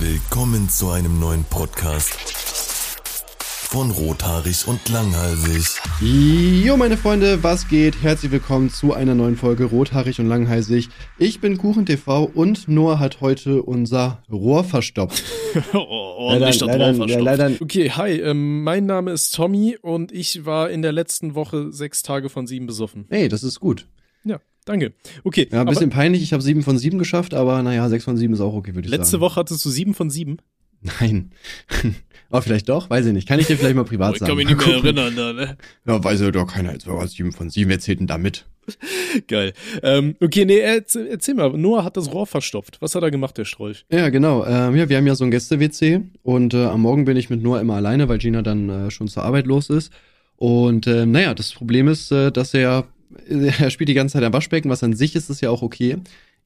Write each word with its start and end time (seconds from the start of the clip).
Willkommen 0.00 0.68
zu 0.68 0.90
einem 0.90 1.18
neuen 1.20 1.44
Podcast 1.44 2.14
von 3.68 3.90
Rothaarig 3.90 4.66
und 4.66 4.88
Langhalsig. 4.88 5.80
Jo, 6.00 6.76
meine 6.76 6.96
Freunde, 6.96 7.42
was 7.42 7.68
geht? 7.68 8.02
Herzlich 8.02 8.30
willkommen 8.32 8.70
zu 8.70 8.92
einer 8.94 9.14
neuen 9.14 9.36
Folge 9.36 9.64
Rothaarig 9.64 10.18
und 10.20 10.26
Langhalsig. 10.28 10.88
Ich 11.18 11.40
bin 11.40 11.58
KuchenTV 11.58 12.24
und 12.34 12.68
Noah 12.68 12.98
hat 12.98 13.20
heute 13.20 13.62
unser 13.62 14.22
Rohr 14.30 14.64
verstopft. 14.64 15.24
oh, 15.72 16.28
Leider- 16.32 16.46
das 16.46 16.60
leider- 16.60 16.86
Rohr 16.86 16.94
verstopft. 16.94 17.24
leider- 17.24 17.50
Okay, 17.60 17.90
hi, 17.90 18.12
ähm, 18.20 18.62
mein 18.64 18.86
Name 18.86 19.12
ist 19.12 19.34
Tommy 19.34 19.76
und 19.80 20.12
ich 20.12 20.44
war 20.44 20.70
in 20.70 20.82
der 20.82 20.92
letzten 20.92 21.34
Woche 21.34 21.72
sechs 21.72 22.02
Tage 22.02 22.28
von 22.30 22.46
sieben 22.46 22.66
besoffen. 22.66 23.06
Ey, 23.10 23.28
das 23.28 23.42
ist 23.42 23.60
gut. 23.60 23.86
Danke. 24.66 24.92
Okay, 25.24 25.48
Ja, 25.50 25.60
ein 25.62 25.66
bisschen 25.66 25.88
peinlich, 25.90 26.22
ich 26.22 26.32
habe 26.34 26.42
sieben 26.42 26.62
von 26.62 26.76
sieben 26.76 26.98
geschafft, 26.98 27.32
aber 27.32 27.62
naja, 27.62 27.88
sechs 27.88 28.04
von 28.04 28.16
sieben 28.18 28.34
ist 28.34 28.40
auch 28.40 28.52
okay, 28.52 28.74
würde 28.74 28.86
ich 28.86 28.90
letzte 28.92 29.12
sagen. 29.12 29.22
Woche 29.22 29.40
hattest 29.40 29.64
du 29.64 29.70
sieben 29.70 29.94
von 29.94 30.10
sieben. 30.10 30.36
Nein. 31.00 31.30
aber 32.28 32.42
vielleicht 32.42 32.68
doch, 32.68 32.90
weiß 32.90 33.06
ich 33.06 33.12
nicht. 33.14 33.26
Kann 33.26 33.40
ich 33.40 33.46
dir 33.46 33.56
vielleicht 33.56 33.76
mal 33.76 33.84
privat 33.84 34.10
Oh, 34.10 34.14
ich 34.14 34.18
sagen. 34.20 34.28
kann 34.28 34.36
mich 34.36 34.46
nicht 34.48 34.66
mehr 34.66 34.76
erinnern. 34.76 35.16
Da, 35.16 35.32
ne? 35.32 35.56
Ja, 35.86 36.04
weiß 36.04 36.20
ja 36.20 36.30
doch 36.30 36.46
keiner. 36.46 36.72
Jetzt 36.72 36.86
war 36.86 37.06
sieben 37.08 37.32
von 37.32 37.48
sieben, 37.48 37.70
wer 37.70 37.78
zählt 37.80 38.00
denn 38.00 38.06
da 38.06 38.18
mit? 38.18 38.44
Geil. 39.28 39.52
Ähm, 39.82 40.16
okay, 40.20 40.44
nee, 40.44 40.58
erzähl, 40.58 41.06
erzähl 41.06 41.34
mal. 41.34 41.50
Noah 41.56 41.84
hat 41.84 41.96
das 41.96 42.12
Rohr 42.12 42.26
verstopft. 42.26 42.78
Was 42.80 42.94
hat 42.94 43.02
er 43.04 43.10
gemacht, 43.12 43.38
der 43.38 43.44
Strolch? 43.44 43.86
Ja, 43.90 44.08
genau. 44.10 44.44
Ähm, 44.44 44.74
ja, 44.76 44.88
wir 44.88 44.96
haben 44.96 45.06
ja 45.06 45.14
so 45.14 45.24
ein 45.24 45.30
Gäste-WC 45.30 46.02
und 46.22 46.52
äh, 46.52 46.64
am 46.64 46.82
Morgen 46.82 47.04
bin 47.04 47.16
ich 47.16 47.30
mit 47.30 47.42
Noah 47.42 47.60
immer 47.60 47.76
alleine, 47.76 48.08
weil 48.08 48.18
Gina 48.18 48.42
dann 48.42 48.68
äh, 48.68 48.90
schon 48.90 49.06
zur 49.08 49.22
Arbeit 49.22 49.46
los 49.46 49.70
ist. 49.70 49.92
Und 50.36 50.86
äh, 50.88 51.06
naja, 51.06 51.32
das 51.34 51.52
Problem 51.52 51.86
ist, 51.88 52.10
äh, 52.12 52.30
dass 52.32 52.52
er, 52.54 52.86
er 53.28 53.70
spielt 53.70 53.88
die 53.88 53.94
ganze 53.94 54.14
Zeit 54.14 54.24
am 54.24 54.32
Waschbecken, 54.32 54.70
was 54.70 54.82
an 54.82 54.94
sich 54.94 55.14
ist, 55.16 55.30
ist 55.30 55.40
ja 55.40 55.50
auch 55.50 55.62
okay. 55.62 55.98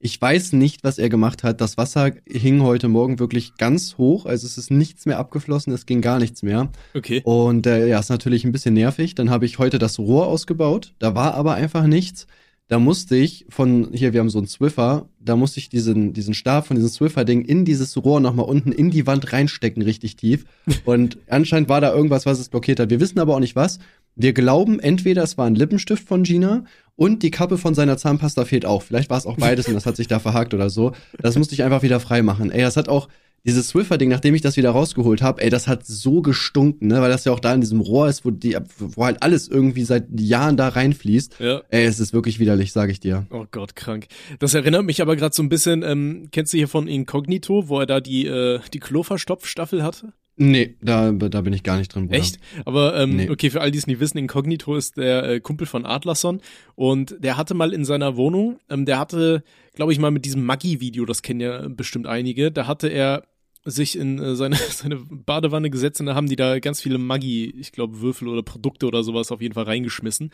Ich 0.03 0.19
weiß 0.19 0.53
nicht, 0.53 0.83
was 0.83 0.97
er 0.97 1.09
gemacht 1.09 1.43
hat. 1.43 1.61
Das 1.61 1.77
Wasser 1.77 2.11
hing 2.27 2.63
heute 2.63 2.87
Morgen 2.87 3.19
wirklich 3.19 3.55
ganz 3.57 3.99
hoch, 3.99 4.25
also 4.25 4.47
es 4.47 4.57
ist 4.57 4.71
nichts 4.71 5.05
mehr 5.05 5.19
abgeflossen, 5.19 5.71
es 5.73 5.85
ging 5.85 6.01
gar 6.01 6.17
nichts 6.17 6.41
mehr. 6.41 6.71
Okay. 6.95 7.21
Und 7.23 7.67
äh, 7.67 7.87
ja, 7.87 7.99
ist 7.99 8.09
natürlich 8.09 8.43
ein 8.43 8.51
bisschen 8.51 8.73
nervig. 8.73 9.13
Dann 9.13 9.29
habe 9.29 9.45
ich 9.45 9.59
heute 9.59 9.77
das 9.77 9.99
Rohr 9.99 10.25
ausgebaut. 10.25 10.93
Da 10.97 11.13
war 11.13 11.35
aber 11.35 11.53
einfach 11.53 11.85
nichts. 11.85 12.25
Da 12.71 12.79
musste 12.79 13.17
ich 13.17 13.45
von, 13.49 13.89
hier, 13.91 14.13
wir 14.13 14.21
haben 14.21 14.29
so 14.29 14.37
einen 14.37 14.47
Swiffer, 14.47 15.09
da 15.19 15.35
musste 15.35 15.59
ich 15.59 15.67
diesen, 15.67 16.13
diesen 16.13 16.33
Stab 16.33 16.65
von 16.67 16.77
diesem 16.77 16.89
Swiffer-Ding 16.89 17.41
in 17.41 17.65
dieses 17.65 18.01
Rohr 18.01 18.21
nochmal 18.21 18.45
unten 18.45 18.71
in 18.71 18.91
die 18.91 19.05
Wand 19.05 19.33
reinstecken, 19.33 19.83
richtig 19.83 20.15
tief. 20.15 20.45
Und 20.85 21.17
anscheinend 21.27 21.67
war 21.67 21.81
da 21.81 21.93
irgendwas, 21.93 22.25
was 22.25 22.39
es 22.39 22.47
blockiert 22.47 22.79
hat. 22.79 22.89
Wir 22.89 23.01
wissen 23.01 23.19
aber 23.19 23.35
auch 23.35 23.41
nicht 23.41 23.57
was. 23.57 23.79
Wir 24.15 24.33
glauben, 24.33 24.79
entweder 24.79 25.23
es 25.23 25.37
war 25.37 25.47
ein 25.47 25.55
Lippenstift 25.55 26.07
von 26.07 26.23
Gina 26.23 26.65
und 26.95 27.23
die 27.23 27.31
Kappe 27.31 27.57
von 27.57 27.73
seiner 27.73 27.97
Zahnpasta 27.97 28.45
fehlt 28.45 28.65
auch. 28.65 28.83
Vielleicht 28.83 29.09
war 29.09 29.17
es 29.17 29.25
auch 29.25 29.37
beides 29.37 29.67
und 29.67 29.73
das 29.73 29.85
hat 29.85 29.95
sich 29.95 30.07
da 30.07 30.19
verhakt 30.19 30.53
oder 30.53 30.69
so. 30.69 30.91
Das 31.19 31.37
musste 31.37 31.55
ich 31.55 31.63
einfach 31.63 31.81
wieder 31.81 31.99
frei 31.99 32.21
machen. 32.21 32.51
Ey, 32.51 32.61
das 32.61 32.77
hat 32.77 32.89
auch, 32.89 33.07
dieses 33.43 33.69
Swiffer-Ding, 33.69 34.09
nachdem 34.09 34.35
ich 34.35 34.41
das 34.41 34.55
wieder 34.57 34.71
rausgeholt 34.71 35.21
habe, 35.21 35.41
ey, 35.41 35.49
das 35.49 35.67
hat 35.67 35.85
so 35.85 36.21
gestunken, 36.21 36.87
ne, 36.87 37.01
weil 37.01 37.09
das 37.09 37.25
ja 37.25 37.31
auch 37.31 37.39
da 37.39 37.53
in 37.53 37.61
diesem 37.61 37.81
Rohr 37.81 38.07
ist, 38.07 38.23
wo 38.23 38.29
die, 38.29 38.55
wo 38.77 39.05
halt 39.05 39.23
alles 39.23 39.47
irgendwie 39.47 39.83
seit 39.83 40.07
Jahren 40.19 40.57
da 40.57 40.69
reinfließt. 40.69 41.39
Ja. 41.39 41.61
Ey, 41.69 41.85
es 41.85 41.99
ist 41.99 42.13
wirklich 42.13 42.39
widerlich, 42.39 42.71
sage 42.71 42.91
ich 42.91 42.99
dir. 42.99 43.25
Oh 43.31 43.45
Gott, 43.49 43.75
krank. 43.75 44.07
Das 44.39 44.53
erinnert 44.53 44.85
mich 44.85 45.01
aber 45.01 45.15
gerade 45.15 45.33
so 45.33 45.41
ein 45.41 45.49
bisschen, 45.49 45.81
ähm, 45.83 46.27
kennst 46.31 46.53
du 46.53 46.57
hier 46.57 46.67
von 46.67 46.87
Incognito, 46.87 47.67
wo 47.67 47.79
er 47.79 47.85
da 47.85 47.99
die, 47.99 48.27
äh, 48.27 48.59
die 48.73 48.79
Kloverstopfstaffel 48.79 49.83
hatte? 49.83 50.13
Nee, 50.37 50.75
da, 50.81 51.11
da 51.11 51.41
bin 51.41 51.53
ich 51.53 51.61
gar 51.63 51.77
nicht 51.77 51.93
drin, 51.93 52.07
Bruder. 52.07 52.17
Echt? 52.19 52.39
Aber 52.65 52.97
ähm, 52.99 53.15
Nee. 53.15 53.29
okay, 53.29 53.49
für 53.49 53.61
all 53.61 53.69
die 53.71 53.77
es 53.77 53.85
nicht 53.85 53.99
wissen, 53.99 54.17
Incognito 54.17 54.75
ist 54.75 54.97
der 54.97 55.23
äh, 55.29 55.39
Kumpel 55.39 55.67
von 55.67 55.85
Adlerson 55.85 56.41
und 56.75 57.15
der 57.19 57.37
hatte 57.37 57.53
mal 57.53 57.73
in 57.73 57.85
seiner 57.85 58.15
Wohnung, 58.15 58.57
ähm, 58.69 58.85
der 58.85 58.97
hatte, 58.97 59.43
glaube 59.75 59.91
ich 59.93 59.99
mal 59.99 60.09
mit 60.11 60.25
diesem 60.25 60.43
Maggi-Video, 60.45 61.05
das 61.05 61.21
kennen 61.21 61.41
ja 61.41 61.67
bestimmt 61.67 62.07
einige, 62.07 62.51
da 62.51 62.65
hatte 62.65 62.87
er 62.87 63.23
sich 63.65 63.95
in 63.97 64.17
äh, 64.19 64.35
seine, 64.35 64.55
seine 64.69 64.95
Badewanne 64.97 65.69
gesetzt 65.69 65.99
und 65.99 66.07
da 66.07 66.15
haben 66.15 66.27
die 66.29 66.37
da 66.37 66.57
ganz 66.59 66.81
viele 66.81 66.97
Maggi, 66.97 67.53
ich 67.59 67.71
glaube 67.71 68.01
Würfel 68.01 68.27
oder 68.27 68.41
Produkte 68.41 68.87
oder 68.87 69.03
sowas 69.03 69.31
auf 69.31 69.41
jeden 69.41 69.53
Fall 69.53 69.65
reingeschmissen 69.65 70.31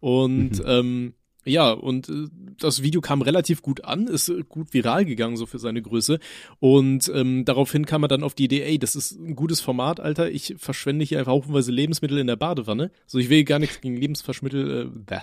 und 0.00 0.50
Mhm. 0.58 0.62
ähm, 0.66 1.14
ja, 1.46 1.70
und 1.70 2.08
äh, 2.08 2.26
das 2.58 2.82
Video 2.82 3.00
kam 3.00 3.22
relativ 3.22 3.62
gut 3.62 3.84
an, 3.84 4.06
ist 4.06 4.28
äh, 4.28 4.42
gut 4.48 4.72
viral 4.74 5.04
gegangen, 5.04 5.36
so 5.36 5.46
für 5.46 5.58
seine 5.58 5.82
Größe. 5.82 6.18
Und 6.60 7.10
ähm, 7.14 7.44
daraufhin 7.44 7.86
kam 7.86 8.02
er 8.04 8.08
dann 8.08 8.22
auf 8.22 8.34
die 8.34 8.44
Idee, 8.44 8.62
ey, 8.62 8.78
das 8.78 8.96
ist 8.96 9.12
ein 9.12 9.36
gutes 9.36 9.60
Format, 9.60 10.00
Alter. 10.00 10.30
Ich 10.30 10.54
verschwende 10.58 11.04
hier 11.04 11.18
einfach 11.18 11.32
haufenweise 11.32 11.72
Lebensmittel 11.72 12.18
in 12.18 12.26
der 12.26 12.36
Badewanne. 12.36 12.90
So, 13.06 13.18
ich 13.18 13.30
will 13.30 13.44
gar 13.44 13.58
nichts 13.58 13.80
gegen 13.80 13.96
Lebensverschmittel, 13.96 14.92
äh, 15.10 15.20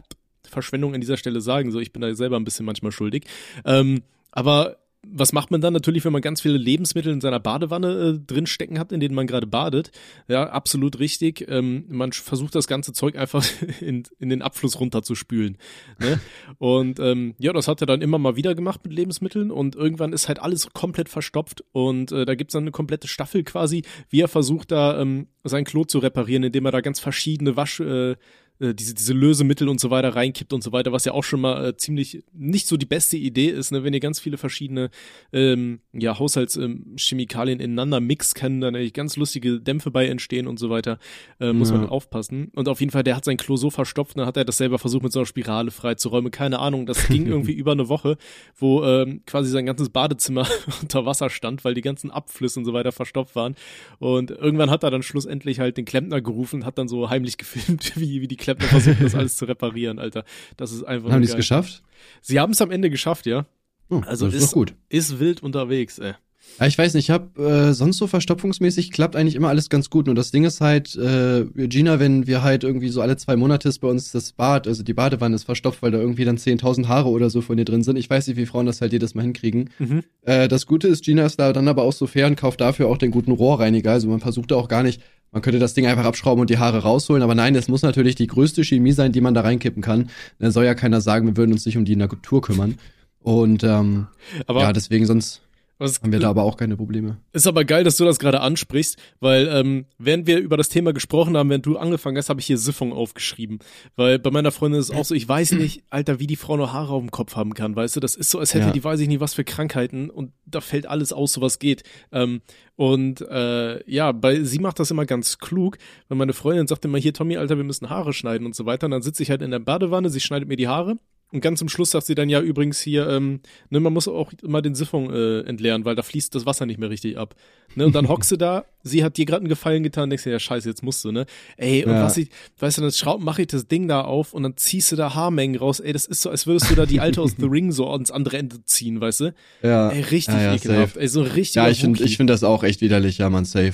Verschwendung 0.49 0.93
an 0.93 1.01
dieser 1.01 1.17
Stelle 1.17 1.41
sagen. 1.41 1.71
So, 1.71 1.79
ich 1.79 1.93
bin 1.93 2.01
da 2.01 2.13
selber 2.15 2.37
ein 2.37 2.43
bisschen 2.45 2.65
manchmal 2.65 2.91
schuldig. 2.91 3.25
Ähm, 3.65 4.03
aber 4.31 4.77
was 5.05 5.33
macht 5.33 5.51
man 5.51 5.61
dann 5.61 5.73
natürlich, 5.73 6.05
wenn 6.05 6.13
man 6.13 6.21
ganz 6.21 6.41
viele 6.41 6.57
Lebensmittel 6.57 7.11
in 7.11 7.21
seiner 7.21 7.39
Badewanne 7.39 7.87
äh, 7.87 8.19
drin 8.25 8.47
stecken 8.47 8.79
hat, 8.79 8.91
in 8.91 8.99
denen 8.99 9.15
man 9.15 9.27
gerade 9.27 9.47
badet? 9.47 9.91
Ja, 10.27 10.49
absolut 10.49 10.99
richtig. 10.99 11.45
Ähm, 11.49 11.85
man 11.89 12.13
versucht 12.13 12.55
das 12.55 12.67
ganze 12.67 12.93
Zeug 12.93 13.17
einfach 13.17 13.45
in, 13.81 14.03
in 14.19 14.29
den 14.29 14.41
Abfluss 14.41 14.79
runterzuspülen. 14.79 15.57
Ne? 15.99 16.19
Und 16.57 16.99
ähm, 16.99 17.35
ja, 17.37 17.51
das 17.53 17.67
hat 17.67 17.81
er 17.81 17.87
dann 17.87 18.01
immer 18.01 18.17
mal 18.17 18.35
wieder 18.35 18.55
gemacht 18.55 18.81
mit 18.83 18.93
Lebensmitteln 18.93 19.51
und 19.51 19.75
irgendwann 19.75 20.13
ist 20.13 20.27
halt 20.27 20.39
alles 20.39 20.69
komplett 20.73 21.09
verstopft 21.09 21.63
und 21.71 22.11
äh, 22.11 22.25
da 22.25 22.35
gibt's 22.35 22.53
dann 22.53 22.63
eine 22.63 22.71
komplette 22.71 23.07
Staffel 23.07 23.43
quasi, 23.43 23.83
wie 24.09 24.21
er 24.21 24.27
versucht 24.27 24.71
da 24.71 24.99
ähm, 24.99 25.27
sein 25.43 25.65
Klo 25.65 25.83
zu 25.83 25.99
reparieren, 25.99 26.43
indem 26.43 26.65
er 26.65 26.71
da 26.71 26.81
ganz 26.81 26.99
verschiedene 26.99 27.57
Wasch, 27.57 27.79
äh, 27.79 28.15
äh, 28.63 28.73
diese, 28.73 28.93
diese 28.93 29.13
Lösemittel 29.13 29.67
und 29.69 29.79
so 29.79 29.89
weiter 29.89 30.15
reinkippt 30.15 30.53
und 30.53 30.63
so 30.63 30.71
weiter, 30.71 30.91
was 30.91 31.05
ja 31.05 31.11
auch 31.13 31.23
schon 31.23 31.41
mal 31.41 31.65
äh, 31.69 31.77
ziemlich 31.77 32.23
nicht 32.33 32.67
so 32.67 32.77
die 32.77 32.85
beste 32.85 33.17
Idee 33.17 33.47
ist, 33.49 33.71
ne? 33.71 33.83
wenn 33.83 33.93
ihr 33.93 33.99
ganz 33.99 34.19
viele 34.19 34.37
verschiedene 34.37 34.89
ähm, 35.31 35.79
ja, 35.91 36.17
Haushaltschemikalien 36.17 37.59
ineinander 37.59 37.99
mixt, 37.99 38.35
können 38.35 38.61
dann 38.61 38.75
eigentlich 38.75 38.93
ganz 38.93 39.15
lustige 39.17 39.59
Dämpfe 39.59 39.91
bei 39.91 40.07
entstehen 40.07 40.47
und 40.47 40.59
so 40.59 40.69
weiter. 40.69 40.97
Äh, 41.39 41.53
muss 41.53 41.69
Ja. 41.71 41.77
man 41.77 41.89
aufpassen. 41.89 42.51
Und 42.55 42.67
auf 42.69 42.79
jeden 42.79 42.91
Fall, 42.91 43.03
der 43.03 43.15
hat 43.15 43.25
sein 43.25 43.37
Klo 43.37 43.55
so 43.57 43.69
verstopft, 43.69 44.17
dann 44.17 44.25
hat 44.25 44.37
er 44.37 44.45
das 44.45 44.57
selber 44.57 44.79
versucht 44.79 45.03
mit 45.03 45.11
so 45.11 45.19
einer 45.19 45.25
Spirale 45.25 45.71
freizuräumen. 45.71 46.31
Keine 46.31 46.59
Ahnung, 46.59 46.85
das 46.85 47.07
ging 47.07 47.25
irgendwie 47.27 47.53
über 47.53 47.73
eine 47.73 47.89
Woche, 47.89 48.17
wo 48.55 48.83
ähm, 48.83 49.21
quasi 49.25 49.49
sein 49.49 49.65
ganzes 49.65 49.89
Badezimmer 49.89 50.47
unter 50.81 51.05
Wasser 51.05 51.29
stand, 51.29 51.65
weil 51.65 51.73
die 51.73 51.81
ganzen 51.81 52.11
Abflüsse 52.11 52.59
und 52.59 52.65
so 52.65 52.73
weiter 52.73 52.91
verstopft 52.91 53.35
waren. 53.35 53.55
Und 53.99 54.31
irgendwann 54.31 54.69
hat 54.69 54.83
er 54.83 54.91
dann 54.91 55.03
schlussendlich 55.03 55.59
halt 55.59 55.77
den 55.77 55.85
Klempner 55.85 56.21
gerufen 56.21 56.61
und 56.61 56.65
hat 56.65 56.77
dann 56.77 56.87
so 56.87 57.09
heimlich 57.09 57.37
gefilmt, 57.43 57.93
wie, 57.95 58.21
wie 58.21 58.27
die 58.27 58.37
Klempner 58.37 58.52
versuchen, 58.61 58.97
das 59.01 59.15
alles 59.15 59.37
zu 59.37 59.45
reparieren, 59.45 59.99
Alter. 59.99 60.23
Das 60.57 60.71
ist 60.71 60.83
einfach 60.83 61.09
Haben 61.09 61.19
nur 61.19 61.21
die 61.21 61.27
es 61.31 61.35
geschafft? 61.35 61.83
Sie 62.21 62.39
haben 62.39 62.51
es 62.53 62.61
am 62.61 62.71
Ende 62.71 62.89
geschafft, 62.89 63.25
ja. 63.25 63.45
Oh, 63.89 64.01
Also 64.05 64.27
ist 64.27 64.35
ist- 64.35 64.51
gut. 64.53 64.73
Ist 64.89 65.19
wild 65.19 65.43
unterwegs, 65.43 65.99
ey. 65.99 66.13
Ja, 66.59 66.67
ich 66.67 66.77
weiß 66.77 66.93
nicht, 66.93 67.05
ich 67.05 67.09
habe 67.09 67.41
äh, 67.41 67.73
sonst 67.73 67.97
so 67.97 68.05
verstopfungsmäßig 68.05 68.91
klappt 68.91 69.15
eigentlich 69.15 69.35
immer 69.35 69.47
alles 69.47 69.69
ganz 69.69 69.89
gut. 69.89 70.07
Nur 70.07 70.13
das 70.15 70.29
Ding 70.29 70.43
ist 70.43 70.59
halt, 70.59 70.93
äh, 70.97 71.45
Gina, 71.67 71.99
wenn 72.01 72.27
wir 72.27 72.43
halt 72.43 72.65
irgendwie 72.65 72.89
so 72.89 73.01
alle 73.01 73.15
zwei 73.15 73.37
Monate 73.37 73.69
ist 73.69 73.79
bei 73.79 73.87
uns 73.87 74.11
das 74.11 74.33
Bad, 74.33 74.67
also 74.67 74.83
die 74.83 74.93
Badewanne 74.93 75.35
ist 75.35 75.45
verstopft, 75.45 75.81
weil 75.81 75.91
da 75.91 75.99
irgendwie 75.99 76.25
dann 76.25 76.37
10.000 76.37 76.87
Haare 76.89 77.09
oder 77.09 77.29
so 77.29 77.39
von 77.41 77.57
ihr 77.57 77.63
drin 77.65 77.81
sind. 77.81 77.95
Ich 77.95 78.09
weiß 78.09 78.27
nicht, 78.27 78.35
wie 78.35 78.45
Frauen 78.45 78.65
das 78.65 78.81
halt 78.81 78.91
jedes 78.91 79.15
Mal 79.15 79.21
hinkriegen. 79.21 79.69
Mhm. 79.79 80.03
Äh, 80.23 80.47
das 80.49 80.65
Gute 80.67 80.89
ist, 80.89 81.05
Gina 81.05 81.25
ist 81.25 81.39
da 81.39 81.53
dann 81.53 81.67
aber 81.69 81.83
auch 81.83 81.93
so 81.93 82.07
fair 82.07 82.27
und 82.27 82.35
kauft 82.35 82.59
dafür 82.61 82.87
auch 82.87 82.97
den 82.97 83.11
guten 83.11 83.31
Rohrreiniger. 83.31 83.91
Also 83.93 84.09
man 84.09 84.19
versucht 84.19 84.51
da 84.51 84.55
auch 84.55 84.67
gar 84.67 84.83
nicht, 84.83 85.01
man 85.33 85.41
könnte 85.41 85.59
das 85.59 85.73
Ding 85.73 85.87
einfach 85.87 86.05
abschrauben 86.05 86.41
und 86.41 86.49
die 86.49 86.59
Haare 86.59 86.83
rausholen, 86.83 87.23
aber 87.23 87.35
nein, 87.35 87.55
es 87.55 87.67
muss 87.67 87.81
natürlich 87.81 88.15
die 88.15 88.27
größte 88.27 88.63
Chemie 88.63 88.91
sein, 88.93 89.11
die 89.11 89.19
man 89.19 89.33
da 89.33 89.41
reinkippen 89.41 89.81
kann. 89.81 90.09
Dann 90.39 90.51
soll 90.51 90.63
ja 90.63 90.75
keiner 90.75 91.01
sagen, 91.01 91.25
wir 91.25 91.35
würden 91.35 91.51
uns 91.51 91.65
nicht 91.65 91.77
um 91.77 91.85
die 91.85 91.95
Natur 91.95 92.41
kümmern. 92.41 92.77
Und 93.19 93.63
ähm, 93.63 94.07
Aber 94.47 94.61
ja, 94.61 94.73
deswegen 94.73 95.05
sonst 95.05 95.41
was, 95.83 96.01
haben 96.01 96.11
wir 96.11 96.19
da 96.19 96.29
aber 96.29 96.43
auch 96.43 96.57
keine 96.57 96.75
Probleme. 96.75 97.17
Ist 97.31 97.45
aber 97.45 97.65
geil, 97.65 97.83
dass 97.83 97.97
du 97.97 98.05
das 98.05 98.17
gerade 98.17 98.41
ansprichst, 98.41 98.97
weil 99.19 99.47
ähm, 99.51 99.85
während 99.99 100.25
wir 100.25 100.39
über 100.39 100.57
das 100.57 100.69
Thema 100.69 100.93
gesprochen 100.93 101.37
haben, 101.37 101.49
während 101.49 101.65
du 101.65 101.77
angefangen 101.77 102.17
hast, 102.17 102.29
habe 102.29 102.39
ich 102.39 102.47
hier 102.47 102.57
Siffung 102.57 102.93
aufgeschrieben. 102.93 103.59
Weil 103.95 104.17
bei 104.19 104.31
meiner 104.31 104.51
Freundin 104.51 104.79
ist 104.79 104.89
es 104.89 104.95
auch 104.95 105.05
so, 105.05 105.13
ich 105.13 105.27
weiß 105.27 105.51
nicht, 105.53 105.83
Alter, 105.89 106.19
wie 106.19 106.27
die 106.27 106.35
Frau 106.35 106.57
noch 106.57 106.73
Haare 106.73 106.93
auf 106.93 107.01
dem 107.01 107.11
Kopf 107.11 107.35
haben 107.35 107.53
kann, 107.53 107.75
weißt 107.75 107.95
du? 107.95 107.99
Das 107.99 108.15
ist 108.15 108.31
so, 108.31 108.39
als 108.39 108.53
hätte 108.53 108.67
Ja. 108.67 108.71
die, 108.71 108.83
weiß 108.83 108.99
ich 108.99 109.07
nicht, 109.07 109.19
was 109.19 109.33
für 109.33 109.43
Krankheiten 109.43 110.09
und 110.09 110.31
da 110.45 110.61
fällt 110.61 110.85
alles 110.87 111.13
aus, 111.13 111.33
so 111.33 111.41
was 111.41 111.59
geht. 111.59 111.83
Ähm, 112.11 112.41
und 112.75 113.21
äh, 113.21 113.89
ja, 113.89 114.11
bei 114.11 114.43
sie 114.43 114.59
macht 114.59 114.79
das 114.79 114.89
immer 114.89 115.05
ganz 115.05 115.37
klug, 115.37 115.77
weil 116.07 116.17
meine 116.17 116.33
Freundin 116.33 116.65
sagt 116.67 116.85
immer, 116.85 116.97
hier 116.97 117.13
Tommy, 117.13 117.37
Alter, 117.37 117.57
wir 117.57 117.63
müssen 117.63 117.89
Haare 117.89 118.13
schneiden 118.13 118.45
und 118.47 118.55
so 118.55 118.65
weiter. 118.65 118.85
Und 118.85 118.91
dann 118.91 119.01
sitze 119.03 119.21
ich 119.21 119.29
halt 119.29 119.41
in 119.41 119.51
der 119.51 119.59
Badewanne, 119.59 120.09
sie 120.09 120.19
schneidet 120.21 120.47
mir 120.47 120.55
die 120.55 120.67
Haare 120.67 120.97
Und 121.33 121.41
ganz 121.41 121.57
zum 121.57 121.67
Schluss 121.67 121.89
sagt 121.89 122.05
sie 122.05 122.13
dann 122.13 122.29
ja 122.29 122.39
übrigens 122.41 122.79
hier, 122.79 123.09
ähm, 123.09 123.39
ne, 123.71 123.79
man 123.79 123.91
muss 123.91 124.07
auch 124.07 124.31
immer 124.43 124.61
den 124.61 124.75
Siphon 124.75 125.11
äh, 125.11 125.39
entleeren, 125.41 125.83
weil 125.83 125.95
da 125.95 126.03
fließt 126.03 126.33
das 126.35 126.45
Wasser 126.45 126.67
nicht 126.67 126.79
mehr 126.79 126.91
richtig 126.91 127.17
ab. 127.17 127.33
Ne, 127.73 127.87
und 127.87 127.95
dann 127.95 128.07
hockst 128.07 128.31
du 128.31 128.37
da, 128.37 128.65
sie 128.83 129.03
hat 129.03 129.17
dir 129.17 129.25
gerade 129.25 129.39
einen 129.41 129.49
Gefallen 129.49 129.81
getan, 129.81 130.11
denkst 130.11 130.25
dir, 130.25 130.29
ja 130.31 130.39
scheiße, 130.39 130.69
jetzt 130.69 130.83
musst 130.83 131.03
du, 131.03 131.11
ne? 131.11 131.25
Ey, 131.57 131.83
und 131.85 131.91
Ja. 131.93 132.03
was 132.03 132.17
ich, 132.17 132.29
weißt 132.59 132.77
du, 132.77 132.83
dann 132.83 132.91
schraub, 132.91 133.19
mach 133.19 133.39
ich 133.39 133.47
das 133.47 133.67
Ding 133.67 133.87
da 133.87 134.01
auf 134.01 134.33
und 134.33 134.43
dann 134.43 134.55
ziehst 134.57 134.91
du 134.91 134.95
da 134.95 135.15
Haarmengen 135.15 135.57
raus. 135.57 135.79
Ey, 135.79 135.91
das 135.91 136.05
ist 136.05 136.21
so, 136.21 136.29
als 136.29 136.45
würdest 136.45 136.69
du 136.69 136.75
da 136.75 136.85
die 136.85 136.99
alte 136.99 137.19
aus 137.19 137.31
The 137.35 137.45
Ring 137.49 137.71
so 137.71 137.89
ans 137.91 138.11
andere 138.11 138.37
Ende 138.37 138.63
ziehen, 138.65 139.01
weißt 139.01 139.21
du? 139.21 139.33
Ja. 139.63 139.89
Ey, 139.89 140.01
richtig 140.01 140.35
ja, 140.35 140.41
ja, 140.43 140.53
ekelhaft. 140.55 140.93
safe. 140.93 140.99
Ey, 141.01 141.07
so 141.07 141.23
richtig. 141.23 141.55
Ja, 141.55 141.67
ich 141.67 141.81
finde 141.81 142.03
ich 142.03 142.15
find 142.17 142.29
das 142.29 142.43
auch 142.43 142.63
echt 142.63 142.81
widerlich, 142.81 143.17
ja, 143.17 143.31
man, 143.31 143.45
safe. 143.45 143.73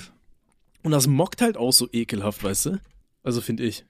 Und 0.82 0.92
das 0.92 1.08
mockt 1.08 1.42
halt 1.42 1.58
auch 1.58 1.74
so 1.74 1.90
ekelhaft, 1.92 2.42
weißt 2.42 2.68
du? 2.68 2.80
Also 3.22 3.42
finde 3.42 3.64
ich. 3.64 3.84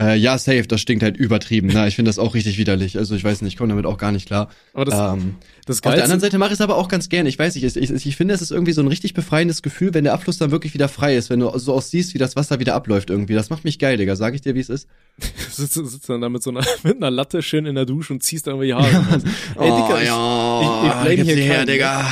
Äh, 0.00 0.16
ja, 0.16 0.38
safe, 0.38 0.62
das 0.66 0.80
stinkt 0.80 1.02
halt 1.02 1.18
übertrieben. 1.18 1.68
Ne? 1.68 1.86
Ich 1.86 1.96
finde 1.96 2.08
das 2.08 2.18
auch 2.18 2.34
richtig 2.34 2.56
widerlich. 2.56 2.96
Also 2.96 3.14
ich 3.14 3.22
weiß 3.22 3.42
nicht, 3.42 3.52
ich 3.52 3.58
komme 3.58 3.68
damit 3.68 3.84
auch 3.84 3.98
gar 3.98 4.10
nicht 4.10 4.26
klar. 4.26 4.48
Aber 4.72 4.86
das, 4.86 4.94
ähm, 4.94 5.36
das 5.66 5.76
auf 5.76 5.80
der 5.82 5.90
Geilste, 5.90 6.04
anderen 6.04 6.20
Seite 6.20 6.38
mache 6.38 6.48
ich 6.48 6.54
es 6.54 6.60
aber 6.62 6.76
auch 6.78 6.88
ganz 6.88 7.10
gerne. 7.10 7.28
Ich 7.28 7.38
weiß 7.38 7.54
nicht, 7.54 7.64
ich, 7.64 7.76
ich, 7.76 8.06
ich 8.06 8.16
finde, 8.16 8.32
es 8.32 8.40
ist 8.40 8.52
irgendwie 8.52 8.72
so 8.72 8.80
ein 8.80 8.88
richtig 8.88 9.12
befreiendes 9.12 9.60
Gefühl, 9.60 9.92
wenn 9.92 10.04
der 10.04 10.14
Abfluss 10.14 10.38
dann 10.38 10.50
wirklich 10.50 10.72
wieder 10.72 10.88
frei 10.88 11.14
ist, 11.14 11.28
wenn 11.28 11.40
du 11.40 11.56
so 11.58 11.74
auch 11.74 11.82
siehst, 11.82 12.14
wie 12.14 12.18
das 12.18 12.36
Wasser 12.36 12.58
wieder 12.58 12.74
abläuft 12.74 13.10
irgendwie. 13.10 13.34
Das 13.34 13.50
macht 13.50 13.64
mich 13.64 13.78
geil, 13.78 13.98
Digga. 13.98 14.16
Sag 14.16 14.34
ich 14.34 14.40
dir, 14.40 14.54
wie 14.54 14.60
es 14.60 14.70
ist. 14.70 14.88
sitzt, 15.50 15.74
sitzt 15.74 16.08
dann 16.08 16.22
da 16.22 16.30
mit 16.30 16.42
so 16.42 16.50
einer, 16.50 16.64
mit 16.84 16.96
einer 16.96 17.10
Latte 17.10 17.42
schön 17.42 17.66
in 17.66 17.74
der 17.74 17.84
Dusche 17.84 18.14
und 18.14 18.22
ziehst 18.22 18.46
da 18.46 18.52
irgendwie 18.52 18.68
die 18.68 18.74
Haare 18.74 18.96
raus. 19.12 19.22
Ey, 19.58 19.70
Dicker, 19.70 19.96
ich, 19.98 20.08
ich, 20.08 20.86
ich 20.86 20.92
blame 21.02 21.16
gib's 21.16 21.28
hier 21.28 21.36
her, 21.36 21.54
keinen, 21.56 21.66
ne? 21.66 21.72
Digga. 21.72 22.06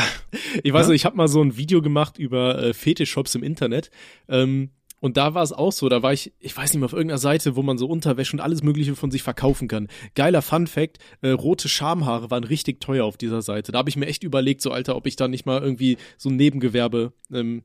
Ich 0.63 0.73
weiß 0.73 0.87
Ja? 0.87 0.93
nicht, 0.93 1.01
ich 1.01 1.05
habe 1.07 1.17
mal 1.17 1.29
so 1.29 1.43
ein 1.43 1.57
Video 1.57 1.81
gemacht 1.81 2.19
über 2.19 2.63
äh, 2.63 2.75
Fetischshops 2.75 3.35
im 3.35 3.43
Internet. 3.43 3.91
Ähm, 4.29 4.71
und 5.01 5.17
da 5.17 5.35
war 5.35 5.43
es 5.43 5.53
auch 5.53 5.73
so, 5.73 5.89
da 5.89 6.03
war 6.03 6.13
ich, 6.13 6.33
ich 6.39 6.57
weiß 6.57 6.73
nicht 6.73 6.81
mehr, 6.81 6.87
auf 6.87 6.93
irgendeiner 6.93 7.19
Seite, 7.19 7.57
wo 7.57 7.63
man 7.63 7.79
so 7.79 7.87
Unterwäsche 7.87 8.35
und 8.37 8.41
alles 8.41 8.63
Mögliche 8.63 8.95
von 8.95 9.11
sich 9.11 9.23
verkaufen 9.23 9.67
kann. 9.67 9.89
Geiler 10.15 10.43
Fun 10.43 10.67
Fact, 10.67 10.99
äh, 11.23 11.31
rote 11.31 11.69
Schamhaare 11.69 12.31
waren 12.31 12.45
richtig 12.45 12.81
teuer 12.81 13.05
auf 13.05 13.17
dieser 13.17 13.43
Seite. 13.43 13.73
Da 13.73 13.79
habe 13.79 13.89
ich 13.89 13.97
mir 13.97 14.07
echt 14.07 14.23
überlegt, 14.23 14.61
so 14.61 14.71
Alter, 14.71 14.97
ob 14.97 15.07
ich 15.07 15.17
da 15.17 15.27
nicht 15.27 15.47
mal 15.47 15.61
irgendwie 15.61 15.97
so 16.19 16.29
ein 16.29 16.37
Nebengewerbe 16.37 17.13
ähm, 17.33 17.63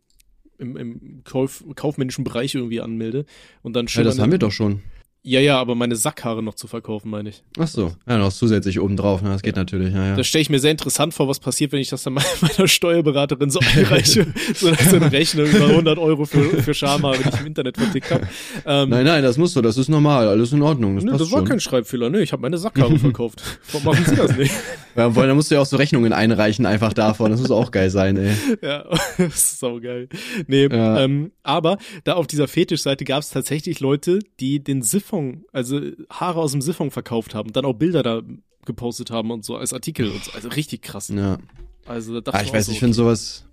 im, 0.57 0.77
im 0.77 1.23
Kauf, 1.25 1.63
kaufmännischen 1.75 2.23
Bereich 2.23 2.55
irgendwie 2.55 2.79
anmelde. 2.79 3.25
Und 3.61 3.75
dann 3.75 3.87
Ja, 3.87 4.03
das 4.03 4.19
haben 4.19 4.31
wir 4.31 4.39
doch 4.39 4.51
schon. 4.51 4.81
Ja, 5.27 5.39
ja, 5.39 5.59
aber 5.59 5.73
meine 5.75 5.95
Sackhaare 5.95 6.43
noch 6.43 6.53
zu 6.53 6.67
verkaufen, 6.67 7.09
meine 7.09 7.29
ich. 7.29 7.43
Ach 7.57 7.67
so. 7.67 7.93
Ja, 8.07 8.17
noch 8.17 8.31
zusätzlich 8.31 8.79
oben 8.79 8.95
drauf. 8.95 9.21
Ne? 9.23 9.29
Das 9.29 9.41
geht 9.41 9.55
natürlich. 9.55 9.93
Ja, 9.93 10.09
ja. 10.09 10.15
Das 10.15 10.27
stelle 10.27 10.43
ich 10.43 10.49
mir 10.51 10.59
sehr 10.59 10.69
interessant 10.71 11.13
vor, 11.15 11.27
was 11.27 11.39
passiert, 11.39 11.71
wenn 11.71 11.79
ich 11.79 11.89
das 11.89 12.03
dann 12.03 12.13
mal 12.13 12.23
meiner 12.41 12.67
Steuerberaterin 12.67 13.49
so 13.49 13.59
einreiche. 13.59 14.27
so, 14.55 14.71
so 14.73 14.95
eine 14.97 15.11
Rechnung 15.11 15.47
über 15.47 15.65
100 15.67 15.97
Euro 15.97 16.25
für, 16.25 16.61
für 16.61 16.73
Schamhaare, 16.75 17.17
die 17.17 17.29
ich 17.29 17.39
im 17.41 17.47
Internet 17.47 17.77
vertickt 17.77 18.11
habe. 18.11 18.27
Ähm, 18.65 18.89
Nein, 18.89 19.05
nein, 19.05 19.23
das 19.23 19.37
musst 19.37 19.55
du. 19.55 19.61
Das 19.61 19.77
ist 19.77 19.89
normal. 19.89 20.27
Alles 20.27 20.51
in 20.53 20.61
Ordnung. 20.61 20.95
Das 20.95 21.03
Nö, 21.03 21.11
passt 21.11 21.21
das 21.23 21.31
war 21.31 21.39
schon. 21.39 21.47
kein 21.47 21.59
Schreibfehler, 21.59 22.09
ne? 22.11 22.21
Ich 22.21 22.31
habe 22.31 22.41
meine 22.43 22.57
Sackhaare 22.59 22.99
verkauft. 22.99 23.41
Warum 23.71 23.85
machen 23.85 24.05
Sie 24.07 24.15
das 24.15 24.37
nicht? 24.37 24.53
Ja, 24.95 25.15
weil 25.15 25.27
da 25.27 25.33
musst 25.33 25.49
du 25.49 25.55
ja 25.55 25.61
auch 25.61 25.65
so 25.65 25.75
Rechnungen 25.77 26.13
einreichen 26.13 26.65
einfach 26.65 26.93
davon. 26.93 27.31
Das 27.31 27.41
muss 27.41 27.51
auch 27.51 27.71
geil 27.71 27.89
sein, 27.89 28.15
ey. 28.17 28.33
ja, 28.61 28.85
das 29.17 29.27
ist 29.35 29.59
saugeil. 29.59 30.07
Nee, 30.47 30.67
Ja. 30.71 30.99
ähm, 31.01 31.31
aber 31.43 31.77
da 32.05 32.13
auf 32.13 32.27
dieser 32.27 32.47
Fetischseite 32.47 33.03
gab 33.05 33.21
es 33.23 33.29
tatsächlich 33.29 33.79
Leute, 33.79 34.19
die 34.39 34.63
den 34.63 34.81
Siphon, 34.83 35.14
also 35.51 35.81
Haare 36.09 36.39
aus 36.39 36.51
dem 36.51 36.61
Siphon 36.61 36.91
verkauft 36.91 37.35
haben 37.35 37.51
dann 37.53 37.65
auch 37.65 37.73
Bilder 37.73 38.03
da 38.03 38.21
gepostet 38.65 39.11
haben 39.11 39.31
und 39.31 39.45
so 39.45 39.55
als 39.57 39.73
Artikel 39.73 40.09
und 40.09 40.23
so. 40.23 40.31
Also 40.31 40.49
richtig 40.49 40.81
krass. 40.81 41.09
Ja. 41.09 41.37
Also 41.85 42.19
da 42.21 42.31
Ah, 42.31 42.41
ich 42.41 42.51
weiß, 42.51 42.65
so, 42.65 42.71
ich 42.71 42.79
finde 42.79 42.95
sowas. 42.95 43.45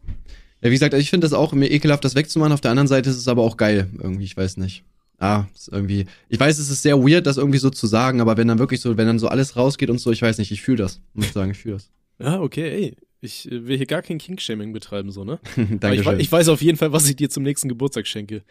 Ja, 0.62 0.70
wie 0.70 0.74
gesagt, 0.74 0.94
ich 0.94 1.10
finde 1.10 1.26
das 1.26 1.32
auch 1.32 1.52
mir 1.52 1.70
ekelhaft, 1.70 2.04
das 2.04 2.14
wegzumachen. 2.14 2.52
Auf 2.52 2.60
der 2.60 2.70
anderen 2.70 2.88
Seite 2.88 3.10
ist 3.10 3.16
es 3.16 3.28
aber 3.28 3.42
auch 3.42 3.56
geil. 3.56 3.90
Irgendwie, 4.00 4.24
ich 4.24 4.36
weiß 4.36 4.56
nicht. 4.56 4.84
Ah, 5.18 5.46
ist 5.54 5.68
irgendwie. 5.68 6.06
Ich 6.28 6.40
weiß, 6.40 6.58
es 6.58 6.70
ist 6.70 6.82
sehr 6.82 6.98
weird, 6.98 7.26
das 7.26 7.36
irgendwie 7.36 7.58
so 7.58 7.70
zu 7.70 7.86
sagen, 7.86 8.20
aber 8.20 8.36
wenn 8.36 8.48
dann 8.48 8.58
wirklich 8.58 8.80
so, 8.80 8.96
wenn 8.96 9.06
dann 9.06 9.18
so 9.18 9.28
alles 9.28 9.56
rausgeht 9.56 9.90
und 9.90 9.98
so, 9.98 10.10
ich 10.10 10.22
weiß 10.22 10.38
nicht, 10.38 10.50
ich 10.50 10.62
fühle 10.62 10.78
das. 10.78 11.00
Muss 11.14 11.26
ich 11.26 11.32
sagen, 11.32 11.52
ich 11.52 11.58
fühle 11.58 11.74
das. 11.74 11.90
Ja, 12.18 12.40
okay, 12.40 12.70
ey. 12.70 12.96
Ich 13.20 13.50
äh, 13.50 13.66
will 13.66 13.76
hier 13.76 13.86
gar 13.86 14.02
kein 14.02 14.18
King-Shaming 14.18 14.72
betreiben, 14.72 15.12
so, 15.12 15.24
ne? 15.24 15.38
Aber 15.80 15.94
ich, 15.94 16.06
ich 16.06 16.32
weiß 16.32 16.48
auf 16.48 16.60
jeden 16.60 16.76
Fall, 16.76 16.92
was 16.92 17.08
ich 17.08 17.14
dir 17.14 17.30
zum 17.30 17.44
nächsten 17.44 17.68
Geburtstag 17.68 18.08
schenke. 18.08 18.42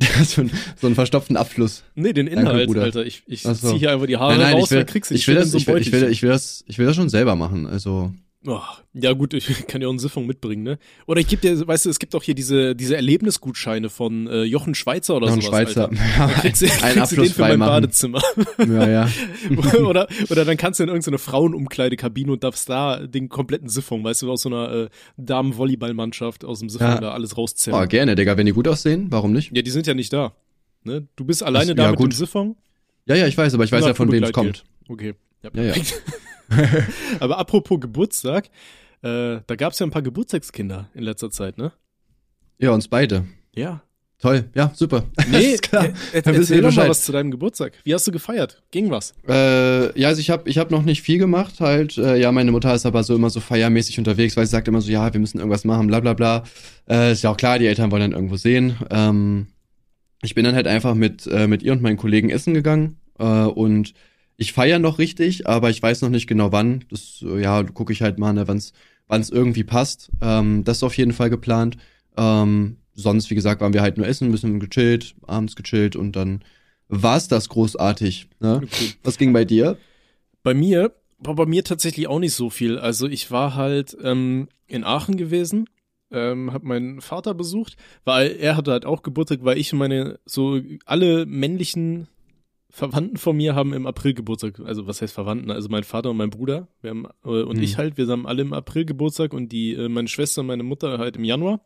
so, 0.24 0.42
ein, 0.42 0.50
so 0.80 0.86
einen 0.86 0.94
verstopften 0.94 1.36
Abfluss. 1.36 1.82
Nee, 1.94 2.12
den 2.12 2.26
Inhalt, 2.26 2.66
Bruder. 2.66 2.82
Alter. 2.82 3.04
Ich, 3.04 3.22
ich 3.26 3.42
so. 3.42 3.54
zieh 3.54 3.78
hier 3.78 3.92
einfach 3.92 4.06
die 4.06 4.16
Haare 4.16 4.32
nein, 4.32 4.40
nein, 4.40 4.54
raus, 4.54 4.64
ich 4.64 4.70
will, 4.70 4.78
dann 4.78 4.86
kriegst 4.86 5.10
du 5.10 5.14
ich 5.14 5.28
will 5.28 5.34
das, 5.34 5.50
so 5.50 5.58
ich 5.58 5.66
will, 5.66 5.78
ich 5.78 5.92
will, 5.92 6.04
ich 6.04 6.22
will 6.22 6.30
das, 6.30 6.64
ich 6.66 6.78
will 6.78 6.86
das 6.86 6.96
schon 6.96 7.08
selber 7.08 7.36
machen. 7.36 7.66
Also, 7.66 8.12
Oh, 8.46 8.58
ja 8.94 9.12
gut, 9.12 9.34
ich 9.34 9.46
kann 9.68 9.82
ja 9.82 9.88
auch 9.88 9.92
einen 9.92 9.98
Siphon 9.98 10.26
mitbringen, 10.26 10.62
ne? 10.62 10.78
Oder 11.06 11.20
ich 11.20 11.28
gebe 11.28 11.42
dir, 11.42 11.66
weißt 11.66 11.84
du, 11.84 11.90
es 11.90 11.98
gibt 11.98 12.14
auch 12.14 12.22
hier 12.22 12.34
diese, 12.34 12.74
diese 12.74 12.96
Erlebnisgutscheine 12.96 13.90
von 13.90 14.26
äh, 14.28 14.44
Jochen 14.44 14.74
Schweizer 14.74 15.16
oder 15.16 15.26
noch 15.26 15.34
ein 15.34 15.42
sowas, 15.42 15.72
Schweizer. 15.72 15.90
Ja, 15.92 16.26
kriegst 16.28 16.62
einen 16.62 16.70
kriegst 16.72 16.96
du 16.96 17.00
Abfluss 17.02 17.26
den 17.28 17.34
für 17.34 17.40
mein 17.42 17.50
freimachen. 17.50 17.70
Badezimmer. 17.72 18.22
Ja, 18.66 18.88
ja. 18.88 19.08
oder, 19.84 20.08
oder 20.30 20.44
dann 20.46 20.56
kannst 20.56 20.80
du 20.80 20.84
in 20.84 20.88
irgendeine 20.88 21.18
Frauenumkleidekabine 21.18 22.32
und 22.32 22.42
darfst 22.42 22.66
da 22.70 23.06
den 23.06 23.28
kompletten 23.28 23.68
Siphon, 23.68 24.02
weißt 24.04 24.22
du, 24.22 24.30
aus 24.32 24.40
so 24.40 24.48
einer 24.48 24.72
äh, 24.72 24.88
Damenvolleyballmannschaft 25.18 26.44
aus 26.44 26.60
dem 26.60 26.70
Siphon 26.70 26.86
Ja. 26.88 27.00
da 27.00 27.10
alles 27.12 27.32
Oh, 27.34 27.40
rauszählen. 27.42 27.88
gerne, 27.90 28.14
Digga. 28.14 28.38
Wenn 28.38 28.46
die 28.46 28.52
gut 28.52 28.68
aussehen, 28.68 29.08
warum 29.10 29.32
nicht? 29.32 29.54
Ja, 29.54 29.60
die 29.60 29.70
sind 29.70 29.86
ja 29.86 29.92
nicht 29.92 30.12
da. 30.14 30.32
Ne? 30.84 31.06
Du 31.14 31.26
bist 31.26 31.42
alleine 31.42 31.74
Das- 31.74 31.76
da 31.76 31.82
ja, 31.84 31.90
mit 31.90 31.98
gut. 31.98 32.12
dem 32.12 32.16
Siphon. 32.16 32.56
Ja, 33.04 33.16
ja, 33.16 33.26
ich 33.26 33.36
weiß, 33.36 33.52
aber 33.52 33.64
ich 33.64 33.72
weiß 33.72 33.84
ja, 33.84 33.92
von 33.92 34.10
wem 34.10 34.22
es 34.22 34.32
kommt. 34.32 34.64
Okay. 34.88 35.14
Ja, 35.42 35.50
Ja, 35.54 35.62
ja. 35.62 35.74
Aber 37.20 37.38
apropos 37.38 37.80
Geburtstag, 37.80 38.46
äh, 39.02 39.40
da 39.46 39.56
gab 39.56 39.72
es 39.72 39.78
ja 39.78 39.86
ein 39.86 39.90
paar 39.90 40.02
Geburtstagskinder 40.02 40.88
in 40.94 41.02
letzter 41.02 41.30
Zeit, 41.30 41.58
ne? 41.58 41.72
Ja, 42.58 42.72
uns 42.72 42.88
beide. 42.88 43.24
Ja. 43.54 43.82
Toll, 44.18 44.50
ja, 44.54 44.70
super. 44.74 45.04
Nee, 45.30 45.56
klar. 45.56 45.86
äh, 45.86 46.18
äh, 46.18 46.22
Dann 46.22 46.34
erzähl 46.34 46.56
wir 46.56 46.68
doch 46.68 46.76
mal 46.76 46.90
was 46.90 47.06
zu 47.06 47.12
deinem 47.12 47.30
Geburtstag. 47.30 47.72
Wie 47.84 47.94
hast 47.94 48.06
du 48.06 48.12
gefeiert? 48.12 48.62
Ging 48.70 48.90
was? 48.90 49.14
Äh, 49.26 49.98
ja, 49.98 50.08
also 50.08 50.20
ich 50.20 50.28
habe 50.28 50.48
ich 50.50 50.58
hab 50.58 50.70
noch 50.70 50.82
nicht 50.82 51.00
viel 51.00 51.16
gemacht 51.16 51.60
halt. 51.60 51.96
Äh, 51.96 52.18
ja, 52.18 52.30
meine 52.30 52.52
Mutter 52.52 52.74
ist 52.74 52.84
aber 52.84 53.02
so 53.02 53.14
immer 53.14 53.30
so 53.30 53.40
feiermäßig 53.40 53.98
unterwegs, 53.98 54.36
weil 54.36 54.44
sie 54.44 54.50
sagt 54.52 54.68
immer 54.68 54.82
so, 54.82 54.90
ja, 54.90 55.10
wir 55.10 55.20
müssen 55.20 55.38
irgendwas 55.38 55.64
machen, 55.64 55.86
bla 55.86 56.00
bla 56.00 56.12
bla. 56.12 56.44
Äh, 56.86 57.12
ist 57.12 57.22
ja 57.22 57.30
auch 57.30 57.38
klar, 57.38 57.58
die 57.58 57.66
Eltern 57.66 57.90
wollen 57.90 58.02
dann 58.02 58.12
irgendwo 58.12 58.36
sehen. 58.36 58.76
Ähm, 58.90 59.46
ich 60.22 60.34
bin 60.34 60.44
dann 60.44 60.54
halt 60.54 60.66
einfach 60.66 60.94
mit, 60.94 61.26
äh, 61.26 61.46
mit 61.46 61.62
ihr 61.62 61.72
und 61.72 61.80
meinen 61.80 61.96
Kollegen 61.96 62.28
essen 62.28 62.52
gegangen 62.52 62.98
äh, 63.18 63.24
und 63.24 63.94
ich 64.40 64.54
feiere 64.54 64.78
noch 64.78 64.98
richtig, 64.98 65.46
aber 65.46 65.68
ich 65.68 65.82
weiß 65.82 66.00
noch 66.00 66.08
nicht 66.08 66.26
genau 66.26 66.50
wann. 66.50 66.86
Das, 66.88 67.22
äh, 67.22 67.42
ja, 67.42 67.62
gucke 67.62 67.92
ich 67.92 68.00
halt 68.00 68.18
mal, 68.18 68.32
ne, 68.32 68.48
wann's 68.48 68.72
wann's 69.06 69.28
irgendwie 69.28 69.64
passt. 69.64 70.10
Ähm, 70.22 70.64
das 70.64 70.78
ist 70.78 70.82
auf 70.82 70.96
jeden 70.96 71.12
Fall 71.12 71.28
geplant. 71.28 71.76
Ähm, 72.16 72.78
sonst, 72.94 73.28
wie 73.28 73.34
gesagt, 73.34 73.60
waren 73.60 73.74
wir 73.74 73.82
halt 73.82 73.98
nur 73.98 74.06
essen, 74.06 74.28
ein 74.28 74.32
bisschen 74.32 74.58
gechillt, 74.58 75.14
abends 75.26 75.56
gechillt 75.56 75.94
und 75.94 76.16
dann 76.16 76.42
war's 76.88 77.28
das 77.28 77.50
großartig. 77.50 78.28
Ne? 78.40 78.62
Okay. 78.64 78.94
Was 79.02 79.18
ging 79.18 79.34
bei 79.34 79.44
dir? 79.44 79.76
Bei 80.42 80.54
mir 80.54 80.94
war 81.18 81.34
bei 81.34 81.44
mir 81.44 81.62
tatsächlich 81.62 82.08
auch 82.08 82.18
nicht 82.18 82.34
so 82.34 82.48
viel. 82.48 82.78
Also 82.78 83.08
ich 83.08 83.30
war 83.30 83.56
halt 83.56 83.94
ähm, 84.02 84.48
in 84.66 84.84
Aachen 84.84 85.18
gewesen, 85.18 85.68
ähm, 86.10 86.54
habe 86.54 86.66
meinen 86.66 87.02
Vater 87.02 87.34
besucht, 87.34 87.76
weil 88.04 88.36
er 88.40 88.56
hatte 88.56 88.70
halt 88.70 88.86
auch 88.86 89.02
Geburtstag, 89.02 89.40
weil 89.42 89.58
ich 89.58 89.70
meine 89.74 90.18
so 90.24 90.60
alle 90.86 91.26
männlichen 91.26 92.08
Verwandten 92.70 93.16
von 93.16 93.36
mir 93.36 93.54
haben 93.54 93.72
im 93.72 93.86
April 93.86 94.14
Geburtstag. 94.14 94.60
Also 94.60 94.86
was 94.86 95.02
heißt 95.02 95.12
Verwandten? 95.12 95.50
Also 95.50 95.68
mein 95.68 95.84
Vater 95.84 96.10
und 96.10 96.16
mein 96.16 96.30
Bruder, 96.30 96.68
wir 96.82 96.90
haben 96.90 97.06
äh, 97.24 97.28
und 97.42 97.56
Hm. 97.56 97.62
ich 97.62 97.76
halt, 97.76 97.96
wir 97.98 98.06
haben 98.06 98.26
alle 98.26 98.42
im 98.42 98.52
April 98.52 98.84
Geburtstag 98.84 99.32
und 99.34 99.50
die 99.50 99.74
äh, 99.74 99.88
meine 99.88 100.08
Schwester 100.08 100.40
und 100.40 100.46
meine 100.46 100.62
Mutter 100.62 100.98
halt 100.98 101.16
im 101.16 101.24
Januar. 101.24 101.60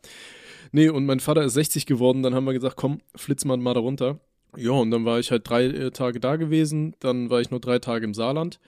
Nee, 0.71 0.89
und 0.89 1.05
mein 1.05 1.19
Vater 1.19 1.43
ist 1.43 1.53
60 1.53 1.85
geworden, 1.85 2.23
dann 2.23 2.33
haben 2.33 2.45
wir 2.45 2.53
gesagt, 2.53 2.75
komm, 2.75 2.99
flitz 3.15 3.45
mal 3.45 3.55
mal 3.57 3.73
da 3.73 3.79
runter. 3.79 4.19
Ja, 4.57 4.71
und 4.71 4.89
dann 4.91 5.05
war 5.05 5.19
ich 5.19 5.31
halt 5.31 5.47
drei 5.47 5.65
äh, 5.65 5.91
Tage 5.91 6.19
da 6.19 6.37
gewesen, 6.37 6.95
dann 6.99 7.29
war 7.29 7.39
ich 7.39 7.51
nur 7.51 7.59
drei 7.59 7.79
Tage 7.79 8.05
im 8.05 8.13
Saarland. 8.13 8.59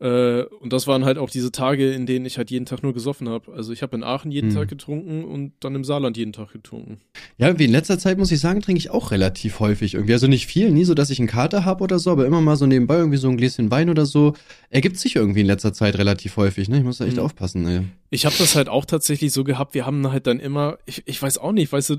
Äh, 0.00 0.44
und 0.60 0.72
das 0.72 0.86
waren 0.86 1.04
halt 1.04 1.18
auch 1.18 1.28
diese 1.28 1.52
Tage, 1.52 1.92
in 1.92 2.06
denen 2.06 2.24
ich 2.24 2.38
halt 2.38 2.50
jeden 2.50 2.64
Tag 2.64 2.82
nur 2.82 2.94
gesoffen 2.94 3.28
habe. 3.28 3.52
Also 3.52 3.72
ich 3.72 3.82
habe 3.82 3.96
in 3.96 4.02
Aachen 4.02 4.30
jeden 4.32 4.48
Mhm. 4.50 4.54
Tag 4.54 4.68
getrunken 4.68 5.24
und 5.24 5.52
dann 5.60 5.74
im 5.74 5.84
Saarland 5.84 6.16
jeden 6.16 6.32
Tag 6.32 6.52
getrunken. 6.52 7.00
Ja, 7.36 7.58
wie 7.58 7.66
in 7.66 7.70
letzter 7.70 7.98
Zeit 7.98 8.16
muss 8.16 8.32
ich 8.32 8.40
sagen, 8.40 8.62
trinke 8.62 8.78
ich 8.78 8.88
auch 8.90 9.10
relativ 9.10 9.60
häufig 9.60 9.92
irgendwie. 9.94 10.14
Also 10.14 10.26
nicht 10.26 10.46
viel, 10.46 10.70
nie 10.70 10.84
so, 10.84 10.94
dass 10.94 11.10
ich 11.10 11.18
einen 11.18 11.28
Kater 11.28 11.66
habe 11.66 11.84
oder 11.84 11.98
so, 11.98 12.10
aber 12.10 12.24
immer 12.24 12.40
mal 12.40 12.56
so 12.56 12.64
nebenbei 12.66 12.96
irgendwie 12.96 13.18
so 13.18 13.28
ein 13.28 13.36
Gläschen 13.36 13.70
Wein 13.70 13.90
oder 13.90 14.06
so. 14.06 14.32
Ergibt 14.70 14.96
sich 14.98 15.16
irgendwie 15.16 15.40
in 15.40 15.46
letzter 15.46 15.74
Zeit 15.74 15.98
relativ 15.98 16.36
häufig, 16.38 16.68
ne? 16.70 16.78
Ich 16.78 16.84
muss 16.84 16.96
da 16.98 17.04
echt 17.04 17.18
Mhm. 17.18 17.22
aufpassen, 17.22 17.66
ey. 17.66 17.82
Ich 18.08 18.24
habe 18.24 18.34
das 18.38 18.54
halt 18.56 18.70
auch 18.70 18.86
tatsächlich 18.86 19.32
so 19.32 19.44
gehabt, 19.44 19.74
wir 19.74 19.84
haben 19.84 20.10
halt 20.10 20.26
dann 20.26 20.40
immer, 20.40 20.78
ich, 20.86 21.02
ich 21.04 21.20
weiß 21.20 21.36
auch 21.38 21.52
nicht, 21.52 21.70
weißt 21.72 21.90
du, 21.90 21.96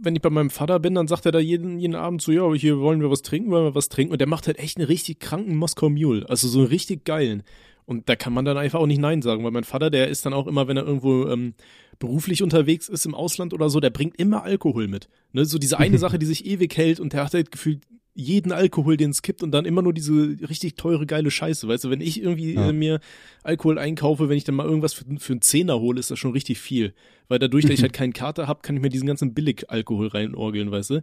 wenn 0.00 0.16
ich 0.16 0.22
bei 0.22 0.30
meinem 0.30 0.50
Vater 0.50 0.78
bin, 0.80 0.94
dann 0.94 1.08
sagt 1.08 1.26
er 1.26 1.32
da 1.32 1.38
jeden, 1.38 1.78
jeden 1.78 1.94
Abend 1.94 2.22
so, 2.22 2.32
ja, 2.32 2.52
hier 2.54 2.78
wollen 2.78 3.00
wir 3.00 3.10
was 3.10 3.22
trinken, 3.22 3.50
wollen 3.50 3.64
wir 3.64 3.74
was 3.74 3.88
trinken. 3.88 4.12
Und 4.12 4.20
der 4.20 4.28
macht 4.28 4.46
halt 4.46 4.58
echt 4.58 4.76
einen 4.76 4.86
richtig 4.86 5.20
kranken 5.20 5.56
Moskau 5.56 5.88
Mule, 5.88 6.28
also 6.28 6.48
so 6.48 6.60
einen 6.60 6.68
richtig 6.68 7.04
geilen. 7.04 7.42
Und 7.86 8.08
da 8.08 8.16
kann 8.16 8.32
man 8.32 8.44
dann 8.44 8.56
einfach 8.56 8.80
auch 8.80 8.86
nicht 8.86 9.00
Nein 9.00 9.22
sagen, 9.22 9.44
weil 9.44 9.50
mein 9.50 9.64
Vater, 9.64 9.90
der 9.90 10.08
ist 10.08 10.24
dann 10.24 10.32
auch 10.32 10.46
immer, 10.46 10.68
wenn 10.68 10.76
er 10.76 10.86
irgendwo 10.86 11.26
ähm, 11.28 11.54
beruflich 11.98 12.42
unterwegs 12.42 12.88
ist 12.88 13.04
im 13.04 13.14
Ausland 13.14 13.52
oder 13.52 13.68
so, 13.68 13.80
der 13.80 13.90
bringt 13.90 14.16
immer 14.16 14.42
Alkohol 14.42 14.88
mit. 14.88 15.08
Ne? 15.32 15.44
So 15.44 15.58
diese 15.58 15.78
eine 15.78 15.98
Sache, 16.04 16.18
die 16.18 16.26
sich 16.26 16.46
ewig 16.46 16.76
hält 16.76 16.98
und 17.00 17.12
der 17.12 17.24
hat 17.24 17.34
halt 17.34 17.52
gefühlt 17.52 17.82
jeden 18.14 18.52
Alkohol, 18.52 18.96
den 18.96 19.10
es 19.10 19.22
gibt 19.22 19.42
und 19.42 19.50
dann 19.50 19.64
immer 19.64 19.82
nur 19.82 19.92
diese 19.92 20.12
richtig 20.48 20.76
teure, 20.76 21.04
geile 21.06 21.30
Scheiße. 21.30 21.66
Weißt 21.66 21.84
du, 21.84 21.90
wenn 21.90 22.00
ich 22.00 22.22
irgendwie 22.22 22.54
Ja. 22.54 22.68
äh, 22.68 22.72
mir 22.72 23.00
Alkohol 23.42 23.78
einkaufe, 23.78 24.28
wenn 24.28 24.36
ich 24.36 24.44
dann 24.44 24.54
mal 24.54 24.66
irgendwas 24.66 24.92
für, 24.94 25.04
für 25.18 25.32
einen 25.32 25.42
Zehner 25.42 25.80
hole, 25.80 25.98
ist 25.98 26.10
das 26.10 26.18
schon 26.18 26.32
richtig 26.32 26.58
viel. 26.58 26.94
Weil 27.28 27.38
dadurch, 27.40 27.64
dass 27.64 27.72
ich 27.74 27.82
halt 27.82 27.92
keinen 27.92 28.12
Kater 28.12 28.46
habe, 28.46 28.60
kann 28.62 28.76
ich 28.76 28.82
mir 28.82 28.88
diesen 28.90 29.06
ganzen 29.06 29.34
Billig-Alkohol 29.34 30.08
reinorgeln, 30.08 30.70
weißt 30.70 30.90
du? 30.90 31.02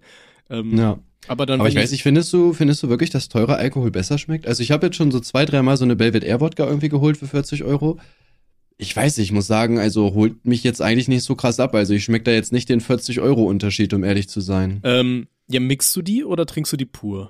Ähm, 0.49 0.77
Ja. 0.77 0.99
Aber 1.27 1.45
dann 1.45 1.59
Aber 1.59 1.69
ich 1.69 1.75
weiß 1.75 1.91
nicht, 1.91 2.01
findest 2.01 2.33
du, 2.33 2.51
findest 2.53 2.81
du 2.81 2.89
wirklich, 2.89 3.11
dass 3.11 3.29
teurer 3.29 3.57
Alkohol 3.57 3.91
besser 3.91 4.17
schmeckt? 4.17 4.47
Also 4.47 4.63
ich 4.63 4.71
habe 4.71 4.87
jetzt 4.87 4.95
schon 4.95 5.11
so 5.11 5.19
zwei, 5.19 5.45
dreimal 5.45 5.77
so 5.77 5.83
eine 5.83 5.95
Belvedere 5.95 6.39
Wodka 6.39 6.65
irgendwie 6.65 6.89
geholt 6.89 7.15
für 7.17 7.27
40 7.27 7.63
Euro. 7.63 7.99
Ich 8.81 8.95
weiß 8.95 9.19
ich 9.19 9.31
muss 9.31 9.45
sagen, 9.45 9.77
also 9.77 10.15
holt 10.15 10.43
mich 10.43 10.63
jetzt 10.63 10.81
eigentlich 10.81 11.07
nicht 11.07 11.21
so 11.23 11.35
krass 11.35 11.59
ab. 11.59 11.75
Also 11.75 11.93
ich 11.93 12.03
schmeck 12.03 12.25
da 12.25 12.31
jetzt 12.31 12.51
nicht 12.51 12.67
den 12.67 12.81
40 12.81 13.19
Euro 13.19 13.43
Unterschied, 13.43 13.93
um 13.93 14.03
ehrlich 14.03 14.27
zu 14.27 14.41
sein. 14.41 14.81
Ähm, 14.83 15.27
ja, 15.47 15.59
mixst 15.59 15.95
du 15.95 16.01
die 16.01 16.23
oder 16.25 16.47
trinkst 16.47 16.73
du 16.73 16.77
die 16.77 16.85
pur? 16.85 17.29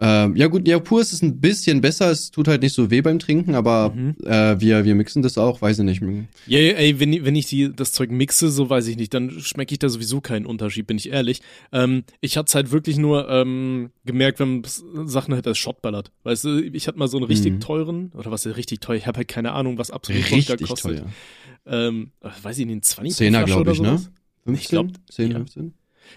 Ähm, 0.00 0.34
ja 0.34 0.48
gut, 0.48 0.66
ja, 0.66 0.80
pur 0.80 1.00
ist 1.00 1.12
es 1.12 1.22
ein 1.22 1.40
bisschen 1.40 1.80
besser. 1.80 2.10
Es 2.10 2.32
tut 2.32 2.48
halt 2.48 2.62
nicht 2.62 2.72
so 2.74 2.90
weh 2.90 3.00
beim 3.00 3.20
Trinken, 3.20 3.54
aber 3.54 3.90
Mhm. 3.94 4.16
äh, 4.24 4.58
wir, 4.60 4.84
wir 4.84 4.94
mixen 4.96 5.22
das 5.22 5.38
auch, 5.38 5.62
weiß 5.62 5.78
ich 5.78 5.84
nicht. 5.84 6.02
Ja, 6.46 6.58
ja, 6.58 6.72
ey, 6.72 6.98
wenn, 6.98 7.12
ich- 7.12 7.24
wenn 7.24 7.36
ich 7.36 7.46
die, 7.46 7.72
das 7.72 7.92
Zeug 7.92 8.10
mixe, 8.10 8.50
so 8.50 8.68
weiß 8.68 8.88
ich 8.88 8.96
nicht, 8.96 9.14
dann 9.14 9.30
schmecke 9.30 9.72
ich 9.72 9.78
da 9.78 9.88
sowieso 9.88 10.20
keinen 10.20 10.46
Unterschied, 10.46 10.88
bin 10.88 10.96
ich 10.96 11.10
ehrlich. 11.10 11.42
Ähm, 11.70 12.02
ich 12.20 12.36
hatte 12.36 12.52
halt 12.54 12.72
wirklich 12.72 12.96
nur 12.98 13.28
ähm, 13.30 13.90
gemerkt, 14.04 14.40
wenn 14.40 14.62
man 14.62 15.06
Sachen 15.08 15.32
halt 15.32 15.46
als 15.46 15.58
Shot 15.58 15.80
ballert. 15.80 16.10
Weißt 16.24 16.42
du, 16.44 16.58
ich 16.60 16.88
hatte 16.88 16.98
mal 16.98 17.06
so 17.06 17.18
einen 17.18 17.26
richtig 17.26 17.52
Mhm. 17.54 17.60
teuren, 17.60 18.10
oder 18.14 18.32
was 18.32 18.44
ist 18.46 18.56
richtig 18.56 18.80
teuer, 18.80 18.96
ich 18.96 19.06
habe 19.06 19.18
halt 19.18 19.28
keine 19.28 19.52
Ahnung, 19.52 19.78
was 19.78 19.92
absolut 19.92 20.24
Richtig 20.32 20.66
kostet. 20.68 20.98
teuer. 20.98 21.06
Ähm, 21.66 22.10
weiß 22.42 22.58
ich 22.58 22.66
nicht, 22.66 22.84
20 22.84 23.16
Zehner, 23.16 23.44
glaub 23.44 23.66
ich, 23.68 23.80
ne? 23.80 24.00
15? 24.44 24.54
Ich 24.60 24.68
glaub, 24.68 24.88
10, 25.08 25.30
ja. 25.30 25.36
15? 25.38 25.72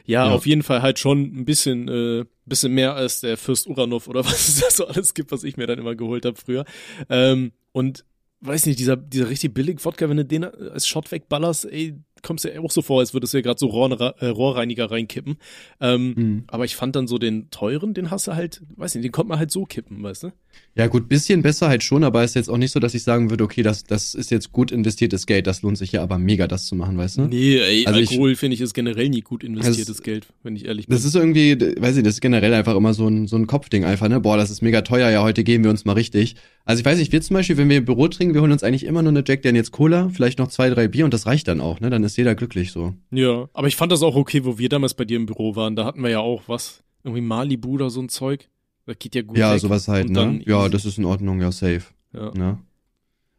Ja, 0.06 0.28
Ja. 0.28 0.34
auf 0.34 0.46
jeden 0.46 0.64
Fall 0.64 0.82
halt 0.82 1.00
schon 1.00 1.22
ein 1.22 1.46
bisschen, 1.46 1.88
äh, 1.88 2.26
bisschen 2.46 2.74
mehr 2.74 2.96
als 2.96 3.22
der 3.22 3.38
Fürst 3.38 3.68
Uranov 3.68 4.08
oder 4.08 4.24
was 4.26 4.48
es 4.48 4.60
da 4.62 4.70
so 4.72 4.88
alles 4.88 5.14
gibt, 5.14 5.32
was 5.32 5.44
ich 5.44 5.58
mir 5.58 5.68
dann 5.68 5.80
immer 5.80 5.96
geholt 5.96 6.26
habe 6.26 6.38
früher. 6.38 6.66
Ähm, 7.10 7.52
und 7.72 8.06
weiß 8.42 8.68
nicht, 8.68 8.80
dieser, 8.80 8.96
dieser 8.96 9.30
richtig 9.30 9.54
billig 9.56 9.84
Wodka, 9.84 10.08
wenn 10.10 10.18
du 10.18 10.26
den 10.26 10.44
als 10.44 10.88
Shot 10.88 11.12
wegballerst, 11.12 11.66
ey, 11.66 11.96
kommst 12.22 12.46
dir 12.46 12.62
auch 12.62 12.70
so 12.72 12.82
vor, 12.84 13.00
als 13.00 13.14
würdest 13.14 13.34
du 13.34 13.38
ja 13.38 13.42
gerade 13.42 13.60
so 13.60 13.68
Rohr, 13.68 13.92
äh, 14.20 14.28
Rohrreiniger 14.28 14.90
reinkippen. 14.92 15.38
Ähm, 15.82 16.14
Mhm. 16.16 16.44
Aber 16.48 16.66
ich 16.66 16.76
fand 16.76 16.96
dann 16.96 17.08
so 17.08 17.18
den 17.18 17.50
teuren, 17.50 17.94
den 17.94 18.12
hast 18.12 18.28
du 18.28 18.36
halt, 18.36 18.62
weiß 18.76 18.94
nicht, 18.96 19.06
den 19.06 19.12
konnte 19.12 19.30
man 19.30 19.40
halt 19.40 19.52
so 19.52 19.66
kippen, 19.66 20.02
weißt 20.04 20.24
du? 20.24 20.32
Ja 20.76 20.86
gut, 20.88 21.10
bisschen 21.10 21.42
besser 21.42 21.70
halt 21.70 21.82
schon, 21.82 22.04
aber 22.04 22.24
ist 22.24 22.36
jetzt 22.36 22.50
auch 22.50 22.58
nicht 22.58 22.72
so, 22.72 22.80
dass 22.80 22.94
ich 22.94 23.02
sagen 23.02 23.32
würde, 23.32 23.44
okay, 23.44 23.64
das, 23.64 23.84
das 23.84 24.14
ist 24.14 24.30
jetzt 24.30 24.52
gut 24.52 24.72
investiertes 24.72 25.26
Geld, 25.26 25.48
das 25.48 25.64
lohnt 25.64 25.78
sich 25.78 25.92
ja 25.92 26.04
aber 26.04 26.20
mega, 26.20 26.48
das 26.48 26.66
zu 26.68 26.76
machen, 26.76 26.98
weißt 27.00 27.18
du? 27.18 27.22
Nee, 27.24 27.58
ey, 27.58 27.88
Also 27.88 28.00
Alkohol 28.00 28.36
finde 28.36 28.54
ich 28.54 28.62
ist 28.62 28.76
generell 28.76 29.10
nie 29.10 29.22
gut 29.22 29.44
investiertes 29.44 29.86
Das- 29.88 30.04
Geld, 30.04 30.28
wenn 30.44 30.56
ich 30.56 30.66
ehrlich 30.66 30.86
bin. 30.88 30.96
Das 30.96 31.04
ist 31.04 31.16
irgendwie, 31.16 31.58
weiß 31.60 31.98
ich, 31.98 32.04
das 32.04 32.14
ist 32.16 32.22
generell 32.22 32.54
einfach 32.54 32.76
immer 32.76 32.94
so 32.94 33.08
ein, 33.08 33.26
so 33.28 33.38
ein 33.38 33.48
Kopfding 33.48 33.86
einfach, 33.86 34.08
ne? 34.08 34.20
Boah, 34.20 34.38
das 34.38 34.52
ist 34.52 34.62
mega 34.62 34.82
teuer, 34.82 35.10
ja, 35.10 35.24
heute 35.24 35.44
geben 35.44 35.64
wir 35.64 35.72
uns 35.72 35.84
mal 35.86 35.94
richtig. 35.94 36.36
Also 36.64 36.82
ich 36.82 36.86
weiß 36.86 37.00
nicht, 37.00 37.12
wir 37.12 37.22
zum 37.22 37.34
Beispiel, 37.34 37.58
wenn 37.58 37.70
wir 37.70 37.78
im 37.78 37.86
Büro 37.86 38.08
trinken, 38.08 38.36
wir 38.36 38.42
holen 38.42 38.52
uns 38.52 38.62
eigentlich 38.64 38.84
immer 38.84 39.02
nur 39.02 39.12
eine 39.12 39.24
Jack 39.28 39.42
Daniels 39.42 39.72
Cola, 39.72 40.10
vielleicht 40.10 40.38
noch 40.38 40.50
zwei, 40.50 40.70
drei 40.70 40.88
Bier 40.88 41.06
und 41.06 41.14
das 41.14 41.26
reicht 41.26 41.48
dann 41.48 41.60
auch, 41.60 41.80
ne? 41.80 41.90
Dann 41.90 42.04
ist 42.04 42.18
jeder 42.18 42.36
glücklich 42.36 42.72
so. 42.72 42.94
Ja, 43.10 43.50
aber 43.54 43.68
ich 43.68 43.76
fand 43.76 43.92
das 43.92 44.04
auch 44.04 44.16
okay, 44.16 44.46
wo 44.46 44.60
wir 44.60 44.70
damals 44.70 44.94
bei 44.94 45.06
dir 45.06 45.18
im 45.18 45.26
Büro 45.26 45.56
waren. 45.56 45.76
Da 45.76 45.86
hatten 45.86 46.04
wir 46.04 46.10
ja 46.12 46.20
auch 46.20 46.44
was, 46.48 46.84
irgendwie 47.04 47.22
Malibu 47.22 47.72
oder 47.72 47.90
so 47.90 48.00
ein 48.00 48.10
Zeug. 48.10 48.48
Das 48.88 48.98
geht 48.98 49.14
ja 49.14 49.22
gut 49.22 49.38
ja, 49.38 49.54
weg. 49.54 49.60
sowas 49.60 49.88
halt, 49.88 50.10
ne? 50.10 50.42
Ja, 50.46 50.68
das 50.70 50.86
ist 50.86 50.98
in 50.98 51.06
Ordnung, 51.06 51.40
ja, 51.42 51.52
safe. 51.52 51.84
Ja. 52.14 52.32
Ne? 52.34 52.58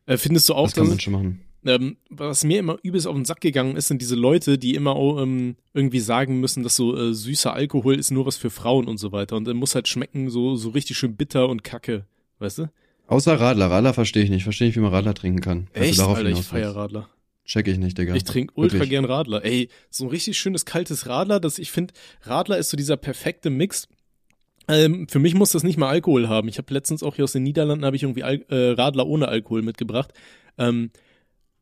Äh, 0.07 0.17
findest 0.17 0.49
du 0.49 0.55
auch, 0.55 0.67
Das 0.67 0.75
kann 0.75 0.85
dass, 0.85 0.90
man 0.90 1.00
schon 1.00 1.12
machen. 1.14 1.40
ähm, 1.64 1.97
was 2.11 2.45
mir 2.45 2.61
immer 2.61 2.78
übelst 2.83 3.07
auf 3.07 3.17
den 3.17 3.25
Sack 3.25 3.40
gegangen 3.40 3.76
ist, 3.76 3.88
sind 3.88 4.00
diese 4.00 4.14
Leute, 4.14 4.59
die 4.59 4.75
immer 4.75 4.95
auch, 4.95 5.21
ähm, 5.21 5.57
irgendwie 5.75 6.00
sagen 6.00 6.38
müssen, 6.38 6.62
dass 6.62 6.76
so 6.76 6.97
äh, 6.97 7.14
süßer 7.14 7.52
Alkohol 7.52 7.99
ist 7.99 8.11
nur 8.11 8.26
was 8.26 8.37
für 8.37 8.50
Frauen 8.50 8.87
und 8.87 8.99
so 8.99 9.11
weiter. 9.11 9.37
Und 9.37 9.47
dann 9.47 9.57
muss 9.57 9.75
halt 9.75 9.88
schmecken 9.88 10.31
so, 10.31 10.55
so 10.57 10.69
richtig 10.71 10.97
schön 10.99 11.17
bitter 11.17 11.49
und 11.49 11.64
kacke. 11.64 12.07
Weißt 12.38 12.59
du? 12.59 12.71
Außer 13.09 13.40
Radler. 13.40 13.71
Radler 13.71 13.95
verstehe 13.95 14.23
ich 14.23 14.31
nicht. 14.31 14.45
Verstehe 14.45 14.69
nicht, 14.69 14.76
wie 14.76 14.81
man 14.81 14.93
Radler 14.93 15.14
trinken 15.14 15.40
kann. 15.40 15.69
Falls 15.73 15.97
du 15.97 16.02
darauf 16.02 16.19
Alter, 16.19 16.28
ich 16.28 16.43
feier. 16.43 16.76
Radler. 16.76 17.09
Check 17.47 17.67
ich 17.67 17.78
nicht, 17.78 17.97
Digga. 17.97 18.14
Ich 18.14 18.25
trinke 18.25 18.52
ultra 18.55 18.75
Wirklich. 18.75 18.90
gern 18.90 19.07
Radler. 19.07 19.43
Ey, 19.43 19.71
so 19.88 20.05
ein 20.05 20.11
richtig 20.11 20.38
schönes 20.38 20.67
kaltes 20.67 21.07
Radler, 21.07 21.40
das 21.40 21.59
ich 21.59 21.71
finde, 21.71 21.95
Radler 22.21 22.59
ist 22.59 22.69
so 22.69 22.76
dieser 22.76 22.99
perfekte 22.99 23.49
Mix. 23.49 23.88
Ähm, 24.68 25.08
für 25.08 25.18
mich 25.18 25.34
muss 25.34 25.50
das 25.50 25.62
nicht 25.62 25.78
mal 25.78 25.88
Alkohol 25.88 26.28
haben. 26.28 26.48
Ich 26.48 26.58
habe 26.58 26.72
letztens 26.72 27.02
auch 27.02 27.16
hier 27.16 27.25
aus 27.25 27.32
den 27.32 27.42
Niederlanden 27.42 27.84
habe 27.84 27.96
ich 27.96 28.02
irgendwie 28.02 28.22
Al 28.22 28.44
äh, 28.48 28.70
Radler 28.72 29.06
ohne 29.06 29.28
Alkohol 29.28 29.62
mitgebracht. 29.62 30.12
Ähm, 30.58 30.90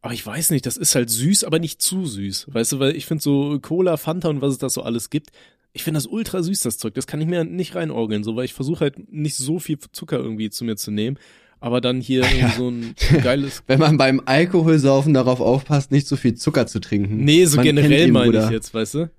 aber 0.02 0.12
ich 0.12 0.24
weiß 0.24 0.50
nicht, 0.50 0.66
das 0.66 0.76
ist 0.76 0.94
halt 0.94 1.10
süß, 1.10 1.44
aber 1.44 1.58
nicht 1.58 1.80
zu 1.80 2.04
süß. 2.04 2.46
Weißt 2.52 2.72
du, 2.72 2.78
weil 2.78 2.96
ich 2.96 3.06
finde 3.06 3.22
so 3.22 3.58
Cola, 3.60 3.96
Fanta 3.96 4.28
und 4.28 4.40
was 4.40 4.52
es 4.52 4.58
da 4.58 4.68
so 4.68 4.82
alles 4.82 5.10
gibt, 5.10 5.30
ich 5.72 5.84
finde 5.84 5.98
das 5.98 6.06
ultra 6.06 6.42
süß, 6.42 6.60
das 6.60 6.78
Zeug. 6.78 6.94
Das 6.94 7.06
kann 7.06 7.20
ich 7.20 7.26
mir 7.26 7.44
nicht 7.44 7.74
reinorgeln, 7.74 8.24
so, 8.24 8.34
weil 8.34 8.46
ich 8.46 8.54
versuche 8.54 8.80
halt 8.80 9.12
nicht 9.12 9.36
so 9.36 9.58
viel 9.58 9.78
Zucker 9.92 10.18
irgendwie 10.18 10.48
zu 10.48 10.64
mir 10.64 10.76
zu 10.76 10.90
nehmen. 10.90 11.18
Aber 11.60 11.80
dann 11.80 12.00
hier 12.00 12.22
irgendwie 12.32 12.56
so 12.56 12.68
ein 12.70 12.94
geiles 13.22 13.62
Wenn 13.66 13.78
man 13.78 13.96
beim 13.98 14.22
Alkoholsaufen 14.24 15.12
darauf 15.12 15.40
aufpasst, 15.40 15.90
nicht 15.90 16.06
so 16.06 16.16
viel 16.16 16.34
Zucker 16.34 16.66
zu 16.66 16.80
trinken. 16.80 17.24
Nee, 17.24 17.44
so 17.44 17.56
Man 17.56 17.64
generell 17.64 18.10
meine 18.10 18.44
ich 18.44 18.50
jetzt, 18.50 18.72
weißt 18.72 18.94
du? 18.94 19.10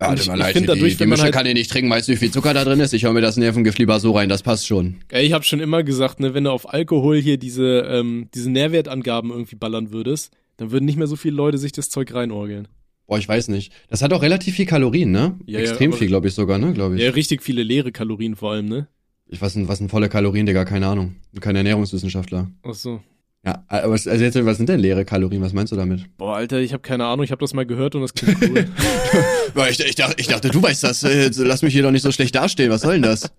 Ja, 0.00 0.12
ich- 0.12 0.20
ich 0.20 0.26
leid, 0.26 0.52
find 0.54 0.64
die- 0.64 0.66
dadurch, 0.66 0.94
die 0.94 1.00
wenn 1.00 1.08
man 1.08 1.16
Mische 1.16 1.24
halt- 1.24 1.34
kann 1.34 1.46
ich 1.46 1.54
nicht 1.54 1.70
trinken, 1.70 1.90
weißt 1.90 2.08
du, 2.08 2.12
wie 2.12 2.16
viel 2.16 2.30
Zucker 2.30 2.52
da 2.52 2.64
drin 2.64 2.80
ist? 2.80 2.92
Ich 2.92 3.04
hau 3.04 3.12
mir 3.12 3.20
das 3.20 3.36
Nervengift 3.36 3.78
lieber 3.78 4.00
so 4.00 4.12
rein, 4.12 4.28
das 4.28 4.42
passt 4.42 4.66
schon. 4.66 4.96
Ey, 5.10 5.24
ich 5.26 5.32
habe 5.32 5.44
schon 5.44 5.60
immer 5.60 5.82
gesagt, 5.84 6.20
ne, 6.20 6.34
wenn 6.34 6.44
du 6.44 6.50
auf 6.50 6.72
Alkohol 6.72 7.20
hier 7.20 7.38
diese, 7.38 7.86
ähm, 7.88 8.28
diese 8.34 8.50
Nährwertangaben 8.50 9.30
irgendwie 9.30 9.56
ballern 9.56 9.92
würdest, 9.92 10.32
dann 10.56 10.70
würden 10.72 10.84
nicht 10.84 10.96
mehr 10.98 11.06
so 11.06 11.16
viele 11.16 11.36
Leute 11.36 11.58
sich 11.58 11.72
das 11.72 11.90
Zeug 11.90 12.12
reinorgeln. 12.12 12.68
Boah, 13.06 13.18
ich 13.18 13.28
weiß 13.28 13.48
nicht. 13.48 13.72
Das 13.88 14.02
hat 14.02 14.12
auch 14.12 14.22
relativ 14.22 14.54
viel 14.56 14.66
Kalorien, 14.66 15.10
ne? 15.12 15.38
Ja, 15.46 15.58
ja, 15.60 15.66
Extrem 15.66 15.90
aber- 15.90 15.98
viel, 15.98 16.08
glaube 16.08 16.26
ich 16.28 16.34
sogar, 16.34 16.58
ne? 16.58 16.72
Glaube 16.72 16.96
ich. 16.96 17.02
Ja, 17.02 17.10
richtig 17.10 17.42
viele 17.42 17.62
leere 17.62 17.92
Kalorien 17.92 18.34
vor 18.34 18.52
allem, 18.52 18.66
ne? 18.66 18.88
Ich 19.28 19.40
was 19.40 19.52
sind, 19.54 19.68
was 19.68 19.78
sind 19.78 19.90
volle 19.90 20.08
Kalorien, 20.08 20.46
Digga? 20.46 20.64
Keine 20.64 20.86
Ahnung. 20.86 21.16
Bin 21.32 21.40
Kein 21.40 21.56
Ernährungswissenschaftler. 21.56 22.50
Ach 22.62 22.74
so. 22.74 23.00
Ja, 23.44 23.64
aber 23.68 23.92
was- 23.92 24.06
also 24.08 24.24
jetzt, 24.24 24.42
was 24.44 24.56
sind 24.56 24.68
denn 24.68 24.80
leere 24.80 25.04
Kalorien? 25.04 25.42
Was 25.42 25.52
meinst 25.52 25.70
du 25.72 25.76
damit? 25.76 26.04
Boah, 26.16 26.36
Alter, 26.36 26.60
ich 26.60 26.72
habe 26.72 26.82
keine 26.82 27.04
Ahnung, 27.04 27.24
ich 27.24 27.30
habe 27.30 27.40
das 27.40 27.52
mal 27.52 27.66
gehört 27.66 27.94
und 27.94 28.00
das 28.02 28.14
klingt 28.14 28.40
cool. 28.42 28.66
ich, 29.70 29.80
ich, 29.80 29.94
dachte, 29.94 30.14
ich 30.18 30.28
dachte, 30.28 30.48
du 30.50 30.62
weißt 30.62 30.84
das. 30.84 31.02
Äh, 31.04 31.30
lass 31.36 31.62
mich 31.62 31.74
hier 31.74 31.82
doch 31.82 31.90
nicht 31.90 32.02
so 32.02 32.10
schlecht 32.12 32.34
dastehen. 32.34 32.70
Was 32.70 32.80
soll 32.82 32.94
denn 32.94 33.02
das? 33.02 33.30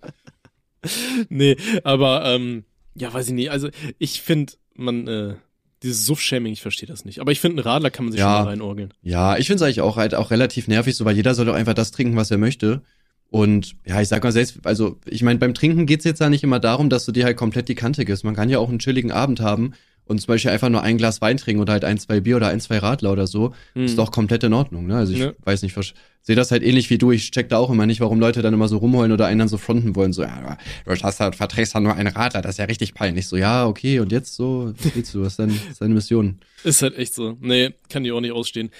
nee, 1.28 1.56
aber 1.84 2.24
ähm, 2.24 2.64
ja, 2.94 3.12
weiß 3.12 3.28
ich 3.28 3.34
nicht. 3.34 3.50
Also 3.50 3.68
ich 3.98 4.22
finde, 4.22 4.52
man, 4.74 5.08
äh, 5.08 5.34
dieses 5.82 6.06
Suff-Shaming, 6.06 6.52
ich 6.52 6.62
verstehe 6.62 6.88
das 6.88 7.04
nicht. 7.04 7.20
Aber 7.20 7.32
ich 7.32 7.40
finde, 7.40 7.60
einen 7.62 7.68
Radler 7.68 7.90
kann 7.90 8.04
man 8.06 8.12
sich 8.12 8.20
Ja. 8.20 8.36
schon 8.36 8.44
mal 8.44 8.50
reinorgeln. 8.50 8.94
Ja, 9.02 9.36
ich 9.36 9.46
finde 9.46 9.56
es 9.56 9.62
eigentlich 9.62 9.80
auch 9.80 9.96
halt 9.96 10.14
auch 10.14 10.30
relativ 10.30 10.68
nervig, 10.68 10.94
so 10.96 11.04
weil 11.04 11.16
jeder 11.16 11.34
soll 11.34 11.46
doch 11.46 11.54
einfach 11.54 11.74
das 11.74 11.90
trinken, 11.90 12.16
was 12.16 12.30
er 12.30 12.38
möchte. 12.38 12.82
Und 13.30 13.74
ja, 13.84 14.00
ich 14.00 14.08
sag 14.08 14.22
mal 14.22 14.32
selbst, 14.32 14.60
also 14.64 14.98
ich 15.04 15.22
meine, 15.22 15.38
beim 15.38 15.52
Trinken 15.52 15.86
geht's 15.86 16.04
jetzt 16.04 16.20
ja 16.20 16.28
nicht 16.30 16.44
immer 16.44 16.60
darum, 16.60 16.88
dass 16.88 17.04
du 17.04 17.12
dir 17.12 17.24
halt 17.24 17.36
komplett 17.36 17.68
die 17.68 17.74
Kante 17.74 18.04
gibst. 18.04 18.24
Man 18.24 18.34
kann 18.36 18.48
ja 18.48 18.58
auch 18.58 18.68
einen 18.68 18.78
chilligen 18.78 19.10
Abend 19.10 19.40
haben 19.40 19.72
und 20.04 20.20
zum 20.20 20.28
Beispiel 20.28 20.52
einfach 20.52 20.68
nur 20.68 20.82
ein 20.82 20.96
Glas 20.96 21.20
Wein 21.20 21.36
trinken 21.36 21.60
oder 21.60 21.72
halt 21.72 21.84
ein, 21.84 21.98
zwei 21.98 22.20
Bier 22.20 22.36
oder 22.36 22.48
ein, 22.48 22.60
zwei 22.60 22.78
Radler 22.78 23.10
oder 23.10 23.26
so. 23.26 23.52
Hm. 23.74 23.84
Ist 23.84 23.98
doch 23.98 24.12
komplett 24.12 24.44
in 24.44 24.52
Ordnung, 24.52 24.86
ne? 24.86 24.96
Also 24.96 25.12
ich 25.12 25.18
Ja. 25.18 25.32
weiß 25.44 25.62
nicht, 25.62 25.76
versch- 25.76 25.94
sehe 26.22 26.36
das 26.36 26.52
halt 26.52 26.62
ähnlich 26.62 26.88
wie 26.88 26.98
du. 26.98 27.10
Ich 27.10 27.32
check 27.32 27.48
da 27.48 27.58
auch 27.58 27.68
immer 27.70 27.84
nicht, 27.86 28.00
warum 28.00 28.20
Leute 28.20 28.40
dann 28.42 28.54
immer 28.54 28.68
so 28.68 28.76
rumheulen 28.78 29.10
oder 29.10 29.26
einen 29.26 29.40
dann 29.40 29.48
so 29.48 29.58
fronten 29.58 29.96
wollen. 29.96 30.12
So, 30.12 30.22
ja, 30.22 30.56
du 30.84 30.92
hast 30.92 31.18
halt, 31.18 31.34
verträgst 31.34 31.74
halt 31.74 31.82
nur 31.82 31.94
einen 31.94 32.14
Radler, 32.14 32.42
das 32.42 32.52
ist 32.52 32.58
ja 32.58 32.64
richtig 32.66 32.94
peinlich. 32.94 33.26
So, 33.26 33.36
ja, 33.36 33.66
okay, 33.66 33.98
und 33.98 34.12
jetzt 34.12 34.36
so, 34.36 34.72
was 34.80 34.94
willst 34.94 35.14
du? 35.14 35.22
Was 35.22 35.32
ist 35.32 35.38
dein, 35.40 35.50
was 35.50 35.66
ist 35.72 35.80
deine 35.80 35.94
Mission? 35.94 36.38
Ist 36.62 36.82
halt 36.82 36.96
echt 36.96 37.12
so. 37.12 37.36
Nee, 37.40 37.74
kann 37.90 38.04
die 38.04 38.12
auch 38.12 38.20
nicht 38.20 38.32
ausstehen. 38.32 38.70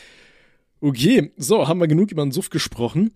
Okay, 0.80 1.32
so, 1.36 1.66
haben 1.66 1.80
wir 1.80 1.88
genug 1.88 2.12
über 2.12 2.22
den 2.24 2.30
Suff 2.32 2.50
gesprochen. 2.50 3.10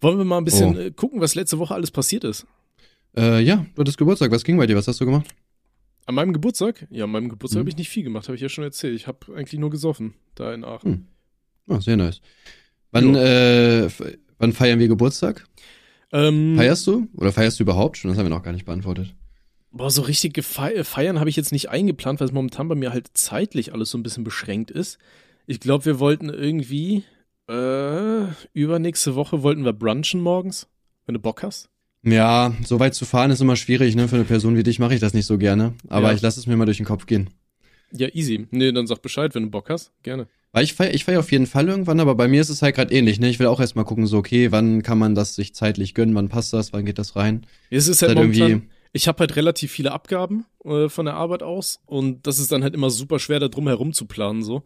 Wollen 0.00 0.18
wir 0.18 0.24
mal 0.24 0.38
ein 0.38 0.44
bisschen 0.44 0.76
Oh. 0.76 0.80
äh, 0.80 0.90
gucken, 0.90 1.20
was 1.20 1.34
letzte 1.34 1.58
Woche 1.58 1.74
alles 1.74 1.90
passiert 1.90 2.24
ist? 2.24 2.46
Äh, 3.16 3.40
ja, 3.42 3.64
du 3.74 3.80
hattest 3.80 3.96
Geburtstag. 3.98 4.30
Was 4.30 4.44
ging 4.44 4.56
bei 4.58 4.66
dir? 4.66 4.76
Was 4.76 4.88
hast 4.88 5.00
du 5.00 5.06
gemacht? 5.06 5.26
An 6.04 6.14
meinem 6.14 6.32
Geburtstag? 6.32 6.86
Ja, 6.90 7.04
an 7.04 7.10
meinem 7.10 7.28
Geburtstag 7.28 7.58
Mhm. 7.58 7.60
habe 7.62 7.70
ich 7.70 7.76
nicht 7.76 7.88
viel 7.88 8.02
gemacht, 8.04 8.28
habe 8.28 8.36
ich 8.36 8.42
ja 8.42 8.48
schon 8.48 8.62
erzählt. 8.64 8.94
Ich 8.94 9.06
habe 9.06 9.34
eigentlich 9.34 9.58
nur 9.58 9.70
gesoffen, 9.70 10.14
da 10.34 10.52
in 10.52 10.64
Aachen. 10.64 10.92
Hm. 10.92 11.06
Oh, 11.68 11.80
sehr 11.80 11.96
nice. 11.96 12.20
Wann, 12.92 13.14
äh, 13.16 13.88
wann 14.38 14.52
feiern 14.52 14.78
wir 14.78 14.86
Geburtstag? 14.88 15.44
Ähm, 16.12 16.54
Feierst 16.56 16.86
du? 16.86 17.08
Oder 17.14 17.32
feierst 17.32 17.58
du 17.58 17.64
überhaupt 17.64 17.96
schon? 17.96 18.10
Das 18.10 18.18
haben 18.18 18.26
wir 18.26 18.30
noch 18.36 18.44
gar 18.44 18.52
nicht 18.52 18.64
beantwortet. 18.66 19.14
boah, 19.72 19.90
so 19.90 20.00
richtig 20.02 20.32
gefei- 20.34 20.84
feiern 20.84 21.18
habe 21.20 21.28
ich 21.28 21.36
jetzt 21.36 21.52
nicht 21.52 21.68
eingeplant, 21.68 22.18
weil 22.20 22.28
es 22.28 22.32
momentan 22.32 22.66
bei 22.68 22.74
mir 22.74 22.92
halt 22.92 23.08
zeitlich 23.14 23.74
alles 23.74 23.90
so 23.90 23.98
ein 23.98 24.02
bisschen 24.02 24.24
beschränkt 24.24 24.70
ist. 24.70 24.96
Ich 25.46 25.60
glaube, 25.60 25.84
wir 25.84 25.98
wollten 25.98 26.30
irgendwie, 26.30 27.02
äh, 27.48 28.26
übernächste 28.52 29.14
Woche 29.14 29.42
wollten 29.42 29.64
wir 29.64 29.72
brunchen 29.72 30.20
morgens, 30.20 30.66
wenn 31.06 31.14
du 31.14 31.20
Bock 31.20 31.42
hast. 31.42 31.68
Ja, 32.02 32.52
so 32.64 32.78
weit 32.78 32.94
zu 32.94 33.04
fahren 33.04 33.30
ist 33.30 33.40
immer 33.40 33.56
schwierig, 33.56 33.96
ne? 33.96 34.06
Für 34.08 34.16
eine 34.16 34.24
Person 34.24 34.56
wie 34.56 34.62
dich 34.62 34.78
mache 34.78 34.94
ich 34.94 35.00
das 35.00 35.12
nicht 35.14 35.26
so 35.26 35.38
gerne. 35.38 35.74
Aber 35.88 36.08
Ja. 36.08 36.14
ich 36.14 36.22
lasse 36.22 36.38
es 36.38 36.46
mir 36.46 36.56
mal 36.56 36.64
durch 36.64 36.76
den 36.76 36.86
Kopf 36.86 37.06
gehen. 37.06 37.30
Ja, 37.92 38.08
easy. 38.12 38.46
Nee, 38.50 38.72
dann 38.72 38.86
sag 38.86 39.02
Bescheid, 39.02 39.34
wenn 39.34 39.44
du 39.44 39.50
Bock 39.50 39.70
hast. 39.70 39.92
Gerne. 40.02 40.26
Weil 40.52 40.64
ich 40.64 40.74
feier, 40.74 40.94
ich 40.94 41.04
feier 41.04 41.18
auf 41.20 41.32
jeden 41.32 41.46
Fall 41.46 41.68
irgendwann, 41.68 42.00
aber 42.00 42.14
bei 42.14 42.28
mir 42.28 42.40
ist 42.40 42.48
es 42.48 42.62
halt 42.62 42.76
gerade 42.76 42.94
ähnlich, 42.94 43.18
ne? 43.20 43.28
Ich 43.28 43.38
will 43.38 43.46
auch 43.48 43.60
erstmal 43.60 43.84
gucken, 43.84 44.06
so, 44.06 44.18
okay, 44.18 44.52
wann 44.52 44.82
kann 44.82 44.98
man 44.98 45.14
das 45.14 45.34
sich 45.34 45.54
zeitlich 45.54 45.94
gönnen, 45.94 46.14
wann 46.14 46.28
passt 46.28 46.52
das, 46.52 46.72
wann 46.72 46.84
geht 46.84 46.98
das 46.98 47.16
rein? 47.16 47.44
Es 47.70 47.88
ist 47.88 48.02
halt 48.02 48.10
Halt 48.10 48.18
momentan, 48.18 48.48
irgendwie- 48.50 48.68
ich 48.92 49.08
habe 49.08 49.18
halt 49.20 49.36
relativ 49.36 49.72
viele 49.72 49.92
Abgaben 49.92 50.46
äh, 50.64 50.88
von 50.88 51.06
der 51.06 51.14
Arbeit 51.14 51.42
aus 51.42 51.80
und 51.86 52.26
das 52.26 52.38
ist 52.38 52.52
dann 52.52 52.62
halt 52.62 52.74
immer 52.74 52.90
super 52.90 53.18
schwer, 53.18 53.40
da 53.40 53.48
drum 53.48 53.66
herum 53.66 53.92
zu 53.92 54.06
planen 54.06 54.42
so. 54.42 54.62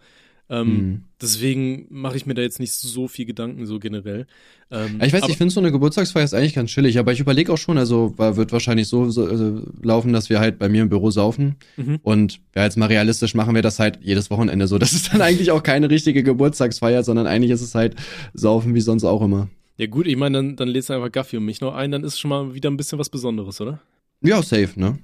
Ähm, 0.51 0.67
Hm. 0.67 1.03
Deswegen 1.23 1.87
mache 1.91 2.17
ich 2.17 2.27
mir 2.27 2.35
da 2.35 2.43
jetzt 2.43 2.61
nicht 2.61 2.73
so 2.73 3.07
viel 3.07 3.27
Gedanken 3.27 3.67
so 3.67 3.79
generell. 3.79 4.27
Ähm, 4.71 5.01
ich 5.03 5.13
weiß, 5.13 5.23
aber, 5.23 5.31
ich 5.31 5.37
finde 5.37 5.53
so 5.53 5.61
eine 5.61 5.71
Geburtstagsfeier 5.71 6.25
ist 6.25 6.35
eigentlich 6.35 6.55
ganz 6.55 6.71
chillig, 6.71 6.99
aber 6.99 7.13
ich 7.13 7.21
überlege 7.21 7.53
auch 7.53 7.59
schon, 7.59 7.79
also 7.79 8.15
wird 8.17 8.51
wahrscheinlich 8.53 8.89
so, 8.89 9.11
so 9.11 9.29
äh, 9.29 9.63
laufen, 9.83 10.13
dass 10.13 10.31
wir 10.31 10.41
halt 10.41 10.59
bei 10.59 10.69
mir 10.69 10.83
im 10.83 10.89
Büro 10.89 11.11
saufen. 11.11 11.57
Mhm. 11.77 12.01
Und 12.03 12.41
ja, 12.57 12.65
jetzt 12.65 12.77
mal 12.77 12.87
realistisch 12.87 13.35
machen 13.35 13.55
wir 13.55 13.63
das 13.63 13.79
halt 13.79 13.99
jedes 14.03 14.31
Wochenende 14.31 14.67
so. 14.67 14.79
Das 14.79 14.93
ist 14.93 15.13
dann 15.13 15.21
eigentlich 15.21 15.51
auch 15.51 15.63
keine 15.63 15.91
richtige 15.91 16.23
Geburtstagsfeier, 16.23 17.05
sondern 17.05 17.27
eigentlich 17.27 17.51
ist 17.51 17.63
es 17.63 17.75
halt 17.75 17.97
saufen 18.33 18.75
wie 18.75 18.81
sonst 18.81 19.05
auch 19.05 19.23
immer. 19.23 19.49
Ja 19.77 19.87
gut, 19.87 20.07
ich 20.07 20.17
meine, 20.17 20.39
dann, 20.39 20.57
dann 20.57 20.69
lädst 20.69 20.89
du 20.91 20.95
einfach 20.95 21.13
Gaffi 21.13 21.37
und 21.37 21.45
mich 21.45 21.61
noch 21.61 21.75
ein, 21.75 21.91
dann 21.91 22.03
ist 22.03 22.19
schon 22.19 22.29
mal 22.29 22.55
wieder 22.55 22.71
ein 22.71 22.77
bisschen 22.77 22.99
was 22.99 23.09
Besonderes, 23.09 23.61
oder? 23.61 23.81
Ja, 24.23 24.43
safe, 24.43 24.73
ne? 24.77 24.99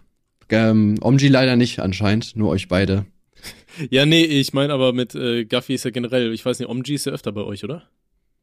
Ähm, 0.48 0.96
Omji 1.00 1.28
leider 1.28 1.56
nicht 1.56 1.80
anscheinend, 1.80 2.36
nur 2.36 2.50
euch 2.50 2.68
beide. 2.68 3.06
Ja, 3.90 4.06
nee, 4.06 4.24
ich 4.24 4.54
meine 4.54 4.72
aber 4.72 4.92
mit 4.94 5.14
äh, 5.14 5.44
Gaffi 5.44 5.74
ist 5.74 5.84
ja 5.84 5.90
generell, 5.90 6.32
ich 6.32 6.44
weiß 6.44 6.58
nicht, 6.58 6.68
Omji 6.68 6.94
ist 6.94 7.04
ja 7.06 7.12
öfter 7.12 7.30
bei 7.32 7.42
euch, 7.42 7.62
oder? 7.62 7.82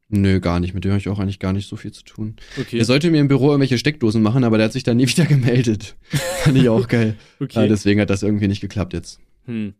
Nö, 0.09 0.39
gar 0.39 0.59
nicht. 0.59 0.75
Mit 0.75 0.83
dem 0.83 0.91
habe 0.91 0.99
ich 0.99 1.09
auch 1.09 1.17
eigentlich 1.17 1.39
gar 1.39 1.53
nicht 1.53 1.67
so 1.67 1.75
viel 1.75 1.91
zu 1.91 2.03
tun. 2.03 2.35
Okay. 2.59 2.77
Er 2.77 2.85
sollte 2.85 3.09
mir 3.09 3.19
im 3.19 3.27
Büro 3.27 3.47
irgendwelche 3.47 3.79
Steckdosen 3.79 4.21
machen, 4.21 4.43
aber 4.43 4.57
der 4.57 4.65
hat 4.65 4.73
sich 4.73 4.83
dann 4.83 4.97
nie 4.97 5.07
wieder 5.07 5.25
gemeldet. 5.25 5.95
Fand 6.43 6.57
ich 6.57 6.69
auch 6.69 6.87
geil. 6.87 7.15
okay. 7.39 7.61
Ja, 7.61 7.67
deswegen 7.67 7.99
hat 7.99 8.11
das 8.11 8.21
irgendwie 8.21 8.47
nicht 8.47 8.61
geklappt 8.61 8.93
jetzt. 8.93 9.19
Hm. 9.45 9.73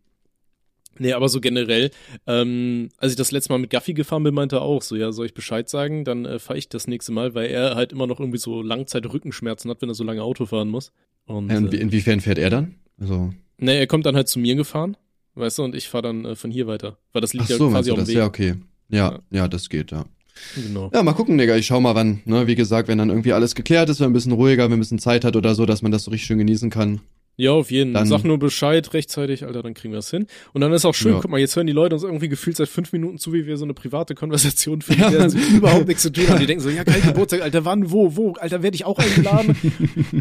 Nee, 1.00 1.13
aber 1.13 1.27
so 1.27 1.42
generell, 1.42 1.89
ähm, 2.27 2.89
als 2.98 3.13
ich 3.13 3.18
das 3.18 3.32
letzte 3.32 3.51
Mal 3.51 3.58
mit 3.60 3.72
Gaffi 3.72 3.94
gefahren 3.94 4.24
bin, 4.24 4.34
meinte 4.34 4.58
er 4.58 4.62
auch 4.62 4.82
so, 4.84 4.96
ja, 4.96 5.12
soll 5.12 5.25
ich 5.25 5.34
Bescheid 5.34 5.68
sagen, 5.68 6.03
dann 6.06 6.25
äh, 6.25 6.38
fahre 6.39 6.60
ich 6.60 6.70
das 6.70 6.88
nächste 6.88 7.12
Mal, 7.12 7.34
weil 7.34 7.50
er 7.50 7.75
halt 7.75 7.92
immer 7.92 8.06
noch 8.06 8.20
irgendwie 8.20 8.38
so 8.38 8.62
Langzeit-Rückenschmerzen 8.62 9.72
hat, 9.72 9.82
wenn 9.82 9.89
er 9.89 9.96
so 9.96 10.03
lange 10.03 10.22
Auto 10.22 10.46
fahren 10.46 10.70
muss. 10.70 10.92
Und, 11.25 11.50
Ja, 11.50 11.58
und 11.58 11.74
äh, 11.74 11.77
inwiefern 11.77 12.22
fährt 12.22 12.38
er 12.38 12.51
dann? 12.51 12.75
Also, 13.00 13.34
nee, 13.58 13.77
er 13.77 13.88
kommt 13.88 14.06
dann 14.06 14.15
halt 14.15 14.27
zu 14.27 14.39
mir 14.39 14.56
gefahren, 14.56 14.96
weißt 15.36 15.58
du, 15.60 15.63
und 15.63 15.75
ich 15.75 15.88
fahre 15.90 16.04
dann 16.04 16.25
äh, 16.25 16.36
von 16.36 16.52
hier 16.52 16.68
weiter, 16.68 16.98
weil 17.12 17.22
das 17.22 17.32
ach 17.32 17.34
liegt 17.36 17.50
ja 17.50 17.58
so, 17.58 17.70
meinst 17.70 17.90
quasi 17.90 17.90
du 17.90 17.94
auf 17.94 18.00
dem 18.00 18.02
das? 18.02 18.10
Weg. 18.10 18.16
Ja, 18.18 18.25
okay. 18.25 18.56
Ja, 18.90 19.12
Ja. 19.12 19.20
ja, 19.32 19.48
das 19.48 19.70
geht, 19.70 19.92
ja. 19.92 20.06
Genau. 20.56 20.90
Ja, 20.94 21.04
mal 21.04 21.13
gucken, 21.13 21.38
Digga. 21.38 21.56
Ich 21.56 21.68
schau 21.68 21.80
mal 21.80 21.94
wann. 21.96 22.22
Ne? 22.25 22.48
Wie 22.48 22.56
gesagt, 22.56 22.88
wenn 22.88 22.98
dann 22.98 23.10
irgendwie 23.10 23.34
alles 23.34 23.54
geklärt 23.54 23.90
ist, 23.90 24.00
wenn 24.00 24.08
ein 24.08 24.13
bisschen 24.13 24.32
ruhiger, 24.32 24.66
wenn 24.66 24.74
ein 24.74 24.80
bisschen 24.80 24.98
Zeit 25.00 25.24
hat 25.25 25.36
oder 25.36 25.54
so, 25.54 25.66
dass 25.68 25.82
man 25.84 25.92
das 25.92 26.04
so 26.06 26.12
richtig 26.12 26.25
schön 26.25 26.40
genießen 26.40 26.70
kann. 26.72 27.02
Ja, 27.36 27.52
auf 27.52 27.72
jeden. 27.72 27.94
Dann- 27.96 28.06
Sag 28.06 28.24
nur 28.24 28.38
Bescheid 28.38 28.94
rechtzeitig, 28.94 29.44
Alter, 29.46 29.63
dann 29.63 29.74
kriegen 29.74 29.92
wir 29.92 29.98
das 29.98 30.12
hin. 30.12 30.28
Und 30.54 30.62
dann 30.62 30.72
ist 30.72 30.86
auch 30.86 30.94
schön, 30.94 31.13
Ja. 31.13 31.20
guck 31.20 31.32
mal, 31.32 31.40
jetzt 31.40 31.56
hören 31.56 31.66
die 31.66 31.74
Leute 31.74 31.96
uns 31.96 32.04
irgendwie 32.04 32.30
gefühlt 32.30 32.56
seit 32.58 32.70
fünf 32.70 32.94
Minuten 32.94 33.18
zu, 33.18 33.34
wie 33.34 33.48
wir 33.48 33.58
so 33.58 33.66
eine 33.66 33.74
private 33.74 34.13
Konversation 34.13 34.82
führen, 34.84 35.00
Ja. 35.00 35.10
die 35.10 35.18
der 35.36 35.48
überhaupt 35.58 35.88
nichts 35.88 36.04
zu 36.04 36.12
tun 36.12 36.28
haben. 36.30 36.40
Die 36.40 36.46
denken 36.46 36.62
so, 36.63 36.70
ja, 36.70 36.84
geil, 36.84 37.02
Geburtstag, 37.04 37.42
Alter, 37.42 37.66
wann, 37.66 37.90
wo, 37.92 38.16
wo, 38.16 38.34
Alter, 38.34 38.62
werde 38.62 38.75
ich 38.75 38.86
auch 38.86 39.00
eingeladen? 39.00 39.56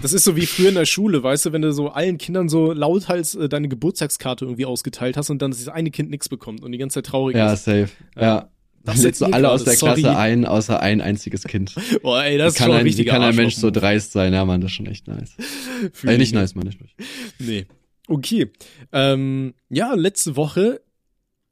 das 0.02 0.14
ist 0.14 0.25
so 0.25 0.37
wie 0.37 0.47
früher 0.47 0.71
in 0.71 0.75
der 0.75 0.87
Schule, 0.87 1.23
weißt 1.23 1.47
du, 1.47 1.52
wenn 1.52 1.61
du 1.62 1.73
so 1.73 1.88
allen 1.90 2.16
Kindern 2.16 2.49
so 2.49 2.73
lauthals 2.73 3.35
äh, 3.35 3.49
deine 3.49 3.69
Geburtstagskarte 3.69 4.47
irgendwie 4.47 4.64
ausgeteilt 4.64 5.16
hast 5.19 5.28
und 5.28 5.42
dann 5.42 5.50
dieses 5.50 5.69
eine 5.69 5.90
Kind 5.90 6.09
nichts 6.11 6.28
bekommt 6.31 6.62
und 6.62 6.73
die 6.73 6.78
ganze 6.78 6.95
Zeit 6.95 7.07
traurig 7.07 7.37
Ja, 7.37 7.52
ist. 7.52 7.64
safe. 7.64 7.88
Ja. 8.19 8.49
Das 8.84 9.00
setzt 9.00 9.20
so 9.20 9.26
alle 9.26 9.50
aus 9.50 9.64
der 9.64 9.74
sorry. 9.74 10.02
Klasse 10.02 10.18
ein, 10.18 10.44
außer 10.44 10.80
ein 10.80 11.00
einziges 11.00 11.44
Kind. 11.44 11.74
Boah, 12.02 12.24
ey, 12.24 12.38
das 12.38 12.54
Wie 12.54 12.58
kann, 12.58 12.66
ist 12.66 12.72
schon 12.72 12.76
ein, 12.76 12.84
wie 12.84 12.88
richtig 12.88 13.06
kann 13.06 13.22
ein 13.22 13.36
Mensch 13.36 13.54
so 13.56 13.70
dreist 13.70 14.12
sein? 14.12 14.32
Ja, 14.32 14.44
Mann, 14.44 14.60
das 14.60 14.70
ist 14.70 14.76
schon 14.76 14.86
echt 14.86 15.08
nice. 15.08 15.36
Äh, 16.04 16.16
nicht 16.16 16.34
nice, 16.34 16.54
Mann, 16.54 16.66
nicht 16.66 16.80
nice. 16.80 16.90
Nee. 17.38 17.66
Okay. 18.08 18.50
Ähm, 18.92 19.54
ja, 19.68 19.94
letzte 19.94 20.36
Woche, 20.36 20.80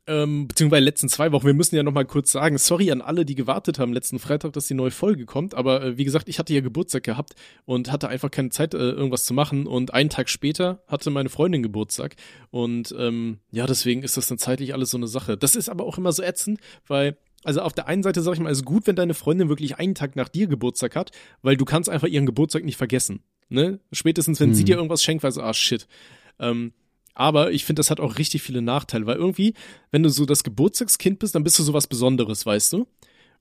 ähm, 0.06 0.48
beziehungsweise 0.48 0.82
letzten 0.84 1.08
zwei 1.08 1.30
Wochen, 1.32 1.46
wir 1.46 1.54
müssen 1.54 1.76
ja 1.76 1.82
nochmal 1.82 2.04
kurz 2.04 2.32
sagen, 2.32 2.58
sorry 2.58 2.90
an 2.90 3.00
alle, 3.00 3.24
die 3.24 3.34
gewartet 3.34 3.78
haben 3.78 3.92
letzten 3.92 4.18
Freitag, 4.18 4.52
dass 4.54 4.66
die 4.66 4.74
neue 4.74 4.90
Folge 4.90 5.26
kommt, 5.26 5.54
aber 5.54 5.82
äh, 5.82 5.98
wie 5.98 6.04
gesagt, 6.04 6.28
ich 6.28 6.38
hatte 6.38 6.52
ja 6.54 6.60
Geburtstag 6.60 7.02
gehabt 7.02 7.34
und 7.64 7.92
hatte 7.92 8.08
einfach 8.08 8.30
keine 8.30 8.50
Zeit, 8.50 8.74
äh, 8.74 8.78
irgendwas 8.78 9.24
zu 9.24 9.34
machen 9.34 9.66
und 9.66 9.94
einen 9.94 10.10
Tag 10.10 10.28
später 10.28 10.82
hatte 10.88 11.10
meine 11.10 11.28
Freundin 11.28 11.62
Geburtstag 11.62 12.16
und 12.50 12.94
ähm, 12.98 13.38
ja, 13.50 13.66
deswegen 13.66 14.02
ist 14.02 14.16
das 14.16 14.26
dann 14.26 14.38
zeitlich 14.38 14.74
alles 14.74 14.90
so 14.90 14.96
eine 14.96 15.06
Sache. 15.08 15.36
Das 15.36 15.54
ist 15.54 15.68
aber 15.68 15.84
auch 15.84 15.98
immer 15.98 16.12
so 16.12 16.22
ätzend, 16.22 16.60
weil 16.86 17.16
also 17.42 17.62
auf 17.62 17.72
der 17.72 17.86
einen 17.86 18.02
Seite 18.02 18.20
sage 18.20 18.34
ich 18.34 18.42
mal, 18.42 18.50
ist 18.50 18.64
gut, 18.66 18.86
wenn 18.86 18.96
deine 18.96 19.14
Freundin 19.14 19.48
wirklich 19.48 19.78
einen 19.78 19.94
Tag 19.94 20.14
nach 20.14 20.28
dir 20.28 20.46
Geburtstag 20.46 20.94
hat, 20.96 21.10
weil 21.40 21.56
du 21.56 21.64
kannst 21.64 21.88
einfach 21.88 22.08
ihren 22.08 22.26
Geburtstag 22.26 22.64
nicht 22.64 22.76
vergessen. 22.76 23.22
Ne? 23.48 23.80
Spätestens, 23.92 24.40
wenn 24.40 24.54
sie 24.54 24.60
Hm. 24.60 24.66
dir 24.66 24.76
irgendwas 24.76 25.02
schenkt, 25.02 25.24
weißt 25.24 25.38
du, 25.38 25.42
ah 25.42 25.54
shit. 25.54 25.86
Ähm, 26.38 26.72
aber 27.14 27.52
ich 27.52 27.64
finde, 27.64 27.80
das 27.80 27.90
hat 27.90 28.00
auch 28.00 28.18
richtig 28.18 28.42
viele 28.42 28.62
Nachteile, 28.62 29.06
weil 29.06 29.16
irgendwie, 29.16 29.54
wenn 29.90 30.02
du 30.02 30.08
so 30.08 30.24
das 30.26 30.44
Geburtstagskind 30.44 31.18
bist, 31.18 31.34
dann 31.34 31.44
bist 31.44 31.58
du 31.58 31.62
sowas 31.62 31.86
Besonderes, 31.86 32.46
weißt 32.46 32.72
du? 32.72 32.86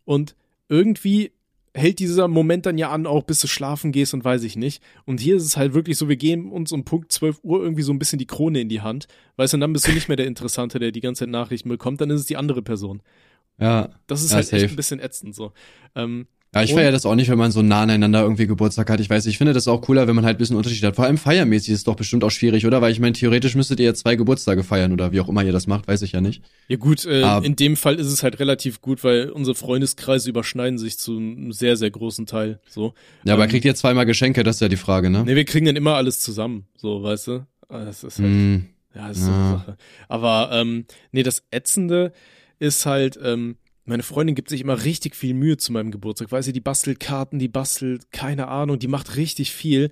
Und 0.06 0.36
irgendwie 0.68 1.32
hält 1.76 2.00
dieser 2.00 2.28
Moment 2.28 2.66
dann 2.66 2.78
ja 2.80 2.90
an, 2.90 3.06
auch 3.06 3.24
bis 3.24 3.40
du 3.42 3.48
schlafen 3.48 3.92
gehst 3.92 4.14
und 4.16 4.26
weiß 4.26 4.44
ich 4.44 4.56
nicht. 4.56 4.82
Und 5.06 5.20
hier 5.20 5.36
ist 5.36 5.44
es 5.46 5.56
halt 5.56 5.74
wirklich 5.74 5.98
so, 5.98 6.10
wir 6.10 6.18
geben 6.18 6.52
uns 6.52 6.72
um 6.72 6.84
Punkt 6.84 7.12
12 7.12 7.40
Uhr 7.44 7.62
irgendwie 7.62 7.84
so 7.84 7.94
ein 7.94 8.00
bisschen 8.00 8.18
die 8.20 8.26
Krone 8.26 8.60
in 8.62 8.70
die 8.70 8.82
Hand, 8.82 9.08
weißt 9.38 9.54
du, 9.54 9.58
und 9.58 9.62
dann 9.62 9.74
bist 9.74 9.88
du 9.88 9.92
nicht 9.92 10.08
mehr 10.08 10.18
der 10.18 10.26
Interessante, 10.26 10.80
der 10.80 10.92
die 10.92 11.00
ganze 11.00 11.20
Zeit 11.20 11.30
Nachrichten 11.30 11.70
bekommt, 11.70 12.02
dann 12.02 12.10
ist 12.10 12.22
es 12.22 12.26
die 12.26 12.38
andere 12.38 12.64
Person. 12.64 13.02
Ja. 13.60 13.90
Das 14.08 14.24
ist 14.24 14.32
Ja, 14.32 14.38
halt 14.38 14.48
safe. 14.48 14.64
echt 14.64 14.74
ein 14.74 14.76
bisschen 14.76 15.00
ätzend 15.00 15.36
so. 15.36 15.54
Ähm, 15.96 16.28
Ja, 16.56 16.64
ich 16.64 16.74
feiere 16.74 16.92
das 16.92 17.06
auch 17.06 17.14
nicht, 17.14 17.30
wenn 17.30 17.38
man 17.38 17.52
so 17.52 17.62
nah 17.62 17.84
aneinander 17.84 18.22
irgendwie 18.24 18.48
Geburtstag 18.48 18.90
hat. 18.90 19.00
Ich 19.00 19.08
weiß, 19.08 19.28
ich 19.28 19.38
finde 19.38 19.54
das 19.54 19.68
auch 19.68 19.82
cooler, 19.82 20.08
wenn 20.08 20.16
man 20.16 20.26
halt 20.26 20.38
ein 20.38 20.40
bisschen 20.40 20.56
Unterschied 20.56 20.84
hat. 20.84 20.96
Vor 20.96 21.06
allem 21.06 21.20
feiermäßig 21.20 21.70
ist 21.74 21.78
es 21.80 21.84
doch 21.84 21.96
bestimmt 21.96 22.24
auch 22.24 22.32
schwierig, 22.32 22.66
oder? 22.66 22.82
Weil 22.82 22.92
ich 22.92 23.00
meine, 23.00 23.14
theoretisch 23.14 23.54
müsstet 23.54 23.80
ihr 23.80 23.86
ja 23.86 23.94
zwei 23.94 24.16
Geburtstage 24.16 24.64
feiern 24.64 24.92
oder 24.92 25.12
wie 25.12 25.20
auch 25.20 25.30
immer 25.30 25.44
ihr 25.44 25.52
das 25.52 25.68
macht, 25.68 25.88
weiß 25.88 26.02
ich 26.02 26.14
ja 26.14 26.22
nicht. 26.22 26.42
Ja 26.68 26.78
gut, 26.78 27.06
äh, 27.06 27.22
Aber- 27.22 27.46
in 27.46 27.56
dem 27.56 27.76
Fall 27.78 27.96
ist 28.00 28.08
es 28.08 28.24
halt 28.24 28.40
relativ 28.40 28.82
gut, 28.82 29.04
weil 29.04 29.30
unsere 29.30 29.54
Freundeskreise 29.54 30.28
überschneiden 30.28 30.80
sich 30.80 30.98
zu 30.98 31.18
einem 31.18 31.52
sehr, 31.52 31.78
sehr 31.78 31.92
großen 31.92 32.26
Teil. 32.26 32.60
So. 32.68 32.96
Ja, 33.26 33.36
aber 33.36 33.44
Ähm, 33.44 33.50
kriegt 33.52 33.66
ihr 33.66 33.76
zweimal 33.76 34.08
Geschenke, 34.08 34.42
das 34.44 34.56
ist 34.56 34.62
ja 34.62 34.70
die 34.70 34.76
Frage, 34.76 35.12
ne? 35.12 35.26
Ne, 35.26 35.36
wir 35.36 35.46
kriegen 35.46 35.68
dann 35.68 35.76
immer 35.76 35.96
alles 35.98 36.20
zusammen, 36.20 36.66
so, 36.76 37.04
weißt 37.04 37.28
du? 37.28 37.46
Ah, 37.70 37.86
Das 37.86 38.04
ist 38.04 38.18
halt, 38.18 38.28
Hm. 38.28 38.66
ja, 38.96 39.08
das 39.10 39.18
ist 39.20 39.26
so 39.26 39.32
eine 39.32 39.40
Ja. 39.44 39.52
Sache. 39.60 39.78
Aber 40.08 40.50
ähm, 40.52 40.86
nee, 41.12 41.22
das 41.22 41.44
Ätzende 41.52 42.12
ist 42.58 42.88
halt, 42.88 43.20
ähm, 43.24 43.58
meine 43.90 44.04
Freundin 44.04 44.36
gibt 44.36 44.50
sich 44.50 44.62
immer 44.62 44.86
richtig 44.86 45.16
viel 45.16 45.34
Mühe 45.34 45.58
zu 45.58 45.74
meinem 45.74 45.92
Geburtstag. 45.92 46.32
Weißt 46.32 46.48
du, 46.48 46.54
die 46.54 46.62
bastelt 46.62 47.00
Karten, 47.00 47.40
die 47.40 47.48
bastelt, 47.48 48.12
keine 48.12 48.48
Ahnung, 48.48 48.80
die 48.80 48.88
macht 48.88 49.16
richtig 49.16 49.52
viel. 49.52 49.90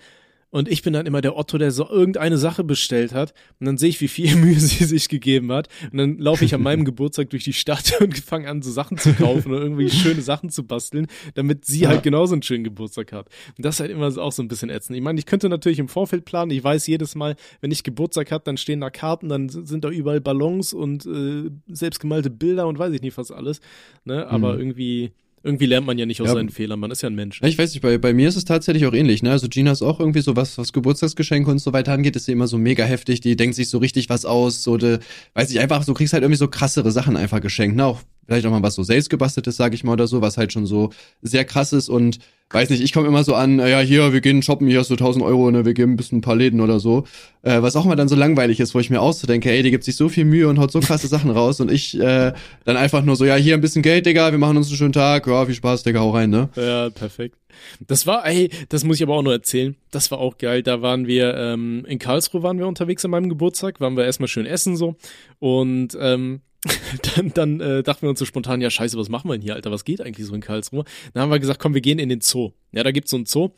Und 0.49 0.69
ich 0.69 0.81
bin 0.81 0.93
dann 0.93 1.05
immer 1.05 1.19
der 1.21 1.35
Otto, 1.37 1.57
der 1.57 1.71
so 1.71 1.89
irgendeine 1.89 2.37
Sache 2.37 2.63
bestellt 2.63 3.13
hat. 3.13 3.33
Und 3.59 3.65
dann 3.65 3.77
sehe 3.77 3.89
ich, 3.89 3.99
wie 3.99 4.07
viel 4.07 4.33
Mühe 4.37 4.57
sie 4.59 4.85
sich 4.85 5.09
gegeben 5.09 5.51
hat. 5.51 5.67
Und 5.91 5.97
dann 5.97 6.17
laufe 6.19 6.45
ich 6.45 6.55
an 6.55 6.61
meinem 6.61 6.85
Geburtstag 6.85 7.29
durch 7.31 7.43
die 7.43 7.51
Stadt 7.53 7.93
und 7.99 8.17
fange 8.17 8.47
an, 8.49 8.61
so 8.61 8.71
Sachen 8.71 8.97
zu 8.97 9.13
kaufen 9.13 9.51
oder 9.51 9.61
irgendwie 9.61 9.89
schöne 9.91 10.21
Sachen 10.21 10.49
zu 10.49 10.63
basteln, 10.65 11.07
damit 11.35 11.65
sie 11.65 11.81
Ja. 11.81 11.89
halt 11.89 12.03
genauso 12.03 12.33
einen 12.33 12.43
schönen 12.43 12.63
Geburtstag 12.63 13.11
hat. 13.11 13.27
Und 13.57 13.65
das 13.65 13.75
ist 13.75 13.79
halt 13.81 13.91
immer 13.91 14.07
auch 14.17 14.31
so 14.31 14.41
ein 14.41 14.47
bisschen 14.47 14.69
ätzend. 14.69 14.95
Ich 14.97 15.03
meine, 15.03 15.19
ich 15.19 15.25
könnte 15.25 15.49
natürlich 15.49 15.79
im 15.79 15.89
Vorfeld 15.89 16.23
planen. 16.23 16.51
Ich 16.51 16.63
weiß 16.63 16.87
jedes 16.87 17.15
Mal, 17.15 17.35
wenn 17.59 17.71
ich 17.71 17.83
Geburtstag 17.83 18.31
habe, 18.31 18.43
dann 18.45 18.55
stehen 18.57 18.79
da 18.79 18.89
Karten, 18.89 19.27
dann 19.29 19.49
sind 19.49 19.83
da 19.83 19.89
überall 19.89 20.21
Ballons 20.21 20.71
und 20.73 21.05
äh, 21.05 21.49
selbstgemalte 21.67 22.29
Bilder 22.29 22.67
und 22.67 22.79
weiß 22.79 22.93
ich 22.93 23.01
nicht 23.01 23.17
was 23.17 23.31
alles. 23.31 23.59
Ne? 24.05 24.25
Aber 24.27 24.53
Mhm. 24.53 24.59
irgendwie, 24.59 25.11
irgendwie 25.43 25.65
lernt 25.65 25.85
man 25.87 25.97
ja 25.97 26.05
nicht 26.05 26.21
aus 26.21 26.27
Ja. 26.27 26.33
seinen 26.33 26.49
Fehlern. 26.49 26.79
Man 26.79 26.91
ist 26.91 27.01
ja 27.03 27.09
ein 27.09 27.15
Mensch. 27.15 27.41
Ich 27.43 27.57
weiß 27.57 27.73
nicht, 27.73 27.81
bei, 27.81 27.97
bei 27.97 28.13
mir 28.13 28.27
ist 28.27 28.35
es 28.35 28.45
tatsächlich 28.45 28.85
auch 28.85 28.93
ähnlich, 28.93 29.23
ne? 29.23 29.31
Also 29.31 29.47
Gina 29.47 29.71
ist 29.71 29.81
auch 29.81 29.99
irgendwie 29.99 30.21
so 30.21 30.35
was, 30.35 30.57
was 30.57 30.73
Geburtstagsgeschenke 30.73 31.49
und 31.49 31.59
so 31.59 31.73
weiter 31.73 31.93
angeht, 31.93 32.15
ist 32.15 32.25
sie 32.25 32.31
immer 32.33 32.47
so 32.47 32.57
mega 32.57 32.83
heftig, 32.83 33.21
die 33.21 33.35
denkt 33.35 33.55
sich 33.55 33.69
so 33.69 33.77
richtig 33.77 34.09
was 34.09 34.25
aus, 34.25 34.63
so 34.63 34.77
de, 34.77 34.99
weiß 35.35 35.49
ich 35.51 35.59
einfach, 35.59 35.83
so 35.83 35.93
kriegst 35.93 36.13
halt 36.13 36.23
irgendwie 36.23 36.37
so 36.39 36.47
krassere 36.47 36.91
Sachen 36.91 37.15
einfach 37.17 37.39
geschenkt, 37.41 37.77
ne? 37.77 37.85
Auch 37.85 38.01
vielleicht 38.27 38.45
auch 38.45 38.51
mal 38.51 38.61
was 38.61 38.75
so 38.75 38.83
selbst 38.83 39.09
gebasteltes, 39.09 39.57
sag 39.57 39.73
ich 39.73 39.83
mal, 39.83 39.93
oder 39.93 40.07
so, 40.07 40.21
was 40.21 40.37
halt 40.37 40.53
schon 40.53 40.65
so 40.65 40.91
sehr 41.21 41.45
krass 41.45 41.73
ist 41.73 41.89
und 41.89 42.19
weiß 42.51 42.69
nicht, 42.69 42.81
ich 42.81 42.93
komme 42.93 43.07
immer 43.07 43.23
so 43.23 43.35
an, 43.35 43.59
ja, 43.59 43.79
hier, 43.79 44.13
wir 44.13 44.21
gehen 44.21 44.41
shoppen, 44.41 44.67
hier 44.67 44.79
hast 44.79 44.89
du 44.89 44.93
1000 44.93 45.23
Euro, 45.23 45.51
ne, 45.51 45.65
wir 45.65 45.73
geben 45.73 45.93
ein 45.93 45.97
bisschen 45.97 46.19
ein 46.19 46.21
paar 46.21 46.35
Läden 46.35 46.61
oder 46.61 46.79
so, 46.79 47.05
äh, 47.41 47.61
was 47.61 47.75
auch 47.75 47.85
mal 47.85 47.95
dann 47.95 48.07
so 48.07 48.15
langweilig 48.15 48.59
ist, 48.59 48.73
wo 48.73 48.79
ich 48.79 48.89
mir 48.89 49.01
auch 49.01 49.13
so 49.13 49.27
denke, 49.27 49.51
ey, 49.51 49.63
die 49.63 49.71
gibt 49.71 49.83
sich 49.83 49.95
so 49.95 50.07
viel 50.07 50.25
Mühe 50.25 50.47
und 50.47 50.59
haut 50.59 50.71
so 50.71 50.79
krasse 50.79 51.07
Sachen 51.07 51.29
raus 51.29 51.59
und 51.59 51.71
ich 51.71 51.99
äh, 51.99 52.33
dann 52.63 52.77
einfach 52.77 53.03
nur 53.03 53.15
so, 53.15 53.25
ja, 53.25 53.35
hier 53.35 53.55
ein 53.55 53.61
bisschen 53.61 53.81
Geld, 53.81 54.05
Digga, 54.05 54.31
wir 54.31 54.39
machen 54.39 54.57
uns 54.57 54.67
einen 54.67 54.77
schönen 54.77 54.93
Tag, 54.93 55.27
ja, 55.27 55.45
viel 55.45 55.55
Spaß, 55.55 55.83
Digga, 55.83 55.99
hau 55.99 56.11
rein, 56.11 56.29
ne? 56.29 56.49
Ja, 56.55 56.89
perfekt. 56.89 57.37
Das 57.85 58.05
war, 58.07 58.25
ey, 58.25 58.49
das 58.69 58.83
muss 58.83 58.97
ich 58.97 59.03
aber 59.03 59.15
auch 59.15 59.23
noch 59.23 59.31
erzählen. 59.31 59.75
Das 59.91 60.11
war 60.11 60.19
auch 60.19 60.37
geil. 60.37 60.63
Da 60.63 60.81
waren 60.81 61.07
wir, 61.07 61.35
ähm, 61.35 61.85
in 61.87 61.99
Karlsruhe 61.99 62.43
waren 62.43 62.59
wir 62.59 62.67
unterwegs 62.67 63.03
an 63.03 63.11
meinem 63.11 63.29
Geburtstag, 63.29 63.79
waren 63.79 63.97
wir 63.97 64.05
erstmal 64.05 64.27
schön 64.27 64.45
essen 64.45 64.77
so. 64.77 64.95
Und 65.39 65.97
ähm, 65.99 66.41
dann, 67.15 67.33
dann 67.33 67.59
äh, 67.59 67.83
dachten 67.83 68.03
wir 68.03 68.09
uns 68.09 68.19
so 68.19 68.25
spontan, 68.25 68.61
ja 68.61 68.69
scheiße, 68.69 68.97
was 68.97 69.09
machen 69.09 69.29
wir 69.29 69.33
denn 69.33 69.41
hier, 69.41 69.55
Alter? 69.55 69.71
Was 69.71 69.85
geht 69.85 70.01
eigentlich 70.01 70.25
so 70.25 70.33
in 70.33 70.41
Karlsruhe? 70.41 70.83
Dann 71.13 71.23
haben 71.23 71.31
wir 71.31 71.39
gesagt, 71.39 71.59
komm, 71.59 71.73
wir 71.73 71.81
gehen 71.81 71.99
in 71.99 72.09
den 72.09 72.21
Zoo. 72.21 72.51
Ja, 72.71 72.83
da 72.83 72.91
gibt's 72.91 73.11
so 73.11 73.17
einen 73.17 73.25
Zoo. 73.25 73.49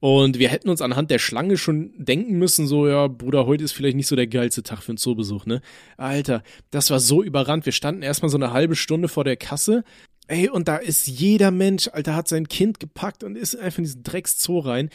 Und 0.00 0.38
wir 0.38 0.48
hätten 0.48 0.68
uns 0.68 0.82
anhand 0.82 1.10
der 1.10 1.18
Schlange 1.18 1.56
schon 1.56 1.92
denken 1.96 2.38
müssen, 2.38 2.66
so, 2.66 2.88
ja, 2.88 3.06
Bruder, 3.08 3.46
heute 3.46 3.64
ist 3.64 3.72
vielleicht 3.72 3.96
nicht 3.96 4.06
so 4.06 4.16
der 4.16 4.26
geilste 4.26 4.62
Tag 4.62 4.82
für 4.82 4.92
einen 4.92 4.98
Zoobesuch, 4.98 5.46
ne? 5.46 5.60
Alter, 5.96 6.42
das 6.70 6.90
war 6.90 7.00
so 7.00 7.22
überrannt. 7.22 7.66
Wir 7.66 7.72
standen 7.72 8.02
erstmal 8.02 8.30
so 8.30 8.36
eine 8.36 8.52
halbe 8.52 8.76
Stunde 8.76 9.08
vor 9.08 9.24
der 9.24 9.36
Kasse 9.36 9.84
Ey, 10.30 10.50
und 10.50 10.68
da 10.68 10.76
ist 10.76 11.06
jeder 11.06 11.50
Mensch, 11.50 11.88
Alter, 11.90 12.14
hat 12.14 12.28
sein 12.28 12.48
Kind 12.48 12.80
gepackt 12.80 13.24
und 13.24 13.34
ist 13.34 13.56
einfach 13.56 13.78
in 13.78 13.84
diesen 13.84 14.02
Dreckszoo 14.02 14.58
rein. 14.58 14.90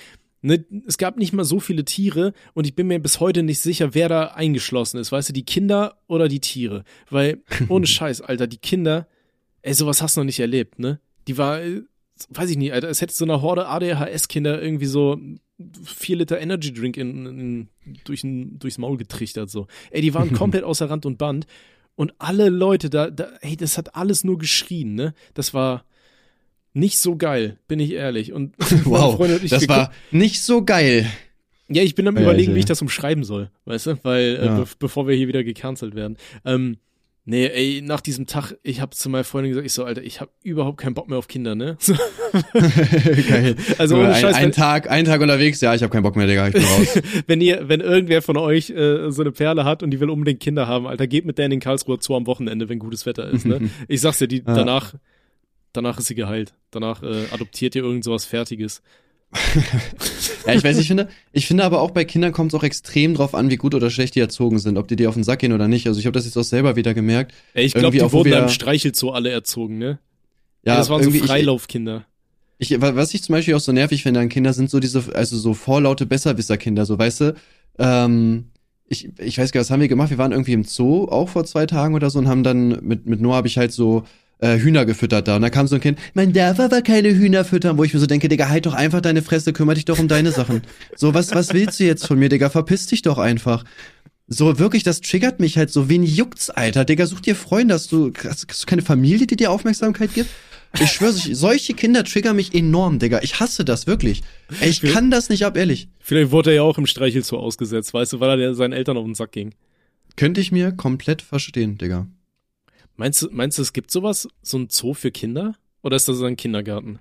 Ne, 0.46 0.66
es 0.86 0.98
gab 0.98 1.18
nicht 1.18 1.32
mal 1.32 1.46
so 1.46 1.62
viele 1.62 1.86
Tiere 1.86 2.34
und 2.54 2.68
ich 2.68 2.76
bin 2.76 2.88
mir 2.88 3.00
bis 3.00 3.22
heute 3.22 3.44
nicht 3.44 3.62
sicher, 3.62 3.94
wer 3.94 4.10
da 4.10 4.26
eingeschlossen 4.26 4.98
ist. 5.00 5.14
Weißt 5.14 5.30
du, 5.30 5.34
die 5.34 5.46
Kinder 5.46 5.96
oder 6.08 6.28
die 6.28 6.42
Tiere? 6.42 6.84
Weil, 7.10 7.42
ohne 7.70 7.88
Scheiß, 7.88 8.20
Alter, 8.20 8.46
die 8.46 8.58
Kinder, 8.58 9.08
ey, 9.62 9.74
sowas 9.74 10.02
hast 10.02 10.18
du 10.18 10.20
noch 10.20 10.26
nicht 10.26 10.42
erlebt, 10.42 10.80
ne? 10.80 11.00
Die 11.30 11.38
war, 11.38 11.62
äh, 11.62 11.84
weiß 12.28 12.50
ich 12.50 12.58
nicht, 12.58 12.74
Alter, 12.74 12.90
es 12.90 13.00
hätte 13.00 13.14
so 13.14 13.24
eine 13.24 13.42
Horde 13.42 13.68
ADHS-Kinder 13.68 14.62
irgendwie 14.62 14.86
so 14.86 15.18
vier 15.86 16.18
Liter 16.18 16.42
Energy 16.42 16.74
Drink 16.74 16.98
in, 16.98 17.26
in, 17.26 17.70
durch 18.04 18.26
ein, 18.26 18.60
durchs 18.60 18.78
Maul 18.78 18.98
getrichtert, 18.98 19.50
so. 19.50 19.68
Ey, 19.92 20.02
die 20.02 20.14
waren 20.14 20.34
komplett 20.34 20.66
außer 20.66 20.90
Rand 20.90 21.06
und 21.06 21.18
Band. 21.18 21.48
Und 21.96 22.14
alle 22.18 22.50
Leute 22.50 22.90
da, 22.90 23.10
da, 23.10 23.30
ey, 23.40 23.56
das 23.56 23.78
hat 23.78 23.96
alles 23.96 24.26
nur 24.26 24.38
geschrien, 24.38 24.94
ne? 24.96 25.14
Das 25.36 25.54
war 25.54 25.86
nicht 26.74 27.00
so 27.00 27.16
geil, 27.16 27.58
bin 27.68 27.80
ich 27.80 27.92
ehrlich. 27.94 28.34
Und 28.34 28.56
Wow, 28.86 29.20
und 29.20 29.44
ich, 29.44 29.52
das 29.52 29.68
war 29.70 29.92
nicht 30.12 30.42
so 30.42 30.64
geil. 30.64 31.06
ja, 31.70 31.84
ich 31.84 31.96
bin 31.96 32.08
am 32.08 32.16
Ja, 32.18 32.24
überlegen, 32.24 32.56
wie 32.56 32.60
ich 32.60 32.66
das 32.66 32.82
umschreiben 32.82 33.24
soll, 33.24 33.50
weißt 33.66 33.88
du? 33.88 34.00
Weil, 34.04 34.38
äh, 34.42 34.46
Ja. 34.46 34.56
be 34.60 34.66
bevor 34.80 35.08
wir 35.08 35.16
hier 35.16 35.28
wieder 35.28 35.44
gecancelt 35.44 35.94
werden. 35.96 36.18
Ähm, 36.46 36.78
nee, 37.26 37.46
ey, 37.48 37.82
nach 37.84 38.02
diesem 38.02 38.26
Tag, 38.28 38.56
ich 38.64 38.82
habe 38.82 38.96
zu 38.96 39.10
meiner 39.10 39.24
Freundin 39.24 39.52
gesagt, 39.52 39.66
ich 39.68 39.74
so, 39.74 39.84
Alter, 39.86 40.02
ich 40.04 40.20
habe 40.20 40.32
überhaupt 40.44 40.80
keinen 40.80 40.94
Bock 40.94 41.08
mehr 41.10 41.18
auf 41.20 41.28
Kinder, 41.28 41.56
ne? 41.56 41.78
So, 41.80 41.94
geil. 43.30 43.56
also 43.78 43.98
ohne 43.98 44.10
ein, 44.10 44.22
Scheiß, 44.22 44.36
ein 44.36 44.52
Tag, 44.52 44.90
ein 44.90 45.06
Tag 45.06 45.22
unterwegs, 45.22 45.62
ja, 45.62 45.74
ich 45.74 45.84
habe 45.84 45.92
keinen 45.92 46.04
Bock 46.04 46.16
mehr, 46.16 46.28
Digga, 46.28 46.48
ich 46.48 46.54
bin 46.54 46.64
raus. 46.64 47.00
wenn 47.28 47.42
ihr, 47.42 47.70
wenn 47.70 47.80
irgendwer 47.82 48.22
von 48.22 48.38
euch 48.38 48.70
äh, 48.72 49.12
so 49.12 49.22
eine 49.22 49.32
Perle 49.32 49.64
hat 49.66 49.84
und 49.84 49.92
die 49.92 50.00
will 50.00 50.10
unbedingt 50.10 50.40
Kinder 50.40 50.68
haben, 50.68 50.88
Alter, 50.88 51.08
geht 51.08 51.26
mit 51.26 51.38
der 51.38 51.46
in 51.46 51.52
den 51.52 51.60
Karlsruher 51.60 51.98
Zoo 52.02 52.16
am 52.16 52.26
Wochenende, 52.28 52.70
wenn 52.70 52.80
gutes 52.80 53.06
Wetter 53.06 53.30
ist, 53.30 53.46
ne? 53.46 53.70
Ich 53.88 54.02
sag's 54.02 54.18
dir, 54.20 54.28
die 54.28 54.38
Ja. 54.38 54.54
danach 54.56 54.94
danach 55.74 56.00
ist 56.00 56.08
sie 56.08 56.16
geheilt. 56.16 56.54
Danach 56.72 57.04
äh, 57.04 57.26
adoptiert 57.32 57.76
ihr 57.76 57.84
irgend 57.84 58.04
sowas 58.04 58.26
Fertiges. 58.26 58.82
ja, 60.46 60.54
ich 60.54 60.64
weiß, 60.64 60.78
ich 60.78 60.88
finde, 60.88 61.10
ich 61.32 61.48
finde 61.48 61.64
aber 61.64 61.82
auch 61.82 61.92
bei 61.92 62.06
Kindern 62.06 62.32
kommt 62.32 62.54
es 62.54 62.60
auch 62.60 62.64
extrem 62.64 63.16
drauf 63.16 63.34
an, 63.34 63.50
wie 63.50 63.56
gut 63.56 63.74
oder 63.74 63.90
schlecht 63.90 64.16
die 64.16 64.20
erzogen 64.20 64.60
sind, 64.60 64.78
ob 64.78 64.88
die 64.88 64.96
dir 64.96 65.10
auf 65.10 65.16
den 65.16 65.24
Sack 65.24 65.40
gehen 65.40 65.54
oder 65.54 65.68
nicht. 65.68 65.88
Also 65.88 66.00
ich 66.00 66.06
habe 66.06 66.14
das 66.14 66.26
jetzt 66.26 66.38
auch 66.38 66.44
selber 66.44 66.76
wieder 66.76 66.94
gemerkt. 66.94 67.34
Ey, 67.54 67.66
ich 67.66 67.74
glaube, 67.74 67.98
die 67.98 68.12
wurden 68.12 68.32
da 68.32 68.44
im 68.44 68.50
Streichelzoo 68.50 69.10
alle 69.10 69.32
erzogen, 69.32 69.80
ne? 69.80 70.00
Ja, 70.66 70.78
das 70.78 70.90
waren 70.90 71.04
so 71.04 71.12
Freilaufkinder. 71.12 72.06
Ich, 72.60 72.72
ich, 72.72 72.82
was 72.82 73.14
ich 73.14 73.24
zum 73.24 73.34
Beispiel 73.34 73.56
auch 73.56 73.60
so 73.60 73.72
nervig 73.72 74.04
finde 74.04 74.20
an 74.20 74.30
Kindern, 74.30 74.54
sind 74.54 74.70
so 74.70 74.80
diese, 74.80 75.04
also 75.16 75.38
so 75.38 75.54
vorlaute 75.54 76.06
Besserwisser-Kinder, 76.06 76.86
so 76.86 76.98
weißt 76.98 77.22
du, 77.22 77.36
ähm, 77.80 78.52
ich, 78.88 79.10
ich 79.20 79.38
weiß 79.38 79.52
gar 79.52 79.60
nicht, 79.60 79.66
was 79.66 79.72
haben 79.72 79.82
wir 79.82 79.88
gemacht? 79.88 80.12
Wir 80.12 80.18
waren 80.18 80.32
irgendwie 80.32 80.54
im 80.54 80.64
Zoo, 80.64 81.08
auch 81.10 81.30
vor 81.30 81.46
zwei 81.46 81.66
Tagen 81.66 81.96
oder 81.96 82.10
so, 82.10 82.20
und 82.20 82.28
haben 82.28 82.44
dann 82.44 82.80
mit, 82.86 83.08
mit 83.08 83.20
Noah 83.20 83.38
habe 83.38 83.48
ich 83.48 83.58
halt 83.58 83.72
so 83.72 84.04
äh, 84.44 84.60
Hühner 84.60 84.86
gefüttert 84.86 85.28
da. 85.28 85.38
Und 85.38 85.42
da 85.42 85.50
kam 85.50 85.68
so 85.68 85.76
ein 85.76 85.82
Kind, 85.82 85.98
man 86.14 86.34
darf 86.34 86.60
aber 86.60 86.82
keine 86.82 87.10
Hühner 87.16 87.46
füttern, 87.46 87.78
wo 87.78 87.84
ich 87.84 87.94
mir 87.94 88.00
so 88.00 88.06
denke, 88.06 88.28
Digga, 88.28 88.50
halt 88.50 88.66
doch 88.66 88.74
einfach 88.74 89.02
deine 89.02 89.22
Fresse, 89.22 89.54
kümmere 89.54 89.76
dich 89.76 89.86
doch 89.86 90.00
um 90.00 90.08
deine 90.08 90.32
Sachen. 90.32 90.62
So, 90.96 91.14
was, 91.14 91.34
was 91.34 91.54
willst 91.54 91.80
du 91.80 91.86
jetzt 91.86 92.06
von 92.06 92.20
mir, 92.20 92.30
Digga? 92.30 92.50
Verpiss 92.50 92.86
dich 92.88 93.02
doch 93.02 93.18
einfach. 93.18 93.64
So, 94.28 94.60
wirklich, 94.60 94.84
das 94.84 95.02
triggert 95.02 95.40
mich 95.40 95.58
halt 95.58 95.72
so. 95.72 95.90
Wen 95.90 96.04
juckt's, 96.04 96.50
Alter? 96.50 96.86
Digga, 96.86 97.06
such 97.06 97.22
dir 97.22 97.36
Freunde, 97.36 97.74
hast 97.74 97.92
du, 97.92 98.12
hast, 98.24 98.46
hast 98.48 98.64
du 98.64 98.66
keine 98.66 98.82
Familie, 98.82 99.28
die 99.28 99.36
dir 99.36 99.52
Aufmerksamkeit 99.52 100.14
gibt? 100.14 100.30
Ich 100.80 100.92
schwöre, 100.92 101.14
solche 101.14 101.74
Kinder 101.74 102.04
triggern 102.04 102.36
mich 102.36 102.54
enorm, 102.54 103.00
Digga. 103.00 103.20
Ich 103.22 103.40
hasse 103.40 103.64
das 103.64 103.86
wirklich. 103.88 104.24
Ey, 104.60 104.70
ich 104.70 104.82
kann 104.82 105.12
das 105.12 105.30
nicht 105.30 105.46
ab, 105.46 105.56
ehrlich. 105.56 105.88
Vielleicht 106.00 106.32
wurde 106.32 106.52
er 106.52 106.58
ja 106.58 106.62
auch 106.64 106.78
im 106.78 106.88
Streichelzoo 106.88 107.38
ausgesetzt, 107.38 107.94
weißt 107.94 108.14
du, 108.14 108.20
weil 108.20 108.40
er 108.40 108.56
seinen 108.56 108.74
Eltern 108.74 108.98
auf 108.98 109.06
den 109.06 109.16
Sack 109.16 109.32
ging. 109.32 109.54
Könnte 110.16 110.42
ich 110.42 110.52
mir 110.52 110.72
komplett 110.72 111.22
verstehen, 111.22 111.78
Digga. 111.78 112.08
Meinst 112.96 113.22
du, 113.22 113.30
meinst 113.32 113.58
du, 113.58 113.62
es 113.62 113.74
gibt 113.74 113.92
sowas, 113.92 114.28
so 114.42 114.58
ein 114.58 114.68
Zoo 114.70 114.94
für 114.94 115.12
Kinder? 115.12 115.56
Oder 115.82 115.96
ist 115.96 116.08
das 116.08 116.22
ein 116.22 116.38
Kindergarten? 116.38 117.00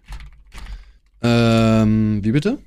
Ähm, 1.23 2.21
wie 2.23 2.33
bitte? 2.33 2.59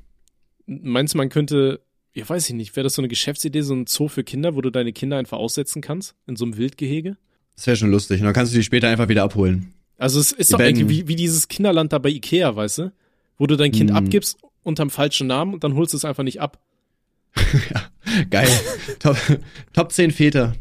Meinst 0.66 1.14
du, 1.14 1.18
man 1.18 1.30
könnte, 1.30 1.82
ja 2.14 2.28
weiß 2.28 2.50
ich 2.50 2.56
nicht, 2.56 2.76
wäre 2.76 2.84
das 2.84 2.96
so 2.96 3.02
eine 3.02 3.10
Geschäftsidee, 3.10 3.62
so 3.62 3.74
ein 3.74 3.88
Zoo 3.88 4.08
für 4.08 4.24
Kinder, 4.24 4.56
wo 4.56 4.62
du 4.62 4.70
deine 4.70 4.94
Kinder 4.94 5.18
einfach 5.18 5.38
aussetzen 5.38 5.82
kannst? 5.82 6.16
In 6.28 6.36
so 6.36 6.46
einem 6.46 6.58
Wildgehege? 6.58 7.18
Das 7.56 7.68
wäre 7.68 7.78
schon 7.78 7.92
lustig. 7.92 8.22
Und 8.22 8.26
dann 8.26 8.34
kannst 8.34 8.54
du 8.54 8.58
die 8.58 8.64
später 8.64 8.88
einfach 8.88 9.10
wieder 9.10 9.24
abholen. 9.24 9.74
Also 9.98 10.20
es 10.20 10.32
ist 10.32 10.50
die 10.50 10.54
doch 10.54 10.60
eigentlich 10.60 10.90
wie, 10.90 11.08
wie 11.08 11.16
dieses 11.16 11.48
Kinderland 11.48 11.94
da 11.94 12.00
bei 12.00 12.10
Ikea, 12.10 12.56
weißt 12.56 12.80
du? 12.80 12.92
Wo 13.38 13.48
du 13.48 13.56
dein 13.56 13.72
Kind 13.72 13.92
mm. 13.92 13.96
abgibst 13.96 14.38
unterm 14.64 14.90
falschen 14.90 15.28
Namen 15.28 15.54
und 15.54 15.64
dann 15.64 15.76
holst 15.76 15.94
du 15.94 15.98
es 15.98 16.06
einfach 16.06 16.24
nicht 16.24 16.42
ab. 16.42 16.60
ja, 17.70 18.24
geil. 18.30 18.50
Top, 19.00 19.18
Top 19.74 19.92
10 19.92 20.12
Väter. 20.12 20.56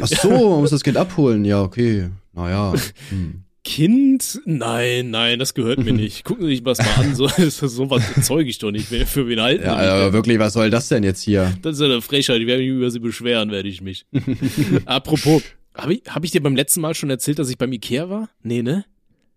Ach 0.00 0.06
so, 0.06 0.50
man 0.50 0.60
muss 0.60 0.70
das 0.70 0.82
Kind 0.82 0.96
abholen. 0.96 1.44
Ja, 1.44 1.62
okay. 1.62 2.10
Naja. 2.32 2.74
Hm. 3.10 3.44
Kind? 3.66 4.40
Nein, 4.44 5.10
nein, 5.10 5.40
das 5.40 5.52
gehört 5.52 5.84
mir 5.84 5.92
nicht. 5.92 6.24
Gucken 6.24 6.46
Sie 6.46 6.54
sich 6.54 6.64
was 6.64 6.78
mal 6.78 6.94
an. 6.98 7.14
So, 7.16 7.26
so 7.48 7.90
was 7.90 8.24
zeuge 8.24 8.48
ich 8.48 8.58
doch 8.58 8.70
nicht. 8.70 8.86
Für 8.86 9.26
wen 9.26 9.40
halten 9.40 9.64
Ja, 9.64 9.74
aber 9.74 10.12
wirklich, 10.12 10.38
was 10.38 10.52
soll 10.52 10.70
das 10.70 10.88
denn 10.88 11.02
jetzt 11.02 11.22
hier? 11.22 11.52
Das 11.62 11.74
ist 11.74 11.80
ja 11.80 11.86
eine 11.86 12.00
Frechheit. 12.00 12.40
Ich 12.40 12.46
werde 12.46 12.62
mich 12.62 12.70
über 12.70 12.90
Sie 12.92 13.00
beschweren, 13.00 13.50
werde 13.50 13.68
ich 13.68 13.82
mich. 13.82 14.06
Apropos, 14.84 15.42
habe 15.74 15.94
ich, 15.94 16.02
hab 16.08 16.22
ich 16.22 16.30
dir 16.30 16.42
beim 16.42 16.54
letzten 16.54 16.80
Mal 16.80 16.94
schon 16.94 17.10
erzählt, 17.10 17.40
dass 17.40 17.50
ich 17.50 17.58
beim 17.58 17.72
Ikea 17.72 18.08
war? 18.08 18.28
Nee, 18.44 18.62
ne? 18.62 18.84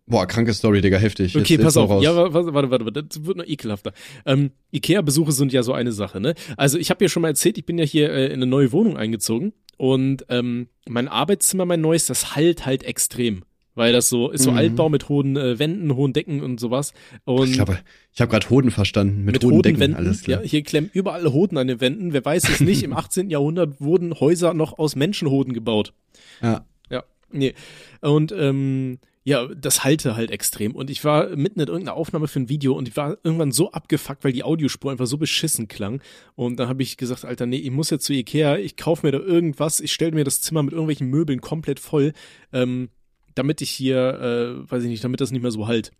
Boah, 0.06 0.28
kranke 0.28 0.54
Story, 0.54 0.82
Digga, 0.82 0.98
heftig. 0.98 1.36
Okay, 1.36 1.54
jetzt, 1.54 1.64
pass 1.64 1.76
jetzt 1.76 1.90
auf. 1.90 2.04
Ja, 2.04 2.16
warte, 2.16 2.54
warte, 2.54 2.70
warte, 2.70 3.04
das 3.04 3.26
wird 3.26 3.38
noch 3.38 3.46
ekelhafter. 3.46 3.94
Ähm, 4.26 4.52
Ikea-Besuche 4.72 5.32
sind 5.32 5.54
ja 5.54 5.64
so 5.64 5.74
eine 5.74 5.92
Sache, 5.92 6.20
ne? 6.20 6.36
Also 6.56 6.78
ich 6.78 6.92
habe 6.92 7.04
ja 7.04 7.10
schon 7.10 7.24
mal 7.24 7.30
erzählt, 7.30 7.58
ich 7.58 7.66
bin 7.66 7.80
ja 7.80 7.86
hier 7.86 8.12
äh, 8.12 8.28
in 8.28 8.34
eine 8.34 8.46
neue 8.46 8.72
Wohnung 8.72 8.96
eingezogen 8.96 9.54
und 9.80 10.26
ähm, 10.28 10.68
mein 10.90 11.08
Arbeitszimmer, 11.08 11.64
mein 11.64 11.80
neues, 11.80 12.06
das 12.08 12.36
halt 12.36 12.66
halt 12.66 12.84
extrem. 12.84 13.44
Weil 13.76 13.94
das 13.94 14.10
so 14.10 14.30
ist 14.30 14.44
so 14.44 14.52
mhm. 14.52 14.58
Altbau 14.58 14.90
mit 14.90 15.08
hohen 15.08 15.38
äh, 15.38 15.58
Wänden, 15.58 15.96
hohen 15.96 16.12
Decken 16.12 16.42
und 16.44 16.60
sowas. 16.60 16.92
Und 17.24 17.48
ich 17.48 17.54
glaube, 17.54 17.80
ich 18.12 18.20
habe 18.20 18.30
gerade 18.30 18.50
Hoden 18.50 18.72
verstanden. 18.72 19.24
Mit, 19.24 19.36
mit 19.36 19.44
hohen 19.46 19.62
Decken, 19.62 19.80
Wänden. 19.80 19.96
alles 19.96 20.24
klar. 20.24 20.42
Ja, 20.42 20.46
hier 20.50 20.64
klemmen 20.64 20.90
überall 20.92 21.32
Hoden 21.32 21.58
an 21.58 21.68
den 21.68 21.80
Wänden. 21.80 22.12
Wer 22.12 22.26
weiß 22.26 22.50
es 22.50 22.60
nicht, 22.60 22.84
im 22.84 22.92
18. 22.98 23.30
Jahrhundert 23.30 23.80
wurden 23.80 24.20
Häuser 24.20 24.54
noch 24.54 24.78
aus 24.78 24.98
Menschenhoden 24.98 25.54
gebaut. 25.54 25.94
Ja. 26.42 26.66
Ja, 26.90 27.06
nee. 27.32 27.54
Und 28.02 28.34
ähm, 28.34 29.00
ja, 29.24 29.48
das 29.48 29.84
halte 29.84 30.16
halt 30.16 30.32
extrem. 30.32 30.74
Und 30.76 30.90
ich 30.90 31.04
war 31.04 31.36
mitten 31.36 31.60
in 31.60 31.68
irgendeiner 31.68 31.98
Aufnahme 31.98 32.28
für 32.28 32.40
ein 32.40 32.50
Video 32.50 32.74
und 32.74 32.88
ich 32.88 32.96
war 32.96 33.18
irgendwann 33.24 33.52
so 33.52 33.72
abgefuckt, 33.72 34.24
weil 34.24 34.32
die 34.32 34.44
Audiospur 34.44 34.92
einfach 34.92 35.08
so 35.08 35.18
beschissen 35.18 35.68
klang. 35.68 36.02
Und 36.36 36.58
dann 36.60 36.70
habe 36.70 36.84
ich 36.84 36.98
gesagt, 36.98 37.26
Alter, 37.26 37.46
nee, 37.46 37.58
ich 37.58 37.72
muss 37.72 37.90
jetzt 37.90 38.06
zu 38.06 38.14
Ikea, 38.14 38.58
ich 38.58 38.78
kaufe 38.78 39.06
mir 39.06 39.12
da 39.12 39.20
irgendwas, 39.20 39.82
ich 39.82 39.92
stelle 39.92 40.14
mir 40.14 40.24
das 40.24 40.42
Zimmer 40.42 40.64
mit 40.64 40.74
irgendwelchen 40.74 41.10
Möbeln 41.10 41.42
komplett 41.42 41.80
voll, 41.80 42.14
ähm, 42.54 42.90
damit 43.36 43.62
ich 43.62 43.70
hier, 43.70 43.98
äh, 43.98 44.72
weiß 44.72 44.84
ich 44.84 44.90
nicht, 44.90 45.04
damit 45.04 45.22
das 45.22 45.32
nicht 45.32 45.42
mehr 45.42 45.52
so 45.52 45.68
halt. 45.68 45.92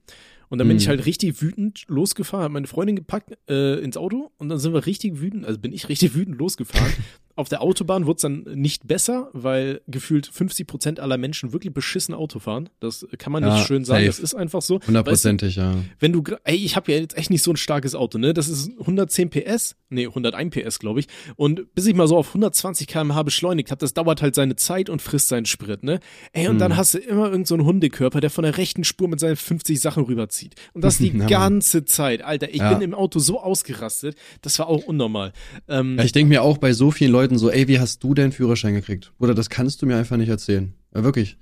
Und 0.50 0.58
dann 0.58 0.68
bin 0.68 0.78
ich 0.78 0.86
mhm. 0.86 0.90
halt 0.90 1.06
richtig 1.06 1.42
wütend 1.42 1.84
losgefahren, 1.88 2.44
habe 2.44 2.54
meine 2.54 2.68
Freundin 2.68 2.96
gepackt 2.96 3.38
äh, 3.48 3.80
ins 3.82 3.98
Auto 3.98 4.32
und 4.38 4.50
dann 4.50 4.58
sind 4.58 4.74
wir 4.74 4.88
richtig 4.88 5.22
wütend, 5.22 5.46
also 5.46 5.60
bin 5.60 5.72
ich 5.72 5.90
richtig 5.90 6.16
wütend 6.16 6.38
losgefahren. 6.38 6.92
Auf 7.40 7.48
der 7.48 7.62
Autobahn 7.62 8.06
wurde 8.06 8.18
es 8.18 8.22
dann 8.24 8.44
nicht 8.60 8.86
besser, 8.86 9.30
weil 9.32 9.80
gefühlt 9.88 10.28
50 10.28 10.68
Prozent 10.68 11.00
aller 11.00 11.18
Menschen 11.18 11.54
wirklich 11.54 11.74
beschissen 11.74 12.14
Auto 12.14 12.40
fahren. 12.40 12.68
Das 12.82 13.08
kann 13.18 13.32
man 13.32 13.44
ja, 13.44 13.56
nicht 13.56 13.66
schön 13.66 13.86
sagen. 13.86 14.04
Safe. 14.04 14.08
Das 14.08 14.20
ist 14.20 14.36
einfach 14.36 14.62
so. 14.62 14.82
Hundertprozentig, 14.86 15.56
weißt 15.56 15.74
du, 15.74 15.78
ja. 15.78 15.84
Wenn 16.00 16.12
du, 16.12 16.22
ey, 16.44 16.58
ich 16.58 16.76
habe 16.76 16.92
ja 16.92 16.98
jetzt 16.98 17.18
echt 17.18 17.30
nicht 17.30 17.42
so 17.42 17.52
ein 17.52 17.56
starkes 17.56 17.96
Auto, 17.96 18.18
ne? 18.18 18.34
Das 18.34 18.50
ist 18.50 18.78
110 18.78 19.30
PS, 19.30 19.78
nee, 19.88 20.06
101 20.06 20.54
PS, 20.54 20.80
glaube 20.80 21.00
ich. 21.00 21.08
Und 21.38 21.74
bis 21.76 21.86
ich 21.86 21.96
mal 21.96 22.10
so 22.10 22.18
auf 22.18 22.28
120 22.28 22.88
km/h 22.88 23.24
beschleunigt 23.24 23.72
habe, 23.72 23.80
das 23.80 23.94
dauert 23.94 24.22
halt 24.22 24.36
seine 24.36 24.58
Zeit 24.58 24.90
und 24.90 25.02
frisst 25.02 25.30
seinen 25.30 25.46
Sprit, 25.46 25.82
ne? 25.82 26.02
Ey, 26.34 26.48
und 26.48 26.56
hm. 26.56 26.60
dann 26.60 26.76
hast 26.76 26.96
du 26.96 26.98
immer 26.98 27.32
irgendeinen 27.32 27.46
so 27.46 27.66
Hundekörper, 27.66 28.20
der 28.20 28.32
von 28.32 28.44
der 28.44 28.58
rechten 28.58 28.84
Spur 28.84 29.08
mit 29.08 29.22
seinen 29.22 29.38
50 29.38 29.80
Sachen 29.80 30.04
rüberzieht. 30.04 30.56
Und 30.74 30.84
das 30.84 30.98
die 31.00 31.12
ganze 31.12 31.86
Zeit. 31.86 32.22
Alter, 32.22 32.50
ich 32.50 32.58
ja. 32.58 32.74
bin 32.74 32.82
im 32.82 32.94
Auto 32.94 33.20
so 33.20 33.40
ausgerastet, 33.40 34.18
das 34.42 34.60
war 34.60 34.68
auch 34.68 34.84
unnormal. 34.84 35.32
Ähm, 35.70 35.98
ja, 35.98 36.04
ich 36.04 36.12
denke 36.12 36.28
mir 36.28 36.44
auch 36.44 36.58
bei 36.58 36.74
so 36.74 36.92
vielen 36.92 37.14
Leuten, 37.14 37.29
Leuten 37.30 37.38
so, 37.38 37.52
ey, 37.52 37.68
wie 37.68 37.80
hast 37.80 38.04
du 38.04 38.16
deinen 38.16 38.32
Führerschein 38.32 38.74
gekriegt? 38.74 39.12
Oder 39.20 39.36
das 39.36 39.50
kannst 39.50 39.82
du 39.82 39.86
mir 39.86 39.98
einfach 39.98 40.18
nicht 40.18 40.30
erzählen. 40.30 40.74
Ja, 40.96 41.04
wirklich. 41.04 41.38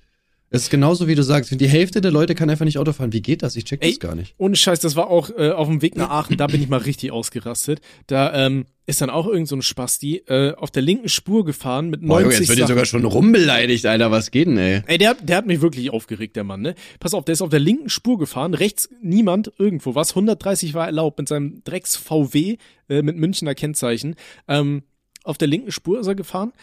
Es 0.50 0.64
ist 0.64 0.70
genauso, 0.70 1.08
wie 1.08 1.16
du 1.16 1.24
sagst. 1.24 1.52
Die 1.60 1.68
Hälfte 1.68 2.00
der 2.00 2.12
Leute 2.12 2.34
kann 2.36 2.50
einfach 2.50 2.66
nicht 2.66 2.78
Auto 2.78 2.94
fahren. 2.94 3.12
Wie 3.12 3.22
geht 3.22 3.42
das? 3.42 3.56
Ich 3.56 3.66
check 3.66 3.84
Ey, 3.84 3.92
das 3.92 4.00
gar 4.00 4.16
nicht. 4.16 4.34
Ohne 4.38 4.56
Scheiß, 4.56 4.80
das 4.80 4.96
war 4.96 5.10
auch 5.10 5.30
äh, 5.38 5.52
auf 5.52 5.68
dem 5.68 5.82
Weg 5.82 5.98
nach 5.98 6.10
Aachen, 6.10 6.38
da 6.38 6.48
bin 6.48 6.62
ich 6.62 6.70
mal 6.70 6.78
richtig 6.78 7.12
ausgerastet. 7.12 7.82
Da 8.08 8.34
ähm, 8.34 8.66
ist 8.86 9.02
dann 9.02 9.10
auch 9.10 9.28
irgend 9.28 9.50
so 9.50 9.56
ein 9.58 9.62
Spasti 9.62 10.24
äh, 10.28 10.54
auf 10.56 10.72
der 10.72 10.84
linken 10.84 11.10
Spur 11.10 11.44
gefahren 11.44 11.90
mit 11.90 12.02
90 12.02 12.26
Boah, 12.26 12.32
jetzt 12.32 12.50
wird 12.50 12.60
dir 12.60 12.68
sogar 12.68 12.86
schon 12.86 13.04
rumbeleidigt, 13.04 13.86
Alter. 13.86 14.12
Was 14.12 14.32
geht 14.32 14.48
denn, 14.48 14.58
ey? 14.58 14.84
Ey, 14.88 14.98
der, 14.98 15.16
der 15.16 15.38
hat 15.38 15.48
mich 15.48 15.62
wirklich 15.62 15.92
aufgeregt, 15.92 16.36
der 16.36 16.46
Mann, 16.46 16.62
ne? 16.62 16.76
Pass 17.00 17.14
auf, 17.14 17.26
der 17.26 17.34
ist 17.34 17.42
auf 17.42 17.50
der 17.50 17.60
linken 17.60 17.90
Spur 17.90 18.18
gefahren, 18.18 18.54
rechts 18.54 18.90
niemand, 19.02 19.52
irgendwo 19.58 19.96
was. 19.96 20.12
130 20.12 20.74
war 20.74 20.86
erlaubt 20.86 21.18
mit 21.18 21.28
seinem 21.28 21.62
Drecks 21.66 21.98
VW 21.98 22.58
äh, 22.90 23.02
mit 23.02 23.18
Münchner 23.18 23.54
Kennzeichen. 23.54 24.16
Ähm, 24.48 24.84
auf 25.28 25.38
der 25.38 25.48
linken 25.48 25.72
Spur 25.72 26.00
ist 26.00 26.08
er 26.08 26.16
gefahren. 26.16 26.54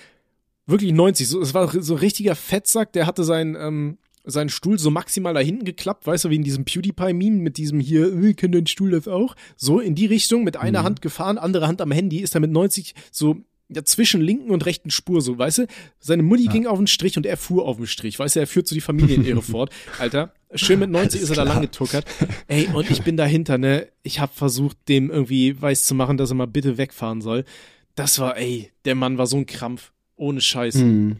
Wirklich 0.67 0.93
90. 0.93 1.29
So, 1.29 1.41
es 1.41 1.53
war 1.53 1.71
so 1.83 1.95
ein 1.95 2.01
richtiger 2.01 2.35
Fettsack, 2.35 2.93
der 2.93 3.07
hatte 3.07 3.23
seinen, 3.23 3.55
ähm, 3.55 3.99
seinen 4.25 4.49
Stuhl 4.49 4.79
so 4.79 4.91
maximal 4.91 5.35
da 5.35 5.41
hinten 5.41 5.65
geklappt, 5.65 6.07
weißt 6.07 6.25
du, 6.25 6.31
wie 6.31 6.37
in 6.37 6.45
diesem 6.45 6.65
PewDiePie-Meme 6.65 7.37
mit 7.37 7.59
diesem 7.59 7.81
hier, 7.81 8.07
äh, 8.13 8.33
kann 8.33 8.53
dein 8.53 8.67
Stuhl 8.67 8.91
das 8.91 9.07
auch? 9.07 9.37
So 9.57 9.81
in 9.81 9.95
die 9.95 10.07
Richtung, 10.07 10.45
mit 10.45 10.57
einer 10.57 10.81
mhm. 10.81 10.85
Hand 10.85 11.03
gefahren, 11.03 11.37
andere 11.37 11.67
Hand 11.67 11.83
am 11.83 11.91
Handy, 11.91 12.21
ist 12.21 12.35
er 12.35 12.41
mit 12.41 12.51
90 12.51 12.95
so 13.11 13.37
ja, 13.69 13.85
zwischen 13.85 14.21
linken 14.21 14.51
und 14.51 14.65
rechten 14.67 14.91
Spur, 14.91 15.21
so, 15.21 15.39
weißt 15.39 15.59
du? 15.59 15.67
Seine 15.99 16.23
Mutti 16.23 16.45
ja. 16.45 16.53
ging 16.53 16.67
auf 16.67 16.79
den 16.79 16.87
Strich 16.87 17.17
und 17.17 17.27
er 17.27 17.37
fuhr 17.37 17.67
auf 17.67 17.77
den 17.77 17.87
Strich, 17.87 18.19
weißt 18.19 18.37
du, 18.37 18.41
er 18.41 18.47
führt 18.47 18.67
so 18.67 18.75
die 18.75 18.81
Familienehre 18.81 19.43
fort. 19.43 19.71
Alter, 19.99 20.33
schön 20.55 20.79
mit 20.79 20.91
90 20.91 21.21
ist 21.21 21.31
er 21.31 21.37
da 21.37 21.43
lang 21.43 21.63
getuckert. 21.63 22.07
Ey, 22.47 22.69
und 22.73 22.91
ich 22.91 23.03
bin 23.03 23.17
dahinter, 23.17 23.59
ne? 23.59 23.89
Ich 24.03 24.21
hab 24.21 24.35
versucht, 24.35 24.77
dem 24.89 25.11
irgendwie 25.11 25.61
weiß 25.61 25.85
zu 25.85 25.95
machen, 25.95 26.17
dass 26.17 26.31
er 26.31 26.37
mal 26.37 26.47
bitte 26.47 26.79
wegfahren 26.79 27.21
soll. 27.21 27.45
Das 27.95 28.19
war, 28.19 28.37
ey, 28.37 28.71
der 28.85 28.95
Mann 28.95 29.19
war 29.19 29.27
so 29.27 29.37
ein 29.37 29.47
Krampf. 29.47 29.93
Ohne 30.17 30.41
Scheiß. 30.41 30.77
Hm. 30.77 31.17